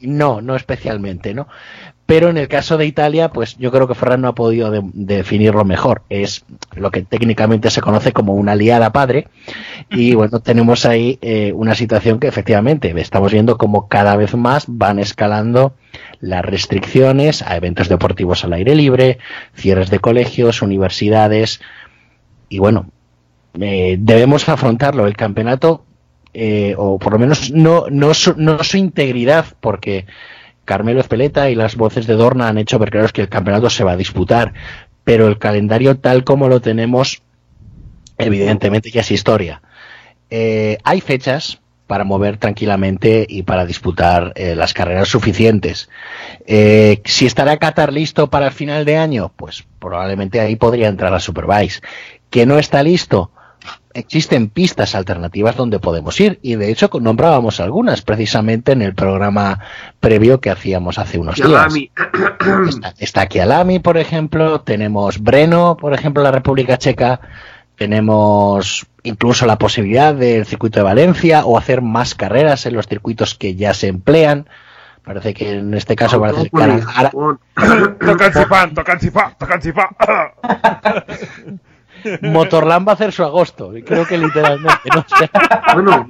no, 0.00 0.40
no 0.40 0.56
especialmente, 0.56 1.34
¿no? 1.34 1.48
Pero 2.06 2.28
en 2.28 2.36
el 2.36 2.46
caso 2.46 2.78
de 2.78 2.86
Italia, 2.86 3.30
pues 3.30 3.56
yo 3.58 3.72
creo 3.72 3.88
que 3.88 3.96
Ferran 3.96 4.20
no 4.20 4.28
ha 4.28 4.34
podido 4.34 4.70
definirlo 4.94 5.64
mejor. 5.64 6.02
Es 6.08 6.44
lo 6.76 6.92
que 6.92 7.02
técnicamente 7.02 7.68
se 7.68 7.80
conoce 7.80 8.12
como 8.12 8.34
una 8.34 8.52
aliada 8.52 8.92
padre. 8.92 9.26
Y 9.90 10.14
bueno, 10.14 10.38
tenemos 10.38 10.86
ahí 10.86 11.18
eh, 11.20 11.52
una 11.52 11.74
situación 11.74 12.20
que 12.20 12.28
efectivamente 12.28 12.94
estamos 13.00 13.32
viendo 13.32 13.58
como 13.58 13.88
cada 13.88 14.14
vez 14.14 14.36
más 14.36 14.66
van 14.68 15.00
escalando 15.00 15.74
las 16.20 16.44
restricciones 16.44 17.42
a 17.42 17.56
eventos 17.56 17.88
deportivos 17.88 18.44
al 18.44 18.52
aire 18.52 18.76
libre, 18.76 19.18
cierres 19.56 19.90
de 19.90 19.98
colegios, 19.98 20.62
universidades. 20.62 21.60
Y 22.48 22.60
bueno, 22.60 22.86
eh, 23.60 23.96
debemos 23.98 24.48
afrontarlo. 24.48 25.08
El 25.08 25.16
campeonato, 25.16 25.84
eh, 26.34 26.76
o 26.78 27.00
por 27.00 27.14
lo 27.14 27.18
menos 27.18 27.50
no, 27.50 27.86
no, 27.90 28.12
no 28.36 28.64
su 28.64 28.76
integridad, 28.76 29.46
porque 29.58 30.06
Carmelo 30.66 31.00
Espeleta 31.00 31.48
y 31.48 31.54
las 31.54 31.76
voces 31.76 32.06
de 32.06 32.14
Dorna 32.14 32.48
han 32.48 32.58
hecho 32.58 32.78
ver 32.78 32.90
claro 32.90 33.08
que 33.08 33.22
el 33.22 33.30
campeonato 33.30 33.70
se 33.70 33.84
va 33.84 33.92
a 33.92 33.96
disputar, 33.96 34.52
pero 35.04 35.28
el 35.28 35.38
calendario 35.38 35.96
tal 35.96 36.24
como 36.24 36.48
lo 36.48 36.60
tenemos, 36.60 37.22
evidentemente 38.18 38.90
ya 38.90 39.00
es 39.00 39.10
historia. 39.10 39.62
Eh, 40.28 40.76
hay 40.84 41.00
fechas 41.00 41.60
para 41.86 42.04
mover 42.04 42.36
tranquilamente 42.36 43.24
y 43.28 43.42
para 43.44 43.64
disputar 43.64 44.32
eh, 44.34 44.56
las 44.56 44.74
carreras 44.74 45.08
suficientes. 45.08 45.88
Eh, 46.46 47.00
si 47.04 47.26
estará 47.26 47.56
Qatar 47.58 47.92
listo 47.92 48.28
para 48.28 48.46
el 48.46 48.52
final 48.52 48.84
de 48.84 48.96
año, 48.96 49.32
pues 49.36 49.64
probablemente 49.78 50.40
ahí 50.40 50.56
podría 50.56 50.88
entrar 50.88 51.12
la 51.12 51.20
Superbike. 51.20 51.80
Que 52.28 52.44
no 52.44 52.58
está 52.58 52.82
listo, 52.82 53.30
existen 53.94 54.48
pistas 54.48 54.94
alternativas 54.94 55.56
donde 55.56 55.78
podemos 55.78 56.20
ir 56.20 56.38
y 56.42 56.56
de 56.56 56.70
hecho 56.70 56.90
nombrábamos 57.00 57.60
algunas 57.60 58.02
precisamente 58.02 58.72
en 58.72 58.82
el 58.82 58.94
programa 58.94 59.60
previo 60.00 60.40
que 60.40 60.50
hacíamos 60.50 60.98
hace 60.98 61.18
unos 61.18 61.36
días. 61.36 61.74
Está, 62.68 62.94
está 62.98 63.20
aquí 63.22 63.38
Alami, 63.38 63.78
por 63.78 63.96
ejemplo, 63.96 64.60
tenemos 64.60 65.20
Breno, 65.20 65.76
por 65.76 65.94
ejemplo, 65.94 66.22
la 66.22 66.30
República 66.30 66.78
Checa, 66.78 67.20
tenemos 67.76 68.86
incluso 69.02 69.46
la 69.46 69.56
posibilidad 69.56 70.14
del 70.14 70.46
circuito 70.46 70.80
de 70.80 70.84
Valencia 70.84 71.44
o 71.44 71.58
hacer 71.58 71.82
más 71.82 72.14
carreras 72.14 72.66
en 72.66 72.74
los 72.74 72.86
circuitos 72.86 73.34
que 73.34 73.54
ya 73.54 73.74
se 73.74 73.88
emplean. 73.88 74.48
Parece 75.04 75.34
que 75.34 75.50
en 75.58 75.74
este 75.74 75.94
caso 75.94 76.20
parece 76.20 76.44
que 76.44 76.50
tocan 76.50 76.80
tocan 78.32 78.98
tocan 79.38 79.60
Motorland 82.22 82.86
va 82.86 82.92
a 82.92 82.94
hacer 82.94 83.12
su 83.12 83.22
agosto, 83.22 83.76
y 83.76 83.82
creo 83.82 84.06
que 84.06 84.18
literalmente, 84.18 84.88
no 84.94 85.04
Bueno, 85.74 86.06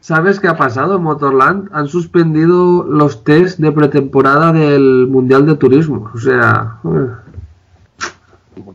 ¿sabes 0.00 0.40
qué 0.40 0.48
ha 0.48 0.56
pasado 0.56 0.96
en 0.96 1.02
Motorland? 1.02 1.68
Han 1.72 1.88
suspendido 1.88 2.84
los 2.84 3.24
test 3.24 3.58
de 3.58 3.72
pretemporada 3.72 4.52
del 4.52 5.06
Mundial 5.08 5.46
de 5.46 5.56
Turismo, 5.56 6.10
o 6.14 6.18
sea... 6.18 6.78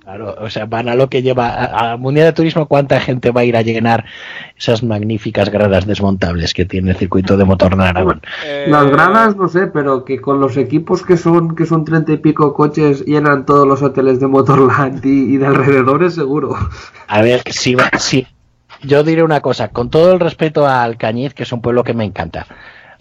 Claro, 0.02 0.36
o 0.40 0.50
sea, 0.50 0.66
van 0.66 0.88
a 0.88 0.96
lo 0.96 1.10
que 1.10 1.22
lleva 1.22 1.50
al 1.50 2.00
Mundial 2.00 2.28
de 2.28 2.34
Turismo, 2.34 2.66
¿cuánta 2.66 3.00
gente 3.02 3.32
va 3.32 3.42
a 3.42 3.44
ir 3.44 3.58
a 3.58 3.62
llenar 3.62 4.06
esas 4.58 4.84
magníficas 4.84 5.50
gradas 5.50 5.86
desmontables 5.86 6.54
que 6.54 6.66
tiene 6.66 6.92
el 6.92 6.98
circuito 6.98 7.36
de 7.36 7.44
motor 7.44 7.80
Aragón? 7.80 8.22
Eh, 8.46 8.66
Las 8.70 8.90
gradas 8.90 9.36
no 9.36 9.48
sé, 9.48 9.68
pero 9.68 10.06
que 10.06 10.22
con 10.22 10.40
los 10.40 10.56
equipos 10.58 11.04
que 11.04 11.18
son 11.18 11.56
que 11.56 11.66
son 11.66 11.84
treinta 11.84 12.14
y 12.14 12.18
pico 12.18 12.54
coches 12.54 13.06
llenan 13.06 13.46
todos 13.46 13.68
los 13.68 13.82
hoteles 13.82 14.20
de 14.20 14.28
Motorland 14.28 15.06
y, 15.06 15.38
de 15.38 15.46
alrededores 15.46 16.16
seguro. 16.16 16.56
A 17.08 17.22
ver, 17.22 17.42
si 17.52 17.76
va, 17.76 17.90
sí. 17.98 18.28
Yo 18.82 19.04
diré 19.04 19.24
una 19.24 19.42
cosa, 19.42 19.70
con 19.70 19.90
todo 19.90 20.14
el 20.14 20.20
respeto 20.20 20.66
a 20.66 20.84
Alcañiz, 20.84 21.34
que 21.34 21.44
es 21.44 21.52
un 21.52 21.62
pueblo 21.62 21.84
que 21.84 21.94
me 21.94 22.06
encanta. 22.06 22.48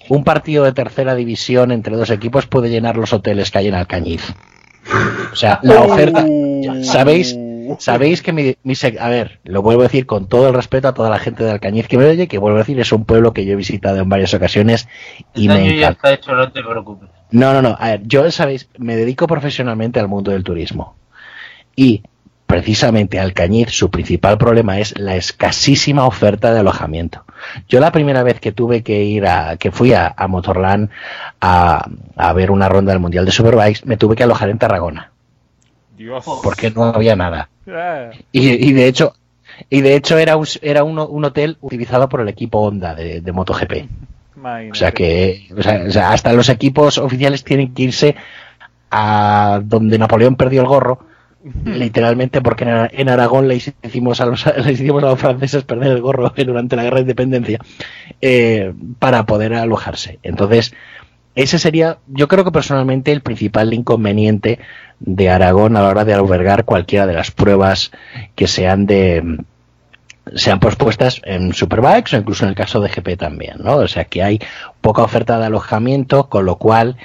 Un 0.09 0.25
partido 0.25 0.65
de 0.65 0.73
tercera 0.73 1.15
división 1.15 1.73
entre 1.73 1.97
dos 1.97 2.11
equipos 2.11 2.47
puede 2.47 2.69
llenar 2.69 2.97
los 2.97 3.13
hoteles 3.13 3.51
que 3.51 3.59
hay 3.59 3.69
en 3.69 3.75
Alcañiz. 3.75 4.35
O 5.33 5.37
sea, 5.37 5.61
la 5.63 5.81
oferta. 5.81 6.25
¿Sabéis? 6.83 7.37
Sabéis 7.79 8.23
que 8.23 8.33
mi, 8.33 8.57
a 9.01 9.09
ver, 9.09 9.41
lo 9.45 9.63
vuelvo 9.63 9.83
a 9.83 9.85
decir 9.85 10.07
con 10.07 10.29
todo 10.29 10.49
el 10.49 10.55
respeto 10.55 10.89
a 10.89 10.95
toda 10.95 11.11
la 11.11 11.19
gente 11.19 11.45
de 11.45 11.51
Alcañiz 11.51 11.89
que 11.89 11.97
me 11.97 12.05
oye, 12.05 12.29
que 12.29 12.39
vuelvo 12.39 12.59
a 12.59 12.61
decir, 12.61 12.79
es 12.79 12.93
un 12.93 13.05
pueblo 13.05 13.33
que 13.33 13.45
yo 13.45 13.53
he 13.55 13.57
visitado 13.57 13.99
en 13.99 14.09
varias 14.09 14.35
ocasiones 14.35 14.89
y 15.35 15.49
este 15.49 15.49
me 15.49 15.67
encanta. 15.67 15.81
Ya 15.81 15.89
está 15.89 16.13
hecho, 16.13 16.35
no 16.35 16.53
te 16.53 16.63
preocupes. 16.63 17.09
No, 17.31 17.53
no, 17.53 17.63
no, 17.63 17.77
a 17.79 17.91
ver, 17.91 18.03
yo 18.05 18.31
sabéis, 18.31 18.69
me 18.79 18.97
dedico 18.97 19.27
profesionalmente 19.27 19.99
al 19.99 20.09
mundo 20.09 20.31
del 20.31 20.45
turismo. 20.45 20.97
Y 21.75 22.03
precisamente 22.47 23.19
Alcañiz, 23.19 23.71
su 23.71 23.91
principal 23.91 24.39
problema 24.39 24.79
es 24.79 24.99
la 24.99 25.17
escasísima 25.17 26.07
oferta 26.07 26.53
de 26.53 26.61
alojamiento. 26.61 27.25
Yo 27.69 27.81
la 27.81 27.93
primera 27.93 28.23
vez 28.23 28.41
que 28.41 28.53
tuve 28.53 28.83
que 28.83 29.03
ir 29.03 29.27
a, 29.27 29.57
que 29.57 29.73
fui 29.73 29.93
a, 29.93 30.15
Motorland 30.29 30.91
a, 31.41 31.89
a, 32.17 32.33
ver 32.33 32.51
una 32.51 32.69
ronda 32.69 32.93
del 32.93 33.01
Mundial 33.01 33.25
de 33.25 33.33
Superbikes, 33.33 33.85
me 33.87 33.97
tuve 33.97 34.15
que 34.17 34.23
alojar 34.23 34.51
en 34.51 34.59
Tarragona. 34.59 35.14
Dios. 35.97 36.25
Porque 36.43 36.71
no 36.71 36.85
había 36.85 37.17
nada. 37.17 37.49
Y, 38.33 38.73
de 38.73 38.87
hecho, 38.87 39.15
y 39.71 39.81
de 39.81 39.97
hecho 39.97 40.19
era 40.19 40.37
un, 40.37 40.47
era 40.63 40.85
un, 40.85 40.99
un 40.99 41.25
hotel 41.25 41.57
utilizado 41.61 42.09
por 42.09 42.21
el 42.21 42.29
equipo 42.29 42.61
Honda 42.61 42.95
de, 42.95 43.21
de 43.21 43.33
MotoGP. 43.33 43.73
O 44.71 44.75
sea 44.75 44.93
que 44.93 45.47
o 45.57 45.63
sea, 45.63 46.13
hasta 46.13 46.35
los 46.35 46.51
equipos 46.51 46.99
oficiales 46.99 47.45
tienen 47.45 47.73
que 47.73 47.85
irse 47.85 48.15
a 48.91 49.63
donde 49.65 49.99
Napoleón 49.99 50.37
perdió 50.37 50.61
el 50.61 50.67
gorro 50.67 50.99
literalmente 51.65 52.41
porque 52.41 52.65
en 52.65 53.09
Aragón 53.09 53.49
le 53.49 53.57
hicimos 53.57 54.21
a 54.21 54.27
los, 54.27 54.45
hicimos 54.71 55.03
a 55.03 55.09
los 55.09 55.21
franceses 55.21 55.65
perder 55.65 55.93
el 55.93 56.01
gorro 56.01 56.33
durante 56.37 56.77
la 56.77 56.85
guerra 56.85 56.97
de 56.97 57.03
independencia 57.03 57.59
eh, 58.21 58.73
para 58.99 59.27
poder 59.27 59.55
alojarse. 59.55 60.19
Entonces, 60.23 60.75
ese 61.35 61.59
sería, 61.59 61.99
yo 62.07 62.29
creo 62.29 62.45
que 62.45 62.53
personalmente, 62.53 63.13
el 63.13 63.21
principal 63.21 63.75
inconveniente 63.75 64.61
de 65.01 65.31
Aragón 65.31 65.77
a 65.77 65.83
la 65.83 65.89
hora 65.89 66.05
de 66.05 66.15
albergar 66.15 66.65
cualquiera 66.65 67.07
de 67.07 67.15
las 67.15 67.31
pruebas 67.31 67.91
que 68.35 68.47
sean 68.47 68.87
de 68.87 69.39
sean 70.35 70.59
pospuestas 70.59 71.21
en 71.25 71.53
Superbikes 71.53 72.17
o 72.17 72.19
incluso 72.19 72.45
en 72.45 72.51
el 72.51 72.55
caso 72.55 72.81
de 72.81 72.89
GP 72.89 73.19
también, 73.19 73.57
¿no? 73.59 73.77
O 73.77 73.89
sea 73.89 74.05
que 74.05 74.23
hay 74.23 74.41
poca 74.81 75.03
oferta 75.03 75.39
de 75.39 75.47
alojamiento, 75.47 76.31
con 76.31 76.47
lo 76.47 76.57
cual 76.57 76.97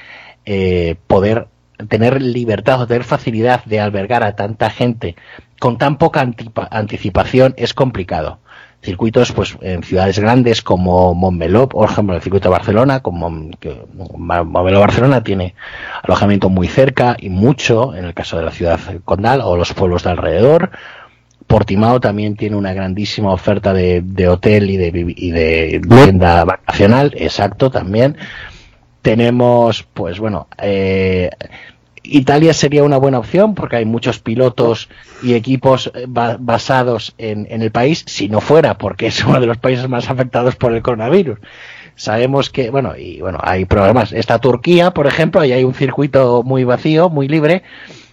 eh, 0.45 0.95
poder 1.07 1.47
tener 1.89 2.21
libertad 2.21 2.81
o 2.81 2.87
tener 2.87 3.03
facilidad 3.03 3.63
de 3.65 3.79
albergar 3.79 4.23
a 4.23 4.35
tanta 4.35 4.69
gente 4.69 5.15
con 5.59 5.77
tan 5.77 5.97
poca 5.97 6.25
anticipación 6.71 7.53
es 7.57 7.73
complicado. 7.73 8.39
Circuitos, 8.81 9.33
pues, 9.33 9.57
en 9.61 9.83
ciudades 9.83 10.19
grandes 10.19 10.61
como 10.61 11.13
Montmeló, 11.13 11.67
por 11.67 11.89
ejemplo, 11.89 12.15
el 12.15 12.21
circuito 12.21 12.47
de 12.47 12.53
Barcelona, 12.53 13.01
como 13.01 13.29
Montmeló 13.29 14.79
Barcelona 14.79 15.21
tiene 15.21 15.53
alojamiento 16.01 16.49
muy 16.49 16.67
cerca 16.67 17.17
y 17.19 17.29
mucho, 17.29 17.93
en 17.93 18.05
el 18.05 18.13
caso 18.13 18.37
de 18.37 18.45
la 18.45 18.51
ciudad 18.51 18.79
condal 19.03 19.41
o 19.41 19.57
los 19.57 19.73
pueblos 19.73 20.03
de 20.03 20.11
alrededor. 20.11 20.71
Portimao 21.45 21.99
también 21.99 22.35
tiene 22.35 22.55
una 22.55 22.73
grandísima 22.73 23.33
oferta 23.33 23.73
de, 23.73 24.27
hotel 24.29 24.69
y 24.69 24.77
de, 24.77 25.13
y 25.17 25.31
de 25.31 25.81
vivienda 25.83 26.45
vacacional, 26.45 27.11
exacto, 27.17 27.71
también. 27.71 28.15
Tenemos, 29.01 29.83
pues 29.93 30.19
bueno, 30.19 30.47
eh, 30.57 31.31
Italia 32.03 32.53
sería 32.53 32.83
una 32.83 32.97
buena 32.97 33.19
opción 33.19 33.55
porque 33.55 33.77
hay 33.77 33.85
muchos 33.85 34.19
pilotos 34.19 34.89
y 35.21 35.33
equipos 35.33 35.91
eh, 35.93 36.05
basados 36.07 37.13
en, 37.17 37.47
el 37.49 37.71
país, 37.71 38.03
si 38.07 38.29
no 38.29 38.41
fuera 38.41 38.77
porque 38.77 39.07
es 39.07 39.23
uno 39.25 39.39
de 39.39 39.47
los 39.47 39.57
países 39.57 39.87
más 39.89 40.09
afectados 40.09 40.55
por 40.55 40.73
el 40.73 40.81
coronavirus. 40.81 41.39
Sabemos 41.95 42.49
que, 42.49 42.69
bueno, 42.69 42.95
y 42.95 43.19
bueno, 43.19 43.39
hay 43.41 43.65
problemas. 43.65 44.13
Está 44.13 44.39
Turquía, 44.39 44.91
por 44.91 45.05
ejemplo, 45.05 45.43
y 45.43 45.51
hay 45.51 45.65
un 45.65 45.73
circuito 45.73 46.43
muy 46.43 46.63
vacío, 46.63 47.09
muy 47.09 47.27
libre. 47.27 47.63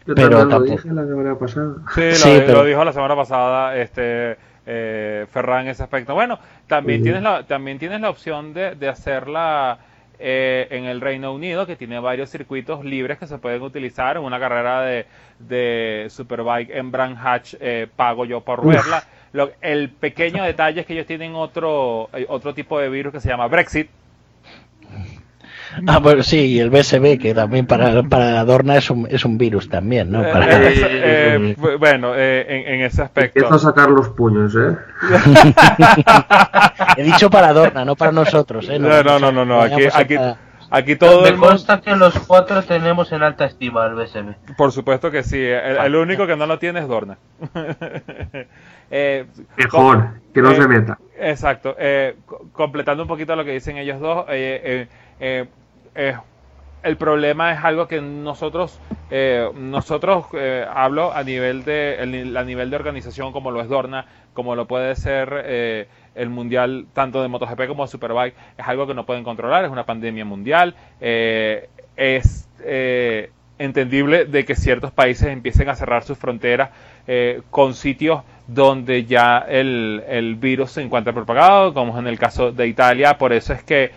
pero 0.04 0.44
lo 0.44 0.62
dije 0.62 0.88
la 0.92 1.06
semana 1.06 1.38
pasada. 1.38 1.74
Sí, 1.94 2.40
lo, 2.48 2.64
dijo 2.64 2.84
la 2.84 2.92
semana 2.92 3.14
pasada 3.14 3.76
este 3.76 4.36
eh, 4.66 5.26
Ferran 5.30 5.66
en 5.66 5.68
ese 5.68 5.84
aspecto. 5.84 6.14
Bueno, 6.14 6.40
también, 6.66 7.04
tienes, 7.04 7.22
la, 7.22 7.44
también 7.44 7.78
tienes 7.78 8.00
la 8.00 8.10
opción 8.10 8.52
de, 8.52 8.74
de 8.74 8.88
hacerla 8.88 9.78
eh, 10.18 10.66
en 10.70 10.84
el 10.84 11.00
Reino 11.00 11.32
Unido, 11.32 11.66
que 11.66 11.76
tiene 11.76 11.98
varios 12.00 12.30
circuitos 12.30 12.84
libres 12.84 13.18
que 13.18 13.26
se 13.26 13.38
pueden 13.38 13.62
utilizar 13.62 14.16
en 14.16 14.22
una 14.22 14.38
carrera 14.38 14.82
de, 14.82 15.06
de 15.38 16.06
Superbike 16.10 16.70
en 16.70 16.90
Brand 16.90 17.16
Hatch, 17.22 17.54
eh, 17.60 17.86
pago 17.94 18.24
yo 18.24 18.40
por 18.40 18.66
verla. 18.66 19.04
el 19.60 19.90
pequeño 19.90 20.42
detalle 20.44 20.80
es 20.80 20.86
que 20.86 20.94
ellos 20.94 21.06
tienen 21.06 21.34
otro, 21.34 22.08
eh, 22.12 22.26
otro 22.28 22.54
tipo 22.54 22.78
de 22.78 22.88
virus 22.88 23.12
que 23.12 23.20
se 23.20 23.28
llama 23.28 23.46
Brexit, 23.48 23.88
Ah, 25.86 25.98
bueno, 25.98 26.22
sí, 26.22 26.38
y 26.38 26.60
el 26.60 26.70
BSB, 26.70 27.18
que 27.18 27.34
también 27.34 27.66
para, 27.66 28.02
para 28.02 28.40
Adorna 28.40 28.76
es 28.76 28.90
un, 28.90 29.06
es 29.10 29.24
un 29.24 29.38
virus 29.38 29.68
también, 29.68 30.10
¿no? 30.10 30.22
bueno, 31.78 32.14
en, 32.16 32.80
ese 32.82 33.02
aspecto. 33.02 33.40
Empiezo 33.40 33.54
a 33.54 33.58
sacar 33.58 33.90
los 33.90 34.08
puños, 34.10 34.54
¿eh? 34.56 34.76
He 36.96 37.04
dicho 37.04 37.30
para 37.30 37.48
Adorna, 37.48 37.84
no 37.84 37.96
para 37.96 38.12
nosotros, 38.12 38.68
¿eh? 38.68 38.78
No, 38.78 39.02
no, 39.02 39.32
no, 39.32 39.44
no, 39.44 39.60
Aquí, 39.60 39.84
aquí, 39.92 40.16
aquí 40.70 40.96
todo 40.96 41.22
Me 41.22 41.36
consta 41.36 41.80
que 41.80 41.94
los 41.96 42.18
cuatro 42.20 42.62
tenemos 42.62 43.12
en 43.12 43.22
alta 43.22 43.44
estima 43.44 43.86
el 43.86 43.94
BSB. 43.94 44.56
Por 44.56 44.72
supuesto 44.72 45.10
que 45.10 45.22
sí, 45.22 45.40
el, 45.42 45.94
único 45.96 46.26
que 46.26 46.36
no 46.36 46.46
lo 46.46 46.58
tiene 46.58 46.80
es 46.80 46.88
Dorna. 46.88 47.18
Mejor, 49.56 50.08
que 50.32 50.42
no 50.42 50.54
se 50.54 50.68
meta. 50.68 50.98
Exacto. 51.18 51.76
completando 52.52 53.02
un 53.02 53.08
poquito 53.08 53.34
lo 53.36 53.44
que 53.44 53.52
dicen 53.52 53.76
ellos 53.78 54.00
dos, 54.00 54.26
eh, 54.28 54.86
el 56.86 56.96
problema 56.96 57.52
es 57.52 57.64
algo 57.64 57.88
que 57.88 58.00
nosotros, 58.00 58.78
eh, 59.10 59.50
nosotros 59.54 60.26
eh, 60.34 60.64
hablo 60.72 61.12
a 61.12 61.24
nivel 61.24 61.64
de 61.64 61.96
a 62.36 62.44
nivel 62.44 62.70
de 62.70 62.76
organización 62.76 63.32
como 63.32 63.50
lo 63.50 63.60
es 63.60 63.68
Dorna, 63.68 64.06
como 64.34 64.54
lo 64.54 64.66
puede 64.66 64.94
ser 64.94 65.42
eh, 65.44 65.88
el 66.14 66.30
mundial 66.30 66.86
tanto 66.92 67.20
de 67.22 67.28
MotoGP 67.28 67.66
como 67.66 67.84
de 67.84 67.88
Superbike, 67.88 68.36
es 68.56 68.68
algo 68.68 68.86
que 68.86 68.94
no 68.94 69.04
pueden 69.04 69.24
controlar, 69.24 69.64
es 69.64 69.70
una 69.70 69.84
pandemia 69.84 70.24
mundial, 70.24 70.76
es 71.00 72.48
entendible 73.58 74.24
de 74.26 74.44
que 74.44 74.54
ciertos 74.54 74.92
países 74.92 75.28
empiecen 75.28 75.68
a 75.68 75.74
cerrar 75.74 76.04
sus 76.04 76.16
fronteras 76.16 76.70
con 77.50 77.74
sitios 77.74 78.22
donde 78.46 79.04
ya 79.04 79.38
el, 79.38 80.02
el, 80.08 80.36
virus 80.36 80.72
se 80.72 80.82
encuentra 80.82 81.12
propagado, 81.12 81.74
como 81.74 81.94
es 81.94 81.98
en 81.98 82.06
el 82.06 82.18
caso 82.18 82.52
de 82.52 82.68
Italia, 82.68 83.18
por 83.18 83.32
eso 83.32 83.52
es 83.52 83.62
que 83.62 83.90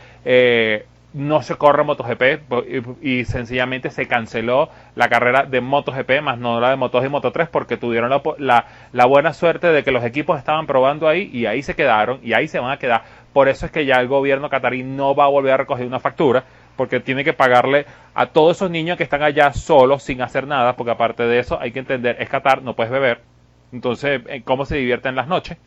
no 1.13 1.41
se 1.41 1.55
corre 1.55 1.83
MotoGP 1.83 3.01
y, 3.01 3.25
sencillamente 3.25 3.89
se 3.89 4.07
canceló 4.07 4.69
la 4.95 5.09
carrera 5.09 5.43
de 5.43 5.59
MotoGP 5.59 6.21
más 6.21 6.37
no 6.37 6.59
la 6.59 6.69
de 6.69 6.75
Moto 6.75 7.03
y 7.03 7.09
Moto 7.09 7.31
3 7.31 7.49
porque 7.49 7.77
tuvieron 7.77 8.11
la, 8.37 8.65
la, 8.91 9.05
buena 9.05 9.33
suerte 9.33 9.67
de 9.67 9.83
que 9.83 9.91
los 9.91 10.03
equipos 10.03 10.37
estaban 10.37 10.67
probando 10.67 11.07
ahí 11.07 11.29
y 11.33 11.47
ahí 11.47 11.63
se 11.63 11.75
quedaron 11.75 12.19
y 12.21 12.33
ahí 12.33 12.47
se 12.47 12.59
van 12.59 12.71
a 12.71 12.77
quedar. 12.77 13.03
Por 13.33 13.47
eso 13.47 13.65
es 13.65 13.71
que 13.71 13.85
ya 13.85 13.95
el 13.95 14.07
gobierno 14.07 14.49
catarí 14.49 14.83
no 14.83 15.15
va 15.15 15.25
a 15.25 15.29
volver 15.29 15.53
a 15.53 15.57
recoger 15.57 15.87
una 15.87 15.99
factura 15.99 16.43
porque 16.75 16.99
tiene 16.99 17.23
que 17.23 17.33
pagarle 17.33 17.85
a 18.13 18.27
todos 18.27 18.57
esos 18.57 18.69
niños 18.69 18.97
que 18.97 19.03
están 19.03 19.23
allá 19.23 19.51
solos 19.53 20.03
sin 20.03 20.21
hacer 20.21 20.45
nada 20.47 20.75
porque 20.75 20.91
aparte 20.91 21.23
de 21.23 21.39
eso 21.39 21.59
hay 21.59 21.71
que 21.71 21.79
entender, 21.79 22.17
es 22.19 22.29
Qatar, 22.29 22.61
no 22.61 22.75
puedes 22.75 22.91
beber. 22.91 23.28
Entonces, 23.71 24.21
eh, 24.27 24.41
¿cómo 24.43 24.65
se 24.65 24.77
divierten 24.77 25.15
las 25.15 25.27
noches? 25.27 25.57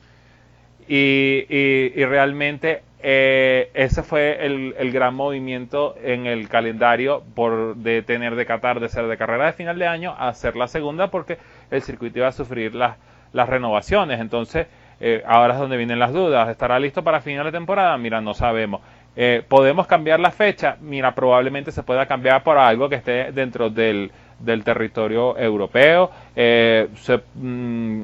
Y, 0.88 1.46
y, 1.48 1.92
y 1.94 2.04
realmente 2.04 2.82
eh, 3.04 3.70
ese 3.74 4.04
fue 4.04 4.46
el, 4.46 4.92
gran 4.92 5.14
movimiento 5.14 5.96
en 6.00 6.26
el 6.26 6.48
calendario 6.48 7.24
por 7.34 7.74
de 7.74 8.02
tener 8.02 8.36
de 8.36 8.46
Qatar 8.46 8.78
de 8.78 8.88
ser 8.88 9.08
de 9.08 9.16
carrera 9.16 9.46
de 9.46 9.52
final 9.54 9.76
de 9.76 9.88
año 9.88 10.14
a 10.16 10.32
ser 10.34 10.54
la 10.54 10.68
segunda 10.68 11.08
porque 11.08 11.38
el 11.72 11.82
circuito 11.82 12.20
iba 12.20 12.28
a 12.28 12.32
sufrir 12.32 12.76
las, 12.76 12.96
las 13.32 13.48
renovaciones. 13.48 14.20
Entonces, 14.20 14.68
eh, 15.00 15.20
ahora 15.26 15.54
es 15.54 15.58
donde 15.58 15.76
vienen 15.76 15.98
las 15.98 16.12
dudas. 16.12 16.48
¿Estará 16.48 16.78
listo 16.78 17.02
para 17.02 17.20
final 17.20 17.44
de 17.44 17.50
temporada? 17.50 17.98
Mira, 17.98 18.20
no 18.20 18.34
sabemos. 18.34 18.82
Eh, 19.16 19.42
¿Podemos 19.48 19.88
cambiar 19.88 20.20
la 20.20 20.30
fecha? 20.30 20.76
Mira, 20.80 21.12
probablemente 21.12 21.72
se 21.72 21.82
pueda 21.82 22.06
cambiar 22.06 22.44
por 22.44 22.56
algo 22.56 22.88
que 22.88 22.94
esté 22.94 23.32
dentro 23.32 23.68
del, 23.68 24.12
del 24.44 24.64
territorio 24.64 25.36
europeo. 25.38 26.10
Se, 26.34 27.20
mm, 27.34 28.02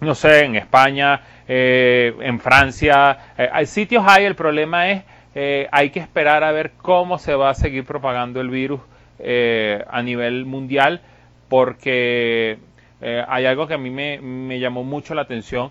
no 0.00 0.14
sé, 0.14 0.44
en 0.44 0.56
España, 0.56 1.20
eh, 1.48 2.14
en 2.20 2.40
Francia, 2.40 3.18
eh, 3.38 3.48
hay 3.50 3.66
sitios 3.66 4.04
hay, 4.06 4.24
el 4.24 4.34
problema 4.34 4.90
es, 4.90 5.04
eh, 5.34 5.68
hay 5.70 5.90
que 5.90 6.00
esperar 6.00 6.44
a 6.44 6.52
ver 6.52 6.72
cómo 6.76 7.18
se 7.18 7.34
va 7.34 7.50
a 7.50 7.54
seguir 7.54 7.84
propagando 7.84 8.40
el 8.40 8.50
virus 8.50 8.80
a 9.18 10.02
nivel 10.02 10.44
mundial, 10.44 11.00
porque 11.48 12.58
hay 13.00 13.46
algo 13.46 13.66
que 13.66 13.72
a 13.72 13.78
mí 13.78 13.88
me, 13.88 14.20
me 14.20 14.60
llamó 14.60 14.84
mucho 14.84 15.14
la 15.14 15.22
atención, 15.22 15.70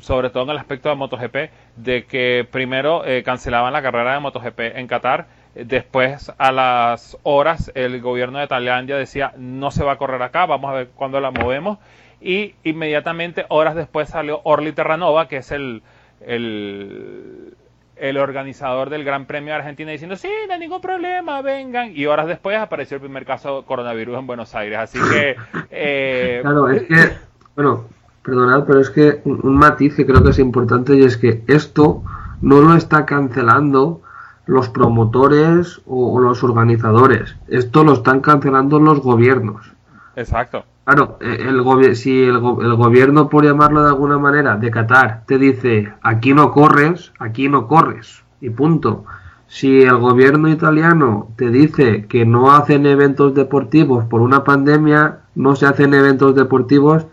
sobre 0.00 0.28
todo 0.28 0.42
en 0.42 0.50
el 0.50 0.58
aspecto 0.58 0.90
de 0.90 0.94
MotoGP, 0.94 1.36
de 1.76 2.04
que 2.04 2.46
primero 2.50 3.02
cancelaban 3.24 3.72
la 3.72 3.80
carrera 3.80 4.12
de 4.12 4.20
MotoGP 4.20 4.60
en 4.76 4.86
Qatar, 4.88 5.26
después 5.54 6.32
a 6.38 6.52
las 6.52 7.18
horas 7.22 7.72
el 7.74 8.00
gobierno 8.00 8.38
de 8.38 8.46
Tailandia 8.46 8.96
decía 8.96 9.32
no 9.36 9.70
se 9.70 9.84
va 9.84 9.92
a 9.92 9.98
correr 9.98 10.22
acá, 10.22 10.46
vamos 10.46 10.70
a 10.70 10.74
ver 10.74 10.90
cuándo 10.94 11.20
la 11.20 11.30
movemos 11.30 11.78
y 12.20 12.54
inmediatamente 12.64 13.46
horas 13.48 13.74
después 13.74 14.08
salió 14.10 14.40
Orly 14.44 14.72
Terranova, 14.72 15.26
que 15.28 15.38
es 15.38 15.50
el, 15.52 15.82
el, 16.26 18.16
organizador 18.18 18.90
del 18.90 19.04
Gran 19.04 19.26
Premio 19.26 19.54
de 19.54 19.60
Argentina, 19.60 19.90
diciendo, 19.90 20.16
sí, 20.16 20.28
no 20.46 20.52
hay 20.52 20.60
ningún 20.60 20.82
problema, 20.82 21.40
vengan. 21.40 21.92
Y 21.94 22.06
horas 22.06 22.26
después 22.26 22.58
apareció 22.58 22.96
el 22.96 23.00
primer 23.00 23.24
caso 23.24 23.64
coronavirus 23.64 24.18
en 24.18 24.26
Buenos 24.26 24.54
Aires. 24.54 24.78
Así 24.78 24.98
que... 25.10 25.36
Eh, 25.70 26.40
claro, 26.42 26.68
es 26.68 26.82
que, 26.82 27.12
bueno, 27.56 27.86
perdonad, 28.22 28.64
pero 28.66 28.80
es 28.80 28.90
que 28.90 29.20
un, 29.24 29.56
matiz 29.56 29.94
que 29.94 30.04
creo 30.04 30.22
que 30.22 30.30
es 30.30 30.38
importante 30.38 30.94
y 30.96 31.04
es 31.04 31.16
que 31.16 31.42
esto 31.46 32.02
no 32.42 32.60
lo 32.60 32.74
está 32.74 33.06
cancelando 33.06 34.02
los 34.50 34.68
promotores 34.68 35.80
o 35.86 36.18
los 36.18 36.42
organizadores. 36.42 37.36
Esto 37.46 37.84
lo 37.84 37.92
están 37.92 38.20
cancelando 38.20 38.80
los 38.80 39.00
gobiernos. 39.00 39.72
Exacto. 40.16 40.64
Claro, 40.84 41.18
eh, 41.20 41.46
el 41.48 41.94
si 41.94 42.24
el, 42.24 42.34
el, 42.34 42.74
gobierno, 42.74 43.28
por 43.28 43.44
llamarlo 43.44 43.84
de 43.84 43.90
alguna 43.90 44.18
manera, 44.18 44.56
de 44.56 44.72
Qatar, 44.72 45.22
te 45.24 45.38
dice 45.38 45.92
aquí 46.02 46.34
no 46.34 46.50
corres, 46.50 47.12
aquí 47.20 47.48
no 47.48 47.68
corres, 47.68 48.24
y 48.40 48.50
punto. 48.50 49.04
Si 49.46 49.82
el 49.82 49.98
gobierno 49.98 50.48
italiano 50.48 51.28
te 51.36 51.50
dice 51.50 52.06
que 52.06 52.26
no 52.26 52.50
hacen 52.50 52.86
eventos 52.86 53.34
deportivos 53.34 54.04
por 54.06 54.20
una 54.20 54.42
pandemia, 54.42 55.18
no 55.36 55.54
se 55.54 55.66
hacen 55.66 55.94
eventos 55.94 56.34
deportivos, 56.34 57.06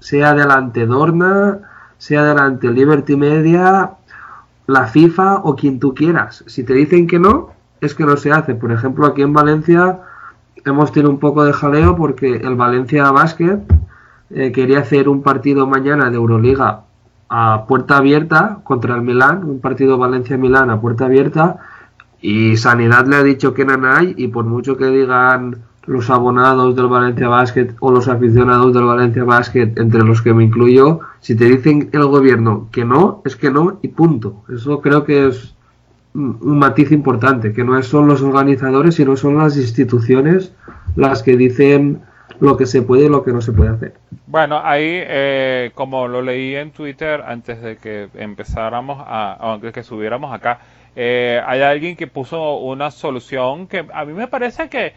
sea 0.00 0.34
delante 0.34 0.84
Dorna, 0.84 1.60
sea 1.96 2.24
delante 2.24 2.70
Liberty 2.70 3.16
Media, 3.16 3.92
la 4.66 4.86
FIFA 4.86 5.40
o 5.44 5.56
quien 5.56 5.78
tú 5.78 5.94
quieras. 5.94 6.44
Si 6.46 6.64
te 6.64 6.74
dicen 6.74 7.06
que 7.06 7.18
no, 7.18 7.50
es 7.80 7.94
que 7.94 8.04
no 8.04 8.16
se 8.16 8.32
hace. 8.32 8.54
Por 8.54 8.72
ejemplo, 8.72 9.06
aquí 9.06 9.22
en 9.22 9.32
Valencia 9.32 10.00
hemos 10.64 10.92
tenido 10.92 11.10
un 11.10 11.18
poco 11.18 11.44
de 11.44 11.52
jaleo 11.52 11.96
porque 11.96 12.36
el 12.36 12.54
Valencia 12.54 13.10
Basket 13.10 13.60
eh, 14.30 14.52
quería 14.52 14.80
hacer 14.80 15.08
un 15.08 15.22
partido 15.22 15.66
mañana 15.66 16.10
de 16.10 16.16
Euroliga 16.16 16.82
a 17.28 17.66
puerta 17.66 17.96
abierta 17.96 18.60
contra 18.64 18.94
el 18.94 19.02
Milán, 19.02 19.44
un 19.44 19.60
partido 19.60 19.98
Valencia-Milán 19.98 20.70
a 20.70 20.80
puerta 20.80 21.06
abierta, 21.06 21.58
y 22.20 22.56
Sanidad 22.56 23.06
le 23.06 23.16
ha 23.16 23.22
dicho 23.22 23.54
que 23.54 23.64
no 23.64 23.92
hay, 23.92 24.14
y 24.16 24.28
por 24.28 24.44
mucho 24.44 24.76
que 24.76 24.86
digan 24.86 25.58
los 25.86 26.10
abonados 26.10 26.74
del 26.76 26.86
Valencia 26.86 27.28
Basket 27.28 27.68
o 27.80 27.90
los 27.90 28.08
aficionados 28.08 28.72
del 28.72 28.84
Valencia 28.84 29.24
Basket, 29.24 29.72
entre 29.76 30.02
los 30.02 30.22
que 30.22 30.32
me 30.32 30.44
incluyo, 30.44 31.00
si 31.20 31.36
te 31.36 31.44
dicen 31.44 31.90
el 31.92 32.06
gobierno 32.06 32.68
que 32.72 32.84
no, 32.84 33.22
es 33.24 33.36
que 33.36 33.50
no 33.50 33.78
y 33.82 33.88
punto. 33.88 34.44
Eso 34.52 34.80
creo 34.80 35.04
que 35.04 35.28
es 35.28 35.54
un 36.14 36.58
matiz 36.58 36.92
importante, 36.92 37.52
que 37.52 37.64
no 37.64 37.82
son 37.82 38.06
los 38.06 38.22
organizadores, 38.22 38.94
sino 38.94 39.16
son 39.16 39.38
las 39.38 39.56
instituciones 39.56 40.52
las 40.96 41.22
que 41.22 41.36
dicen 41.36 42.02
lo 42.40 42.56
que 42.56 42.66
se 42.66 42.82
puede 42.82 43.06
y 43.06 43.08
lo 43.08 43.24
que 43.24 43.32
no 43.32 43.40
se 43.40 43.52
puede 43.52 43.70
hacer. 43.70 43.94
Bueno, 44.26 44.60
ahí, 44.62 44.84
eh, 44.86 45.70
como 45.74 46.08
lo 46.08 46.22
leí 46.22 46.54
en 46.54 46.70
Twitter 46.70 47.22
antes 47.26 47.60
de 47.60 47.76
que 47.76 48.08
empezáramos, 48.14 49.02
a, 49.06 49.52
antes 49.52 49.68
de 49.68 49.72
que 49.72 49.82
subiéramos 49.82 50.32
acá, 50.32 50.60
eh, 50.96 51.40
hay 51.44 51.60
alguien 51.62 51.96
que 51.96 52.06
puso 52.06 52.58
una 52.58 52.90
solución 52.90 53.66
que 53.66 53.84
a 53.92 54.04
mí 54.04 54.12
me 54.12 54.28
parece 54.28 54.68
que 54.68 54.92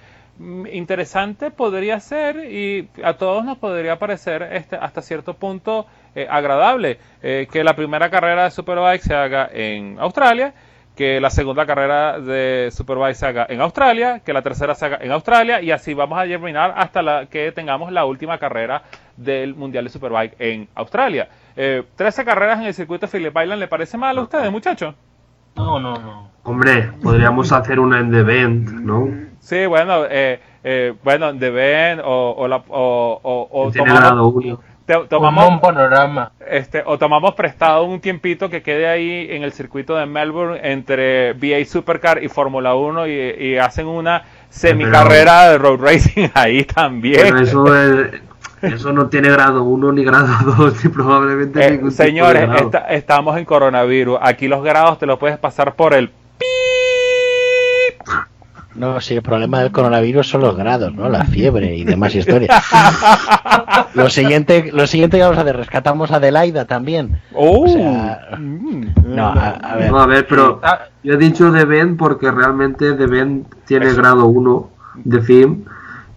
interesante 0.71 1.51
podría 1.51 1.99
ser 1.99 2.51
y 2.51 2.89
a 3.03 3.13
todos 3.13 3.43
nos 3.43 3.57
podría 3.57 3.97
parecer 3.97 4.43
este, 4.51 4.75
hasta 4.75 5.01
cierto 5.01 5.33
punto 5.33 5.87
eh, 6.15 6.27
agradable 6.29 6.99
que 7.21 7.63
la 7.63 7.75
primera 7.75 8.09
carrera 8.09 8.45
de 8.45 8.51
Superbike 8.51 9.01
se 9.01 9.13
haga 9.15 9.49
en 9.51 9.97
Australia 9.99 10.53
que 10.97 11.21
la 11.21 11.29
segunda 11.29 11.65
carrera 11.65 12.19
de 12.19 12.69
Superbike 12.71 13.15
se 13.15 13.27
haga 13.27 13.45
en 13.47 13.61
Australia, 13.61 14.19
que 14.25 14.33
la 14.33 14.41
tercera 14.41 14.73
se 14.73 14.87
haga 14.87 14.97
en 14.99 15.11
Australia 15.11 15.61
y 15.61 15.69
así 15.69 15.93
vamos 15.93 16.19
a 16.19 16.23
terminar 16.23 16.73
hasta 16.75 17.03
la, 17.03 17.27
que 17.27 17.51
tengamos 17.51 17.91
la 17.91 18.03
última 18.03 18.39
carrera 18.39 18.81
del 19.15 19.53
Mundial 19.53 19.83
de 19.85 19.91
Superbike 19.91 20.35
en 20.39 20.67
Australia. 20.73 21.29
Eh, 21.55 21.83
13 21.95 22.25
carreras 22.25 22.59
en 22.59 22.65
el 22.65 22.73
circuito 22.73 23.05
de 23.05 23.11
Phillip 23.11 23.37
Island, 23.37 23.59
¿le 23.59 23.67
parece 23.67 23.95
mal 23.95 24.17
a 24.17 24.21
ustedes, 24.21 24.51
muchachos? 24.51 24.95
No, 25.55 25.79
no, 25.79 25.93
no. 25.93 26.31
Hombre, 26.43 26.91
podríamos 27.01 27.51
hacer 27.51 27.79
una 27.79 27.99
en 27.99 28.11
The 28.11 28.23
Bend, 28.23 28.69
¿no? 28.81 29.07
Sí, 29.39 29.65
bueno, 29.65 30.03
eh, 30.09 30.39
eh, 30.63 30.93
bueno, 31.03 31.37
The 31.37 31.49
Bend 31.49 32.01
o, 32.03 32.35
o, 32.37 32.47
la, 32.47 32.63
o, 32.67 33.49
o, 33.51 33.71
tomamos 35.07 35.49
un 35.49 35.59
panorama. 35.59 36.31
Este, 36.49 36.83
o 36.85 36.97
tomamos 36.97 37.33
prestado 37.35 37.83
un 37.83 37.99
tiempito 37.99 38.49
que 38.49 38.61
quede 38.61 38.87
ahí 38.87 39.27
en 39.29 39.43
el 39.43 39.51
circuito 39.51 39.95
de 39.95 40.05
Melbourne 40.05 40.59
entre 40.63 41.33
VA 41.33 41.65
Supercar 41.65 42.23
y 42.23 42.29
Fórmula 42.29 42.75
1 42.75 43.07
y, 43.07 43.57
hacen 43.57 43.87
una 43.87 44.23
semicarrera 44.49 45.49
de 45.49 45.57
road 45.57 45.79
racing 45.79 46.29
ahí 46.33 46.63
también. 46.63 47.37
eso, 47.37 47.65
eso 48.61 48.93
no 48.93 49.07
tiene 49.07 49.29
grado 49.29 49.63
1 49.63 49.91
ni 49.91 50.03
grado 50.03 50.27
2 50.57 50.85
ni 50.85 50.89
probablemente 50.89 51.65
eh, 51.65 51.71
ningún 51.71 51.91
Señores, 51.91 52.49
estamos 52.89 53.37
en 53.37 53.45
coronavirus. 53.45 54.19
Aquí 54.21 54.47
los 54.47 54.63
grados 54.63 54.99
te 54.99 55.05
los 55.05 55.19
puedes 55.19 55.37
pasar 55.37 55.75
por 55.75 55.93
el 55.93 56.11
no, 58.77 59.01
si 59.01 59.15
el 59.15 59.21
problema 59.21 59.61
del 59.61 59.71
coronavirus 59.71 60.29
son 60.29 60.41
los 60.41 60.55
grados, 60.55 60.93
¿no? 60.93 61.09
La 61.09 61.25
fiebre 61.25 61.75
y 61.75 61.83
demás 61.83 62.13
historias. 62.13 62.51
lo 63.95 64.09
siguiente, 64.09 64.69
lo 64.71 64.85
siguiente 64.85 65.17
que 65.17 65.23
vamos 65.23 65.37
a 65.37 65.41
hacer, 65.41 65.57
rescatamos 65.57 66.11
a 66.11 66.17
Adelaida 66.17 66.65
también. 66.65 67.19
Oh. 67.33 67.65
Mm. 68.37 69.15
no, 69.15 69.27
a, 69.27 69.75
ver. 69.77 69.91
No, 69.91 69.99
a 69.99 70.05
ver, 70.05 70.27
pero 70.27 70.61
yo 71.03 71.13
he 71.13 71.17
dicho 71.17 71.51
de 71.51 71.65
Ben 71.65 71.97
porque 71.97 72.29
realmente 72.29 72.93
de 72.93 73.07
Ben 73.07 73.45
tiene 73.65 73.91
grado 73.93 74.27
1 74.27 74.69
de 75.03 75.21
FIM 75.21 75.63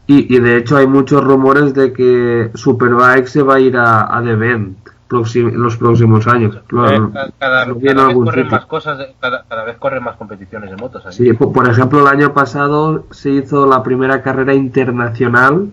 y, 0.07 0.35
y, 0.35 0.39
de 0.41 0.57
hecho 0.57 0.77
hay 0.77 0.87
muchos 0.87 1.23
rumores 1.23 1.73
de 1.73 1.93
que 1.93 2.51
Superbike 2.55 3.29
se 3.29 3.43
va 3.43 3.55
a 3.55 3.61
ir 3.61 3.77
a, 3.77 4.17
a 4.17 4.23
The 4.23 4.35
los 5.11 5.77
próximos 5.77 6.27
años. 6.27 6.59
Cada, 7.39 7.65
vez 7.65 8.15
corren 8.15 8.49
más 8.49 8.67
cosas, 8.67 9.09
cada, 9.21 9.65
vez 9.65 9.77
corren 9.79 10.05
más 10.05 10.17
competiciones 10.17 10.71
de 10.71 10.77
motos. 10.77 11.03
Sí, 11.11 11.33
por 11.33 11.69
ejemplo, 11.69 12.01
el 12.01 12.07
año 12.07 12.33
pasado 12.33 13.07
se 13.11 13.31
hizo 13.31 13.67
la 13.67 13.83
primera 13.83 14.23
carrera 14.23 14.55
internacional, 14.55 15.71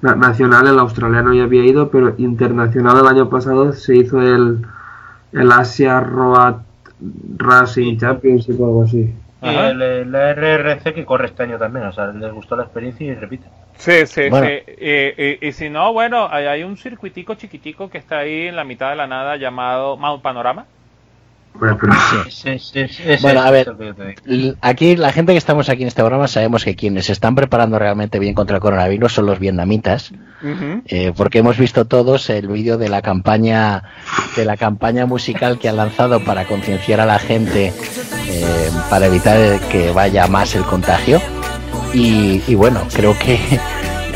nacional, 0.00 0.68
el 0.68 0.78
australiano 0.78 1.34
ya 1.34 1.44
había 1.44 1.64
ido, 1.64 1.90
pero 1.90 2.14
internacional 2.18 2.98
el 2.98 3.06
año 3.06 3.28
pasado 3.28 3.72
se 3.72 3.96
hizo 3.96 4.22
el, 4.22 4.64
el 5.32 5.52
Asia 5.52 6.00
Road 6.00 6.56
Racing 7.36 7.98
Championship 7.98 8.60
o 8.60 8.66
algo 8.66 8.84
así. 8.84 9.12
Y 9.42 9.48
el, 9.48 10.10
la 10.10 10.32
RRC 10.32 10.94
que 10.94 11.04
corre 11.04 11.26
este 11.26 11.42
año 11.42 11.58
también, 11.58 11.86
o 11.86 11.92
sea, 11.92 12.06
les 12.06 12.32
gustó 12.32 12.56
la 12.56 12.62
experiencia 12.62 13.06
y 13.06 13.14
repite. 13.14 13.46
Sí, 13.76 14.06
sí, 14.06 14.30
sí. 14.30 15.38
Y, 15.42 15.52
si 15.52 15.68
no, 15.68 15.92
bueno, 15.92 16.28
hay, 16.30 16.46
hay, 16.46 16.62
un 16.64 16.78
circuitico 16.78 17.34
chiquitico 17.34 17.90
que 17.90 17.98
está 17.98 18.18
ahí 18.18 18.46
en 18.46 18.56
la 18.56 18.64
mitad 18.64 18.90
de 18.90 18.96
la 18.96 19.06
nada 19.06 19.36
llamado 19.36 19.98
Mount 19.98 20.22
Panorama. 20.22 20.66
Bueno, 23.22 23.40
a 23.42 23.50
ver, 23.50 23.74
aquí 24.60 24.96
la 24.96 25.12
gente 25.12 25.32
que 25.32 25.38
estamos 25.38 25.68
aquí 25.68 25.82
en 25.82 25.88
este 25.88 26.02
programa 26.02 26.28
sabemos 26.28 26.64
que 26.64 26.76
quienes 26.76 27.06
se 27.06 27.12
están 27.12 27.34
preparando 27.34 27.78
realmente 27.78 28.18
bien 28.18 28.34
contra 28.34 28.56
el 28.56 28.62
coronavirus 28.62 29.12
son 29.12 29.26
los 29.26 29.38
vietnamitas, 29.38 30.12
eh, 30.86 31.12
porque 31.16 31.38
hemos 31.38 31.58
visto 31.58 31.86
todos 31.86 32.30
el 32.30 32.48
vídeo 32.48 32.78
de 32.78 32.88
la 32.88 33.02
campaña 33.02 33.82
de 34.36 34.44
la 34.44 34.56
campaña 34.56 35.06
musical 35.06 35.58
que 35.58 35.68
han 35.68 35.76
lanzado 35.76 36.20
para 36.20 36.44
concienciar 36.44 37.00
a 37.00 37.06
la 37.06 37.18
gente 37.18 37.72
eh, 38.28 38.70
para 38.90 39.06
evitar 39.06 39.60
que 39.70 39.90
vaya 39.92 40.26
más 40.26 40.54
el 40.54 40.62
contagio. 40.62 41.20
y 41.94 42.54
bueno, 42.54 42.82
creo 42.92 43.18
que 43.18 43.38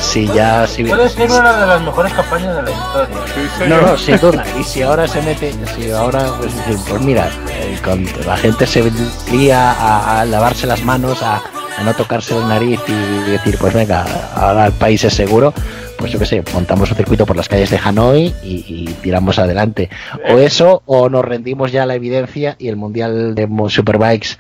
si 0.01 0.27
ya 0.29 0.67
si 0.67 0.85
puede 0.85 1.09
ser 1.09 1.31
una 1.31 1.61
de 1.61 1.67
las 1.67 1.83
mejores 1.83 2.13
campañas 2.13 2.57
de 2.57 2.63
la 2.63 2.71
historia. 2.71 3.69
No 3.69 3.81
no 3.83 3.99
sin 3.99 4.17
duda. 4.19 4.45
Y 4.59 4.65
si 4.65 4.83
ahora 4.83 5.07
se 5.07 5.23
mete 5.23 5.53
si 5.77 5.91
ahora 5.91 6.33
pues, 6.39 6.53
pues 6.89 7.03
mira 7.03 7.29
eh, 7.49 7.79
la 8.27 8.37
gente 8.37 8.67
se 8.67 8.91
lía 9.31 10.21
a, 10.21 10.25
lavarse 10.25 10.67
las 10.67 10.83
manos 10.85 11.23
a, 11.23 11.43
no 11.85 11.95
tocarse 11.95 12.39
la 12.39 12.47
nariz 12.47 12.81
y 12.89 13.31
decir 13.31 13.57
pues 13.59 13.73
venga 13.73 14.05
ahora 14.35 14.67
el 14.67 14.73
país 14.73 15.05
es 15.05 15.15
seguro 15.15 15.55
pues 16.01 16.13
yo 16.13 16.19
qué 16.19 16.25
sé, 16.25 16.43
montamos 16.55 16.91
un 16.91 16.97
circuito 16.97 17.27
por 17.27 17.37
las 17.37 17.47
calles 17.47 17.69
de 17.69 17.79
Hanoi 17.79 18.35
y, 18.43 18.87
tiramos 19.03 19.39
adelante. 19.39 19.91
O 20.31 20.39
eso, 20.39 20.83
o 20.87 21.11
nos 21.11 21.23
rendimos 21.23 21.73
ya 21.73 21.83
a 21.83 21.87
la 21.87 21.95
evidencia 21.95 22.57
y 22.59 22.69
el 22.69 22.77
Mundial 22.77 23.35
de 23.35 23.47
Superbikes 23.69 24.39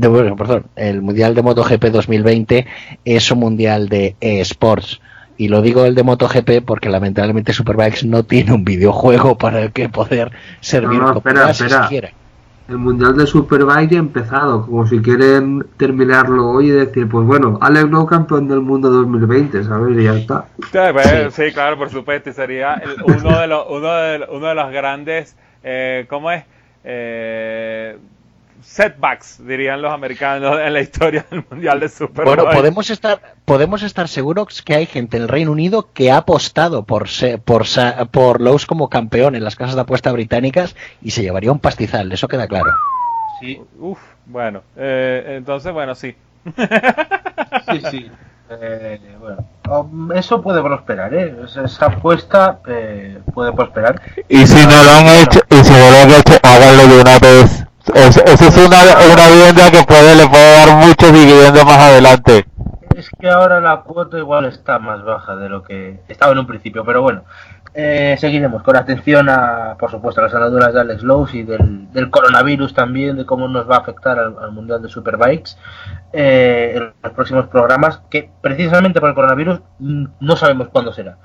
perdón, 0.00 0.66
el 0.76 1.02
Mundial 1.02 1.34
de 1.34 1.42
MotoGP 1.42 1.84
2020 1.86 2.66
es 3.04 3.30
un 3.30 3.38
Mundial 3.38 3.88
de 3.88 4.16
eSports. 4.20 5.00
Y 5.38 5.48
lo 5.48 5.60
digo 5.60 5.84
el 5.84 5.94
de 5.94 6.02
MotoGP 6.02 6.64
porque 6.64 6.88
lamentablemente 6.88 7.52
Superbikes 7.52 8.06
no 8.06 8.22
tiene 8.24 8.52
un 8.52 8.64
videojuego 8.64 9.36
para 9.36 9.60
el 9.60 9.72
que 9.72 9.88
poder 9.88 10.32
servir 10.60 10.98
no, 10.98 11.18
espera, 11.18 11.50
espera. 11.50 12.12
El 12.68 12.78
Mundial 12.78 13.16
de 13.16 13.28
Superbike 13.28 13.90
ya 13.90 13.98
ha 13.98 14.00
empezado, 14.00 14.66
como 14.66 14.86
si 14.86 14.98
quieren 14.98 15.64
terminarlo 15.76 16.48
hoy 16.50 16.66
y 16.66 16.70
decir, 16.70 17.08
pues 17.08 17.24
bueno, 17.24 17.58
Alex 17.60 17.88
No 17.88 18.06
campeón 18.06 18.48
del 18.48 18.60
mundo 18.60 18.90
2020, 18.90 19.62
¿sabes? 19.62 19.96
Y 19.96 20.02
ya 20.02 20.14
está. 20.14 20.46
Pues, 20.72 21.34
sí, 21.34 21.52
claro, 21.52 21.78
por 21.78 21.90
supuesto, 21.90 22.30
y 22.30 22.32
sería 22.32 22.82
uno, 23.04 23.38
de 23.38 23.46
los, 23.46 23.66
uno, 23.68 23.92
de, 23.92 24.26
uno 24.32 24.46
de 24.48 24.54
los 24.56 24.72
grandes, 24.72 25.36
eh, 25.62 26.06
¿cómo 26.08 26.32
es? 26.32 26.44
Eh, 26.82 27.96
setbacks, 28.62 29.46
dirían 29.46 29.82
los 29.82 29.92
americanos 29.92 30.58
en 30.60 30.72
la 30.72 30.80
historia 30.80 31.24
del 31.30 31.44
Mundial 31.50 31.80
de 31.80 31.88
Superbike. 31.88 32.36
Bueno, 32.36 32.50
podemos 32.50 32.90
estar, 32.90 33.20
podemos 33.44 33.82
estar 33.82 34.08
seguros 34.08 34.62
que 34.62 34.74
hay 34.74 34.86
gente 34.86 35.16
en 35.16 35.24
el 35.24 35.28
Reino 35.28 35.52
Unido 35.52 35.88
que 35.92 36.10
ha 36.10 36.18
apostado 36.18 36.84
por, 36.84 37.06
por, 37.44 37.66
por 38.10 38.40
Lowe's 38.40 38.66
como 38.66 38.88
campeón 38.88 39.34
en 39.34 39.44
las 39.44 39.56
casas 39.56 39.74
de 39.74 39.82
apuesta 39.82 40.12
británicas 40.12 40.76
y 41.02 41.10
se 41.10 41.22
llevaría 41.22 41.52
un 41.52 41.60
pastizal, 41.60 42.10
eso 42.12 42.28
queda 42.28 42.46
claro. 42.46 42.72
Sí. 43.40 43.60
Uf, 43.78 43.98
bueno, 44.26 44.62
eh, 44.76 45.36
entonces, 45.36 45.72
bueno, 45.72 45.94
sí. 45.94 46.16
sí, 46.56 47.82
sí. 47.90 48.10
Eh, 48.48 49.00
bueno, 49.18 49.44
um, 49.68 50.12
eso 50.12 50.40
puede 50.40 50.62
prosperar, 50.62 51.12
¿eh? 51.14 51.34
Esa 51.64 51.86
apuesta 51.86 52.60
eh, 52.68 53.18
puede 53.34 53.52
prosperar. 53.52 54.00
Y 54.28 54.46
si 54.46 54.64
no 54.66 54.84
lo 54.84 54.90
han 54.92 55.06
hecho, 55.08 55.40
y 55.50 55.56
si 55.64 55.72
no 55.72 55.90
lo 55.90 55.98
han 55.98 56.10
hecho, 56.10 56.38
háganlo 56.42 56.86
de 56.86 57.00
una 57.00 57.18
vez 57.18 57.65
eso, 57.94 58.24
es 58.24 58.56
una, 58.56 58.78
una 59.12 59.28
vivienda 59.28 59.70
que 59.70 59.82
puede, 59.84 60.16
le 60.16 60.28
puede 60.28 60.52
dar 60.52 60.76
muchos 60.76 61.12
dividendos 61.12 61.64
más 61.64 61.78
adelante. 61.78 62.46
Es 62.96 63.10
que 63.18 63.28
ahora 63.28 63.60
la 63.60 63.82
cuota 63.82 64.18
igual 64.18 64.46
está 64.46 64.78
más 64.78 65.04
baja 65.04 65.36
de 65.36 65.48
lo 65.48 65.62
que 65.62 66.00
estaba 66.08 66.32
en 66.32 66.38
un 66.38 66.46
principio, 66.46 66.84
pero 66.84 67.02
bueno. 67.02 67.24
Eh, 67.78 68.16
seguiremos 68.18 68.62
con 68.62 68.74
atención 68.74 69.28
a, 69.28 69.76
por 69.78 69.90
supuesto, 69.90 70.22
a 70.22 70.24
las 70.24 70.34
andaduras 70.34 70.72
de 70.72 70.80
Alex 70.80 71.02
Lowe 71.02 71.28
y 71.34 71.42
del, 71.42 72.10
coronavirus 72.10 72.72
también, 72.72 73.18
de 73.18 73.26
cómo 73.26 73.48
nos 73.48 73.68
va 73.68 73.76
a 73.76 73.80
afectar 73.80 74.18
al, 74.18 74.50
Mundial 74.50 74.80
de 74.80 74.88
Superbikes 74.88 75.58
eh, 76.14 76.72
en 76.74 76.94
los 77.02 77.12
próximos 77.12 77.48
programas, 77.48 78.00
que 78.08 78.30
precisamente 78.40 78.98
por 78.98 79.10
el 79.10 79.14
coronavirus 79.14 79.60
mm, 79.78 80.06
no 80.20 80.36
sabemos 80.36 80.68
cuándo 80.68 80.90
será. 80.90 81.18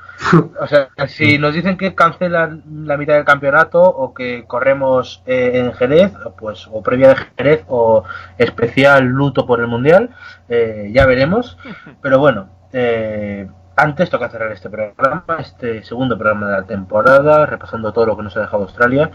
O 0.60 0.68
sea, 0.68 0.90
si 1.08 1.38
nos 1.40 1.54
dicen 1.54 1.78
que 1.78 1.96
cancelan 1.96 2.64
la 2.84 2.98
mitad 2.98 3.14
del 3.14 3.24
campeonato 3.24 3.82
o 3.82 4.14
que 4.14 4.44
corremos 4.46 5.24
eh, 5.26 5.52
en 5.54 5.72
Jerez, 5.72 6.12
pues 6.38 6.68
o 6.70 6.84
previa 6.84 7.10
de 7.10 7.16
Jerez 7.38 7.64
o 7.70 8.04
especial 8.38 9.06
luto 9.06 9.46
por 9.46 9.62
el 9.62 9.68
Mundial, 9.68 10.10
eh, 10.50 10.92
ya 10.94 11.06
veremos. 11.06 11.58
Pero 12.02 12.20
bueno, 12.20 12.50
eh, 12.74 13.48
antes 13.76 14.10
toca 14.10 14.30
cerrar 14.30 14.52
este 14.52 14.70
programa, 14.70 15.24
este 15.40 15.84
segundo 15.84 16.18
programa 16.18 16.48
de 16.48 16.54
la 16.54 16.64
temporada, 16.64 17.46
repasando 17.46 17.94
todo 17.94 18.06
lo 18.06 18.18
que 18.18 18.24
nos 18.24 18.38
ha 18.38 18.42
dejado 18.42 18.64
Australia. 18.64 19.12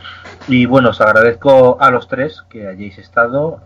Y 0.49 0.67
bueno, 0.67 0.91
os 0.91 1.01
agradezco 1.01 1.79
a 1.81 1.91
los 1.91 2.09
tres 2.09 2.43
que 2.49 2.67
hayáis 2.69 2.99
estado. 2.99 3.61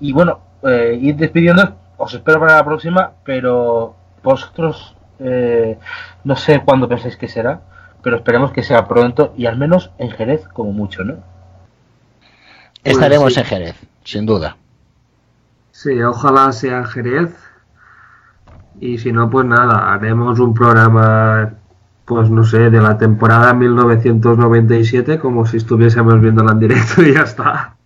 y 0.00 0.12
bueno, 0.12 0.40
ir 0.62 1.16
despidiendo, 1.16 1.76
os 1.96 2.14
espero 2.14 2.40
para 2.40 2.56
la 2.56 2.64
próxima, 2.64 3.12
pero 3.24 3.96
vosotros 4.22 4.96
eh, 5.24 5.78
no 6.24 6.36
sé 6.36 6.62
cuándo 6.64 6.88
pensáis 6.88 7.16
que 7.16 7.28
será, 7.28 7.60
pero 8.02 8.16
esperemos 8.16 8.52
que 8.52 8.62
sea 8.62 8.88
pronto 8.88 9.34
y 9.36 9.46
al 9.46 9.56
menos 9.56 9.92
en 9.98 10.10
Jerez 10.10 10.48
como 10.48 10.72
mucho, 10.72 11.04
¿no? 11.04 11.16
Estaremos 12.82 13.24
pues 13.24 13.36
en 13.38 13.44
Jerez, 13.44 13.76
sin 14.04 14.26
duda. 14.26 14.56
Sí, 15.70 16.02
ojalá 16.02 16.50
sea 16.52 16.78
en 16.78 16.84
Jerez. 16.86 17.30
Y 18.82 18.98
si 18.98 19.12
no, 19.12 19.30
pues 19.30 19.46
nada, 19.46 19.94
haremos 19.94 20.40
un 20.40 20.54
programa, 20.54 21.54
pues 22.04 22.28
no 22.30 22.42
sé, 22.42 22.68
de 22.68 22.80
la 22.80 22.98
temporada 22.98 23.54
1997, 23.54 25.20
como 25.20 25.46
si 25.46 25.58
estuviésemos 25.58 26.20
viéndola 26.20 26.50
en 26.50 26.58
directo 26.58 27.00
y 27.00 27.14
ya 27.14 27.20
está. 27.20 27.76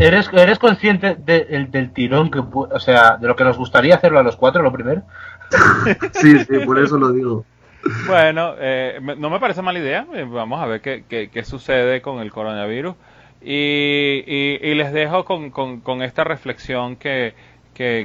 ¿Eres, 0.00 0.30
¿Eres 0.32 0.58
consciente 0.58 1.16
del 1.16 1.92
tirón 1.92 2.30
que, 2.30 2.38
o 2.38 2.80
sea, 2.80 3.18
de 3.18 3.28
lo 3.28 3.36
que 3.36 3.44
nos 3.44 3.58
gustaría 3.58 3.96
hacerlo 3.96 4.20
a 4.20 4.22
los 4.22 4.36
cuatro, 4.36 4.62
lo 4.62 4.72
primero? 4.72 5.02
sí, 6.14 6.38
sí, 6.46 6.58
por 6.64 6.78
eso 6.78 6.96
lo 6.96 7.12
digo. 7.12 7.44
Bueno, 8.06 8.54
eh, 8.58 9.00
no 9.18 9.28
me 9.28 9.38
parece 9.38 9.60
mala 9.60 9.80
idea. 9.80 10.06
Eh, 10.14 10.24
vamos 10.26 10.62
a 10.62 10.66
ver 10.66 10.80
qué, 10.80 11.04
qué, 11.30 11.44
sucede 11.44 12.00
con 12.00 12.20
el 12.20 12.32
coronavirus. 12.32 12.94
Y, 13.44 14.24
y, 14.26 14.74
les 14.76 14.92
dejo 14.92 15.26
con, 15.26 15.50
con, 15.50 16.02
esta 16.02 16.24
reflexión 16.24 16.96
que, 16.96 17.34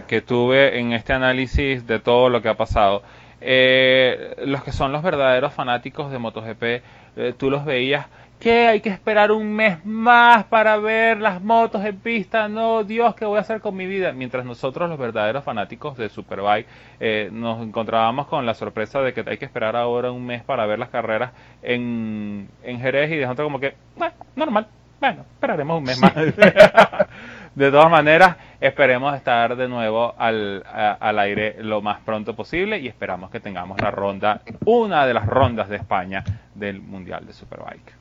que, 0.07 0.21
tuve 0.21 0.79
en 0.79 0.93
este 0.93 1.13
análisis 1.13 1.85
de 1.85 1.99
todo 1.99 2.29
lo 2.29 2.41
que 2.41 2.49
ha 2.49 2.57
pasado. 2.57 3.03
Eh, 3.41 4.35
los 4.45 4.63
que 4.63 4.71
son 4.71 4.91
los 4.91 5.03
verdaderos 5.03 5.53
fanáticos 5.53 6.11
de 6.11 6.17
MotoGP, 6.17 7.37
tú 7.37 7.49
los 7.49 7.65
veías 7.65 8.07
que 8.39 8.67
hay 8.67 8.81
que 8.81 8.89
esperar 8.89 9.31
un 9.31 9.51
mes 9.55 9.83
más 9.83 10.43
para 10.45 10.77
ver 10.77 11.19
las 11.19 11.41
motos 11.41 11.83
en 11.83 11.97
pista, 11.97 12.47
no, 12.47 12.83
Dios, 12.83 13.15
¿qué 13.15 13.25
voy 13.25 13.37
a 13.37 13.41
hacer 13.41 13.61
con 13.61 13.75
mi 13.75 13.87
vida? 13.87 14.11
Mientras 14.11 14.45
nosotros, 14.45 14.89
los 14.89 14.99
verdaderos 14.99 15.43
fanáticos 15.43 15.97
de 15.97 16.09
Superbike, 16.09 16.67
eh, 16.99 17.29
nos 17.31 17.61
encontrábamos 17.61 18.27
con 18.27 18.45
la 18.45 18.53
sorpresa 18.53 19.01
de 19.01 19.13
que 19.13 19.23
hay 19.27 19.37
que 19.37 19.45
esperar 19.45 19.75
ahora 19.75 20.11
un 20.11 20.25
mes 20.25 20.43
para 20.43 20.65
ver 20.67 20.77
las 20.77 20.89
carreras 20.89 21.31
en, 21.63 22.47
en 22.63 22.79
Jerez 22.79 23.11
y 23.11 23.15
de 23.15 23.23
nosotros 23.23 23.47
como 23.47 23.59
que, 23.59 23.73
bueno, 23.95 24.13
normal, 24.35 24.67
bueno, 24.99 25.25
esperaremos 25.33 25.77
un 25.79 25.83
mes 25.83 25.99
más. 25.99 26.13
de 27.57 27.71
todas 27.71 27.89
maneras, 27.89 28.37
esperemos 28.61 29.15
estar 29.15 29.55
de 29.55 29.67
nuevo 29.67 30.13
al, 30.17 30.63
al 30.67 31.17
aire 31.17 31.55
lo 31.63 31.81
más 31.81 31.99
pronto 32.01 32.35
posible 32.35 32.77
y 32.77 32.87
esperamos 32.87 33.31
que 33.31 33.39
tengamos 33.39 33.81
la 33.81 33.89
ronda, 33.89 34.41
una 34.65 35.07
de 35.07 35.13
las 35.15 35.25
rondas 35.25 35.67
de 35.67 35.77
España 35.77 36.23
del 36.53 36.81
Mundial 36.81 37.25
de 37.25 37.33
Superbike. 37.33 37.93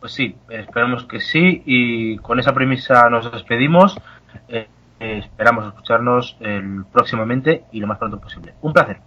Pues 0.00 0.12
sí, 0.12 0.36
esperamos 0.50 1.04
que 1.04 1.20
sí 1.20 1.62
y 1.64 2.18
con 2.18 2.38
esa 2.38 2.52
premisa 2.52 3.08
nos 3.08 3.32
despedimos. 3.32 3.98
Eh, 4.48 4.68
esperamos 5.00 5.66
escucharnos 5.66 6.36
el, 6.40 6.84
próximamente 6.92 7.64
y 7.72 7.80
lo 7.80 7.86
más 7.86 7.98
pronto 7.98 8.20
posible. 8.20 8.52
Un 8.60 8.74
placer. 8.74 8.98